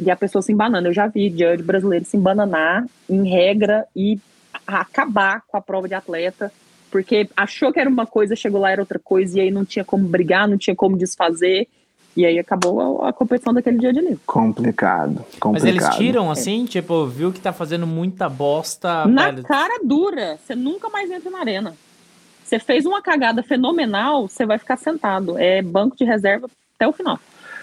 e 0.01 0.11
a 0.11 0.16
pessoa 0.16 0.42
se 0.42 0.53
embanana. 0.53 0.88
Eu 0.88 0.94
já 0.94 1.07
vi 1.07 1.28
judge 1.28 1.62
brasileiro 1.62 2.05
se 2.05 2.16
embananar 2.16 2.86
em 3.09 3.28
regra 3.28 3.86
e 3.94 4.18
acabar 4.66 5.42
com 5.46 5.57
a 5.57 5.61
prova 5.61 5.86
de 5.86 5.94
atleta 5.94 6.53
porque 6.90 7.28
achou 7.36 7.72
que 7.72 7.78
era 7.78 7.88
uma 7.88 8.05
coisa, 8.05 8.34
chegou 8.34 8.61
lá 8.61 8.72
era 8.72 8.82
outra 8.82 8.98
coisa 8.98 9.38
e 9.38 9.42
aí 9.42 9.51
não 9.51 9.64
tinha 9.64 9.84
como 9.84 10.07
brigar, 10.09 10.48
não 10.48 10.59
tinha 10.59 10.74
como 10.74 10.96
desfazer 10.96 11.68
e 12.16 12.26
aí 12.26 12.38
acabou 12.38 13.03
a, 13.03 13.11
a 13.11 13.12
competição 13.12 13.55
daquele 13.55 13.78
dia 13.78 13.92
de 13.92 14.01
livro. 14.01 14.20
Complicado, 14.26 15.24
complicado. 15.38 15.53
Mas 15.53 15.64
eles 15.64 15.88
tiram 15.96 16.30
assim, 16.30 16.64
tipo, 16.64 17.07
viu 17.07 17.32
que 17.32 17.40
tá 17.40 17.53
fazendo 17.53 17.86
muita 17.86 18.28
bosta. 18.28 19.07
Na 19.07 19.30
velho. 19.30 19.44
cara 19.44 19.80
dura, 19.84 20.36
você 20.36 20.57
nunca 20.57 20.88
mais 20.88 21.11
entra 21.11 21.30
na 21.30 21.38
arena. 21.38 21.74
Você 22.44 22.59
fez 22.59 22.84
uma 22.84 23.01
cagada 23.01 23.44
fenomenal, 23.44 24.26
você 24.26 24.44
vai 24.44 24.59
ficar 24.59 24.76
sentado. 24.76 25.38
É 25.38 25.62
banco 25.62 25.96
de 25.96 26.05
reserva 26.05 26.51
até 26.74 26.88
o 26.88 26.92
final. 26.92 27.20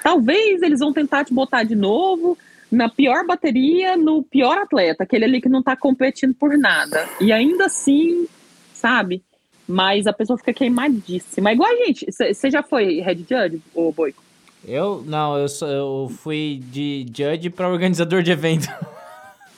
Talvez 0.08 0.62
eles 0.62 0.80
vão 0.80 0.94
tentar 0.94 1.26
te 1.26 1.34
botar 1.34 1.64
de 1.64 1.76
novo 1.76 2.38
na 2.72 2.88
pior 2.88 3.26
bateria, 3.26 3.98
no 3.98 4.24
pior 4.24 4.58
atleta, 4.58 5.04
aquele 5.04 5.26
ali 5.26 5.42
que 5.42 5.50
não 5.50 5.62
tá 5.62 5.76
competindo 5.76 6.34
por 6.34 6.58
nada. 6.58 7.06
E 7.20 7.34
ainda 7.34 7.66
assim, 7.66 8.26
sabe? 8.74 9.22
Mas 9.68 10.08
a 10.08 10.14
pessoa 10.14 10.38
fica 10.38 10.54
queimadíssima. 10.54 11.52
Igual 11.52 11.70
a 11.70 11.86
gente. 11.86 12.06
Você 12.10 12.50
já 12.50 12.64
foi 12.64 13.02
head 13.02 13.26
judge, 13.30 13.62
ô 13.76 13.92
Boico? 13.92 14.24
Eu, 14.66 15.04
não, 15.06 15.38
eu, 15.38 15.50
só, 15.50 15.68
eu 15.68 16.10
fui 16.24 16.64
de 16.72 17.06
judge 17.14 17.50
pra 17.50 17.68
organizador 17.68 18.24
de 18.24 18.32
evento. 18.32 18.70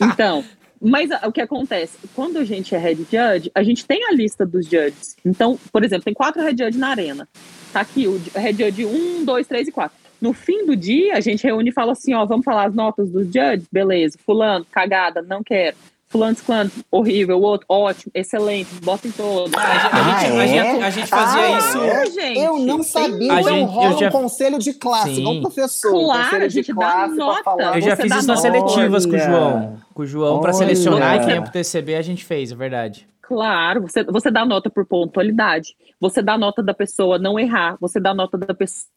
Então, 0.02 0.46
mas 0.82 1.10
o 1.26 1.32
que 1.32 1.42
acontece? 1.42 1.98
Quando 2.16 2.38
a 2.38 2.46
gente 2.46 2.74
é 2.74 2.78
head 2.78 3.02
judge, 3.02 3.52
a 3.54 3.62
gente 3.62 3.86
tem 3.86 4.02
a 4.06 4.14
lista 4.14 4.46
dos 4.46 4.66
judges. 4.66 5.18
Então, 5.26 5.60
por 5.74 5.84
exemplo, 5.84 6.06
tem 6.06 6.14
quatro 6.14 6.42
head 6.42 6.58
judge 6.58 6.78
na 6.78 6.88
arena. 6.88 7.28
Tá 7.74 7.82
aqui 7.82 8.08
o 8.08 8.18
head 8.34 8.64
judge 8.64 8.86
1, 8.86 9.26
2, 9.26 9.46
3 9.46 9.68
e 9.68 9.72
4. 9.74 10.09
No 10.22 10.34
fim 10.34 10.66
do 10.66 10.76
dia, 10.76 11.16
a 11.16 11.22
gente 11.22 11.44
reúne 11.44 11.70
e 11.70 11.74
fala 11.74 11.94
assim, 11.94 12.14
ó, 12.14 12.26
vamos 12.26 12.44
falar 12.46 12.68
as 12.68 12.74
notas 12.76 13.10
dos 13.10 13.26
judges? 13.26 13.68
Beleza. 13.72 14.18
Fulano, 14.26 14.66
cagada, 14.72 15.22
não 15.22 15.42
quero. 15.44 15.78
Fulano, 16.12 16.36
ciclano, 16.36 16.72
horrível. 16.92 17.38
O 17.38 17.42
outro, 17.44 17.68
ótimo, 17.70 18.12
excelente, 18.16 18.68
bota 18.84 19.08
em 19.08 19.12
todos. 19.12 19.54
A 19.54 19.60
gente, 19.60 19.86
a 19.86 19.90
Ah, 19.90 20.20
gente- 20.20 20.32
a 20.40 20.44
é? 20.44 20.48
gente- 20.48 20.84
a 20.84 20.90
gente 20.90 21.08
fazia 21.08 21.42
Ah, 21.42 21.58
isso. 21.60 21.78
é? 21.84 22.06
gente. 22.08 22.40
Eu 22.40 22.58
não 22.60 22.82
sabia. 22.82 23.32
A 23.34 23.42
então 23.42 23.54
gente- 23.56 23.70
rola 23.70 23.92
eu 23.92 23.98
já- 24.00 24.08
um 24.08 24.12
conselho 24.12 24.58
de 24.60 24.74
classe, 24.74 25.16
Sim. 25.16 25.24
não 25.24 25.40
professor. 25.42 25.92
Claro, 25.92 26.24
conselho 26.24 26.44
a 26.44 26.48
de 26.48 26.54
gente 26.56 26.74
dá 26.74 27.08
nota. 27.10 27.44
falar. 27.44 27.76
Eu 27.78 27.82
já 27.82 27.96
fiz 27.96 28.12
isso 28.16 28.28
nas 28.28 28.42
seletivas 28.42 29.06
com 29.06 29.16
o. 29.16 29.20
João. 29.20 29.78
Com 29.94 30.02
o 30.02 30.06
João 30.08 30.40
pra 30.42 30.50
Olha. 30.50 30.58
selecionar 30.58 31.20
quem 31.24 31.36
ia 31.36 31.42
pro 31.44 31.52
TCB, 31.52 31.94
a 31.96 32.02
gente 32.02 32.26
fez, 32.26 32.52
é 32.52 32.56
verdade. 32.56 33.08
Claro, 33.22 33.84
você, 33.84 34.04
você 34.04 34.32
dá 34.32 34.44
nota 34.44 34.68
por 34.72 34.88
pontualidade, 34.88 35.76
você 36.02 36.20
dá 36.24 36.36
nota 36.40 36.64
da 36.64 36.74
pessoa 36.74 37.20
não 37.20 37.40
errar, 37.40 37.78
você 37.80 38.00
dá 38.00 38.16
nota 38.16 38.36
da 38.36 38.56
pessoa 38.56 38.88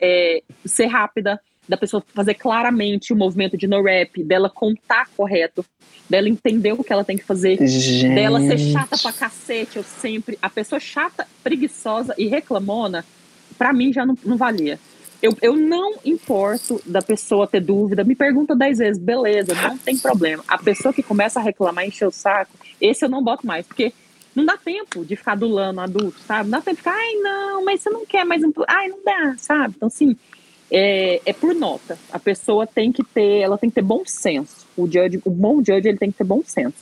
é, 0.00 0.42
ser 0.64 0.86
rápida, 0.86 1.40
da 1.68 1.76
pessoa 1.76 2.02
fazer 2.14 2.34
claramente 2.34 3.12
o 3.12 3.16
movimento 3.16 3.56
de 3.56 3.66
no 3.66 3.82
rap, 3.82 4.22
dela 4.24 4.48
contar 4.48 5.08
correto, 5.14 5.64
dela 6.08 6.28
entender 6.28 6.72
o 6.72 6.82
que 6.82 6.92
ela 6.92 7.04
tem 7.04 7.18
que 7.18 7.24
fazer, 7.24 7.58
Gente. 7.66 8.14
dela 8.14 8.40
ser 8.40 8.58
chata 8.58 8.96
pra 8.96 9.12
cacete, 9.12 9.76
eu 9.76 9.84
sempre. 9.84 10.38
A 10.40 10.48
pessoa 10.48 10.80
chata, 10.80 11.26
preguiçosa 11.44 12.14
e 12.16 12.26
reclamona, 12.26 13.04
pra 13.58 13.72
mim 13.72 13.92
já 13.92 14.06
não, 14.06 14.16
não 14.24 14.36
valia. 14.36 14.80
Eu, 15.20 15.36
eu 15.42 15.56
não 15.56 15.96
importo 16.04 16.80
da 16.86 17.02
pessoa 17.02 17.46
ter 17.46 17.60
dúvida, 17.60 18.04
me 18.04 18.14
pergunta 18.14 18.54
dez 18.54 18.78
vezes, 18.78 19.02
beleza, 19.02 19.52
não 19.54 19.76
tem 19.76 19.98
problema. 19.98 20.44
A 20.46 20.56
pessoa 20.56 20.94
que 20.94 21.02
começa 21.02 21.40
a 21.40 21.42
reclamar, 21.42 21.84
encher 21.84 22.06
o 22.06 22.12
saco, 22.12 22.52
esse 22.80 23.04
eu 23.04 23.08
não 23.08 23.22
boto 23.22 23.46
mais, 23.46 23.66
porque 23.66 23.92
não 24.34 24.44
dá 24.44 24.56
tempo 24.56 25.04
de 25.04 25.16
ficar 25.16 25.32
adulando 25.32 25.80
adulto, 25.80 26.18
sabe? 26.26 26.48
Não 26.48 26.58
dá 26.58 26.62
tempo 26.64 26.76
de 26.76 26.82
ficar, 26.82 26.94
ai, 26.96 27.14
não, 27.14 27.64
mas 27.64 27.80
você 27.80 27.90
não 27.90 28.06
quer 28.06 28.24
mais 28.24 28.42
um. 28.42 28.52
Ai, 28.66 28.88
não 28.88 28.98
dá, 29.04 29.34
sabe? 29.38 29.74
Então, 29.76 29.88
assim, 29.88 30.16
é, 30.70 31.20
é 31.24 31.32
por 31.32 31.54
nota. 31.54 31.98
A 32.12 32.18
pessoa 32.18 32.66
tem 32.66 32.92
que 32.92 33.02
ter, 33.02 33.38
ela 33.40 33.56
tem 33.58 33.68
que 33.70 33.74
ter 33.74 33.82
bom 33.82 34.02
senso. 34.04 34.66
O 34.76 34.86
judge, 34.86 35.20
o 35.24 35.30
bom 35.30 35.58
judge, 35.58 35.88
ele 35.88 35.98
tem 35.98 36.10
que 36.10 36.18
ter 36.18 36.24
bom 36.24 36.42
senso. 36.44 36.76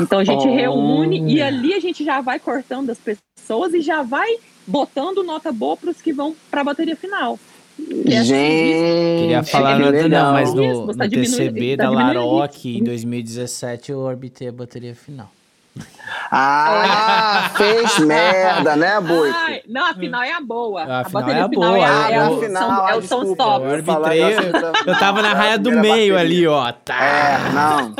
Então 0.00 0.18
a 0.20 0.24
gente 0.24 0.46
Oh. 0.46 0.54
reúne 0.54 1.32
e 1.34 1.42
ali 1.42 1.74
a 1.74 1.80
gente 1.80 2.04
já 2.04 2.20
vai 2.20 2.38
cortando 2.38 2.90
as 2.90 2.98
pessoas 2.98 3.72
e 3.74 3.80
já 3.80 4.02
vai 4.02 4.36
botando 4.66 5.22
nota 5.22 5.52
boa 5.52 5.76
para 5.76 5.90
os 5.90 6.00
que 6.02 6.12
vão 6.12 6.34
para 6.50 6.60
a 6.60 6.64
bateria 6.64 6.96
final. 6.96 7.38
É 8.06 8.18
assim, 8.18 8.24
Gente, 8.28 9.20
Queria 9.20 9.42
falar, 9.44 9.76
que 9.76 9.82
no, 9.84 9.90
legal. 9.90 10.08
não, 10.24 10.32
mas 10.32 10.54
no, 10.54 10.94
tá 10.96 11.04
no 11.04 11.10
TCB 11.10 11.76
tá 11.76 11.84
da 11.84 11.90
Laroque, 11.90 12.78
em 12.78 12.82
2017, 12.82 13.92
eu 13.92 13.98
orbitei 14.00 14.48
a 14.48 14.52
bateria 14.52 14.94
final. 14.94 15.30
Ah, 16.30 17.50
fez 17.56 17.98
merda, 18.04 18.76
né? 18.76 18.94
Ai, 19.34 19.62
não, 19.68 19.84
a 19.86 19.94
final 19.94 20.22
é 20.22 20.32
a 20.32 20.40
boa. 20.40 20.82
A 20.82 21.00
A, 21.00 21.04
final 21.04 21.30
é 21.30 21.40
a 21.40 21.48
final 21.48 21.72
boa, 21.72 21.78
é, 21.78 21.84
a, 21.84 21.86
eu- 21.86 21.92
é, 21.92 22.16
a, 22.18 22.30
eu- 22.30 22.52
são, 22.52 22.88
é 22.88 22.96
o 22.96 23.02
som 23.02 23.22
stop. 23.32 23.64
Eu 23.64 23.70
arbitrei, 23.72 24.22
eu 24.86 24.98
tava 24.98 25.22
na 25.22 25.32
raia 25.34 25.58
do 25.58 25.70
meio 25.70 26.14
bateria. 26.14 26.18
ali, 26.18 26.46
ó. 26.46 26.72
Tá. 26.72 27.04
É, 27.04 27.38
não. 27.52 27.94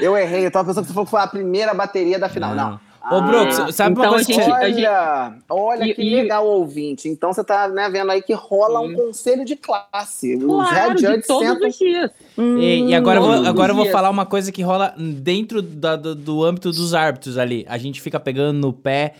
Eu 0.00 0.16
errei, 0.16 0.46
eu 0.46 0.50
tava 0.50 0.68
pensando 0.68 0.82
que 0.84 0.88
você 0.88 0.94
falou 0.94 1.04
que 1.06 1.10
foi 1.10 1.20
a 1.20 1.26
primeira 1.26 1.74
bateria 1.74 2.18
da 2.18 2.28
final. 2.28 2.54
Não. 2.54 2.70
Não. 2.70 2.80
Ô, 3.18 3.22
Brooks, 3.22 3.58
Ah, 3.58 3.72
sabe 3.72 3.96
uma 3.96 4.04
então 4.04 4.14
coisa 4.14 4.24
a 4.24 4.26
que 4.26 4.32
gente-. 4.34 4.50
Olha, 4.52 5.32
olha 5.48 5.84
E- 5.86 5.94
que 5.94 6.02
e- 6.02 6.14
legal, 6.16 6.46
ouvinte. 6.46 7.08
Então 7.08 7.32
você 7.32 7.42
tá 7.42 7.66
né, 7.66 7.88
vendo 7.88 8.10
aí 8.12 8.20
que 8.20 8.34
rola 8.34 8.80
um 8.80 8.92
conselho 8.94 9.42
de 9.44 9.56
classe. 9.56 10.36
Os 10.36 10.44
Claro, 10.44 10.88
Red 10.90 10.94
de 10.96 11.06
Judges 11.06 11.26
todos 11.26 11.48
sentam. 11.48 11.68
os 11.68 11.78
dias. 11.78 12.10
E, 12.58 12.88
e 12.88 12.94
agora, 12.94 13.18
eu 13.18 13.22
vou, 13.22 13.32
agora 13.46 13.72
eu 13.72 13.76
vou 13.76 13.86
falar 13.86 14.10
uma 14.10 14.24
coisa 14.26 14.50
que 14.52 14.62
rola 14.62 14.94
dentro 14.96 15.60
da- 15.62 15.96
do, 15.96 16.14
do 16.14 16.44
âmbito 16.44 16.70
dos 16.70 16.94
árbitros 16.94 17.36
ali. 17.38 17.64
A 17.68 17.76
gente 17.78 18.00
fica 18.00 18.18
pegando 18.20 18.56
no 18.58 18.72
pé, 18.72 19.14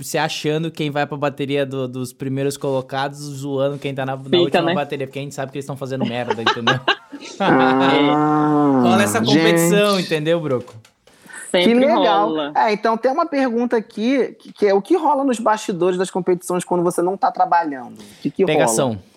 se 0.00 0.18
achando 0.18 0.70
quem 0.70 0.90
vai 0.90 1.06
pra 1.06 1.16
bateria 1.16 1.64
do- 1.66 1.86
dos 1.86 2.12
primeiros 2.12 2.56
colocados, 2.56 3.18
zoando 3.20 3.78
quem 3.78 3.94
tá 3.94 4.04
na, 4.06 4.16
na 4.16 4.22
Fica, 4.24 4.38
última 4.38 4.62
né? 4.62 4.74
bateria, 4.74 5.06
porque 5.06 5.18
a 5.18 5.22
gente 5.22 5.34
sabe 5.34 5.52
que 5.52 5.58
eles 5.58 5.64
estão 5.64 5.76
fazendo 5.76 6.04
merda, 6.04 6.40
entendeu? 6.42 6.80
Ah, 7.38 8.80
rola 8.82 9.02
essa 9.02 9.20
competição, 9.20 9.96
gente. 9.96 10.06
entendeu, 10.06 10.40
Broco? 10.40 10.74
Que 11.50 11.64
Sempre 11.64 11.84
legal. 11.86 12.28
rola. 12.28 12.52
É, 12.56 12.72
então 12.72 12.96
tem 12.96 13.12
uma 13.12 13.26
pergunta 13.26 13.76
aqui, 13.76 14.34
que, 14.38 14.52
que 14.54 14.66
é 14.66 14.72
o 14.74 14.80
que 14.80 14.96
rola 14.96 15.22
nos 15.22 15.38
bastidores 15.38 15.98
das 15.98 16.10
competições 16.10 16.64
quando 16.64 16.82
você 16.82 17.02
não 17.02 17.14
tá 17.16 17.30
trabalhando? 17.30 17.98
O 18.00 18.22
que, 18.22 18.30
que 18.30 18.44
Pegação. 18.46 18.86
rola? 18.88 18.96
De- 18.98 19.11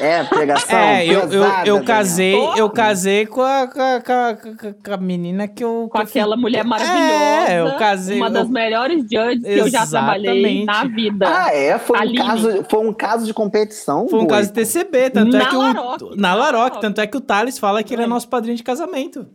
É, 0.00 0.24
pegação? 0.24 0.76
É, 0.78 1.06
eu, 1.06 1.20
eu, 1.30 1.44
eu 1.64 1.84
casei, 1.84 2.34
eu 2.56 2.68
casei 2.68 3.24
com 3.24 3.40
a, 3.40 3.68
com 3.68 3.80
a, 3.80 4.00
com 4.02 4.92
a- 4.92 4.96
menina 4.96 5.46
que 5.46 5.62
eu. 5.62 5.88
com 5.90 5.98
aquela 5.98 6.36
mulher 6.36 6.64
maravilhosa. 6.64 7.52
É, 7.52 7.60
eu 7.60 7.76
casei. 7.76 8.16
Uma 8.16 8.28
das 8.30 8.46
eu- 8.46 8.52
melhores 8.52 9.02
judges 9.02 9.42
que 9.44 9.50
eu 9.50 9.68
já 9.68 9.86
trabalhei 9.86 10.62
Exatamente. 10.62 10.64
na 10.66 10.84
vida. 10.84 11.26
Ah, 11.28 11.54
é? 11.54 11.78
Foi 11.78 11.98
um, 11.98 12.14
caso, 12.14 12.64
foi 12.68 12.80
um 12.88 12.92
caso 12.92 13.26
de 13.26 13.32
competição? 13.32 14.08
Foi 14.08 14.18
um 14.20 14.26
caso 14.26 14.48
de? 14.48 14.54
TCB, 14.54 15.10
tanto 15.10 15.36
é 15.36 15.38
Na 15.38 15.46
que 15.46 15.56
o. 15.56 15.60
Laroque, 15.60 16.20
na 16.20 16.34
Laroque, 16.34 16.80
tanto 16.80 17.00
é 17.00 17.06
que 17.06 17.16
o 17.16 17.20
Thales 17.20 17.56
fala 17.58 17.82
que 17.82 17.94
ele 17.94 18.02
é 18.02 18.06
nosso 18.06 18.28
padrinho 18.28 18.56
de 18.56 18.62
casamento. 18.64 19.26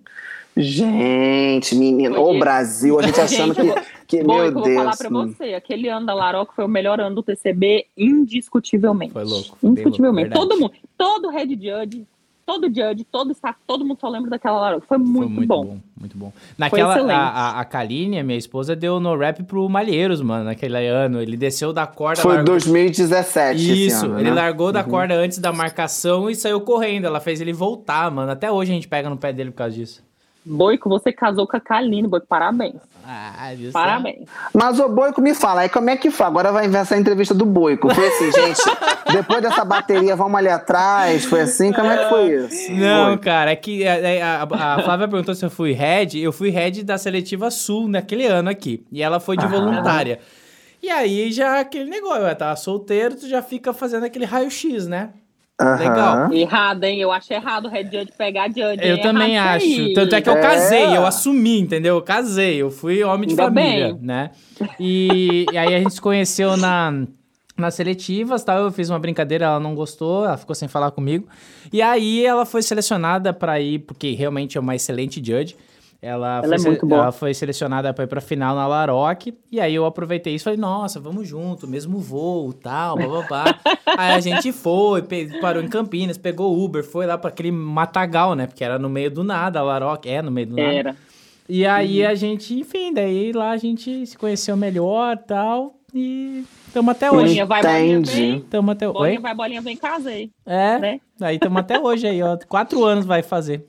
Gente, 0.61 1.75
menino. 1.75 2.15
Foi 2.15 2.29
ele. 2.31 2.39
Brasil, 2.39 2.99
a 2.99 3.03
gente 3.03 3.19
achando 3.21 3.53
Gente, 3.53 3.73
que, 4.07 4.17
que 4.17 4.23
Bom, 4.23 4.35
meu 4.35 4.45
eu 4.45 4.53
vou 4.53 4.63
Deus. 4.63 4.75
falar 4.77 4.97
pra 4.97 5.09
você. 5.09 5.53
Aquele 5.53 5.87
ano 5.89 6.05
da 6.05 6.13
Laroque 6.13 6.55
foi 6.55 6.65
o 6.65 6.69
melhor 6.69 6.99
ano 6.99 7.15
do 7.15 7.23
TCB, 7.23 7.85
indiscutivelmente. 7.97 9.13
Foi 9.13 9.23
louco, 9.23 9.57
foi 9.59 9.69
Indiscutivelmente. 9.69 10.29
louco, 10.33 10.47
todo 10.47 10.59
mundo, 10.59 10.73
todo 10.97 11.29
head 11.29 11.53
judge, 11.55 12.05
todo 12.45 12.67
judge, 12.67 13.03
todo 13.11 13.31
staff, 13.31 13.57
todo 13.67 13.85
mundo 13.85 13.99
só 14.01 14.09
lembra 14.09 14.29
daquela 14.31 14.59
Laroque. 14.59 14.87
Foi 14.87 14.97
muito, 14.97 15.17
Foi 15.19 15.27
muito 15.29 15.47
bom. 15.47 15.65
bom. 15.65 15.77
muito 15.99 16.17
bom. 16.17 16.33
Naquela, 16.57 16.95
a, 17.13 17.27
a, 17.29 17.59
a 17.59 17.65
Kaline, 17.65 18.19
a 18.19 18.23
minha 18.23 18.37
esposa, 18.39 18.75
deu 18.75 18.99
no 18.99 19.15
rap 19.15 19.43
pro 19.43 19.69
Malheiros, 19.69 20.21
mano, 20.21 20.45
naquele 20.45 20.87
ano. 20.87 21.21
Ele 21.21 21.37
desceu 21.37 21.71
da 21.71 21.85
corda. 21.85 22.21
Foi 22.21 22.35
largou- 22.35 22.55
2017 22.55 23.59
esse 23.61 23.85
Isso, 23.87 24.05
ano, 24.05 24.19
ele 24.19 24.29
né? 24.29 24.35
largou 24.35 24.71
da 24.71 24.83
corda 24.83 25.13
antes 25.13 25.37
da 25.37 25.53
marcação 25.53 26.29
e 26.29 26.35
saiu 26.35 26.59
correndo. 26.61 27.05
Ela 27.05 27.19
fez 27.19 27.39
ele 27.39 27.53
voltar, 27.53 28.09
mano. 28.11 28.31
Até 28.31 28.51
hoje 28.51 28.71
a 28.71 28.73
gente 28.75 28.87
pega 28.87 29.09
no 29.09 29.17
pé 29.17 29.31
dele 29.31 29.51
por 29.51 29.57
causa 29.57 29.75
disso. 29.75 30.08
Boico, 30.45 30.89
você 30.89 31.11
casou 31.11 31.45
com 31.47 31.57
a 31.57 31.59
Kaline, 31.59 32.07
Boico, 32.07 32.25
parabéns. 32.27 32.75
Ah? 33.05 33.49
Parabéns. 33.73 34.27
Mas 34.53 34.79
o 34.79 34.87
Boico 34.87 35.21
me 35.21 35.33
fala, 35.33 35.61
aí 35.61 35.69
como 35.69 35.89
é 35.89 35.97
que 35.97 36.09
foi? 36.11 36.25
Agora 36.25 36.51
vai 36.51 36.67
ver 36.67 36.77
essa 36.79 36.97
entrevista 36.97 37.33
do 37.33 37.45
Boico. 37.45 37.93
Foi 37.93 38.07
assim, 38.07 38.31
gente, 38.31 38.61
depois 39.11 39.41
dessa 39.41 39.63
bateria, 39.65 40.15
vamos 40.15 40.37
ali 40.37 40.47
atrás. 40.49 41.25
Foi 41.25 41.41
assim? 41.41 41.71
Como 41.73 41.87
é 41.87 41.97
que 41.97 42.09
foi 42.09 42.27
isso? 42.35 42.71
Não, 42.73 43.07
Boico? 43.07 43.23
cara, 43.23 43.51
é 43.51 43.55
que 43.55 43.85
a, 43.87 44.43
a- 44.43 44.75
a 44.75 44.81
Flávia 44.83 45.07
perguntou 45.07 45.35
se 45.35 45.45
eu 45.45 45.49
fui 45.49 45.71
head. 45.71 46.19
Eu 46.19 46.31
fui 46.31 46.49
head 46.49 46.83
da 46.83 46.97
seletiva 46.97 47.49
sul 47.51 47.87
naquele 47.87 48.25
ano 48.25 48.49
aqui. 48.49 48.83
E 48.91 49.01
ela 49.03 49.19
foi 49.19 49.37
de 49.37 49.45
Aham. 49.45 49.53
voluntária. 49.59 50.19
E 50.81 50.89
aí 50.89 51.31
já 51.31 51.59
aquele 51.59 51.89
negócio, 51.89 52.23
eu 52.23 52.35
tava 52.35 52.55
solteiro, 52.55 53.15
tu 53.15 53.27
já 53.27 53.41
fica 53.41 53.73
fazendo 53.73 54.05
aquele 54.05 54.25
raio-x, 54.25 54.87
né? 54.87 55.09
Aham. 55.59 55.77
legal. 55.77 56.33
Errado, 56.33 56.83
hein? 56.85 56.99
Eu 57.01 57.11
acho 57.11 57.33
errado 57.33 57.65
o 57.65 57.69
head 57.69 57.89
judge 57.95 58.13
pegar 58.17 58.47
judge. 58.47 58.79
Eu 58.81 58.95
hein? 58.95 59.01
também 59.01 59.35
Errado 59.35 59.57
acho. 59.57 59.65
aí. 59.65 59.93
Tanto 59.93 60.15
é 60.15 60.21
que 60.21 60.29
eu 60.29 60.37
É. 60.37 60.41
casei, 60.41 60.95
eu 60.95 61.05
assumi, 61.05 61.59
entendeu? 61.59 61.95
Eu 61.95 62.01
casei, 62.01 62.55
eu 62.61 62.71
fui 62.71 63.03
homem 63.03 63.27
de 63.27 63.33
Ainda 63.33 63.43
família, 63.43 63.93
bem. 63.93 63.99
né? 64.01 64.31
E, 64.79 65.45
e 65.51 65.57
aí 65.57 65.75
a 65.75 65.79
gente 65.79 65.93
se 65.93 66.01
conheceu 66.01 66.55
na, 66.55 66.93
nas 67.57 67.73
seletivas, 67.75 68.43
tal. 68.43 68.59
Eu 68.63 68.71
fiz 68.71 68.89
uma 68.89 68.99
brincadeira, 68.99 69.45
ela 69.45 69.59
não 69.59 69.75
gostou, 69.75 70.25
ela 70.25 70.37
ficou 70.37 70.55
sem 70.55 70.67
falar 70.69 70.91
comigo. 70.91 71.27
E 71.73 71.81
aí 71.81 72.25
ela 72.25 72.45
foi 72.45 72.61
selecionada 72.61 73.33
pra 73.33 73.59
ir, 73.59 73.79
porque 73.79 74.11
realmente 74.13 74.57
é 74.57 74.61
uma 74.61 74.75
excelente 74.75 75.17
judge. 75.23 75.55
Ela, 76.01 76.37
Ela 76.37 76.47
foi, 76.47 76.55
é 76.55 76.57
se- 76.59 76.67
muito 76.67 76.85
boa. 76.87 77.01
ela 77.01 77.11
foi 77.11 77.33
selecionada 77.33 77.93
pra 77.93 78.05
ir 78.05 78.07
pra 78.07 78.21
final 78.21 78.55
na 78.55 78.65
Laroque. 78.65 79.37
E 79.51 79.59
aí 79.59 79.75
eu 79.75 79.85
aproveitei 79.85 80.33
isso 80.33 80.43
e 80.43 80.45
falei, 80.45 80.59
nossa, 80.59 80.97
vamos 80.99 81.27
junto, 81.27 81.67
mesmo 81.67 81.99
voo, 81.99 82.53
tal, 82.53 82.95
bababá. 82.97 83.43
aí 83.97 84.13
a 84.13 84.19
gente 84.21 84.51
foi, 84.53 85.03
parou 85.41 85.61
em 85.61 85.67
Campinas, 85.67 86.17
pegou 86.17 86.57
Uber, 86.63 86.83
foi 86.85 87.05
lá 87.05 87.17
pra 87.17 87.29
aquele 87.29 87.51
matagal, 87.51 88.33
né? 88.33 88.47
Porque 88.47 88.63
era 88.63 88.79
no 88.79 88.89
meio 88.89 89.11
do 89.11 89.23
nada, 89.25 89.59
a 89.59 89.63
Laroque 89.63 90.07
é 90.07 90.21
no 90.21 90.31
meio 90.31 90.47
do 90.47 90.55
nada. 90.55 90.71
Era. 90.73 90.95
E 91.49 91.65
aí 91.65 92.03
Uhum. 92.03 92.09
a 92.09 92.15
gente, 92.15 92.53
enfim, 92.57 92.93
daí 92.93 93.31
lá 93.33 93.51
a 93.51 93.57
gente 93.57 94.05
se 94.05 94.17
conheceu 94.17 94.55
melhor 94.55 95.17
tal. 95.17 95.75
E 95.93 96.45
estamos 96.67 96.91
até 96.91 97.09
hoje. 97.11 97.23
Bolinha 97.23 97.45
vai, 97.47 97.61
bolinha 97.63 98.01
vem. 98.01 98.39
Tamo 98.41 98.69
até 98.71 98.87
Bolinha 98.87 99.15
Oi? 99.17 99.21
vai, 99.21 99.33
bolinha 99.35 99.59
vem, 99.61 99.75
casei. 99.75 100.29
É, 100.45 100.77
né? 100.77 101.01
aí 101.19 101.35
estamos 101.37 101.59
até 101.59 101.79
hoje 101.79 102.05
aí, 102.07 102.21
ó. 102.21 102.37
Quatro 102.47 102.85
anos 102.85 103.05
vai 103.05 103.23
fazer. 103.23 103.65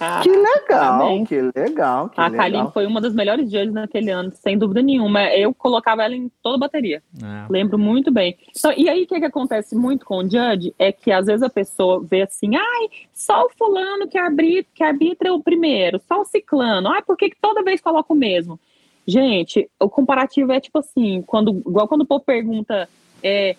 Ah, 0.00 0.20
Que 0.22 0.28
legal, 0.28 0.98
Parabéns. 0.98 1.28
que 1.28 1.40
legal, 1.56 2.08
que 2.08 2.20
a 2.20 2.26
legal. 2.26 2.50
Kaline 2.50 2.72
foi 2.72 2.84
uma 2.86 3.00
das 3.00 3.14
melhores 3.14 3.50
judges 3.50 3.72
naquele 3.72 4.10
ano, 4.10 4.32
sem 4.34 4.58
dúvida 4.58 4.82
nenhuma. 4.82 5.22
Eu 5.32 5.54
colocava 5.54 6.02
ela 6.02 6.14
em 6.14 6.30
toda 6.42 6.56
a 6.56 6.58
bateria. 6.58 7.02
Ah, 7.22 7.46
Lembro 7.48 7.78
muito 7.78 8.10
bem. 8.10 8.36
Então, 8.56 8.72
e 8.76 8.88
aí, 8.88 9.04
o 9.04 9.06
que, 9.06 9.18
que 9.20 9.24
acontece 9.24 9.76
muito 9.76 10.04
com 10.04 10.18
o 10.18 10.22
judge 10.24 10.74
é 10.78 10.90
que 10.90 11.12
às 11.12 11.26
vezes 11.26 11.42
a 11.42 11.48
pessoa 11.48 12.02
vê 12.04 12.22
assim, 12.22 12.56
ai, 12.56 12.88
só 13.12 13.46
o 13.46 13.50
fulano 13.50 14.08
que 14.08 14.18
arbitra, 14.18 14.66
que 14.74 14.82
arbitra 14.82 15.28
é 15.28 15.32
o 15.32 15.42
primeiro, 15.42 16.00
só 16.08 16.20
o 16.20 16.24
ciclano. 16.24 16.88
Ai, 16.88 17.02
por 17.02 17.16
que, 17.16 17.30
que 17.30 17.36
toda 17.40 17.62
vez 17.62 17.80
coloca 17.80 18.12
o 18.12 18.16
mesmo? 18.16 18.58
Gente, 19.06 19.70
o 19.78 19.88
comparativo 19.88 20.50
é 20.50 20.60
tipo 20.60 20.78
assim, 20.78 21.22
quando, 21.26 21.50
igual 21.66 21.86
quando 21.86 22.00
o 22.02 22.06
povo 22.06 22.24
pergunta. 22.24 22.88
É, 23.22 23.54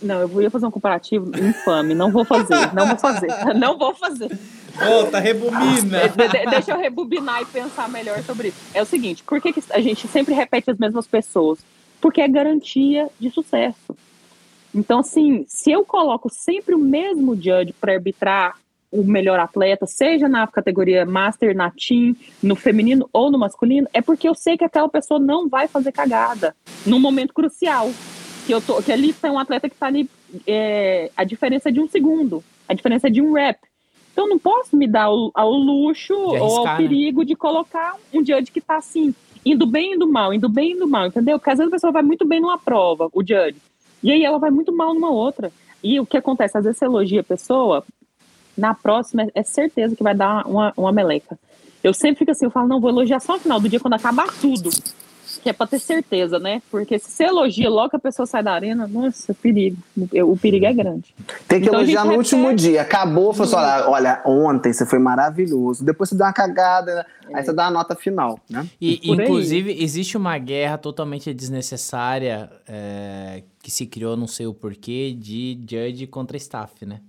não, 0.00 0.20
eu 0.20 0.42
ia 0.42 0.50
fazer 0.50 0.66
um 0.66 0.70
comparativo 0.70 1.30
infame, 1.38 1.94
não 1.94 2.10
vou 2.10 2.24
fazer, 2.24 2.72
não 2.74 2.86
vou 2.86 2.98
fazer, 2.98 3.28
não 3.54 3.78
vou 3.78 3.94
fazer. 3.94 4.30
Volta, 4.78 5.18
rebobina. 5.18 6.08
De- 6.08 6.28
de- 6.28 6.50
deixa 6.50 6.72
eu 6.72 6.78
rebobinar 6.78 7.42
e 7.42 7.46
pensar 7.46 7.88
melhor 7.88 8.22
sobre 8.22 8.48
isso. 8.48 8.58
É 8.74 8.82
o 8.82 8.86
seguinte, 8.86 9.22
por 9.24 9.40
que, 9.40 9.52
que 9.52 9.62
a 9.70 9.80
gente 9.80 10.06
sempre 10.08 10.34
repete 10.34 10.70
as 10.70 10.78
mesmas 10.78 11.06
pessoas? 11.06 11.58
Porque 12.00 12.20
é 12.20 12.28
garantia 12.28 13.08
de 13.18 13.30
sucesso. 13.30 13.96
Então, 14.74 14.98
assim, 15.00 15.44
se 15.48 15.70
eu 15.70 15.84
coloco 15.84 16.28
sempre 16.30 16.74
o 16.74 16.78
mesmo 16.78 17.34
judge 17.34 17.72
para 17.80 17.94
arbitrar 17.94 18.56
o 18.90 19.02
melhor 19.02 19.38
atleta, 19.40 19.86
seja 19.86 20.28
na 20.28 20.46
categoria 20.46 21.04
Master, 21.04 21.56
na 21.56 21.70
Team, 21.70 22.14
no 22.42 22.54
feminino 22.54 23.08
ou 23.12 23.30
no 23.30 23.38
masculino, 23.38 23.88
é 23.92 24.00
porque 24.00 24.28
eu 24.28 24.34
sei 24.34 24.56
que 24.56 24.64
aquela 24.64 24.88
pessoa 24.88 25.18
não 25.18 25.48
vai 25.48 25.66
fazer 25.66 25.92
cagada 25.92 26.54
num 26.84 27.00
momento 27.00 27.34
crucial. 27.34 27.90
Que, 28.46 28.52
eu 28.54 28.60
tô, 28.60 28.80
que 28.82 28.92
ali 28.92 29.12
tem 29.12 29.30
um 29.30 29.38
atleta 29.38 29.68
que 29.68 29.74
está 29.74 29.86
ali, 29.86 30.08
é, 30.46 31.10
a 31.16 31.24
diferença 31.24 31.68
é 31.68 31.72
de 31.72 31.80
um 31.80 31.88
segundo, 31.88 32.44
a 32.68 32.74
diferença 32.74 33.08
é 33.08 33.10
de 33.10 33.20
um 33.20 33.32
rep. 33.32 33.58
Então, 34.16 34.26
não 34.26 34.38
posso 34.38 34.74
me 34.74 34.86
dar 34.86 35.02
ao, 35.04 35.30
ao 35.34 35.52
luxo 35.52 36.14
ou 36.14 36.36
ao 36.36 36.42
arriscar, 36.42 36.80
né? 36.80 36.88
perigo 36.88 37.22
de 37.22 37.36
colocar 37.36 37.96
um 38.14 38.20
judge 38.24 38.50
que 38.50 38.62
tá 38.62 38.78
assim, 38.78 39.14
indo 39.44 39.66
bem, 39.66 39.92
indo 39.92 40.08
mal, 40.10 40.32
indo 40.32 40.48
bem, 40.48 40.72
indo 40.72 40.88
mal, 40.88 41.08
entendeu? 41.08 41.38
Porque 41.38 41.50
às 41.50 41.58
vezes 41.58 41.70
a 41.70 41.76
pessoa 41.76 41.92
vai 41.92 42.02
muito 42.02 42.26
bem 42.26 42.40
numa 42.40 42.56
prova, 42.56 43.10
o 43.12 43.20
judge, 43.20 43.56
e 44.02 44.10
aí 44.10 44.24
ela 44.24 44.38
vai 44.38 44.50
muito 44.50 44.74
mal 44.74 44.94
numa 44.94 45.10
outra. 45.10 45.52
E 45.84 46.00
o 46.00 46.06
que 46.06 46.16
acontece? 46.16 46.56
Às 46.56 46.64
vezes 46.64 46.78
você 46.78 46.86
elogia 46.86 47.20
a 47.20 47.24
pessoa, 47.24 47.84
na 48.56 48.72
próxima 48.72 49.24
é- 49.24 49.30
é 49.34 49.42
certeza 49.42 49.94
que 49.94 50.02
vai 50.02 50.14
dar 50.14 50.46
uma, 50.46 50.72
uma 50.78 50.90
meleca. 50.92 51.38
Eu 51.84 51.92
sempre 51.92 52.20
fico 52.20 52.30
assim, 52.30 52.46
eu 52.46 52.50
falo, 52.50 52.66
não, 52.66 52.80
vou 52.80 52.88
elogiar 52.88 53.20
só 53.20 53.34
no 53.34 53.40
final 53.40 53.60
do 53.60 53.68
dia, 53.68 53.78
quando 53.78 53.92
acabar 53.94 54.28
tudo. 54.40 54.70
Que 55.40 55.48
é 55.48 55.52
pra 55.52 55.66
ter 55.66 55.78
certeza, 55.78 56.38
né? 56.38 56.62
Porque 56.70 56.98
se 56.98 57.10
você 57.10 57.24
elogia 57.24 57.68
logo 57.68 57.90
que 57.90 57.96
a 57.96 58.00
pessoa 58.00 58.26
sai 58.26 58.42
da 58.42 58.52
arena, 58.52 58.86
nossa, 58.86 59.34
perigo. 59.34 59.76
O 60.24 60.36
perigo 60.36 60.66
é 60.66 60.72
grande. 60.72 61.14
Tem 61.46 61.60
que 61.60 61.66
então, 61.66 61.80
elogiar 61.80 62.04
no 62.04 62.10
repete... 62.12 62.34
último 62.34 62.54
dia. 62.54 62.82
Acabou, 62.82 63.32
foi 63.32 63.46
só, 63.46 63.58
olha, 63.90 64.22
ontem 64.24 64.72
você 64.72 64.86
foi 64.86 64.98
maravilhoso. 64.98 65.84
Depois 65.84 66.08
você 66.08 66.16
deu 66.16 66.26
uma 66.26 66.32
cagada, 66.32 67.06
é. 67.28 67.36
aí 67.36 67.44
você 67.44 67.52
dá 67.52 67.66
a 67.66 67.70
nota 67.70 67.94
final, 67.94 68.38
né? 68.48 68.66
E, 68.80 69.00
inclusive, 69.10 69.82
existe 69.82 70.16
uma 70.16 70.38
guerra 70.38 70.78
totalmente 70.78 71.32
desnecessária 71.32 72.50
é, 72.68 73.42
que 73.62 73.70
se 73.70 73.86
criou, 73.86 74.16
não 74.16 74.26
sei 74.26 74.46
o 74.46 74.54
porquê, 74.54 75.16
de 75.18 75.58
judge 75.68 76.06
contra 76.06 76.36
staff, 76.36 76.84
né? 76.84 77.00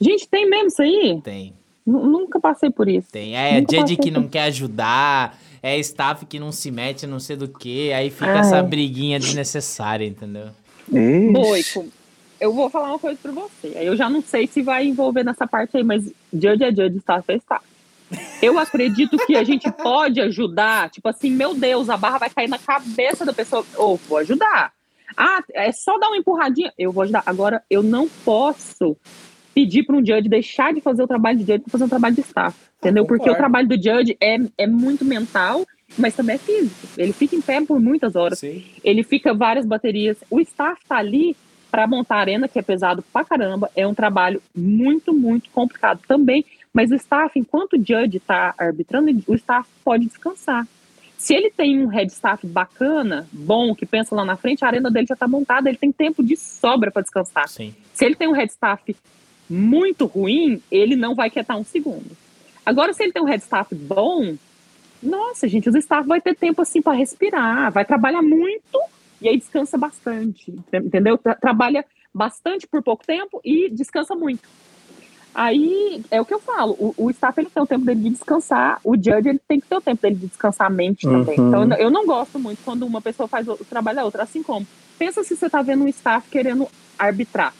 Gente, 0.00 0.26
tem 0.28 0.48
mesmo 0.48 0.68
isso 0.68 0.82
aí? 0.82 1.20
Tem. 1.22 1.54
N 1.86 1.98
nunca 2.06 2.40
passei 2.40 2.70
por 2.70 2.88
isso. 2.88 3.10
Tem. 3.10 3.36
É, 3.36 3.60
Nunca 3.60 3.76
judge 3.76 3.96
que 3.96 4.10
não 4.10 4.28
quer 4.28 4.44
ajudar, 4.44 5.38
é 5.62 5.78
staff 5.78 6.24
que 6.26 6.38
não 6.38 6.52
se 6.52 6.70
mete, 6.70 7.06
não 7.06 7.20
sei 7.20 7.36
do 7.36 7.48
que, 7.48 7.92
aí 7.92 8.10
fica 8.10 8.32
Ai. 8.32 8.38
essa 8.38 8.62
briguinha 8.62 9.18
desnecessária, 9.18 10.04
entendeu? 10.04 10.48
Boico, 11.32 11.86
eu 12.40 12.52
vou 12.52 12.70
falar 12.70 12.88
uma 12.88 12.98
coisa 12.98 13.18
pra 13.22 13.32
você. 13.32 13.72
Eu 13.76 13.96
já 13.96 14.08
não 14.08 14.22
sei 14.22 14.46
se 14.46 14.62
vai 14.62 14.86
envolver 14.86 15.22
nessa 15.22 15.46
parte 15.46 15.76
aí, 15.76 15.84
mas 15.84 16.10
judge 16.32 16.64
é 16.64 16.70
judge, 16.70 16.96
staff 16.96 17.24
é 17.28 17.36
staff. 17.36 17.64
Eu 18.42 18.58
acredito 18.58 19.16
que 19.24 19.36
a 19.36 19.44
gente 19.44 19.70
pode 19.70 20.20
ajudar, 20.20 20.90
tipo 20.90 21.08
assim, 21.08 21.30
meu 21.30 21.54
Deus, 21.54 21.88
a 21.88 21.96
barra 21.96 22.18
vai 22.18 22.30
cair 22.30 22.48
na 22.48 22.58
cabeça 22.58 23.24
da 23.24 23.32
pessoa. 23.32 23.64
Ou 23.76 23.94
oh, 23.94 23.96
vou 23.96 24.18
ajudar. 24.18 24.72
Ah, 25.16 25.42
é 25.52 25.70
só 25.70 25.98
dar 25.98 26.08
uma 26.08 26.16
empurradinha. 26.16 26.72
Eu 26.78 26.90
vou 26.90 27.02
ajudar. 27.02 27.22
Agora, 27.26 27.62
eu 27.70 27.82
não 27.82 28.08
posso 28.24 28.96
pedir 29.54 29.84
para 29.84 29.96
um 29.96 30.04
judge 30.04 30.28
deixar 30.28 30.72
de 30.72 30.80
fazer 30.80 31.02
o 31.02 31.06
trabalho 31.06 31.38
de 31.38 31.44
judge 31.44 31.60
para 31.60 31.70
fazer 31.70 31.84
um 31.84 31.88
trabalho 31.88 32.14
de 32.14 32.22
staff. 32.22 32.56
Entendeu? 32.80 33.04
Porque 33.04 33.28
o 33.28 33.34
trabalho 33.34 33.68
do 33.68 33.74
judge 33.74 34.16
é, 34.18 34.38
é 34.56 34.66
muito 34.66 35.04
mental, 35.04 35.66
mas 35.98 36.16
também 36.16 36.36
é 36.36 36.38
físico. 36.38 36.88
Ele 36.96 37.12
fica 37.12 37.36
em 37.36 37.40
pé 37.42 37.60
por 37.60 37.78
muitas 37.78 38.16
horas. 38.16 38.38
Sim. 38.38 38.64
Ele 38.82 39.02
fica 39.02 39.34
várias 39.34 39.66
baterias. 39.66 40.16
O 40.30 40.40
staff 40.40 40.80
tá 40.88 40.96
ali 40.96 41.36
para 41.70 41.86
montar 41.86 42.16
a 42.16 42.20
arena, 42.20 42.48
que 42.48 42.58
é 42.58 42.62
pesado 42.62 43.04
pra 43.12 43.22
caramba. 43.22 43.70
É 43.76 43.86
um 43.86 43.94
trabalho 43.94 44.42
muito, 44.56 45.12
muito 45.12 45.50
complicado 45.50 46.00
também. 46.08 46.44
Mas 46.72 46.90
o 46.90 46.94
staff, 46.94 47.38
enquanto 47.38 47.74
o 47.74 47.76
judge 47.76 48.16
está 48.16 48.54
arbitrando, 48.56 49.10
o 49.26 49.34
staff 49.34 49.68
pode 49.84 50.06
descansar. 50.06 50.66
Se 51.18 51.34
ele 51.34 51.50
tem 51.50 51.84
um 51.84 51.88
head 51.88 52.10
staff 52.10 52.46
bacana, 52.46 53.28
bom, 53.30 53.74
que 53.74 53.84
pensa 53.84 54.14
lá 54.14 54.24
na 54.24 54.36
frente, 54.36 54.64
a 54.64 54.68
arena 54.68 54.90
dele 54.90 55.06
já 55.06 55.12
está 55.12 55.28
montada, 55.28 55.68
ele 55.68 55.76
tem 55.76 55.92
tempo 55.92 56.22
de 56.22 56.34
sobra 56.34 56.90
para 56.90 57.02
descansar. 57.02 57.46
Sim. 57.46 57.74
Se 57.92 58.06
ele 58.06 58.14
tem 58.14 58.26
um 58.26 58.32
head 58.32 58.50
staff 58.50 58.96
muito 59.48 60.06
ruim, 60.06 60.62
ele 60.70 60.96
não 60.96 61.14
vai 61.14 61.28
quietar 61.28 61.58
um 61.58 61.64
segundo. 61.64 62.16
Agora, 62.70 62.92
se 62.92 63.02
ele 63.02 63.12
tem 63.12 63.20
um 63.20 63.26
head 63.26 63.42
staff 63.42 63.74
bom, 63.74 64.36
nossa, 65.02 65.48
gente, 65.48 65.68
os 65.68 65.74
staff 65.74 66.06
vai 66.06 66.20
ter 66.20 66.36
tempo 66.36 66.62
assim 66.62 66.80
para 66.80 66.96
respirar, 66.96 67.72
vai 67.72 67.84
trabalhar 67.84 68.22
muito 68.22 68.78
e 69.20 69.28
aí 69.28 69.36
descansa 69.36 69.76
bastante, 69.76 70.56
entendeu? 70.72 71.18
Trabalha 71.18 71.84
bastante 72.14 72.68
por 72.68 72.80
pouco 72.80 73.04
tempo 73.04 73.40
e 73.44 73.68
descansa 73.70 74.14
muito. 74.14 74.48
Aí 75.34 76.00
é 76.12 76.20
o 76.20 76.24
que 76.24 76.32
eu 76.32 76.38
falo, 76.38 76.76
o, 76.78 76.94
o 76.96 77.10
staff 77.10 77.40
ele 77.40 77.50
tem 77.50 77.60
o 77.60 77.66
tempo 77.66 77.84
dele 77.84 78.02
de 78.02 78.10
descansar, 78.10 78.80
o 78.84 78.94
judge 78.94 79.28
ele 79.28 79.40
tem 79.48 79.58
que 79.58 79.66
ter 79.66 79.76
o 79.76 79.80
tempo 79.80 80.00
dele 80.02 80.14
de 80.14 80.26
descansar 80.28 80.68
a 80.68 80.70
mente 80.70 81.08
uhum. 81.08 81.24
também. 81.24 81.40
Então 81.40 81.72
eu 81.76 81.90
não 81.90 82.06
gosto 82.06 82.38
muito 82.38 82.62
quando 82.64 82.86
uma 82.86 83.00
pessoa 83.00 83.26
faz 83.26 83.48
o 83.48 83.56
trabalho 83.64 83.96
da 83.96 84.04
outra, 84.04 84.22
assim 84.22 84.44
como 84.44 84.64
pensa 84.96 85.24
se 85.24 85.36
você 85.36 85.50
tá 85.50 85.60
vendo 85.60 85.82
um 85.82 85.88
staff 85.88 86.28
querendo 86.30 86.68
arbitrar, 86.96 87.52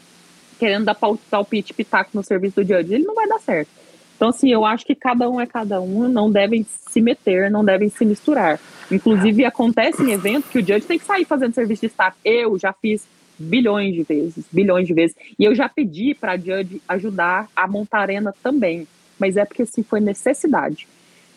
querendo 0.57 0.85
dar 0.85 0.95
palpite 0.95 1.73
pitaco 1.73 2.11
no 2.13 2.23
serviço 2.23 2.63
do 2.63 2.63
judge, 2.63 2.93
ele 2.93 3.03
não 3.03 3.15
vai 3.15 3.27
dar 3.27 3.39
certo. 3.39 3.80
Então, 4.21 4.29
assim, 4.29 4.51
eu 4.51 4.63
acho 4.63 4.85
que 4.85 4.93
cada 4.93 5.27
um 5.27 5.41
é 5.41 5.47
cada 5.47 5.81
um, 5.81 6.07
não 6.07 6.31
devem 6.31 6.63
se 6.63 7.01
meter, 7.01 7.49
não 7.49 7.65
devem 7.65 7.89
se 7.89 8.05
misturar. 8.05 8.59
Inclusive, 8.91 9.43
acontece 9.45 10.03
em 10.03 10.11
evento 10.11 10.47
que 10.47 10.59
o 10.59 10.61
judge 10.61 10.85
tem 10.85 10.99
que 10.99 11.05
sair 11.05 11.25
fazendo 11.25 11.55
serviço 11.55 11.81
de 11.81 11.87
staff. 11.87 12.15
Eu 12.23 12.55
já 12.59 12.71
fiz 12.71 13.07
bilhões 13.39 13.95
de 13.95 14.03
vezes, 14.03 14.45
bilhões 14.51 14.85
de 14.85 14.93
vezes. 14.93 15.15
E 15.39 15.43
eu 15.43 15.55
já 15.55 15.67
pedi 15.67 16.13
para 16.13 16.33
a 16.33 16.37
judge 16.37 16.79
ajudar 16.87 17.47
a 17.55 17.67
montar 17.67 18.01
arena 18.01 18.31
também. 18.43 18.87
Mas 19.17 19.37
é 19.37 19.43
porque, 19.43 19.63
assim, 19.63 19.81
foi 19.81 19.99
necessidade. 19.99 20.87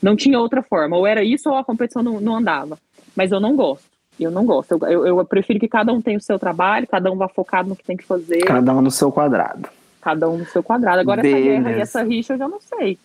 Não 0.03 0.15
tinha 0.15 0.39
outra 0.39 0.63
forma. 0.63 0.95
Ou 0.95 1.07
era 1.07 1.25
isso 1.25 1.49
ou 1.49 1.57
a 1.57 1.65
competição 1.65 2.03
não, 2.03 2.21
não 2.21 2.37
andava. 2.37 2.79
Mas 3.17 3.33
eu 3.33 3.41
não 3.41 3.57
gosto. 3.57 3.87
Eu 4.21 4.31
não 4.31 4.45
gosto. 4.45 4.73
Eu, 4.73 5.07
eu, 5.07 5.07
eu 5.07 5.25
prefiro 5.25 5.59
que 5.59 5.69
cada 5.69 5.91
um 5.91 6.03
tenha 6.03 6.19
o 6.19 6.21
seu 6.21 6.39
trabalho, 6.39 6.87
cada 6.87 7.11
um 7.11 7.17
vá 7.17 7.29
focado 7.29 7.67
no 7.67 7.77
que 7.77 7.83
tem 7.83 7.97
que 7.97 8.05
fazer. 8.05 8.45
Cada 8.45 8.75
um 8.75 8.83
no 8.83 8.91
seu 8.91 9.11
quadrado. 9.11 9.71
Cada 10.05 10.29
um 10.29 10.37
no 10.37 10.47
seu 10.47 10.63
quadrado. 10.63 11.01
Agora, 11.01 11.23
Beleza. 11.23 11.39
essa 11.41 11.49
guerra 11.63 11.77
e 11.77 11.81
essa 11.81 12.03
rixa 12.03 12.35
eu 12.35 12.39
já 12.39 12.47
não 12.47 12.61
sei. 12.61 12.99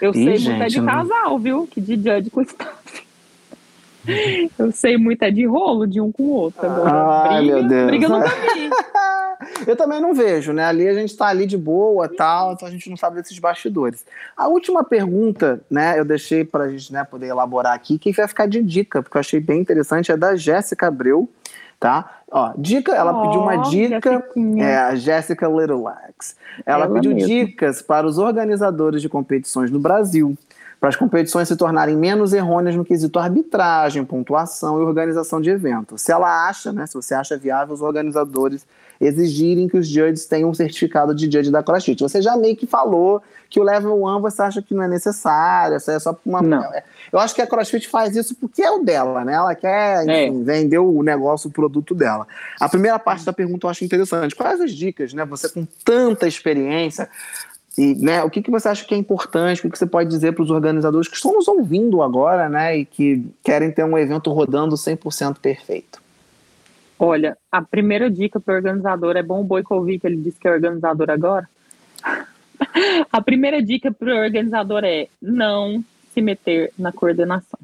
Eu 0.00 0.12
Ih, 0.12 0.14
sei 0.14 0.36
gente, 0.36 0.50
muito 0.50 0.62
é 0.62 0.66
de 0.68 0.82
casal, 0.82 1.38
viu? 1.38 1.66
Que 1.66 1.80
de 1.80 1.96
judge 1.96 2.30
com 2.30 2.42
staff. 2.42 3.08
Eu 4.58 4.72
sei 4.72 4.96
muito 4.96 5.22
é 5.22 5.30
de 5.30 5.44
rolo 5.44 5.86
de 5.86 6.00
um 6.00 6.10
com 6.10 6.22
o 6.22 6.30
outro. 6.30 6.64
Agora, 6.64 7.28
Ai, 7.28 7.42
briga, 7.42 7.56
meu 7.56 7.68
Deus. 7.68 7.86
briga 7.88 8.08
nunca 8.08 8.28
vi. 8.28 8.70
eu 9.68 9.76
também 9.76 10.00
não 10.00 10.14
vejo, 10.14 10.52
né? 10.54 10.64
Ali 10.64 10.88
a 10.88 10.94
gente 10.94 11.14
tá 11.14 11.26
ali 11.26 11.44
de 11.44 11.58
boa 11.58 12.08
tal, 12.08 12.54
então 12.54 12.66
a 12.66 12.70
gente 12.70 12.88
não 12.88 12.96
sabe 12.96 13.16
desses 13.16 13.38
bastidores. 13.38 14.06
A 14.34 14.48
última 14.48 14.82
pergunta, 14.82 15.60
né, 15.70 15.98
eu 15.98 16.06
deixei 16.06 16.42
pra 16.42 16.68
gente 16.70 16.90
né, 16.90 17.04
poder 17.04 17.26
elaborar 17.26 17.74
aqui, 17.74 17.98
que 17.98 18.12
vai 18.12 18.26
ficar 18.26 18.46
de 18.48 18.62
dica, 18.62 19.02
porque 19.02 19.18
eu 19.18 19.20
achei 19.20 19.40
bem 19.40 19.60
interessante, 19.60 20.10
é 20.10 20.16
da 20.16 20.34
Jéssica 20.36 20.86
Abreu 20.86 21.28
tá? 21.78 22.18
Ó, 22.30 22.52
dica, 22.58 22.92
ela 22.92 23.12
oh, 23.12 23.22
pediu 23.22 23.40
uma 23.40 23.56
dica, 23.56 24.24
é 24.58 24.76
a 24.76 24.94
Jessica 24.94 25.48
Littlewax. 25.48 26.36
Ela, 26.66 26.84
ela 26.84 26.94
pediu 26.94 27.14
mesmo. 27.14 27.28
dicas 27.28 27.80
para 27.80 28.06
os 28.06 28.18
organizadores 28.18 29.00
de 29.00 29.08
competições 29.08 29.70
no 29.70 29.78
Brasil, 29.78 30.36
para 30.80 30.90
as 30.90 30.96
competições 30.96 31.48
se 31.48 31.56
tornarem 31.56 31.96
menos 31.96 32.32
errôneas 32.32 32.76
no 32.76 32.84
quesito 32.84 33.18
arbitragem, 33.18 34.04
pontuação 34.04 34.80
e 34.80 34.84
organização 34.84 35.40
de 35.40 35.50
eventos. 35.50 36.02
Se 36.02 36.12
ela 36.12 36.48
acha, 36.48 36.72
né, 36.72 36.86
se 36.86 36.94
você 36.94 37.14
acha 37.14 37.36
viável 37.36 37.74
os 37.74 37.82
organizadores 37.82 38.66
exigirem 39.00 39.68
que 39.68 39.76
os 39.76 39.86
judges 39.86 40.26
tenham 40.26 40.50
um 40.50 40.54
certificado 40.54 41.14
de 41.14 41.26
judge 41.26 41.50
da 41.50 41.62
CrossFit. 41.62 42.02
Você 42.02 42.20
já 42.20 42.36
meio 42.36 42.56
que 42.56 42.66
falou 42.66 43.22
que 43.48 43.60
o 43.60 43.62
level 43.62 44.04
1 44.04 44.20
você 44.20 44.42
acha 44.42 44.60
que 44.60 44.74
não 44.74 44.82
é 44.82 44.88
necessário, 44.88 45.76
isso 45.76 45.90
é 45.90 45.98
só 45.98 46.16
uma. 46.24 46.42
Não. 46.42 46.62
É, 46.74 46.82
eu 47.12 47.18
acho 47.18 47.34
que 47.34 47.40
a 47.40 47.46
CrossFit 47.46 47.88
faz 47.88 48.16
isso 48.16 48.34
porque 48.34 48.62
é 48.62 48.70
o 48.70 48.84
dela, 48.84 49.24
né? 49.24 49.34
Ela 49.34 49.54
quer 49.54 50.02
enfim, 50.02 50.40
é. 50.40 50.44
vender 50.44 50.78
o 50.78 51.02
negócio, 51.02 51.48
o 51.48 51.52
produto 51.52 51.94
dela. 51.94 52.26
A 52.60 52.68
primeira 52.68 52.98
parte 52.98 53.24
da 53.24 53.32
pergunta 53.32 53.66
eu 53.66 53.70
acho 53.70 53.84
interessante. 53.84 54.34
Quais 54.34 54.60
as 54.60 54.72
dicas, 54.72 55.12
né? 55.12 55.24
Você 55.24 55.48
com 55.48 55.66
tanta 55.84 56.26
experiência, 56.26 57.08
e, 57.78 57.94
né, 57.94 58.24
o 58.24 58.30
que, 58.30 58.42
que 58.42 58.50
você 58.50 58.68
acha 58.68 58.84
que 58.84 58.92
é 58.92 58.98
importante? 58.98 59.60
O 59.60 59.62
que, 59.62 59.70
que 59.70 59.78
você 59.78 59.86
pode 59.86 60.10
dizer 60.10 60.32
para 60.32 60.42
os 60.42 60.50
organizadores 60.50 61.06
que 61.06 61.14
estão 61.14 61.32
nos 61.32 61.46
ouvindo 61.46 62.02
agora, 62.02 62.48
né, 62.48 62.78
e 62.78 62.84
que 62.84 63.24
querem 63.44 63.70
ter 63.70 63.84
um 63.84 63.96
evento 63.96 64.32
rodando 64.32 64.74
100% 64.74 65.38
perfeito? 65.38 66.00
Olha, 66.98 67.38
a 67.50 67.62
primeira 67.62 68.10
dica 68.10 68.40
para 68.40 68.54
o 68.54 68.56
organizador 68.56 69.16
é 69.16 69.22
bom 69.22 69.40
o 69.40 69.44
Boi 69.44 69.62
ouvir 69.70 70.00
que 70.00 70.06
ele 70.06 70.16
disse 70.16 70.38
que 70.38 70.48
é 70.48 70.52
organizador 70.52 71.10
agora. 71.10 71.48
a 73.12 73.20
primeira 73.20 73.62
dica 73.62 73.92
para 73.92 74.12
o 74.12 74.18
organizador 74.18 74.82
é 74.84 75.06
não 75.22 75.84
se 76.12 76.20
meter 76.20 76.72
na 76.76 76.90
coordenação. 76.90 77.58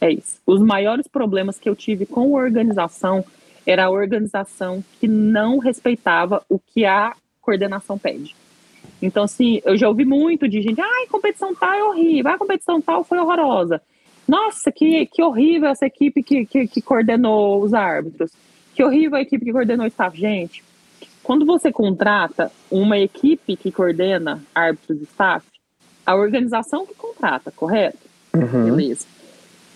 É 0.00 0.10
isso. 0.10 0.40
Os 0.44 0.60
maiores 0.60 1.06
problemas 1.06 1.58
que 1.58 1.68
eu 1.68 1.76
tive 1.76 2.04
com 2.04 2.32
organização 2.32 3.24
era 3.64 3.86
a 3.86 3.90
organização 3.90 4.84
que 5.00 5.06
não 5.06 5.58
respeitava 5.58 6.42
o 6.48 6.58
que 6.58 6.84
a 6.84 7.14
coordenação 7.40 7.96
pede. 7.96 8.34
Então, 9.00 9.24
assim, 9.24 9.60
eu 9.64 9.76
já 9.76 9.88
ouvi 9.88 10.04
muito 10.04 10.48
de 10.48 10.60
gente, 10.60 10.80
ai, 10.80 11.06
competição 11.06 11.54
tal 11.54 11.72
é 11.72 11.84
horrível, 11.84 12.32
a 12.32 12.38
competição 12.38 12.80
tal 12.80 13.04
foi 13.04 13.18
horrorosa. 13.18 13.80
Nossa, 14.26 14.72
que, 14.72 15.06
que 15.06 15.22
horrível 15.22 15.68
essa 15.68 15.86
equipe 15.86 16.22
que, 16.22 16.46
que, 16.46 16.66
que 16.66 16.82
coordenou 16.82 17.62
os 17.62 17.74
árbitros. 17.74 18.32
Que 18.74 18.82
horrível 18.82 19.16
a 19.16 19.22
equipe 19.22 19.44
que 19.44 19.52
coordenou 19.52 19.84
o 19.84 19.88
staff. 19.88 20.18
Gente, 20.18 20.64
quando 21.22 21.46
você 21.46 21.72
contrata 21.72 22.50
uma 22.70 22.98
equipe 22.98 23.56
que 23.56 23.72
coordena 23.72 24.42
árbitros 24.54 25.00
e 25.00 25.04
staff, 25.04 25.46
a 26.04 26.14
organização 26.14 26.84
que 26.84 26.94
contrata, 26.94 27.50
correto? 27.50 27.98
Uhum. 28.34 28.64
Beleza. 28.64 29.06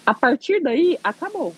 A 0.05 0.13
partir 0.13 0.61
daí, 0.61 0.99
acabou. 1.03 1.55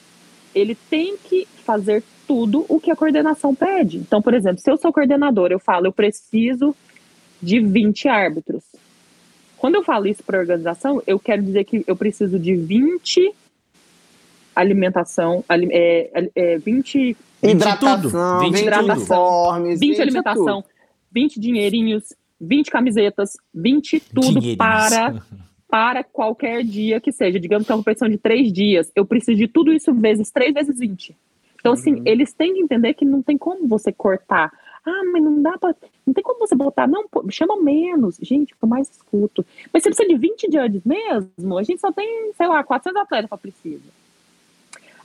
Ele 0.54 0.74
tem 0.74 1.16
que 1.16 1.46
fazer 1.64 2.02
tudo 2.26 2.64
o 2.68 2.78
que 2.78 2.90
a 2.90 2.96
coordenação 2.96 3.54
pede. 3.54 3.96
Então, 3.96 4.22
por 4.22 4.34
exemplo, 4.34 4.60
se 4.60 4.70
eu 4.70 4.76
sou 4.76 4.92
coordenador, 4.92 5.50
eu 5.50 5.58
falo, 5.58 5.86
eu 5.86 5.92
preciso 5.92 6.74
de 7.42 7.58
20 7.58 8.08
árbitros. 8.08 8.62
Quando 9.56 9.74
eu 9.74 9.82
falo 9.82 10.06
isso 10.06 10.22
para 10.22 10.38
a 10.38 10.40
organização, 10.40 11.02
eu 11.06 11.18
quero 11.18 11.42
dizer 11.42 11.64
que 11.64 11.84
eu 11.86 11.96
preciso 11.96 12.38
de 12.38 12.54
20 12.54 13.34
alimentação, 14.60 15.44
é, 15.48 16.28
é, 16.34 16.58
20 16.58 17.16
Hidratação, 17.42 18.40
20, 18.40 18.52
20 18.52 18.62
hidratação, 18.62 19.62
20, 19.64 19.78
20 19.78 20.02
alimentação, 20.02 20.64
20 21.10 21.40
dinheirinhos, 21.40 22.12
20 22.40 22.70
camisetas, 22.70 23.36
20 23.54 24.00
tudo 24.00 24.56
para 24.56 25.22
para 25.70 26.02
qualquer 26.02 26.64
dia 26.64 27.00
que 27.00 27.12
seja. 27.12 27.38
Digamos 27.38 27.64
que 27.64 27.72
é 27.72 27.74
uma 27.74 27.80
competição 27.80 28.08
de 28.08 28.18
três 28.18 28.52
dias. 28.52 28.90
Eu 28.94 29.06
preciso 29.06 29.38
de 29.38 29.46
tudo 29.46 29.72
isso 29.72 29.94
vezes 29.94 30.30
três 30.30 30.52
vezes 30.52 30.76
20. 30.78 31.16
Então, 31.60 31.72
assim, 31.72 31.94
uhum. 31.94 32.02
eles 32.04 32.32
têm 32.32 32.54
que 32.54 32.60
entender 32.60 32.94
que 32.94 33.04
não 33.04 33.22
tem 33.22 33.38
como 33.38 33.68
você 33.68 33.92
cortar. 33.92 34.50
Ah, 34.84 35.02
mas 35.12 35.22
não 35.22 35.40
dá 35.40 35.56
pra. 35.58 35.74
Não 36.04 36.12
tem 36.12 36.24
como 36.24 36.40
você 36.40 36.56
botar. 36.56 36.88
Não, 36.88 37.06
pô, 37.06 37.24
chama 37.30 37.60
menos. 37.60 38.16
Gente, 38.20 38.54
eu 38.60 38.68
mais 38.68 38.90
escuto. 38.90 39.46
Mas 39.72 39.82
você 39.82 39.90
precisa 39.90 40.08
de 40.08 40.16
20 40.16 40.50
judges 40.50 40.82
mesmo? 40.84 41.58
A 41.58 41.62
gente 41.62 41.80
só 41.80 41.92
tem, 41.92 42.32
sei 42.34 42.48
lá, 42.48 42.64
400 42.64 43.00
atletas 43.00 43.28
para 43.28 43.38
precisa. 43.38 43.99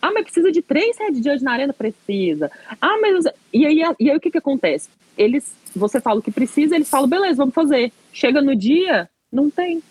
Ah, 0.01 0.11
mas 0.11 0.23
precisa 0.23 0.51
de 0.51 0.61
três 0.61 0.97
head 0.97 1.17
judge 1.17 1.43
na 1.43 1.53
arena? 1.53 1.73
Precisa. 1.73 2.51
Ah, 2.81 2.97
mas. 3.01 3.25
E 3.53 3.65
aí, 3.65 3.81
e 3.99 4.09
aí 4.09 4.17
o 4.17 4.19
que, 4.19 4.31
que 4.31 4.37
acontece? 4.37 4.89
Eles, 5.17 5.55
você 5.75 5.99
fala 5.99 6.19
o 6.19 6.23
que 6.23 6.31
precisa, 6.31 6.75
eles 6.75 6.89
falam, 6.89 7.07
beleza, 7.07 7.37
vamos 7.37 7.55
fazer. 7.55 7.91
Chega 8.11 8.41
no 8.41 8.55
dia, 8.55 9.09
não 9.31 9.49
tem. 9.49 9.81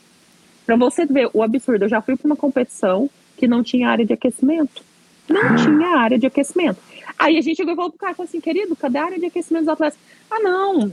Pra 0.66 0.76
você 0.76 1.04
ver 1.06 1.30
o 1.32 1.42
absurdo, 1.42 1.84
eu 1.84 1.88
já 1.88 2.00
fui 2.00 2.16
para 2.16 2.26
uma 2.26 2.36
competição 2.36 3.08
que 3.36 3.46
não 3.46 3.62
tinha 3.62 3.88
área 3.88 4.04
de 4.04 4.12
aquecimento. 4.12 4.82
Não 5.28 5.40
ah. 5.40 5.54
tinha 5.56 5.88
área 5.96 6.18
de 6.18 6.26
aquecimento. 6.26 6.78
Aí 7.18 7.38
a 7.38 7.40
gente 7.40 7.56
chegou 7.56 7.72
e 7.72 7.76
falou 7.76 7.90
pro 7.90 7.98
cara, 7.98 8.14
falou 8.14 8.28
assim, 8.28 8.40
querido, 8.40 8.76
cadê 8.76 8.98
a 8.98 9.04
área 9.04 9.18
de 9.18 9.26
aquecimento 9.26 9.64
dos 9.64 9.72
atletas? 9.72 9.98
Ah, 10.30 10.40
não, 10.40 10.90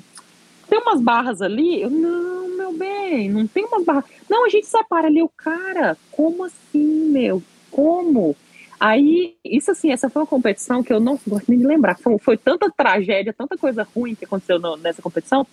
tem 0.71 0.79
umas 0.79 1.01
barras 1.01 1.41
ali? 1.41 1.81
Eu, 1.81 1.89
não, 1.89 2.47
meu 2.55 2.71
bem, 2.71 3.29
não 3.29 3.45
tem 3.45 3.65
umas 3.65 3.83
barras. 3.83 4.05
Não, 4.29 4.45
a 4.45 4.49
gente 4.49 4.67
separa 4.67 5.07
ali 5.07 5.21
o 5.21 5.27
cara. 5.27 5.97
Como 6.09 6.45
assim, 6.45 7.09
meu? 7.09 7.43
Como? 7.69 8.37
Aí, 8.83 9.35
isso 9.45 9.69
assim, 9.69 9.91
essa 9.91 10.09
foi 10.09 10.23
uma 10.23 10.27
competição 10.27 10.81
que 10.81 10.91
eu 10.91 10.99
não 10.99 11.19
gosto 11.27 11.47
nem 11.47 11.59
de 11.59 11.67
lembrar. 11.67 11.99
Foi, 11.99 12.17
foi 12.17 12.35
tanta 12.35 12.67
tragédia, 12.67 13.31
tanta 13.31 13.55
coisa 13.55 13.87
ruim 13.95 14.15
que 14.15 14.25
aconteceu 14.25 14.57
no, 14.57 14.75
nessa 14.75 15.03
competição. 15.03 15.45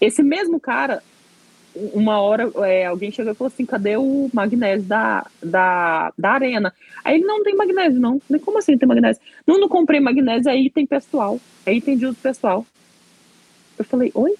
Esse 0.00 0.20
mesmo 0.20 0.58
cara, 0.58 1.00
uma 1.76 2.20
hora, 2.20 2.50
é, 2.66 2.86
alguém 2.86 3.12
chegou 3.12 3.30
e 3.32 3.36
falou 3.36 3.52
assim: 3.52 3.64
cadê 3.64 3.96
o 3.96 4.28
magnésio 4.34 4.84
da, 4.88 5.24
da, 5.40 6.12
da 6.18 6.32
arena? 6.32 6.74
Aí 7.04 7.18
ele 7.18 7.24
não 7.24 7.44
tem 7.44 7.54
magnésio, 7.54 8.00
não. 8.00 8.20
Como 8.44 8.58
assim 8.58 8.76
tem 8.76 8.88
magnésio? 8.88 9.22
Não, 9.46 9.60
não 9.60 9.68
comprei 9.68 10.00
magnésio, 10.00 10.50
aí 10.50 10.68
tem 10.68 10.84
pessoal. 10.84 11.38
Aí 11.64 11.80
tem 11.80 11.96
de 11.96 12.06
uso 12.06 12.18
pessoal. 12.20 12.66
Eu 13.78 13.84
falei, 13.84 14.10
oi? 14.12 14.34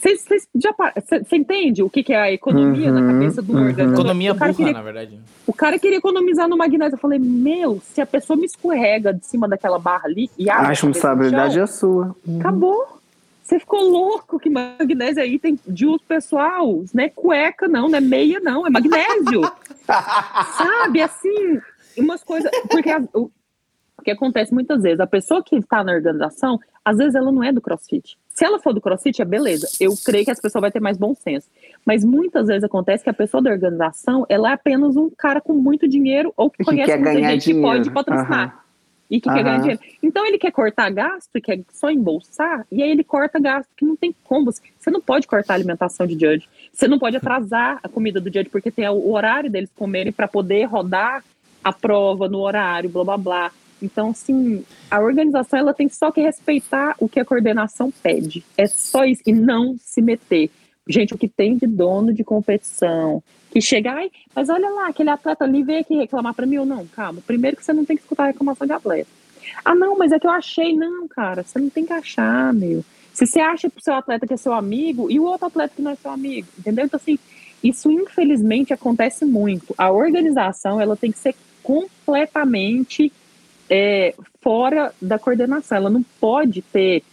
Você 0.00 1.36
entende 1.36 1.82
o 1.82 1.90
que, 1.90 2.02
que, 2.02 2.12
é 2.12 2.20
a 2.20 2.32
economia 2.32 2.90
uhum, 2.90 3.00
na 3.00 3.12
cabeça 3.12 3.42
do 3.42 3.52
uhum. 3.52 3.66
organizador? 3.66 3.94
Economia 3.94 4.32
burra, 4.32 4.54
queria, 4.54 4.72
na 4.72 4.82
verdade. 4.82 5.20
O 5.46 5.52
cara 5.52 5.78
queria 5.78 5.98
economizar 5.98 6.48
no 6.48 6.56
magnésio. 6.56 6.94
Eu 6.94 6.98
falei, 6.98 7.18
meu, 7.18 7.80
se 7.84 8.00
a 8.00 8.06
pessoa 8.06 8.36
me 8.36 8.46
escorrega 8.46 9.12
de 9.12 9.26
cima 9.26 9.46
daquela 9.46 9.78
barra 9.78 10.06
ali 10.06 10.30
e 10.38 10.48
A 10.48 10.62
responsabilidade 10.62 11.54
chão, 11.54 11.64
é 11.64 11.66
sua. 11.66 12.16
Uhum. 12.26 12.40
Acabou. 12.40 13.00
Você 13.42 13.58
ficou 13.58 13.82
louco 13.90 14.38
que 14.38 14.48
magnésio 14.48 15.22
aí 15.22 15.38
tem 15.38 15.58
de 15.66 15.84
uso 15.84 16.02
pessoal, 16.06 16.84
não 16.94 17.04
é 17.04 17.08
cueca 17.08 17.66
não, 17.66 17.88
não 17.88 17.98
é 17.98 18.00
meia 18.00 18.38
não, 18.40 18.64
é 18.64 18.70
magnésio. 18.70 19.42
Sabe, 20.56 21.02
assim, 21.02 21.58
umas 21.98 22.22
coisas... 22.22 22.48
Porque 22.70 22.90
a, 22.90 23.02
o, 23.12 23.28
o 23.98 24.02
que 24.02 24.12
acontece 24.12 24.54
muitas 24.54 24.82
vezes, 24.82 25.00
a 25.00 25.06
pessoa 25.06 25.42
que 25.42 25.56
está 25.56 25.82
na 25.82 25.92
organização, 25.92 26.60
às 26.84 26.96
vezes 26.96 27.16
ela 27.16 27.30
não 27.30 27.42
é 27.42 27.52
do 27.52 27.60
crossfit. 27.60 28.16
Se 28.40 28.46
ela 28.46 28.58
for 28.58 28.72
do 28.72 28.80
crossfit, 28.80 29.20
é 29.20 29.24
beleza. 29.26 29.68
Eu 29.78 29.92
creio 30.02 30.24
que 30.24 30.30
essa 30.30 30.40
pessoa 30.40 30.62
vai 30.62 30.70
ter 30.70 30.80
mais 30.80 30.96
bom 30.96 31.14
senso. 31.14 31.46
Mas 31.84 32.02
muitas 32.02 32.46
vezes 32.46 32.64
acontece 32.64 33.04
que 33.04 33.10
a 33.10 33.12
pessoa 33.12 33.42
da 33.42 33.50
organização, 33.50 34.24
ela 34.30 34.48
é 34.48 34.54
apenas 34.54 34.96
um 34.96 35.10
cara 35.10 35.42
com 35.42 35.52
muito 35.52 35.86
dinheiro 35.86 36.32
ou 36.34 36.48
que, 36.48 36.56
que 36.56 36.64
conhece 36.64 36.96
muita 36.96 37.12
gente 37.12 37.44
dinheiro. 37.44 37.44
que 37.44 37.60
pode 37.60 37.90
patrocinar. 37.90 38.46
Uhum. 38.46 38.60
E 39.10 39.20
que 39.20 39.28
uhum. 39.28 39.34
quer 39.34 39.42
ganhar 39.44 39.58
dinheiro. 39.58 39.80
Então 40.02 40.24
ele 40.24 40.38
quer 40.38 40.52
cortar 40.52 40.88
gasto 40.88 41.28
e 41.36 41.40
quer 41.42 41.60
só 41.70 41.90
embolsar, 41.90 42.66
e 42.72 42.82
aí 42.82 42.90
ele 42.90 43.04
corta 43.04 43.38
gasto, 43.38 43.68
que 43.76 43.84
não 43.84 43.94
tem 43.94 44.16
como. 44.24 44.50
Você 44.50 44.90
não 44.90 45.02
pode 45.02 45.26
cortar 45.26 45.52
a 45.52 45.56
alimentação 45.56 46.06
de 46.06 46.14
judge. 46.14 46.48
Você 46.72 46.88
não 46.88 46.98
pode 46.98 47.18
atrasar 47.18 47.78
a 47.82 47.90
comida 47.90 48.22
do 48.22 48.32
judge, 48.32 48.48
porque 48.48 48.70
tem 48.70 48.88
o 48.88 49.12
horário 49.12 49.50
deles 49.50 49.68
comerem 49.76 50.14
para 50.14 50.26
poder 50.26 50.64
rodar 50.64 51.22
a 51.62 51.74
prova 51.74 52.26
no 52.26 52.38
horário, 52.38 52.88
blá 52.88 53.04
blá 53.04 53.18
blá. 53.18 53.52
Então, 53.82 54.10
assim, 54.10 54.64
a 54.90 55.00
organização 55.00 55.58
ela 55.58 55.74
tem 55.74 55.88
só 55.88 56.10
que 56.10 56.20
respeitar 56.20 56.94
o 56.98 57.08
que 57.08 57.20
a 57.20 57.24
coordenação 57.24 57.90
pede. 57.90 58.44
É 58.56 58.66
só 58.66 59.04
isso, 59.04 59.22
e 59.26 59.32
não 59.32 59.76
se 59.78 60.00
meter. 60.02 60.50
Gente, 60.88 61.14
o 61.14 61.18
que 61.18 61.28
tem 61.28 61.56
de 61.56 61.66
dono 61.66 62.12
de 62.12 62.24
competição, 62.24 63.22
que 63.50 63.60
chega, 63.60 63.92
ai, 63.92 64.10
mas 64.34 64.48
olha 64.48 64.68
lá, 64.70 64.88
aquele 64.88 65.10
atleta 65.10 65.44
ali 65.44 65.62
veio 65.62 65.80
aqui 65.80 65.94
reclamar 65.96 66.34
para 66.34 66.46
mim 66.46 66.58
ou 66.58 66.66
não. 66.66 66.86
Calma, 66.86 67.20
primeiro 67.26 67.56
que 67.56 67.64
você 67.64 67.72
não 67.72 67.84
tem 67.84 67.96
que 67.96 68.02
escutar 68.02 68.24
a 68.24 68.26
reclamação 68.28 68.66
de 68.66 68.72
atleta. 68.72 69.08
Ah, 69.64 69.74
não, 69.74 69.96
mas 69.96 70.12
é 70.12 70.18
que 70.18 70.26
eu 70.26 70.30
achei. 70.30 70.74
Não, 70.74 71.08
cara, 71.08 71.42
você 71.42 71.58
não 71.58 71.70
tem 71.70 71.84
que 71.84 71.92
achar, 71.92 72.52
meu. 72.52 72.84
Se 73.12 73.26
você 73.26 73.40
acha 73.40 73.68
pro 73.68 73.82
seu 73.82 73.94
atleta 73.94 74.26
que 74.26 74.34
é 74.34 74.36
seu 74.36 74.52
amigo, 74.52 75.10
e 75.10 75.18
o 75.18 75.24
outro 75.24 75.46
atleta 75.46 75.74
que 75.74 75.82
não 75.82 75.90
é 75.90 75.96
seu 75.96 76.10
amigo, 76.10 76.48
entendeu? 76.58 76.86
Então, 76.86 76.98
assim, 76.98 77.18
isso 77.62 77.90
infelizmente 77.90 78.72
acontece 78.72 79.24
muito. 79.24 79.74
A 79.76 79.90
organização, 79.90 80.80
ela 80.80 80.96
tem 80.96 81.12
que 81.12 81.18
ser 81.18 81.34
completamente 81.62 83.12
é, 83.70 84.14
fora 84.42 84.92
da 85.00 85.18
coordenação. 85.18 85.78
Ela 85.78 85.90
não 85.90 86.04
pode 86.20 86.60
ter. 86.60 87.04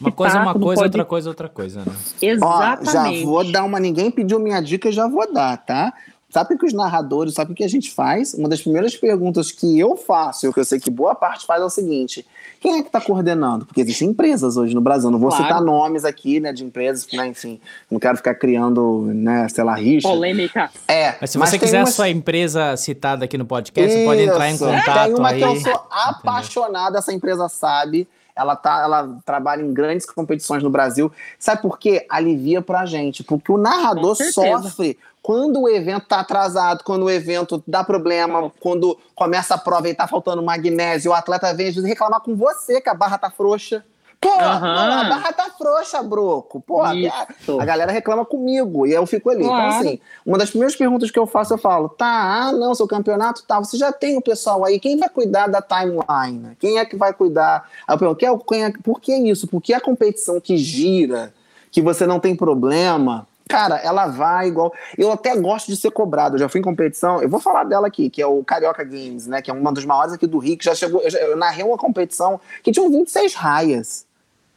Uma 0.00 0.12
coisa 0.12 0.36
é 0.36 0.40
uma 0.42 0.52
coisa, 0.52 0.82
pode... 0.82 0.82
outra 0.82 1.04
coisa 1.04 1.28
é 1.28 1.30
outra 1.30 1.48
coisa, 1.48 1.80
né? 1.80 1.92
Exatamente. 2.20 2.88
Ó, 2.88 2.92
já 2.92 3.24
vou 3.24 3.50
dar 3.50 3.64
uma. 3.64 3.80
Ninguém 3.80 4.10
pediu 4.10 4.38
minha 4.38 4.60
dica, 4.60 4.92
já 4.92 5.08
vou 5.08 5.32
dar, 5.32 5.56
tá? 5.56 5.94
Sabe 6.34 6.58
que 6.58 6.66
os 6.66 6.72
narradores, 6.72 7.34
sabe 7.34 7.52
o 7.52 7.54
que 7.54 7.62
a 7.62 7.68
gente 7.68 7.92
faz? 7.92 8.34
Uma 8.34 8.48
das 8.48 8.60
primeiras 8.60 8.96
perguntas 8.96 9.52
que 9.52 9.78
eu 9.78 9.96
faço, 9.96 10.48
e 10.48 10.52
que 10.52 10.58
eu 10.58 10.64
sei 10.64 10.80
que 10.80 10.90
boa 10.90 11.14
parte 11.14 11.46
faz, 11.46 11.62
é 11.62 11.64
o 11.64 11.70
seguinte: 11.70 12.26
quem 12.60 12.74
é 12.74 12.80
que 12.80 12.88
está 12.88 13.00
coordenando? 13.00 13.64
Porque 13.64 13.80
existem 13.80 14.08
empresas 14.08 14.56
hoje 14.56 14.74
no 14.74 14.80
Brasil. 14.80 15.12
Não 15.12 15.18
vou 15.20 15.28
claro. 15.28 15.44
citar 15.44 15.62
nomes 15.62 16.04
aqui, 16.04 16.40
né, 16.40 16.52
de 16.52 16.64
empresas, 16.64 17.06
né, 17.12 17.28
enfim, 17.28 17.60
não 17.88 18.00
quero 18.00 18.16
ficar 18.16 18.34
criando, 18.34 19.02
né, 19.14 19.48
sei 19.48 19.62
lá, 19.62 19.76
rixa. 19.76 20.08
Polêmica. 20.08 20.72
É. 20.88 21.14
Mas 21.20 21.30
se 21.30 21.38
você 21.38 21.56
quiser 21.56 21.78
uma... 21.78 21.88
a 21.88 21.92
sua 21.92 22.08
empresa 22.08 22.76
citada 22.76 23.26
aqui 23.26 23.38
no 23.38 23.46
podcast, 23.46 23.88
Isso. 23.88 24.00
você 24.00 24.04
pode 24.04 24.22
entrar 24.22 24.50
em 24.50 24.58
contato. 24.58 25.04
Tem 25.04 25.14
uma 25.14 25.28
aí. 25.28 25.38
que 25.38 25.44
eu 25.44 25.60
sou 25.60 25.86
apaixonada, 25.88 26.98
essa 26.98 27.12
empresa 27.12 27.48
sabe. 27.48 28.08
Ela, 28.34 28.56
tá, 28.56 28.82
ela 28.82 29.18
trabalha 29.24 29.62
em 29.62 29.72
grandes 29.72 30.04
competições 30.04 30.64
no 30.64 30.68
Brasil. 30.68 31.12
Sabe 31.38 31.62
por 31.62 31.78
quê? 31.78 32.04
Alivia 32.10 32.60
pra 32.60 32.84
gente. 32.84 33.22
Porque 33.22 33.52
o 33.52 33.56
narrador 33.56 34.16
sofre 34.16 34.98
quando 35.24 35.62
o 35.62 35.68
evento 35.70 36.04
tá 36.04 36.20
atrasado, 36.20 36.84
quando 36.84 37.04
o 37.04 37.10
evento 37.10 37.64
dá 37.66 37.82
problema, 37.82 38.52
quando 38.60 38.98
começa 39.14 39.54
a 39.54 39.58
prova 39.58 39.88
e 39.88 39.94
tá 39.94 40.06
faltando 40.06 40.42
magnésio, 40.42 41.12
o 41.12 41.14
atleta 41.14 41.54
vem 41.54 41.68
às 41.68 41.74
vezes 41.74 41.88
reclamar 41.88 42.20
com 42.20 42.36
você 42.36 42.78
que 42.78 42.90
a 42.90 42.94
barra 42.94 43.16
tá 43.16 43.30
frouxa. 43.30 43.82
Pô, 44.20 44.28
uhum. 44.28 44.42
a 44.42 45.04
barra 45.08 45.32
tá 45.32 45.50
frouxa, 45.56 46.02
broco. 46.02 46.60
Pô, 46.60 46.82
a, 46.82 46.90
a, 46.90 47.64
galera 47.64 47.90
reclama 47.90 48.22
comigo 48.26 48.86
e 48.86 48.92
eu 48.92 49.06
fico 49.06 49.30
ali. 49.30 49.44
Então, 49.44 49.56
claro. 49.56 49.70
Então, 49.70 49.80
assim, 49.80 50.00
uma 50.26 50.36
das 50.36 50.50
primeiras 50.50 50.76
perguntas 50.76 51.10
que 51.10 51.18
eu 51.18 51.26
faço, 51.26 51.54
eu 51.54 51.58
falo: 51.58 51.88
tá, 51.88 52.06
ah, 52.06 52.52
não, 52.52 52.74
seu 52.74 52.86
campeonato 52.86 53.44
tá, 53.44 53.58
você 53.58 53.78
já 53.78 53.90
tem 53.90 54.18
o 54.18 54.22
pessoal 54.22 54.62
aí, 54.62 54.78
quem 54.78 54.98
vai 54.98 55.08
cuidar 55.08 55.46
da 55.46 55.62
timeline? 55.62 56.54
Quem 56.60 56.78
é 56.78 56.84
que 56.84 56.96
vai 56.96 57.14
cuidar? 57.14 57.66
Aí 57.88 57.94
eu 57.94 57.98
pergunto, 57.98 58.18
quem 58.46 58.62
é, 58.62 58.70
por 58.70 59.00
que 59.00 59.14
isso? 59.14 59.46
Por 59.46 59.62
que 59.62 59.72
a 59.72 59.80
competição 59.80 60.38
que 60.38 60.58
gira, 60.58 61.32
que 61.70 61.80
você 61.80 62.06
não 62.06 62.20
tem 62.20 62.36
problema, 62.36 63.26
Cara, 63.48 63.76
ela 63.76 64.06
vai 64.06 64.48
igual. 64.48 64.72
Eu 64.96 65.12
até 65.12 65.36
gosto 65.36 65.66
de 65.66 65.76
ser 65.76 65.90
cobrado. 65.90 66.36
Eu 66.36 66.40
já 66.40 66.48
fui 66.48 66.60
em 66.60 66.64
competição. 66.64 67.20
Eu 67.22 67.28
vou 67.28 67.40
falar 67.40 67.64
dela 67.64 67.86
aqui, 67.86 68.08
que 68.08 68.22
é 68.22 68.26
o 68.26 68.42
Carioca 68.42 68.82
Games, 68.82 69.26
né? 69.26 69.42
Que 69.42 69.50
é 69.50 69.54
uma 69.54 69.72
dos 69.72 69.84
maiores 69.84 70.14
aqui 70.14 70.26
do 70.26 70.38
Rio, 70.38 70.56
que 70.56 70.64
já 70.64 70.74
chegou. 70.74 71.02
Eu, 71.02 71.10
já, 71.10 71.18
eu 71.18 71.36
narrei 71.36 71.64
uma 71.64 71.76
competição 71.76 72.40
que 72.62 72.72
tinha 72.72 72.88
26 72.88 73.34
raias 73.34 74.06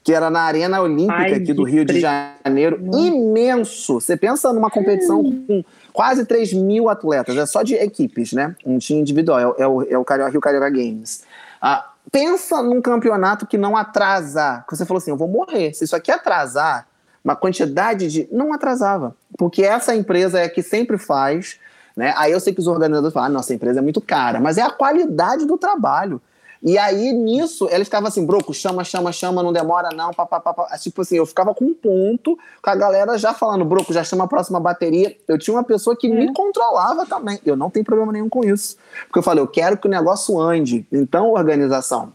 que 0.07 0.13
era 0.13 0.29
na 0.29 0.43
Arena 0.43 0.81
Olímpica 0.81 1.19
Ai, 1.19 1.33
aqui 1.33 1.51
do 1.51 1.63
Rio 1.63 1.83
de 1.83 1.99
Janeiro, 1.99 2.79
imenso. 2.93 3.99
Você 3.99 4.15
pensa 4.15 4.53
numa 4.53 4.71
competição 4.71 5.21
com 5.21 5.61
quase 5.91 6.25
3 6.25 6.53
mil 6.53 6.87
atletas, 6.87 7.35
é 7.35 7.45
só 7.45 7.61
de 7.61 7.75
equipes, 7.75 8.31
né? 8.31 8.55
Um 8.65 8.77
time 8.77 9.01
individual, 9.01 9.37
é, 9.57 9.63
é 9.63 9.67
o, 9.67 9.83
é 9.83 9.97
o 9.97 10.05
Carioca, 10.05 10.31
Rio 10.31 10.39
Carioca 10.39 10.69
Games. 10.69 11.23
Ah, 11.61 11.91
pensa 12.09 12.63
num 12.63 12.81
campeonato 12.81 13.45
que 13.45 13.57
não 13.57 13.75
atrasa, 13.75 14.63
que 14.65 14.77
você 14.77 14.85
falou 14.85 14.99
assim, 14.99 15.11
eu 15.11 15.17
vou 15.17 15.27
morrer. 15.27 15.73
Se 15.73 15.83
isso 15.83 15.93
aqui 15.93 16.09
atrasar, 16.09 16.86
uma 17.27 17.35
quantidade 17.35 18.07
de... 18.07 18.29
Não 18.31 18.53
atrasava, 18.53 19.13
porque 19.37 19.61
essa 19.61 19.93
empresa 19.93 20.39
é 20.39 20.47
que 20.47 20.63
sempre 20.63 20.97
faz, 20.97 21.59
né? 21.93 22.13
Aí 22.15 22.31
eu 22.31 22.39
sei 22.39 22.53
que 22.53 22.61
os 22.61 22.67
organizadores 22.67 23.13
falam, 23.13 23.27
ah, 23.27 23.33
nossa 23.33 23.53
empresa 23.53 23.79
é 23.79 23.81
muito 23.81 23.99
cara, 23.99 24.39
mas 24.39 24.57
é 24.57 24.61
a 24.61 24.69
qualidade 24.69 25.45
do 25.45 25.57
trabalho. 25.57 26.21
E 26.63 26.77
aí, 26.77 27.11
nisso, 27.11 27.67
ela 27.69 27.83
estava 27.83 28.07
assim, 28.07 28.25
broco, 28.25 28.53
chama, 28.53 28.83
chama, 28.83 29.11
chama, 29.11 29.43
não 29.43 29.51
demora 29.51 29.89
não, 29.93 30.11
papapá. 30.11 30.67
Tipo 30.79 31.01
assim, 31.01 31.17
eu 31.17 31.25
ficava 31.25 31.53
com 31.53 31.65
um 31.65 31.73
ponto, 31.73 32.39
com 32.63 32.69
a 32.69 32.75
galera 32.75 33.17
já 33.17 33.33
falando, 33.33 33.65
broco, 33.65 33.93
já 33.93 34.03
chama 34.03 34.23
a 34.23 34.27
próxima 34.27 34.59
bateria. 34.59 35.15
Eu 35.27 35.37
tinha 35.37 35.53
uma 35.53 35.63
pessoa 35.63 35.95
que 35.95 36.07
é. 36.07 36.09
me 36.09 36.33
controlava 36.33 37.05
também. 37.05 37.39
Eu 37.45 37.55
não 37.55 37.69
tenho 37.69 37.85
problema 37.85 38.11
nenhum 38.11 38.29
com 38.29 38.43
isso. 38.43 38.77
Porque 39.05 39.19
eu 39.19 39.23
falei, 39.23 39.43
eu 39.43 39.47
quero 39.47 39.77
que 39.77 39.85
o 39.85 39.89
negócio 39.89 40.39
ande. 40.39 40.87
Então, 40.91 41.31
organização, 41.31 42.11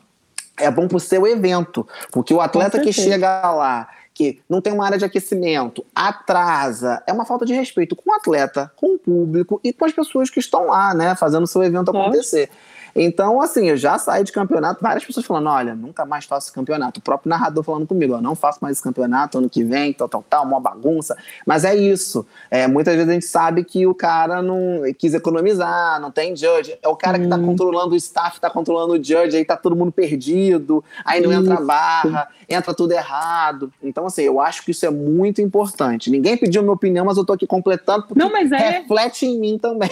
é 0.58 0.70
bom 0.70 0.88
pro 0.88 0.98
seu 0.98 1.24
evento. 1.26 1.86
Porque 2.10 2.34
o 2.34 2.40
atleta 2.40 2.80
que 2.80 2.92
chega 2.92 3.48
lá 3.52 3.88
que 4.14 4.40
não 4.48 4.60
tem 4.60 4.72
uma 4.72 4.84
área 4.84 4.98
de 4.98 5.04
aquecimento, 5.04 5.84
atrasa, 5.94 7.02
é 7.06 7.12
uma 7.12 7.24
falta 7.24 7.44
de 7.44 7.54
respeito 7.54 7.96
com 7.96 8.10
o 8.10 8.14
atleta, 8.14 8.70
com 8.76 8.94
o 8.94 8.98
público 8.98 9.60
e 9.64 9.72
com 9.72 9.84
as 9.84 9.92
pessoas 9.92 10.30
que 10.30 10.40
estão 10.40 10.66
lá, 10.66 10.94
né, 10.94 11.14
fazendo 11.14 11.44
o 11.44 11.46
seu 11.46 11.62
evento 11.62 11.90
acontecer. 11.90 12.50
Então, 12.94 13.40
assim, 13.40 13.68
eu 13.68 13.76
já 13.76 13.98
saí 13.98 14.22
de 14.22 14.32
campeonato, 14.32 14.82
várias 14.82 15.04
pessoas 15.04 15.24
falando: 15.24 15.48
olha, 15.48 15.74
nunca 15.74 16.04
mais 16.04 16.24
faço 16.24 16.52
campeonato. 16.52 17.00
O 17.00 17.02
próprio 17.02 17.30
narrador 17.30 17.62
falando 17.62 17.86
comigo: 17.86 18.20
não 18.20 18.34
faço 18.34 18.58
mais 18.60 18.76
esse 18.76 18.82
campeonato 18.82 19.38
ano 19.38 19.48
que 19.48 19.64
vem, 19.64 19.92
tal, 19.92 20.08
tal, 20.08 20.24
tal, 20.28 20.44
uma 20.44 20.60
bagunça. 20.60 21.16
Mas 21.46 21.64
é 21.64 21.74
isso. 21.74 22.26
É, 22.50 22.66
muitas 22.66 22.94
vezes 22.94 23.08
a 23.08 23.12
gente 23.12 23.26
sabe 23.26 23.64
que 23.64 23.86
o 23.86 23.94
cara 23.94 24.42
não 24.42 24.82
quis 24.98 25.14
economizar, 25.14 26.00
não 26.00 26.10
tem 26.10 26.36
judge. 26.36 26.76
É 26.82 26.88
o 26.88 26.96
cara 26.96 27.18
hum. 27.18 27.22
que 27.22 27.28
tá 27.28 27.36
hum. 27.36 27.46
controlando 27.46 27.94
o 27.94 27.96
staff, 27.96 28.40
tá 28.40 28.50
controlando 28.50 28.92
o 28.94 28.96
judge, 28.96 29.36
aí 29.36 29.44
tá 29.44 29.56
todo 29.56 29.74
mundo 29.74 29.92
perdido, 29.92 30.84
aí 31.04 31.20
não 31.20 31.32
isso. 31.32 31.40
entra 31.40 31.60
barra, 31.64 32.28
entra 32.48 32.74
tudo 32.74 32.92
errado. 32.92 33.72
Então, 33.82 34.06
assim, 34.06 34.22
eu 34.22 34.40
acho 34.40 34.64
que 34.64 34.70
isso 34.70 34.84
é 34.84 34.90
muito 34.90 35.40
importante. 35.40 36.10
Ninguém 36.10 36.36
pediu 36.36 36.62
minha 36.62 36.74
opinião, 36.74 37.04
mas 37.04 37.16
eu 37.16 37.24
tô 37.24 37.32
aqui 37.32 37.46
completando 37.46 38.06
porque 38.06 38.18
não, 38.18 38.30
mas 38.30 38.52
é... 38.52 38.56
reflete 38.56 39.26
em 39.26 39.38
mim 39.38 39.58
também. 39.58 39.90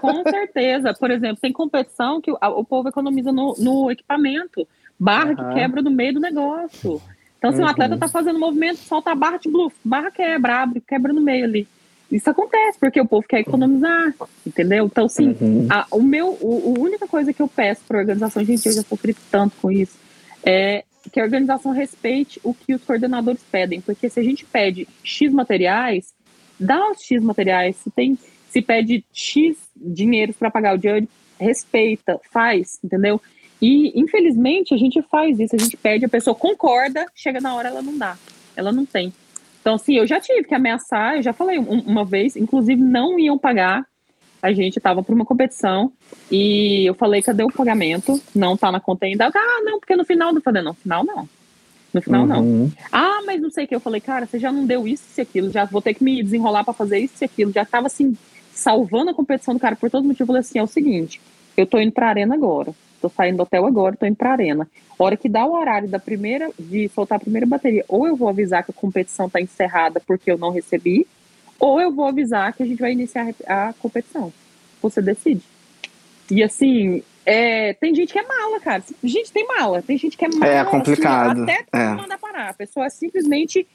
Com 0.00 0.22
certeza. 0.22 0.94
Por 0.94 1.10
exemplo, 1.10 1.38
tem 1.40 1.52
competição 1.52 2.20
que 2.20 2.30
o, 2.30 2.38
o 2.40 2.64
povo 2.64 2.88
economiza 2.88 3.32
no, 3.32 3.54
no 3.58 3.90
equipamento. 3.90 4.66
Barra 4.98 5.30
uhum. 5.30 5.36
que 5.36 5.54
quebra 5.54 5.82
no 5.82 5.90
meio 5.90 6.14
do 6.14 6.20
negócio. 6.20 7.00
Então, 7.38 7.52
se 7.52 7.58
uhum. 7.58 7.64
um 7.64 7.68
atleta 7.68 7.98
tá 7.98 8.08
fazendo 8.08 8.38
movimento, 8.38 8.78
solta 8.78 9.12
a 9.12 9.14
barra 9.14 9.36
de 9.36 9.50
bluff, 9.50 9.76
barra 9.84 10.10
quebra, 10.10 10.62
abre, 10.62 10.80
quebra 10.80 11.12
no 11.12 11.20
meio 11.20 11.44
ali. 11.44 11.68
Isso 12.10 12.30
acontece, 12.30 12.78
porque 12.78 13.00
o 13.00 13.06
povo 13.06 13.26
quer 13.26 13.40
economizar, 13.40 14.14
entendeu? 14.46 14.86
Então, 14.86 15.08
sim, 15.08 15.36
uhum. 15.40 15.66
a, 15.68 15.86
o 15.90 16.02
meu, 16.02 16.38
o, 16.40 16.74
a 16.76 16.80
única 16.80 17.06
coisa 17.08 17.32
que 17.32 17.42
eu 17.42 17.48
peço 17.48 17.82
para 17.86 17.98
a 17.98 18.00
organização, 18.00 18.44
gente, 18.44 18.66
eu 18.66 18.72
já 18.72 18.82
sofri 18.82 19.14
tanto 19.30 19.56
com 19.60 19.70
isso, 19.70 19.98
é 20.44 20.84
que 21.12 21.20
a 21.20 21.24
organização 21.24 21.72
respeite 21.72 22.40
o 22.42 22.54
que 22.54 22.74
os 22.74 22.82
coordenadores 22.84 23.40
pedem, 23.50 23.80
porque 23.80 24.08
se 24.08 24.20
a 24.20 24.22
gente 24.22 24.44
pede 24.44 24.88
X 25.02 25.32
materiais, 25.32 26.14
dá 26.58 26.90
os 26.90 27.02
X 27.02 27.22
materiais, 27.22 27.76
se 27.76 27.90
tem, 27.90 28.18
se 28.56 28.62
pede 28.62 29.04
X 29.12 29.54
dinheiro 29.76 30.32
para 30.32 30.50
pagar 30.50 30.78
o 30.78 30.80
judge, 30.80 31.06
respeita, 31.38 32.18
faz, 32.32 32.78
entendeu? 32.82 33.20
E 33.60 33.92
infelizmente 34.00 34.72
a 34.72 34.78
gente 34.78 35.02
faz 35.02 35.38
isso, 35.38 35.54
a 35.54 35.58
gente 35.58 35.76
pede, 35.76 36.06
a 36.06 36.08
pessoa 36.08 36.34
concorda, 36.34 37.04
chega 37.14 37.38
na 37.38 37.54
hora 37.54 37.68
ela 37.68 37.82
não 37.82 37.98
dá, 37.98 38.16
ela 38.56 38.72
não 38.72 38.86
tem. 38.86 39.12
Então, 39.60 39.76
sim, 39.76 39.98
eu 39.98 40.06
já 40.06 40.18
tive 40.18 40.44
que 40.44 40.54
ameaçar, 40.54 41.16
eu 41.16 41.22
já 41.22 41.34
falei 41.34 41.58
uma 41.58 42.02
vez, 42.02 42.34
inclusive 42.34 42.80
não 42.80 43.18
iam 43.18 43.36
pagar. 43.36 43.84
A 44.40 44.52
gente 44.52 44.78
estava 44.78 45.02
para 45.02 45.14
uma 45.14 45.24
competição 45.26 45.92
e 46.30 46.86
eu 46.86 46.94
falei, 46.94 47.20
cadê 47.20 47.42
o 47.42 47.52
pagamento? 47.52 48.18
Não 48.34 48.56
tá 48.56 48.72
na 48.72 48.80
conta 48.80 49.04
ainda. 49.04 49.26
Ah, 49.26 49.62
não, 49.64 49.80
porque 49.80 49.96
no 49.96 50.04
final 50.04 50.32
do 50.32 50.40
falei, 50.40 50.62
não, 50.62 50.70
no 50.72 50.78
final 50.78 51.04
não. 51.04 51.28
No 51.92 52.00
final 52.02 52.22
uhum. 52.22 52.26
não. 52.26 52.72
Ah, 52.92 53.22
mas 53.26 53.40
não 53.40 53.50
sei 53.50 53.64
o 53.64 53.68
que. 53.68 53.74
Eu 53.74 53.80
falei, 53.80 54.00
cara, 54.00 54.26
você 54.26 54.38
já 54.38 54.52
não 54.52 54.64
deu 54.64 54.86
isso 54.86 55.04
e 55.18 55.20
aquilo, 55.20 55.50
já 55.50 55.64
vou 55.64 55.82
ter 55.82 55.94
que 55.94 56.04
me 56.04 56.22
desenrolar 56.22 56.62
para 56.64 56.74
fazer 56.74 56.98
isso 56.98 57.14
e 57.20 57.24
aquilo. 57.24 57.52
Já 57.52 57.64
tava 57.64 57.86
assim, 57.86 58.16
salvando 58.56 59.10
a 59.10 59.14
competição 59.14 59.54
do 59.54 59.60
cara 59.60 59.76
por 59.76 59.90
todo 59.90 60.04
motivo. 60.04 60.22
Eu 60.22 60.26
falei 60.26 60.40
assim: 60.40 60.58
é 60.58 60.62
o 60.62 60.66
seguinte, 60.66 61.20
eu 61.56 61.66
tô 61.66 61.78
indo 61.78 61.92
pra 61.92 62.08
arena 62.08 62.34
agora. 62.34 62.74
Tô 63.00 63.10
saindo 63.10 63.36
do 63.36 63.42
hotel 63.42 63.66
agora, 63.66 63.94
tô 63.94 64.06
indo 64.06 64.16
pra 64.16 64.32
arena. 64.32 64.66
hora 64.98 65.16
que 65.16 65.28
dá 65.28 65.44
o 65.44 65.52
horário 65.52 65.86
da 65.86 65.98
primeira, 65.98 66.50
de 66.58 66.88
soltar 66.88 67.16
a 67.16 67.20
primeira 67.20 67.46
bateria, 67.46 67.84
ou 67.86 68.06
eu 68.06 68.16
vou 68.16 68.28
avisar 68.28 68.64
que 68.64 68.70
a 68.70 68.74
competição 68.74 69.28
tá 69.28 69.40
encerrada 69.40 70.00
porque 70.00 70.30
eu 70.30 70.38
não 70.38 70.50
recebi, 70.50 71.06
ou 71.60 71.78
eu 71.80 71.92
vou 71.92 72.06
avisar 72.06 72.54
que 72.54 72.62
a 72.62 72.66
gente 72.66 72.80
vai 72.80 72.92
iniciar 72.92 73.34
a 73.46 73.74
competição. 73.78 74.32
Você 74.80 75.02
decide. 75.02 75.42
E 76.30 76.42
assim, 76.42 77.02
é, 77.24 77.74
tem 77.74 77.94
gente 77.94 78.12
que 78.12 78.18
é 78.18 78.26
mala, 78.26 78.58
cara. 78.60 78.82
Gente, 79.04 79.30
tem 79.30 79.46
mala. 79.46 79.82
Tem 79.82 79.98
gente 79.98 80.16
que 80.16 80.24
é 80.24 80.28
mala. 80.28 80.46
É 80.46 80.64
complicado. 80.64 81.42
Assim, 81.42 81.42
até 81.42 81.66
é. 81.72 81.88
mandar 81.90 82.18
parar. 82.18 82.50
A 82.50 82.54
pessoa 82.54 82.86
é 82.86 82.90
simplesmente 82.90 83.66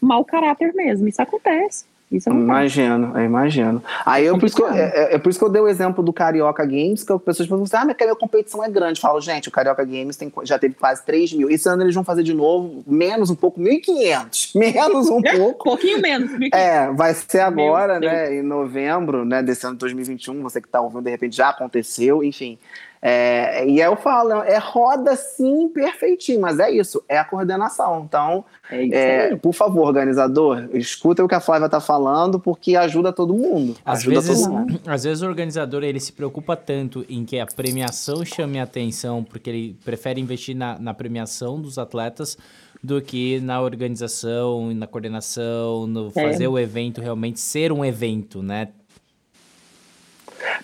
mau 0.00 0.24
caráter 0.24 0.72
mesmo. 0.74 1.06
Isso 1.06 1.20
acontece. 1.20 1.84
Isso 2.10 2.28
é 2.28 2.32
imagino, 2.32 3.16
eu 3.16 3.24
imagino. 3.24 3.80
Aí 4.04 4.26
eu, 4.26 4.36
por 4.36 4.46
isso 4.46 4.56
que 4.56 4.62
eu, 4.62 4.68
é, 4.68 4.80
é, 4.80 5.14
é, 5.14 5.18
por 5.18 5.30
isso 5.30 5.38
que 5.38 5.44
eu 5.44 5.48
dei 5.48 5.62
o 5.62 5.68
exemplo 5.68 6.02
do 6.02 6.12
Carioca 6.12 6.64
Games, 6.64 7.04
que 7.04 7.12
as 7.12 7.22
pessoas 7.22 7.48
perguntam 7.48 7.64
assim, 7.64 7.76
ah, 7.76 7.84
mas 7.86 7.96
a 8.00 8.04
minha 8.04 8.16
competição 8.16 8.64
é 8.64 8.68
grande. 8.68 8.98
Eu 8.98 9.02
falo, 9.02 9.20
gente, 9.20 9.48
o 9.48 9.52
Carioca 9.52 9.84
Games 9.84 10.16
tem, 10.16 10.32
já 10.42 10.58
teve 10.58 10.74
quase 10.74 11.04
3 11.06 11.32
mil. 11.34 11.48
Esse 11.48 11.68
ano 11.68 11.84
eles 11.84 11.94
vão 11.94 12.02
fazer 12.02 12.24
de 12.24 12.34
novo, 12.34 12.82
menos 12.84 13.30
um 13.30 13.36
pouco, 13.36 13.60
1.500. 13.60 14.50
Menos 14.58 15.06
um 15.08 15.22
pouco. 15.22 15.64
pouquinho 15.64 16.00
menos. 16.00 16.32
1, 16.32 16.48
é, 16.52 16.92
vai 16.92 17.14
ser 17.14 17.40
agora, 17.40 18.00
né, 18.00 18.34
em 18.34 18.42
novembro, 18.42 19.24
né, 19.24 19.42
desse 19.42 19.64
ano 19.64 19.76
de 19.76 19.80
2021. 19.80 20.42
Você 20.42 20.60
que 20.60 20.66
está 20.66 20.80
ouvindo, 20.80 21.02
de 21.02 21.10
repente 21.10 21.36
já 21.36 21.50
aconteceu, 21.50 22.24
enfim. 22.24 22.58
É, 23.02 23.66
e 23.66 23.80
aí 23.80 23.88
eu 23.88 23.96
falo, 23.96 24.42
é 24.42 24.58
roda 24.58 25.16
sim 25.16 25.68
perfeitinho, 25.68 26.40
mas 26.40 26.58
é 26.58 26.70
isso, 26.70 27.02
é 27.08 27.18
a 27.18 27.24
coordenação. 27.24 28.04
Então, 28.06 28.44
é 28.70 29.30
é, 29.30 29.36
por 29.36 29.54
favor, 29.54 29.86
organizador, 29.86 30.68
escuta 30.74 31.24
o 31.24 31.28
que 31.28 31.34
a 31.34 31.40
Flávia 31.40 31.66
está 31.66 31.80
falando, 31.80 32.38
porque 32.38 32.76
ajuda 32.76 33.10
todo 33.10 33.32
mundo. 33.32 33.74
Às 33.84 34.00
ajuda 34.00 34.20
vezes, 34.20 34.42
todo 34.42 34.52
mundo. 34.52 34.80
às 34.86 35.04
vezes 35.04 35.22
o 35.22 35.26
organizador 35.26 35.82
ele 35.82 35.98
se 35.98 36.12
preocupa 36.12 36.54
tanto 36.56 37.04
em 37.08 37.24
que 37.24 37.38
a 37.38 37.46
premiação 37.46 38.22
chame 38.24 38.60
a 38.60 38.64
atenção, 38.64 39.24
porque 39.24 39.48
ele 39.48 39.76
prefere 39.82 40.20
investir 40.20 40.54
na, 40.54 40.78
na 40.78 40.92
premiação 40.92 41.58
dos 41.58 41.78
atletas 41.78 42.36
do 42.82 43.00
que 43.00 43.40
na 43.40 43.60
organização, 43.60 44.72
na 44.74 44.86
coordenação, 44.86 45.86
no 45.86 46.08
é. 46.08 46.10
fazer 46.10 46.48
o 46.48 46.58
evento 46.58 47.00
realmente 47.00 47.40
ser 47.40 47.72
um 47.72 47.84
evento, 47.84 48.42
né? 48.42 48.68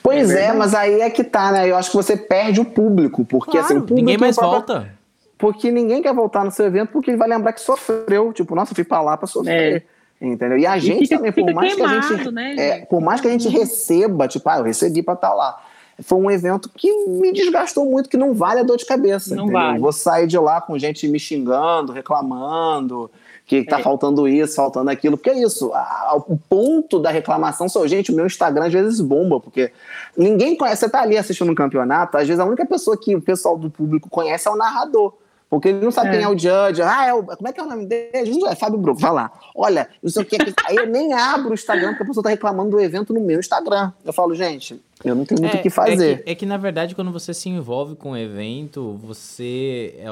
Pois 0.02 0.30
é, 0.30 0.46
é, 0.46 0.52
mas 0.52 0.74
aí 0.74 1.00
é 1.00 1.10
que 1.10 1.24
tá, 1.24 1.52
né? 1.52 1.70
Eu 1.70 1.76
acho 1.76 1.90
que 1.90 1.96
você 1.96 2.16
perde 2.16 2.60
o 2.60 2.64
público, 2.64 3.24
porque 3.24 3.52
claro, 3.52 3.66
assim, 3.66 3.76
o 3.76 3.80
público. 3.80 4.00
Ninguém 4.00 4.18
mais 4.18 4.36
volta. 4.36 4.92
Porque 5.38 5.70
ninguém 5.70 6.02
quer 6.02 6.14
voltar 6.14 6.44
no 6.44 6.50
seu 6.50 6.66
evento 6.66 6.90
porque 6.92 7.10
ele 7.10 7.18
vai 7.18 7.28
lembrar 7.28 7.52
que 7.52 7.60
sofreu. 7.60 8.32
Tipo, 8.32 8.54
nossa, 8.54 8.74
fui 8.74 8.84
pra 8.84 9.02
lá 9.02 9.16
pra 9.16 9.26
sofrer. 9.26 9.84
É. 10.20 10.26
Entendeu? 10.26 10.56
E 10.56 10.66
a 10.66 10.78
gente 10.78 11.00
fica, 11.00 11.16
também, 11.16 11.32
por 11.32 11.52
mais 11.52 11.74
queimado, 11.74 12.06
que 12.08 12.14
a 12.14 12.16
gente. 12.16 12.30
Né, 12.30 12.54
é, 12.56 12.78
por 12.86 13.02
mais 13.02 13.20
que 13.20 13.28
a 13.28 13.30
gente 13.30 13.48
receba, 13.48 14.26
tipo, 14.26 14.48
ah, 14.48 14.58
eu 14.58 14.64
recebi 14.64 15.02
pra 15.02 15.14
estar 15.14 15.28
tá 15.28 15.34
lá. 15.34 15.62
Foi 16.00 16.18
um 16.18 16.30
evento 16.30 16.70
que 16.74 16.90
me 17.06 17.32
desgastou 17.32 17.84
muito, 17.86 18.08
que 18.08 18.16
não 18.16 18.34
vale 18.34 18.60
a 18.60 18.62
dor 18.62 18.76
de 18.76 18.86
cabeça. 18.86 19.34
Não 19.34 19.44
entendeu? 19.44 19.60
vale. 19.60 19.78
Vou 19.78 19.92
sair 19.92 20.26
de 20.26 20.38
lá 20.38 20.60
com 20.60 20.78
gente 20.78 21.06
me 21.08 21.18
xingando, 21.18 21.92
reclamando 21.92 23.10
que 23.46 23.62
tá 23.62 23.78
é. 23.78 23.82
faltando 23.82 24.26
isso, 24.26 24.56
faltando 24.56 24.90
aquilo, 24.90 25.16
porque 25.16 25.30
é 25.30 25.40
isso, 25.40 25.72
a, 25.72 26.20
o 26.26 26.36
ponto 26.36 26.98
da 26.98 27.10
reclamação 27.10 27.68
sou 27.68 27.86
gente, 27.86 28.10
o 28.10 28.14
meu 28.16 28.26
Instagram 28.26 28.66
às 28.66 28.72
vezes 28.72 29.00
bomba, 29.00 29.38
porque 29.38 29.70
ninguém 30.16 30.56
conhece, 30.56 30.80
você 30.80 30.88
tá 30.88 31.00
ali 31.00 31.16
assistindo 31.16 31.52
um 31.52 31.54
campeonato, 31.54 32.16
às 32.18 32.26
vezes 32.26 32.40
a 32.40 32.44
única 32.44 32.66
pessoa 32.66 32.98
que 32.98 33.14
o 33.14 33.22
pessoal 33.22 33.56
do 33.56 33.70
público 33.70 34.10
conhece 34.10 34.48
é 34.48 34.50
o 34.50 34.56
narrador, 34.56 35.14
porque 35.48 35.68
ele 35.68 35.84
não 35.84 35.92
sabe 35.92 36.08
é. 36.08 36.12
quem 36.12 36.22
é 36.22 36.28
o 36.28 36.36
judge, 36.36 36.82
ah, 36.82 37.06
é 37.06 37.14
o, 37.14 37.22
como 37.22 37.46
é 37.46 37.52
que 37.52 37.60
é 37.60 37.62
o 37.62 37.68
nome 37.68 37.86
dele? 37.86 38.10
É 38.48 38.56
Fábio 38.56 38.78
Bruno, 38.78 38.98
vai 38.98 39.12
lá, 39.12 39.30
olha, 39.54 39.88
não 40.02 40.10
sei 40.10 40.22
o 40.22 40.26
que, 40.26 40.36
aí 40.66 40.74
eu 40.74 40.88
nem 40.88 41.12
abro 41.12 41.50
o 41.52 41.54
Instagram, 41.54 41.90
porque 41.90 42.02
a 42.02 42.06
pessoa 42.06 42.24
tá 42.24 42.30
reclamando 42.30 42.70
do 42.70 42.80
evento 42.80 43.14
no 43.14 43.20
meu 43.20 43.38
Instagram, 43.38 43.92
eu 44.04 44.12
falo, 44.12 44.34
gente, 44.34 44.82
eu 45.04 45.14
não 45.14 45.24
tenho 45.24 45.40
muito 45.40 45.54
o 45.54 45.58
é, 45.58 45.62
que 45.62 45.70
fazer. 45.70 46.10
É 46.10 46.16
que, 46.16 46.30
é 46.30 46.34
que, 46.34 46.46
na 46.46 46.56
verdade, 46.56 46.96
quando 46.96 47.12
você 47.12 47.32
se 47.32 47.48
envolve 47.48 47.94
com 47.94 48.10
o 48.10 48.16
evento, 48.16 48.98
você 49.00 49.94
é, 49.98 50.08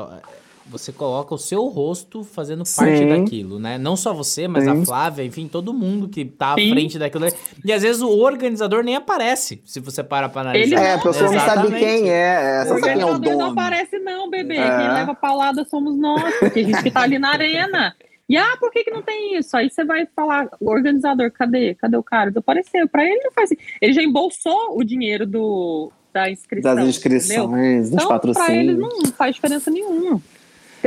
você 0.66 0.93
coloca 0.93 1.35
o 1.35 1.39
seu 1.39 1.66
rosto 1.66 2.24
fazendo 2.24 2.65
parte 2.65 2.99
Sim. 2.99 3.09
daquilo, 3.09 3.59
né? 3.59 3.77
Não 3.77 3.97
só 3.97 4.15
você, 4.15 4.49
mas 4.49 4.65
Sim. 4.65 4.70
a 4.70 4.85
Flávia, 4.85 5.24
enfim, 5.24 5.47
todo 5.47 5.74
mundo 5.74 6.09
que 6.09 6.24
tá 6.24 6.53
à 6.53 6.55
Sim. 6.55 6.70
frente 6.70 6.99
daquilo. 6.99 7.27
E 7.65 7.73
às 7.73 7.82
vezes 7.82 8.01
o 8.01 8.11
organizador 8.11 8.82
nem 8.82 8.97
aparece, 8.97 9.62
se 9.65 9.81
você 9.81 10.03
para 10.03 10.28
pra 10.28 10.41
analisar. 10.43 10.65
Ele 10.65 10.74
é, 10.74 10.95
a 10.95 10.99
pessoa 10.99 11.31
não 11.31 11.41
sabe 11.41 11.69
quem 11.78 12.11
é, 12.11 12.61
é, 12.61 12.65
só 12.65 12.78
sabe 12.78 12.82
quem 12.82 13.03
é 13.03 13.07
o 13.07 13.19
dono. 13.19 13.39
não 13.39 13.51
aparece 13.51 13.99
não, 13.99 14.31
bebê. 14.31 14.57
É. 14.57 14.78
Quem 14.78 14.93
leva 14.93 15.12
a 15.12 15.15
paulada 15.15 15.65
somos 15.65 15.97
nós, 15.97 16.35
porque 16.39 16.61
a 16.61 16.65
gente 16.65 16.82
que 16.82 16.91
tá 16.91 17.03
ali 17.03 17.19
na 17.19 17.31
arena. 17.31 17.95
E 18.27 18.39
ah, 18.39 18.57
por 18.59 18.70
que, 18.70 18.85
que 18.85 18.91
não 18.91 19.03
tem 19.03 19.36
isso? 19.36 19.55
Aí 19.55 19.69
você 19.69 19.85
vai 19.85 20.07
falar, 20.16 20.49
o 20.59 20.70
organizador, 20.70 21.31
cadê? 21.31 21.74
Cadê 21.74 21.97
o 21.97 22.03
cara? 22.03 22.31
Desapareceu. 22.31 22.89
Pra 22.89 23.05
ele 23.05 23.23
não 23.23 23.32
faz 23.32 23.53
assim. 23.53 23.61
Ele 23.82 23.93
já 23.93 24.03
embolsou 24.03 24.78
o 24.78 24.82
dinheiro 24.82 25.27
do, 25.27 25.93
da 26.11 26.31
inscrição. 26.31 26.74
Das 26.74 26.86
inscrições, 26.86 27.91
dos 27.91 27.99
então, 27.99 28.09
patrocínios. 28.09 28.47
Pra 28.47 28.57
ele 28.57 28.74
não 28.74 29.07
faz 29.12 29.35
diferença 29.35 29.70
nenhuma. 29.70 30.23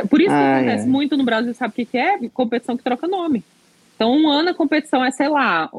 Por 0.05 0.21
isso 0.21 0.29
que 0.29 0.35
ah, 0.35 0.57
acontece 0.57 0.83
é. 0.83 0.87
muito 0.87 1.17
no 1.17 1.23
Brasil, 1.23 1.53
sabe 1.53 1.71
o 1.71 1.75
que, 1.75 1.85
que 1.85 1.97
é? 1.97 2.17
Competição 2.33 2.77
que 2.77 2.83
troca 2.83 3.07
nome. 3.07 3.43
Então, 3.97 4.15
um 4.15 4.29
ano 4.29 4.49
a 4.49 4.53
competição 4.53 5.03
é, 5.03 5.09
sei 5.09 5.27
lá. 5.27 5.69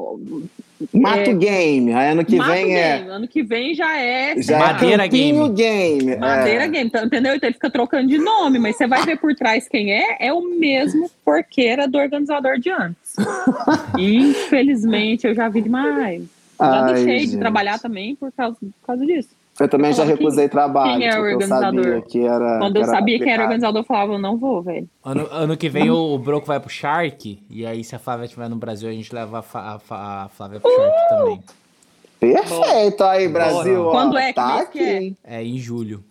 Mato 0.93 1.29
é, 1.29 1.33
Game, 1.33 1.93
aí 1.93 2.11
ano 2.11 2.25
que 2.25 2.37
vem 2.37 2.75
é. 2.75 2.97
game. 2.97 3.09
é. 3.09 3.13
Ano 3.13 3.27
que 3.29 3.41
vem 3.41 3.73
já 3.73 3.97
é. 3.97 4.41
Já 4.41 4.57
é 4.57 4.59
Madeira 4.59 5.05
é 5.05 5.07
Game. 5.07 5.49
game. 5.53 6.17
Madeira 6.17 6.65
é. 6.65 6.67
Game, 6.67 6.87
então, 6.87 7.05
entendeu? 7.05 7.35
Então 7.35 7.47
ele 7.47 7.53
fica 7.53 7.69
trocando 7.69 8.09
de 8.09 8.17
nome, 8.17 8.59
mas 8.59 8.75
você 8.75 8.87
vai 8.87 9.05
ver 9.05 9.17
por 9.17 9.33
trás 9.35 9.69
quem 9.69 9.93
é, 9.93 10.17
é 10.19 10.33
o 10.33 10.41
mesmo 10.41 11.09
porqueira 11.23 11.87
do 11.87 11.97
organizador 11.97 12.59
de 12.59 12.69
antes. 12.69 13.15
Infelizmente, 13.97 15.25
eu 15.25 15.33
já 15.33 15.47
vi 15.47 15.61
demais. 15.61 16.23
Já 16.59 16.83
Ai, 16.83 16.93
deixei 16.93 17.19
gente. 17.19 17.31
de 17.31 17.37
trabalhar 17.37 17.79
também 17.79 18.15
por 18.15 18.33
causa, 18.33 18.57
por 18.59 18.85
causa 18.85 19.05
disso. 19.05 19.29
Eu 19.59 19.67
também 19.67 19.93
já 19.93 20.03
recusei 20.03 20.43
quem, 20.45 20.49
trabalho. 20.49 20.99
Quem 20.99 21.07
é 21.07 21.19
o 21.19 21.21
organizador? 21.21 22.01
Que 22.03 22.21
era, 22.21 22.59
Quando 22.59 22.77
eu 22.77 22.85
sabia 22.85 22.99
complicado. 22.99 23.23
quem 23.23 23.33
era 23.33 23.41
o 23.41 23.45
organizador, 23.45 23.81
eu 23.81 23.85
falava, 23.85 24.13
eu 24.13 24.19
não 24.19 24.37
vou, 24.37 24.61
velho. 24.61 24.89
Ano, 25.03 25.27
ano 25.31 25.57
que 25.57 25.67
vem 25.67 25.89
o, 25.91 26.17
Broco 26.17 26.47
vai 26.47 26.59
pro 26.59 26.69
Shark, 26.69 27.43
e 27.49 27.65
aí 27.65 27.83
se 27.83 27.95
a 27.95 27.99
Flávia 27.99 28.25
estiver 28.25 28.49
no 28.49 28.55
Brasil, 28.55 28.89
a 28.89 28.93
gente 28.93 29.13
leva 29.13 29.43
a, 29.53 29.79
a, 29.89 30.23
a 30.23 30.29
Flávia 30.29 30.59
pro 30.59 30.71
uh! 30.71 30.75
Shark 30.75 31.09
também. 31.09 31.43
Perfeito 32.19 33.03
aí, 33.03 33.27
Brasil. 33.27 33.85
Quando 33.91 34.17
é? 34.17 34.33
Tá 34.33 34.65
que 34.65 35.15
é? 35.23 35.39
É 35.39 35.43
em 35.43 35.57
julho. 35.57 36.03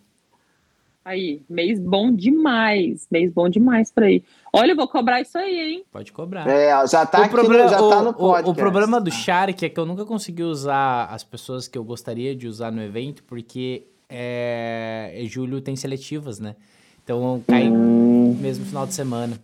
Aí, 1.08 1.40
mês 1.48 1.80
bom 1.80 2.12
demais. 2.12 3.06
Mês 3.10 3.32
bom 3.32 3.48
demais 3.48 3.90
pra 3.90 4.10
ir. 4.10 4.22
Olha, 4.52 4.72
eu 4.72 4.76
vou 4.76 4.86
cobrar 4.86 5.22
isso 5.22 5.38
aí, 5.38 5.58
hein? 5.58 5.84
Pode 5.90 6.12
cobrar. 6.12 6.46
É, 6.46 6.86
já 6.86 7.06
tá, 7.06 7.22
o 7.22 7.30
problema, 7.30 7.64
no, 7.64 7.70
já 7.70 7.80
o, 7.80 7.88
tá 7.88 8.02
no 8.02 8.12
podcast. 8.12 8.46
O, 8.46 8.52
o, 8.52 8.54
problema 8.54 9.00
do 9.00 9.10
Shark 9.10 9.64
é 9.64 9.70
que 9.70 9.80
eu 9.80 9.86
nunca 9.86 10.04
consegui 10.04 10.42
usar 10.42 11.06
as 11.06 11.24
pessoas 11.24 11.66
que 11.66 11.78
eu 11.78 11.82
gostaria 11.82 12.36
de 12.36 12.46
usar 12.46 12.70
no 12.70 12.82
evento, 12.82 13.22
porque 13.22 13.86
é, 14.06 15.14
é 15.14 15.24
julho 15.24 15.62
tem 15.62 15.74
seletivas, 15.76 16.38
né? 16.38 16.54
Então 17.02 17.42
cai 17.48 17.70
hum. 17.70 18.36
mesmo 18.38 18.66
final 18.66 18.86
de 18.86 18.92
semana. 18.92 19.40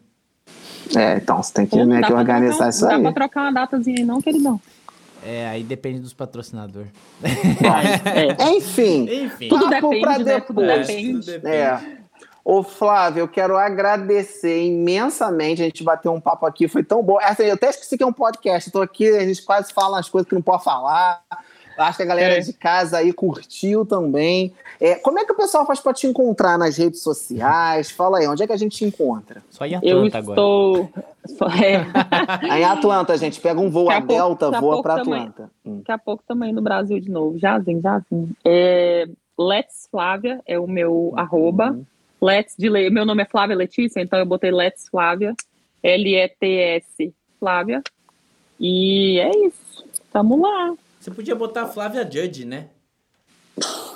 É, 0.95 1.17
então 1.17 1.43
você 1.43 1.55
tem 1.55 1.67
que, 1.67 1.79
Pô, 1.79 1.85
né, 1.87 2.03
que 2.03 2.13
organizar 2.13 2.69
isso 2.69 2.85
aí. 2.85 2.93
Não 2.97 3.05
dá 3.05 3.13
pra 3.13 3.23
trocar 3.23 3.41
uma 3.41 3.53
datazinha 3.53 4.01
aí 4.01 4.05
não, 4.05 4.21
queridão. 4.21 4.61
É, 5.25 5.49
aí 5.49 5.63
depende 5.63 6.01
dos 6.01 6.13
patrocinadores. 6.13 6.91
É. 8.05 8.51
Enfim, 8.51 9.25
Enfim, 9.25 9.49
tudo 9.49 9.69
depende, 9.69 10.25
né? 10.25 10.41
Tudo 10.41 10.61
depende. 10.61 11.13
Tudo 11.13 11.25
depende. 11.25 11.57
É. 11.57 12.05
Ô, 12.45 12.63
Flávio, 12.63 13.21
eu 13.21 13.29
quero 13.29 13.57
agradecer 13.57 14.65
imensamente. 14.65 15.63
A 15.63 15.65
gente 15.65 15.83
bateu 15.83 16.13
um 16.13 16.21
papo 16.21 16.45
aqui, 16.45 16.69
foi 16.69 16.85
tão 16.85 17.03
bom. 17.03 17.19
Assim, 17.23 17.45
eu 17.45 17.55
até 17.55 17.71
esqueci 17.71 17.97
que 17.97 18.05
é 18.05 18.07
um 18.07 18.13
podcast. 18.13 18.69
Estou 18.69 18.83
aqui, 18.83 19.09
a 19.09 19.25
gente 19.25 19.43
quase 19.43 19.73
fala 19.73 19.99
as 19.99 20.11
coisas 20.11 20.29
que 20.29 20.35
não 20.35 20.43
pode 20.43 20.63
falar. 20.63 21.23
Acho 21.77 21.97
que 21.99 22.03
a 22.03 22.07
galera 22.07 22.37
é. 22.37 22.41
de 22.41 22.53
casa 22.53 22.99
aí 22.99 23.13
curtiu 23.13 23.85
também. 23.85 24.53
É, 24.81 24.97
como 24.97 25.19
é 25.19 25.25
que 25.25 25.33
o 25.33 25.37
pessoal 25.37 25.67
faz 25.67 25.81
para 25.81 25.93
te 25.93 26.07
encontrar 26.07 26.59
nas 26.59 26.77
redes 26.77 27.01
sociais? 27.01 27.91
Fala 27.91 28.19
aí, 28.19 28.29
onde 28.29 28.43
é 28.43 28.47
que 28.47 28.53
a 28.53 28.57
gente 28.57 28.77
te 28.77 28.85
encontra? 28.85 29.43
Só 29.51 29.65
em 29.65 29.75
Atlanta 29.75 29.89
Eu 29.89 30.07
estou... 30.07 30.91
agora. 30.93 31.57
É. 32.53 32.59
em 32.59 32.65
Atlanta, 32.65 33.17
gente. 33.17 33.41
Pega 33.41 33.61
um 33.61 33.71
voo 33.71 33.91
a, 33.91 33.97
a 33.97 34.01
Delta, 34.01 34.51
voa 34.61 34.83
para 34.83 35.01
Atlanta. 35.01 35.51
Hum. 35.65 35.79
Daqui 35.79 35.93
a 35.93 35.99
pouco 35.99 36.23
também 36.27 36.53
no 36.53 36.63
Brasil 36.63 37.01
de 37.01 37.11
novo. 37.11 37.39
Jazinho, 37.39 37.81
Jazinho. 37.81 38.31
É, 38.45 39.07
Let's 39.39 39.89
Flávia 39.91 40.41
é 40.47 40.59
o 40.59 40.67
meu 40.67 40.93
uhum. 40.93 41.19
arroba. 41.19 41.79
Let's 42.21 42.55
de 42.57 42.69
Le... 42.69 42.91
Meu 42.91 43.05
nome 43.05 43.23
é 43.23 43.27
Flávia 43.27 43.57
Letícia, 43.57 44.01
então 44.01 44.19
eu 44.19 44.27
botei 44.27 44.51
Let's 44.51 44.89
Flávia. 44.89 45.35
L-E-T-S 45.83 47.13
Flávia. 47.39 47.83
E 48.59 49.19
é 49.19 49.31
isso. 49.47 49.85
Tamo 50.13 50.41
lá. 50.41 50.75
Você 51.05 51.11
podia 51.11 51.35
botar 51.35 51.67
Flávia 51.67 52.03
Judge, 52.11 52.47
né? 52.47 52.69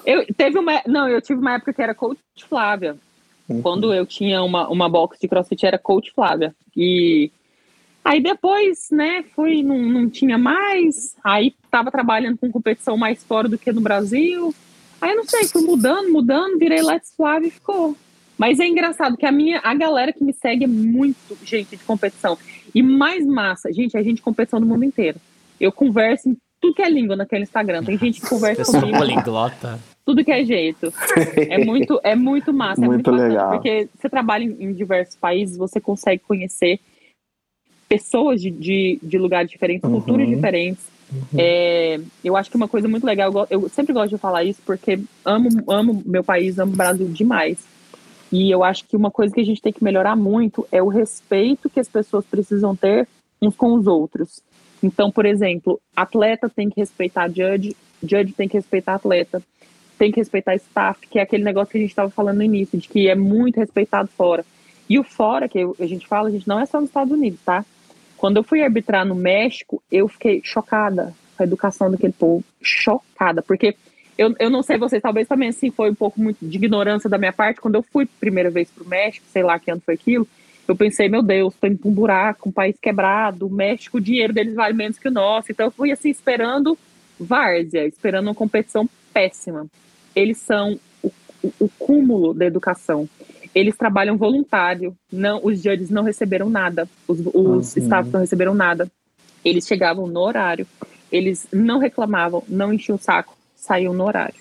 Eu 0.05 0.27
teve 0.37 0.59
uma. 0.59 0.83
Não, 0.87 1.09
eu 1.09 1.23
tive 1.23 1.41
uma 1.41 1.55
época 1.55 1.73
que 1.73 1.81
era 1.81 1.95
Coach 1.95 2.21
Flávia. 2.47 2.99
Uhum. 3.49 3.63
Quando 3.63 3.95
eu 3.95 4.05
tinha 4.05 4.43
uma, 4.43 4.69
uma 4.69 4.91
box 4.91 5.19
de 5.19 5.27
crossfit, 5.27 5.65
era 5.65 5.79
Coach 5.79 6.13
Flávia. 6.13 6.55
E 6.77 7.33
aí 8.05 8.23
depois, 8.23 8.89
né, 8.91 9.25
fui, 9.35 9.63
não, 9.63 9.79
não 9.79 10.11
tinha 10.11 10.37
mais. 10.37 11.17
Aí 11.25 11.55
tava 11.71 11.91
trabalhando 11.91 12.37
com 12.37 12.53
competição 12.53 12.95
mais 12.99 13.25
fora 13.25 13.49
do 13.49 13.57
que 13.57 13.73
no 13.73 13.81
Brasil. 13.81 14.55
Aí 15.01 15.13
eu 15.13 15.17
não 15.17 15.25
sei, 15.25 15.45
fui 15.45 15.63
mudando, 15.63 16.13
mudando, 16.13 16.59
virei 16.59 16.83
Let's 16.83 17.15
Flávia 17.17 17.49
e 17.49 17.53
ficou. 17.53 17.97
Mas 18.37 18.61
é 18.61 18.67
engraçado 18.67 19.17
que 19.17 19.25
a 19.25 19.33
minha, 19.33 19.61
a 19.65 19.73
galera 19.73 20.13
que 20.13 20.23
me 20.23 20.35
segue 20.35 20.65
é 20.65 20.69
muito 20.69 21.39
gente 21.43 21.75
de 21.75 21.85
competição. 21.85 22.37
E 22.75 22.83
mais 22.83 23.25
massa, 23.25 23.73
gente, 23.73 23.97
a 23.97 24.03
gente 24.03 24.21
competição 24.21 24.61
do 24.61 24.67
mundo 24.67 24.85
inteiro. 24.85 25.19
Eu 25.59 25.73
converso 25.73 26.29
em 26.29 26.37
tudo 26.61 26.75
que 26.75 26.83
é 26.83 26.91
língua 26.91 27.17
naquele 27.17 27.43
Instagram. 27.43 27.83
Tem 27.85 27.99
gente 27.99 28.21
que 28.21 28.29
conversa 28.29 28.65
comigo. 28.65 28.99
poliglota. 28.99 29.79
Tudo 30.05 30.25
que 30.25 30.33
é 30.33 30.45
jeito. 30.45 30.93
É 31.37 31.59
muito, 31.65 32.01
é 32.03 32.15
muito 32.15 32.53
massa. 32.53 32.81
Muito, 32.81 33.09
é 33.09 33.13
muito 33.13 33.29
legal. 33.29 33.51
Porque 33.53 33.89
você 33.95 34.09
trabalha 34.09 34.45
em, 34.45 34.57
em, 34.65 34.73
diversos 34.73 35.17
países, 35.17 35.57
você 35.57 35.81
consegue 35.81 36.23
conhecer 36.27 36.81
pessoas 37.89 38.41
de, 38.41 38.51
de, 38.51 38.99
de 39.03 39.19
lugares 39.19 39.51
diferentes, 39.51 39.85
uhum. 39.85 39.97
culturas 39.97 40.29
diferentes. 40.29 40.85
Uhum. 41.13 41.39
É, 41.39 42.01
eu 42.23 42.37
acho 42.37 42.51
que 42.51 42.57
uma 42.57 42.69
coisa 42.69 42.87
muito 42.87 43.05
legal, 43.05 43.33
eu 43.49 43.69
sempre 43.69 43.95
gosto 43.95 44.11
de 44.11 44.19
falar 44.19 44.45
isso 44.45 44.61
porque 44.65 45.01
amo, 45.25 45.49
amo 45.67 46.03
meu 46.05 46.23
país, 46.23 46.59
amo 46.59 46.73
o 46.73 46.77
Brasil 46.77 47.09
demais. 47.09 47.59
E 48.31 48.51
eu 48.51 48.63
acho 48.63 48.85
que 48.87 48.97
uma 48.97 49.11
coisa 49.11 49.35
que 49.35 49.41
a 49.41 49.45
gente 49.45 49.63
tem 49.63 49.73
que 49.73 49.83
melhorar 49.83 50.15
muito 50.15 50.67
é 50.71 50.83
o 50.83 50.89
respeito 50.89 51.71
que 51.71 51.81
as 51.81 51.89
pessoas 51.89 52.27
precisam 52.27 52.77
ter 52.77 53.09
uns 53.41 53.57
com 53.57 53.73
os 53.75 53.87
outros. 53.87 54.43
Então, 54.83 55.11
por 55.11 55.27
exemplo, 55.27 55.81
atleta 55.95 56.49
tem 56.49 56.71
que 56.71 56.81
respeitar 56.81 57.29
judge, 57.29 57.77
judge 58.03 58.33
tem 58.33 58.49
que 58.49 58.57
respeitar 58.57 58.95
atleta, 58.95 59.43
tem 59.99 60.13
que 60.13 60.21
respeitar 60.21 60.55
staff, 60.55 61.07
que 61.07 61.19
é 61.19 61.23
aquele 61.23 61.43
negócio 61.43 61.73
que 61.73 61.79
a 61.79 61.81
gente 61.81 61.91
estava 61.91 62.11
falando 62.11 62.39
no 62.39 62.45
início, 62.45 62.79
de 62.79 62.89
que 62.89 63.09
é 63.09 63.15
muito 63.15 63.57
respeitado 63.57 64.09
fora. 64.09 64.45
E 64.89 64.99
o 64.99 65.05
fora, 65.05 65.49
que 65.49 65.59
a 65.59 65.87
gente 65.87 66.07
fala, 66.07 66.29
a 66.29 66.33
gente 66.33 66.49
não 66.49 66.61
é 66.61 66.67
só 66.67 66.81
nos 66.81 66.91
Estados 66.91 67.13
Unidos, 67.13 67.41
tá? 67.45 67.65
Quando 68.17 68.39
eu 68.39 68.43
fui 68.43 68.63
arbitrar 68.63 69.05
no 69.05 69.15
México, 69.15 69.83
eu 69.91 70.09
fiquei 70.09 70.41
chocada 70.43 71.15
com 71.37 71.43
a 71.43 71.47
educação 71.47 71.91
daquele 71.91 72.13
povo. 72.13 72.45
Chocada, 72.63 73.43
porque 73.43 73.77
eu, 74.17 74.35
eu 74.39 74.51
não 74.51 74.63
sei 74.63 74.79
vocês, 74.79 75.01
talvez 75.03 75.29
também 75.29 75.51
assim 75.51 75.71
foi 75.71 75.91
um 75.91 75.95
pouco 75.95 76.21
muito 76.21 76.45
de 76.45 76.57
ignorância 76.57 77.09
da 77.09 77.19
minha 77.19 77.33
parte. 77.33 77.61
Quando 77.61 77.77
eu 77.77 77.83
fui 77.83 78.07
primeira 78.07 78.51
vez 78.51 78.71
para 78.71 78.83
o 78.83 78.89
México, 78.89 79.27
sei 79.29 79.43
lá 79.43 79.59
que 79.59 79.71
ano 79.71 79.83
foi 79.85 79.95
aquilo, 79.95 80.27
eu 80.73 80.77
pensei, 80.77 81.09
meu 81.09 81.23
Deus, 81.23 81.55
tô 81.55 81.67
indo 81.67 81.79
pra 81.79 81.89
um 81.89 81.95
buraco, 81.95 82.49
um 82.49 82.53
país 82.53 82.77
quebrado, 82.81 83.47
o 83.47 83.51
México, 83.51 83.97
o 83.97 84.01
dinheiro 84.01 84.33
deles 84.33 84.55
vale 84.55 84.75
menos 84.75 84.99
que 84.99 85.09
o 85.09 85.11
nosso. 85.11 85.51
Então 85.51 85.67
eu 85.67 85.71
fui 85.71 85.91
assim 85.91 86.11
esperando 86.11 86.79
várzea, 87.19 87.87
esperando 87.87 88.29
uma 88.29 88.35
competição 88.35 88.89
péssima. 89.13 89.67
Eles 90.15 90.39
são 90.39 90.79
o, 91.03 91.11
o, 91.43 91.53
o 91.61 91.69
cúmulo 91.79 92.35
da 92.35 92.45
educação. 92.45 93.09
Eles 93.55 93.77
trabalham 93.77 94.17
voluntário, 94.17 94.95
não, 95.11 95.41
os 95.43 95.63
judges 95.63 95.91
não 95.91 96.03
receberam 96.03 96.51
nada, 96.51 96.89
os, 97.09 97.19
os 97.35 97.77
staffs 97.77 98.13
não 98.13 98.21
receberam 98.21 98.55
nada. 98.55 98.91
Eles 99.45 99.67
chegavam 99.67 100.07
no 100.07 100.21
horário, 100.21 100.67
eles 101.11 101.49
não 101.53 101.79
reclamavam, 101.79 102.45
não 102.47 102.73
enchiam 102.73 102.97
o 102.97 103.01
saco 103.01 103.39
saíam 103.59 103.93
no 103.93 104.05
horário. 104.05 104.41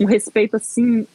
Um 0.00 0.06
respeito 0.06 0.56
assim 0.56 1.06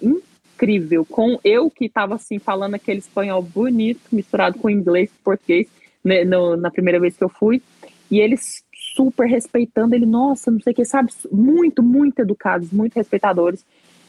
incrível 0.57 1.05
com 1.05 1.39
eu 1.43 1.69
que 1.69 1.85
estava 1.85 2.15
assim 2.15 2.39
falando 2.39 2.73
aquele 2.73 2.97
espanhol 2.97 3.41
bonito 3.41 4.01
misturado 4.11 4.57
com 4.57 4.69
inglês 4.69 5.11
e 5.11 5.23
português 5.23 5.67
né, 6.03 6.23
no, 6.23 6.57
na 6.57 6.71
primeira 6.71 6.99
vez 6.99 7.15
que 7.15 7.23
eu 7.23 7.29
fui 7.29 7.61
e 8.09 8.19
eles 8.19 8.63
super 8.95 9.27
respeitando 9.27 9.93
ele 9.93 10.07
nossa 10.07 10.49
não 10.49 10.59
sei 10.59 10.73
o 10.73 10.75
que 10.75 10.83
sabe 10.83 11.13
muito 11.31 11.83
muito 11.83 12.19
educados 12.19 12.71
muito 12.71 12.95
respeitadores. 12.95 13.63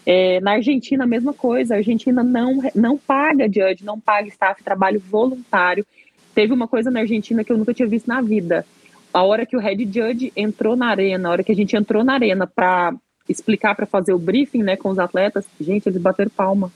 É, 0.07 0.41
na 0.41 0.53
Argentina 0.53 1.05
a 1.05 1.07
mesma 1.07 1.35
coisa 1.35 1.75
a 1.75 1.77
Argentina 1.77 2.23
não 2.25 2.63
não 2.75 2.97
paga 2.97 3.45
judge 3.47 3.85
não 3.85 4.01
paga 4.01 4.29
staff 4.29 4.65
trabalho 4.65 4.99
voluntário. 4.99 5.87
Teve 6.35 6.53
uma 6.53 6.69
coisa 6.69 6.91
na 6.91 7.01
Argentina 7.01 7.45
que 7.45 7.53
eu 7.53 7.59
nunca 7.59 7.75
tinha 7.75 7.89
visto 7.89 8.07
na 8.07 8.23
vida. 8.23 8.65
A 9.13 9.23
hora 9.23 9.45
que 9.45 9.57
o 9.57 9.61
head 9.61 9.85
judge 9.85 10.33
entrou 10.37 10.77
na 10.77 10.87
arena 10.87 11.29
a 11.29 11.33
hora 11.33 11.45
que 11.45 11.53
a 11.53 11.55
gente 11.55 11.77
entrou 11.77 12.05
na 12.05 12.15
arena 12.15 12.47
para 12.47 12.95
explicar 13.29 13.75
para 13.75 13.87
fazer 13.87 14.13
o 14.13 14.19
briefing 14.19 14.63
né, 14.63 14.77
com 14.77 14.89
os 14.89 14.99
atletas, 14.99 15.45
gente, 15.61 15.89
eles 15.89 16.01
bateram 16.01 16.31
palma. 16.31 16.73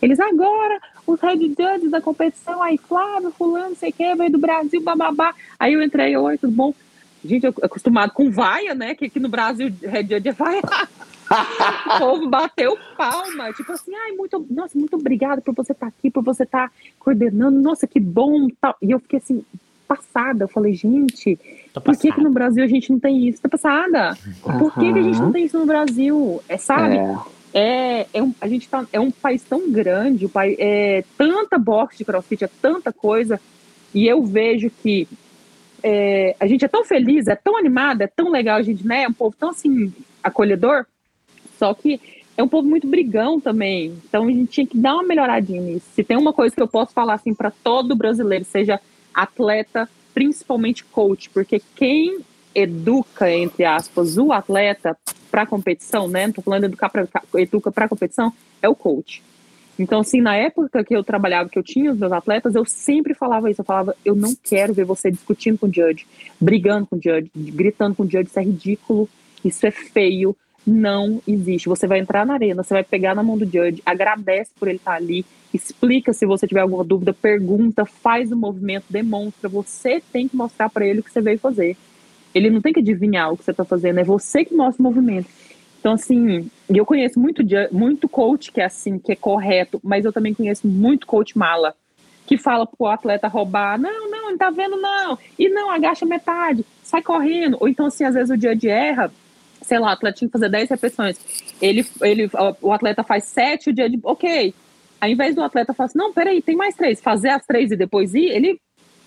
Eles 0.00 0.18
agora, 0.18 0.80
os 1.06 1.20
head 1.20 1.46
judges 1.48 1.90
da 1.90 2.00
competição, 2.00 2.62
aí 2.62 2.78
Flávio, 2.78 3.30
fulano, 3.32 3.76
sei 3.76 3.92
que, 3.92 4.14
veio 4.14 4.32
do 4.32 4.38
Brasil, 4.38 4.80
bababá. 4.80 5.34
Aí 5.58 5.74
eu 5.74 5.82
entrei, 5.82 6.16
oi, 6.16 6.38
tudo 6.38 6.52
bom? 6.52 6.74
Gente, 7.22 7.44
eu 7.44 7.54
acostumado 7.62 8.12
com 8.12 8.30
vaia, 8.30 8.74
né? 8.74 8.94
Que 8.94 9.06
aqui 9.06 9.20
no 9.20 9.28
Brasil, 9.28 9.70
head 9.82 10.14
judge 10.14 10.28
é 10.28 10.32
vaia. 10.32 10.62
o 11.94 11.98
povo 11.98 12.28
bateu 12.28 12.78
palma, 12.96 13.52
tipo 13.52 13.70
assim, 13.72 13.94
ai, 13.94 14.12
muito, 14.12 14.44
nossa, 14.50 14.76
muito 14.78 14.96
obrigado 14.96 15.42
por 15.42 15.54
você 15.54 15.72
estar 15.72 15.86
tá 15.86 15.92
aqui, 15.96 16.10
por 16.10 16.24
você 16.24 16.44
estar 16.44 16.68
tá 16.68 16.74
coordenando, 16.98 17.60
nossa, 17.60 17.86
que 17.86 18.00
bom, 18.00 18.48
tal. 18.60 18.74
E 18.80 18.90
eu 18.90 18.98
fiquei 19.00 19.18
assim, 19.18 19.44
passada. 19.86 20.44
Eu 20.44 20.48
falei, 20.48 20.72
gente, 20.72 21.38
por 21.74 21.96
que, 21.96 22.10
que 22.10 22.20
no 22.20 22.30
Brasil 22.30 22.64
a 22.64 22.66
gente 22.66 22.90
não 22.90 22.98
tem 22.98 23.28
isso? 23.28 23.40
Tá 23.40 23.48
passada. 23.48 24.16
Uhum. 24.44 24.58
Por 24.58 24.74
que, 24.74 24.92
que 24.92 24.98
a 24.98 25.02
gente 25.02 25.20
não 25.20 25.30
tem 25.30 25.44
isso 25.44 25.58
no 25.58 25.66
Brasil? 25.66 26.42
É, 26.48 26.56
sabe? 26.56 26.96
É. 26.96 27.16
É, 27.52 28.06
é 28.14 28.22
um, 28.22 28.32
a 28.40 28.46
gente 28.46 28.68
tá, 28.68 28.86
é 28.92 29.00
um 29.00 29.10
país 29.10 29.42
tão 29.42 29.70
grande, 29.70 30.24
o 30.24 30.28
país, 30.28 30.56
é 30.58 31.04
tanta 31.18 31.58
boxe 31.58 31.98
de 31.98 32.04
crossfit, 32.04 32.44
é 32.44 32.50
tanta 32.62 32.92
coisa, 32.92 33.40
e 33.92 34.06
eu 34.06 34.22
vejo 34.22 34.70
que 34.70 35.08
é, 35.82 36.36
a 36.38 36.46
gente 36.46 36.64
é 36.64 36.68
tão 36.68 36.84
feliz, 36.84 37.26
é 37.26 37.34
tão 37.34 37.56
animado, 37.56 38.02
é 38.02 38.06
tão 38.06 38.30
legal, 38.30 38.56
a 38.56 38.62
gente, 38.62 38.86
né? 38.86 39.02
É 39.02 39.08
um 39.08 39.12
povo 39.12 39.34
tão 39.38 39.50
assim, 39.50 39.92
acolhedor, 40.22 40.86
só 41.58 41.74
que 41.74 42.00
é 42.36 42.42
um 42.42 42.48
povo 42.48 42.68
muito 42.68 42.86
brigão 42.86 43.40
também. 43.40 43.98
Então 44.08 44.24
a 44.24 44.30
gente 44.30 44.46
tinha 44.46 44.66
que 44.66 44.78
dar 44.78 44.94
uma 44.94 45.02
melhoradinha 45.02 45.60
nisso. 45.60 45.86
Se 45.94 46.04
tem 46.04 46.16
uma 46.16 46.32
coisa 46.32 46.54
que 46.54 46.62
eu 46.62 46.68
posso 46.68 46.92
falar 46.92 47.14
assim 47.14 47.34
para 47.34 47.50
todo 47.50 47.96
brasileiro, 47.96 48.44
seja 48.44 48.80
atleta, 49.12 49.88
principalmente 50.14 50.84
coach, 50.84 51.30
porque 51.30 51.60
quem 51.74 52.20
educa, 52.54 53.30
entre 53.30 53.64
aspas, 53.64 54.18
o 54.18 54.32
atleta 54.32 54.96
para 55.30 55.46
competição, 55.46 56.08
né? 56.08 56.26
Não 56.26 56.34
tô 56.34 56.42
falando 56.42 56.64
educar 56.64 56.88
para 56.88 57.06
educa 57.34 57.70
para 57.70 57.88
competição, 57.88 58.32
é 58.60 58.68
o 58.68 58.74
coach. 58.74 59.22
Então, 59.78 60.00
assim, 60.00 60.20
na 60.20 60.36
época 60.36 60.84
que 60.84 60.94
eu 60.94 61.02
trabalhava, 61.02 61.48
que 61.48 61.58
eu 61.58 61.62
tinha 61.62 61.90
os 61.90 61.98
meus 61.98 62.12
atletas, 62.12 62.54
eu 62.54 62.66
sempre 62.66 63.14
falava 63.14 63.50
isso. 63.50 63.62
Eu 63.62 63.64
falava, 63.64 63.96
eu 64.04 64.14
não 64.14 64.34
quero 64.34 64.74
ver 64.74 64.84
você 64.84 65.10
discutindo 65.10 65.58
com 65.58 65.66
o 65.66 65.72
judge, 65.72 66.06
brigando 66.38 66.86
com 66.86 66.96
o 66.96 67.00
judge, 67.02 67.30
gritando 67.34 67.94
com 67.94 68.02
o 68.02 68.10
judge, 68.10 68.28
isso 68.28 68.38
é 68.38 68.42
ridículo, 68.42 69.08
isso 69.42 69.66
é 69.66 69.70
feio, 69.70 70.36
não 70.66 71.20
existe. 71.26 71.68
Você 71.68 71.86
vai 71.86 71.98
entrar 71.98 72.24
na 72.26 72.34
arena, 72.34 72.62
você 72.62 72.74
vai 72.74 72.84
pegar 72.84 73.14
na 73.14 73.22
mão 73.22 73.36
do 73.36 73.44
judge, 73.44 73.82
agradece 73.84 74.50
por 74.58 74.68
ele 74.68 74.78
estar 74.78 74.94
ali, 74.94 75.24
explica 75.52 76.12
se 76.12 76.26
você 76.26 76.46
tiver 76.46 76.60
alguma 76.60 76.84
dúvida, 76.84 77.12
pergunta, 77.12 77.84
faz 77.84 78.30
o 78.30 78.36
movimento, 78.36 78.84
demonstra. 78.88 79.48
Você 79.48 80.02
tem 80.12 80.28
que 80.28 80.36
mostrar 80.36 80.68
para 80.68 80.86
ele 80.86 81.00
o 81.00 81.02
que 81.02 81.12
você 81.12 81.20
veio 81.20 81.38
fazer. 81.38 81.76
Ele 82.34 82.50
não 82.50 82.60
tem 82.60 82.72
que 82.72 82.80
adivinhar 82.80 83.32
o 83.32 83.36
que 83.36 83.44
você 83.44 83.50
está 83.50 83.64
fazendo, 83.64 83.98
é 83.98 84.04
você 84.04 84.44
que 84.44 84.54
mostra 84.54 84.80
o 84.80 84.84
movimento. 84.84 85.28
Então, 85.80 85.94
assim, 85.94 86.48
eu 86.68 86.84
conheço 86.84 87.18
muito, 87.18 87.42
muito 87.72 88.08
coach 88.08 88.52
que 88.52 88.60
é 88.60 88.66
assim, 88.66 88.98
que 88.98 89.12
é 89.12 89.16
correto, 89.16 89.80
mas 89.82 90.04
eu 90.04 90.12
também 90.12 90.34
conheço 90.34 90.68
muito 90.68 91.06
coach 91.06 91.36
mala, 91.36 91.74
que 92.26 92.36
fala 92.36 92.66
pro 92.66 92.86
atleta 92.86 93.26
roubar, 93.26 93.80
não, 93.80 94.10
não, 94.10 94.30
não 94.30 94.38
tá 94.38 94.50
vendo, 94.50 94.76
não, 94.76 95.18
e 95.38 95.48
não, 95.48 95.70
agacha 95.70 96.04
metade, 96.04 96.64
sai 96.82 97.02
correndo. 97.02 97.56
Ou 97.58 97.66
então, 97.66 97.86
assim, 97.86 98.04
às 98.04 98.14
vezes 98.14 98.30
o 98.30 98.36
dia 98.36 98.54
de 98.54 98.68
erra, 98.68 99.10
sei 99.62 99.78
lá, 99.78 99.88
o 99.88 99.90
atleta 99.90 100.18
tinha 100.18 100.28
que 100.28 100.32
fazer 100.32 100.48
10 100.48 100.70
repetições. 100.70 101.18
Ele, 101.60 101.86
ele, 102.02 102.30
o 102.60 102.72
atleta 102.72 103.02
faz 103.02 103.24
7, 103.24 103.70
o 103.70 103.72
dia 103.72 103.88
de. 103.88 103.98
Ok. 104.02 104.54
Ao 105.00 105.08
invés 105.08 105.34
do 105.34 105.42
atleta 105.42 105.72
falar 105.72 105.86
assim, 105.86 105.98
não, 105.98 106.12
peraí, 106.12 106.42
tem 106.42 106.56
mais 106.56 106.74
três, 106.74 107.00
fazer 107.00 107.30
as 107.30 107.44
três 107.46 107.70
e 107.70 107.76
depois 107.76 108.14
ir, 108.14 108.26
ele. 108.26 108.60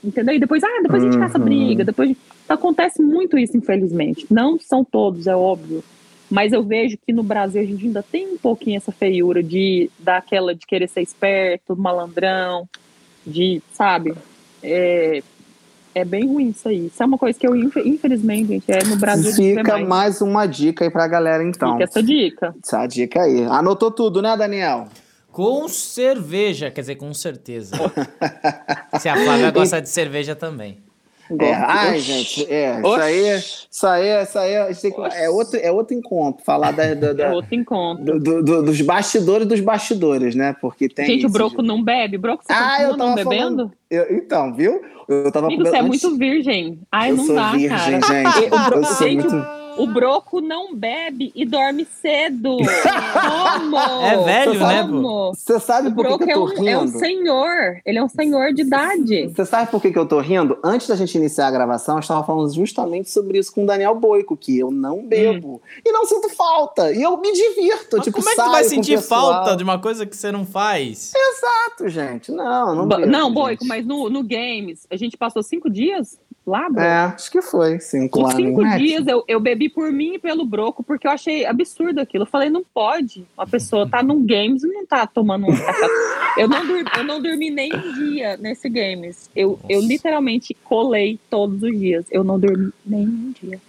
Entendeu? 0.03 0.35
E 0.35 0.39
depois, 0.39 0.61
ah, 0.63 0.79
depois 0.81 1.01
a 1.01 1.05
gente 1.05 1.17
caça 1.17 1.37
uhum. 1.37 1.45
briga, 1.45 1.85
depois. 1.85 2.15
Acontece 2.49 3.01
muito 3.01 3.37
isso, 3.37 3.55
infelizmente. 3.55 4.27
Não 4.29 4.59
são 4.59 4.83
todos, 4.83 5.27
é 5.27 5.35
óbvio. 5.35 5.83
Mas 6.29 6.51
eu 6.51 6.63
vejo 6.63 6.97
que 6.97 7.13
no 7.13 7.23
Brasil 7.23 7.61
a 7.61 7.65
gente 7.65 7.85
ainda 7.85 8.03
tem 8.03 8.33
um 8.33 8.37
pouquinho 8.37 8.77
essa 8.77 8.91
feiura 8.91 9.41
de 9.41 9.89
daquela 9.99 10.53
de 10.53 10.65
querer 10.65 10.89
ser 10.89 11.01
esperto, 11.01 11.75
malandrão, 11.75 12.67
de, 13.25 13.61
sabe? 13.71 14.13
É, 14.61 15.21
é 15.95 16.03
bem 16.03 16.27
ruim 16.27 16.49
isso 16.49 16.67
aí. 16.67 16.87
Isso 16.87 17.01
é 17.01 17.05
uma 17.05 17.17
coisa 17.17 17.37
que 17.37 17.47
eu, 17.47 17.55
infelizmente, 17.55 18.47
gente, 18.47 18.71
é 18.71 18.83
no 18.83 18.95
Brasil. 18.95 19.57
Fica 19.57 19.73
mais. 19.73 19.87
mais 19.87 20.21
uma 20.21 20.45
dica 20.45 20.83
aí 20.83 20.89
pra 20.89 21.07
galera, 21.07 21.43
então. 21.43 21.73
Fica 21.73 21.83
essa 21.83 22.03
dica. 22.03 22.55
Essa 22.63 22.85
dica 22.87 23.21
aí. 23.21 23.43
Anotou 23.45 23.91
tudo, 23.91 24.21
né, 24.21 24.35
Daniel? 24.35 24.87
Com 25.31 25.67
cerveja, 25.67 26.69
quer 26.69 26.81
dizer, 26.81 26.95
com 26.95 27.11
certeza. 27.13 27.75
Se 28.99 29.09
a 29.09 29.15
Flávia 29.15 29.49
gosta 29.49 29.81
de 29.81 29.89
cerveja 29.89 30.35
também. 30.35 30.82
É, 31.39 31.53
ai, 31.53 31.99
gente, 31.99 32.45
é, 32.51 32.79
isso 32.79 32.87
aí, 33.01 34.21
isso 34.21 34.37
aí, 34.37 34.71
isso 34.71 34.87
aí, 34.87 34.93
é 35.23 35.29
outro, 35.29 35.59
é 35.59 35.71
outro 35.71 35.95
encontro, 35.95 36.43
falar 36.43 36.71
da, 36.71 36.93
da, 36.93 37.13
da 37.13 37.23
é 37.25 37.31
outro 37.31 37.55
encontro. 37.55 38.03
Do, 38.03 38.19
do, 38.19 38.43
do, 38.43 38.63
dos 38.63 38.81
bastidores 38.81 39.47
dos 39.47 39.59
bastidores, 39.61 40.35
né? 40.35 40.53
Porque 40.59 40.89
tem. 40.89 41.05
Gente, 41.05 41.25
o 41.25 41.29
Broco 41.29 41.61
de... 41.61 41.67
não 41.67 41.81
bebe, 41.81 42.17
Broco, 42.17 42.43
você 42.43 42.51
ah, 42.51 42.77
eu 42.81 42.97
tava 42.97 43.09
não 43.09 43.15
bebendo? 43.15 43.39
Falando, 43.39 43.71
eu, 43.89 44.17
então, 44.17 44.53
viu? 44.53 44.81
Eu 45.07 45.31
tava 45.31 45.47
Amigo, 45.47 45.65
você 45.65 45.77
é 45.77 45.81
muito 45.81 46.17
virgem. 46.17 46.79
Ai, 46.91 47.11
eu 47.11 47.17
não 47.17 47.25
sou 47.25 47.35
dá, 47.35 47.51
virgem, 47.51 47.99
cara. 47.99 48.31
gente. 48.31 48.49
Broco, 48.49 48.75
eu 48.77 48.85
sou 48.85 49.11
muito... 49.11 49.62
O 49.77 49.87
Broco 49.87 50.41
não 50.41 50.75
bebe 50.75 51.31
e 51.35 51.45
dorme 51.45 51.87
cedo. 52.01 52.57
Como? 53.13 53.77
É 53.77 54.17
velho, 54.23 54.59
né, 54.59 54.87
Você 55.33 55.59
sabe 55.59 55.91
por 55.91 56.05
que, 56.17 56.25
que 56.25 56.31
eu 56.31 56.35
tô 56.35 56.45
rindo? 56.45 56.69
É 56.69 56.77
um, 56.77 56.81
é 56.81 56.83
um 56.83 56.87
senhor. 56.87 57.81
Ele 57.85 57.97
é 57.97 58.03
um 58.03 58.09
senhor 58.09 58.53
de 58.53 58.61
idade. 58.61 59.27
Você 59.33 59.45
sabe 59.45 59.71
por 59.71 59.81
que, 59.81 59.91
que 59.91 59.97
eu 59.97 60.05
tô 60.05 60.19
rindo? 60.19 60.57
Antes 60.63 60.87
da 60.87 60.95
gente 60.95 61.17
iniciar 61.17 61.47
a 61.47 61.51
gravação, 61.51 61.95
eu 61.95 61.99
estava 61.99 62.23
falando 62.23 62.53
justamente 62.53 63.09
sobre 63.09 63.37
isso 63.37 63.53
com 63.53 63.63
o 63.63 63.67
Daniel 63.67 63.95
Boico, 63.95 64.37
que 64.37 64.57
eu 64.57 64.71
não 64.71 65.05
bebo. 65.05 65.55
Hum. 65.55 65.59
E 65.85 65.91
não 65.91 66.05
sinto 66.05 66.29
falta. 66.29 66.91
E 66.91 67.01
eu 67.01 67.17
me 67.17 67.31
divirto. 67.31 67.97
Mas 67.97 68.05
tipo, 68.05 68.17
como 68.17 68.29
é 68.29 68.35
que 68.35 68.41
tu 68.41 68.51
vai 68.51 68.63
sentir 68.63 69.01
falta 69.01 69.55
de 69.55 69.63
uma 69.63 69.79
coisa 69.79 70.05
que 70.05 70.15
você 70.15 70.31
não 70.31 70.45
faz? 70.45 71.13
Exato, 71.15 71.89
gente. 71.89 72.31
Não, 72.31 72.75
não 72.75 72.87
bebo, 72.87 73.05
Não, 73.05 73.33
Boico, 73.33 73.65
mas 73.65 73.85
no, 73.85 74.09
no 74.09 74.23
Games, 74.23 74.85
a 74.89 74.95
gente 74.95 75.17
passou 75.17 75.41
cinco 75.41 75.69
dias 75.69 76.19
lá, 76.45 76.69
Broco. 76.69 76.81
É, 76.81 76.93
acho 77.05 77.31
que 77.31 77.41
foi, 77.41 77.79
cinco 77.79 78.25
Os 78.25 78.33
cinco 78.33 78.63
dias 78.77 79.07
eu, 79.07 79.23
eu 79.27 79.39
bebi 79.39 79.69
por 79.69 79.91
mim 79.91 80.15
e 80.15 80.19
pelo 80.19 80.45
Broco, 80.45 80.83
porque 80.83 81.07
eu 81.07 81.11
achei 81.11 81.45
absurdo 81.45 81.99
aquilo. 81.99 82.23
Eu 82.23 82.29
falei, 82.29 82.49
não 82.49 82.63
pode. 82.63 83.25
Uma 83.37 83.47
pessoa 83.47 83.87
tá 83.87 84.03
num 84.03 84.25
games 84.25 84.63
e 84.63 84.67
não 84.67 84.85
tá 84.85 85.07
tomando 85.07 85.47
um 85.47 85.55
café. 85.55 85.87
Eu 86.37 86.47
não, 86.47 86.65
dormi, 86.65 86.83
eu 86.97 87.03
não 87.03 87.21
dormi 87.21 87.49
nem 87.51 87.71
um 87.73 87.93
dia 87.93 88.37
nesse 88.37 88.67
games. 88.67 89.29
Eu, 89.35 89.59
eu 89.69 89.79
literalmente 89.81 90.55
colei 90.63 91.19
todos 91.29 91.61
os 91.61 91.79
dias. 91.79 92.05
Eu 92.09 92.23
não 92.23 92.39
dormi 92.39 92.71
nem 92.85 93.07
um 93.07 93.33
dia. 93.41 93.61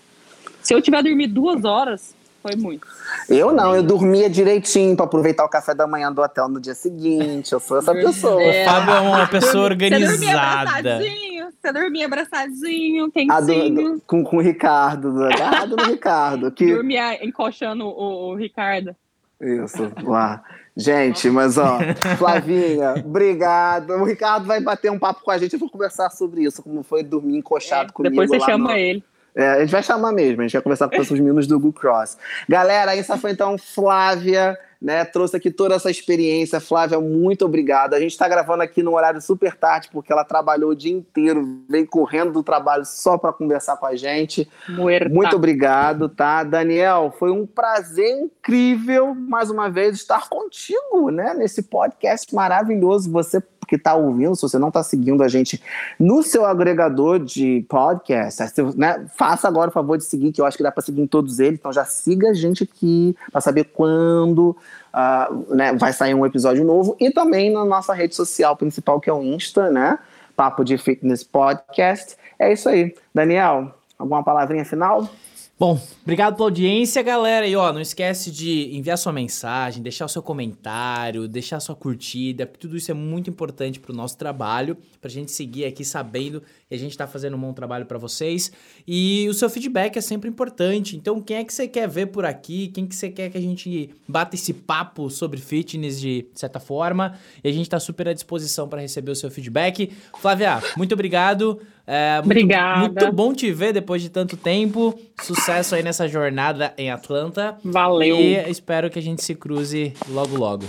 Se 0.62 0.74
eu 0.74 0.80
tiver 0.80 1.02
dormido 1.02 1.34
duas 1.34 1.64
horas, 1.64 2.14
foi 2.44 2.56
muito. 2.56 2.86
Eu 3.26 3.54
não, 3.54 3.74
eu 3.74 3.82
dormia 3.82 4.28
direitinho 4.28 4.94
para 4.94 5.06
aproveitar 5.06 5.46
o 5.46 5.48
café 5.48 5.74
da 5.74 5.86
manhã 5.86 6.12
do 6.12 6.20
hotel 6.20 6.46
no 6.46 6.60
dia 6.60 6.74
seguinte. 6.74 7.50
Eu 7.52 7.58
sou 7.58 7.78
essa 7.78 7.94
pessoa. 7.94 8.42
É. 8.42 8.62
O 8.62 8.70
Fábio 8.70 8.94
é 8.94 9.00
uma 9.00 9.26
pessoa 9.26 9.64
organizada. 9.64 11.00
Você 11.00 11.72
dormia 11.72 12.04
abraçadinho, 12.04 13.10
quentinho. 13.10 13.74
Do, 13.74 13.94
do, 13.94 14.02
com, 14.06 14.22
com 14.22 14.36
o 14.36 14.40
Ricardo, 14.42 15.24
agarrado 15.24 15.74
no 15.74 15.84
Ricardo. 15.84 16.50
Que... 16.50 16.74
Dormia 16.74 17.24
encoxando 17.24 17.86
o, 17.86 18.32
o 18.32 18.34
Ricardo. 18.34 18.94
Isso, 19.40 19.90
lá. 20.02 20.42
Gente, 20.76 21.30
mas 21.30 21.56
ó, 21.56 21.78
Flavinha, 22.18 22.94
obrigado. 22.98 23.90
O 23.94 24.04
Ricardo 24.04 24.44
vai 24.44 24.60
bater 24.60 24.90
um 24.90 24.98
papo 24.98 25.22
com 25.22 25.30
a 25.30 25.38
gente 25.38 25.54
e 25.54 25.58
vou 25.58 25.70
conversar 25.70 26.10
sobre 26.10 26.42
isso, 26.42 26.62
como 26.62 26.82
foi 26.82 27.02
dormir 27.02 27.38
encoxado 27.38 27.90
é, 27.90 27.92
comigo. 27.92 28.12
Depois 28.12 28.28
você 28.28 28.40
chama 28.40 28.72
no... 28.72 28.76
ele. 28.76 29.02
É, 29.36 29.48
a 29.50 29.60
gente 29.60 29.70
vai 29.70 29.82
chamar 29.82 30.12
mesmo, 30.12 30.40
a 30.40 30.44
gente 30.44 30.52
vai 30.52 30.62
conversar 30.62 30.88
com 30.88 31.00
os 31.00 31.10
meninos 31.10 31.46
do 31.46 31.58
Google 31.58 31.80
Cross. 31.80 32.16
Galera, 32.48 32.96
essa 32.96 33.16
foi 33.16 33.32
então 33.32 33.58
Flávia 33.58 34.58
né? 34.84 35.02
Trouxe 35.02 35.34
aqui 35.34 35.50
toda 35.50 35.74
essa 35.74 35.90
experiência. 35.90 36.60
Flávia, 36.60 37.00
muito 37.00 37.46
obrigado. 37.46 37.94
A 37.94 37.98
gente 37.98 38.10
está 38.10 38.28
gravando 38.28 38.62
aqui 38.62 38.82
no 38.82 38.94
horário 38.94 39.18
super 39.22 39.56
tarde, 39.56 39.88
porque 39.90 40.12
ela 40.12 40.24
trabalhou 40.24 40.72
o 40.72 40.76
dia 40.76 40.92
inteiro, 40.92 41.64
veio 41.66 41.86
correndo 41.86 42.32
do 42.32 42.42
trabalho 42.42 42.84
só 42.84 43.16
para 43.16 43.32
conversar 43.32 43.78
com 43.78 43.86
a 43.86 43.96
gente. 43.96 44.46
Muerta. 44.68 45.08
Muito 45.08 45.36
obrigado, 45.36 46.10
tá? 46.10 46.44
Daniel, 46.44 47.14
foi 47.18 47.30
um 47.30 47.46
prazer 47.46 48.10
incrível, 48.24 49.14
mais 49.14 49.48
uma 49.48 49.70
vez, 49.70 49.96
estar 49.96 50.28
contigo, 50.28 51.10
né? 51.10 51.32
Nesse 51.32 51.62
podcast 51.62 52.34
maravilhoso. 52.34 53.10
Você 53.10 53.42
que 53.64 53.76
está 53.76 53.94
ouvindo, 53.94 54.36
se 54.36 54.42
você 54.42 54.58
não 54.58 54.68
está 54.68 54.82
seguindo 54.82 55.22
a 55.22 55.28
gente 55.28 55.60
no 55.98 56.22
seu 56.22 56.44
agregador 56.44 57.18
de 57.18 57.64
podcast, 57.68 58.42
né, 58.76 59.06
faça 59.16 59.48
agora 59.48 59.70
o 59.70 59.72
favor 59.72 59.96
de 59.96 60.04
seguir, 60.04 60.32
que 60.32 60.40
eu 60.40 60.46
acho 60.46 60.56
que 60.56 60.62
dá 60.62 60.70
para 60.70 60.82
seguir 60.82 61.00
em 61.00 61.06
todos 61.06 61.38
eles. 61.38 61.58
Então 61.58 61.72
já 61.72 61.84
siga 61.84 62.30
a 62.30 62.34
gente 62.34 62.64
aqui 62.64 63.16
para 63.32 63.40
saber 63.40 63.64
quando 63.64 64.56
uh, 64.94 65.54
né, 65.54 65.72
vai 65.74 65.92
sair 65.92 66.14
um 66.14 66.24
episódio 66.24 66.64
novo 66.64 66.96
e 67.00 67.10
também 67.10 67.50
na 67.50 67.64
nossa 67.64 67.92
rede 67.92 68.14
social 68.14 68.56
principal, 68.56 69.00
que 69.00 69.10
é 69.10 69.12
o 69.12 69.22
Insta, 69.22 69.68
né? 69.70 69.98
Papo 70.36 70.64
de 70.64 70.78
Fitness 70.78 71.24
Podcast. 71.24 72.16
É 72.38 72.52
isso 72.52 72.68
aí. 72.68 72.94
Daniel, 73.12 73.74
alguma 73.98 74.22
palavrinha 74.22 74.64
final? 74.64 75.08
Bom, 75.56 75.80
obrigado 76.02 76.34
pela 76.34 76.48
audiência, 76.48 77.00
galera. 77.00 77.46
E 77.46 77.54
ó, 77.54 77.72
não 77.72 77.80
esquece 77.80 78.32
de 78.32 78.76
enviar 78.76 78.98
sua 78.98 79.12
mensagem, 79.12 79.84
deixar 79.84 80.04
o 80.04 80.08
seu 80.08 80.20
comentário, 80.20 81.28
deixar 81.28 81.60
sua 81.60 81.76
curtida, 81.76 82.44
porque 82.44 82.66
tudo 82.66 82.76
isso 82.76 82.90
é 82.90 82.94
muito 82.94 83.30
importante 83.30 83.78
para 83.78 83.92
o 83.92 83.94
nosso 83.94 84.18
trabalho, 84.18 84.76
para 85.00 85.08
a 85.08 85.12
gente 85.12 85.30
seguir 85.30 85.64
aqui 85.64 85.84
sabendo 85.84 86.42
que 86.68 86.74
a 86.74 86.76
gente 86.76 86.90
está 86.90 87.06
fazendo 87.06 87.36
um 87.36 87.40
bom 87.40 87.52
trabalho 87.52 87.86
para 87.86 87.96
vocês. 87.98 88.50
E 88.84 89.28
o 89.28 89.32
seu 89.32 89.48
feedback 89.48 89.96
é 89.96 90.00
sempre 90.00 90.28
importante. 90.28 90.96
Então, 90.96 91.20
quem 91.20 91.36
é 91.36 91.44
que 91.44 91.54
você 91.54 91.68
quer 91.68 91.88
ver 91.88 92.06
por 92.06 92.24
aqui? 92.24 92.66
Quem 92.74 92.84
que 92.84 92.96
você 92.96 93.08
quer 93.08 93.30
que 93.30 93.38
a 93.38 93.40
gente 93.40 93.90
bata 94.08 94.34
esse 94.34 94.52
papo 94.52 95.08
sobre 95.08 95.40
fitness 95.40 96.00
de 96.00 96.26
certa 96.34 96.58
forma? 96.58 97.16
E 97.44 97.48
a 97.48 97.52
gente 97.52 97.66
está 97.66 97.78
super 97.78 98.08
à 98.08 98.12
disposição 98.12 98.68
para 98.68 98.80
receber 98.80 99.12
o 99.12 99.16
seu 99.16 99.30
feedback. 99.30 99.92
Flávia, 100.20 100.60
muito 100.76 100.94
obrigado. 100.94 101.60
É, 101.86 102.16
muito, 102.16 102.26
Obrigada. 102.26 102.80
Muito 102.80 103.12
bom 103.12 103.34
te 103.34 103.52
ver 103.52 103.72
depois 103.72 104.00
de 104.00 104.08
tanto 104.08 104.36
tempo. 104.36 104.98
Sucesso 105.22 105.74
aí 105.74 105.82
nessa 105.82 106.08
jornada 106.08 106.72
em 106.78 106.90
Atlanta. 106.90 107.56
Valeu. 107.62 108.16
E 108.16 108.50
espero 108.50 108.90
que 108.90 108.98
a 108.98 109.02
gente 109.02 109.22
se 109.22 109.34
cruze 109.34 109.92
logo, 110.08 110.36
logo. 110.36 110.64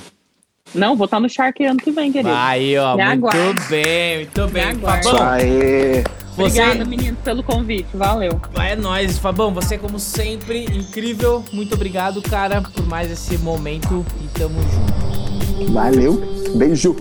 Não, 0.73 0.95
vou 0.95 1.05
estar 1.05 1.19
no 1.19 1.29
Shark 1.29 1.63
ano 1.63 1.79
que 1.79 1.91
vem, 1.91 2.11
querido. 2.11 2.33
Aí, 2.33 2.77
ó. 2.77 2.97
Me 2.97 3.05
muito 3.05 3.27
aguarde. 3.27 3.69
bem, 3.69 4.17
muito 4.17 4.47
bem. 4.47 4.75
Fabão. 4.75 5.23
Aê. 5.23 6.03
Você... 6.35 6.61
Obrigada, 6.61 6.85
menino, 6.85 7.17
pelo 7.23 7.41
convite. 7.43 7.87
Valeu. 7.93 8.41
É 8.59 8.75
nóis, 8.75 9.17
Fabão. 9.17 9.53
Você, 9.53 9.77
como 9.77 9.99
sempre, 9.99 10.65
incrível. 10.65 11.45
Muito 11.53 11.75
obrigado, 11.75 12.21
cara, 12.21 12.61
por 12.61 12.85
mais 12.87 13.09
esse 13.09 13.37
momento 13.37 14.05
e 14.21 14.27
tamo 14.37 14.59
junto. 14.61 15.71
Valeu. 15.71 16.21
Beijo. 16.55 16.95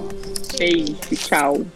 Beijo. 0.56 0.94
Tchau. 1.16 1.66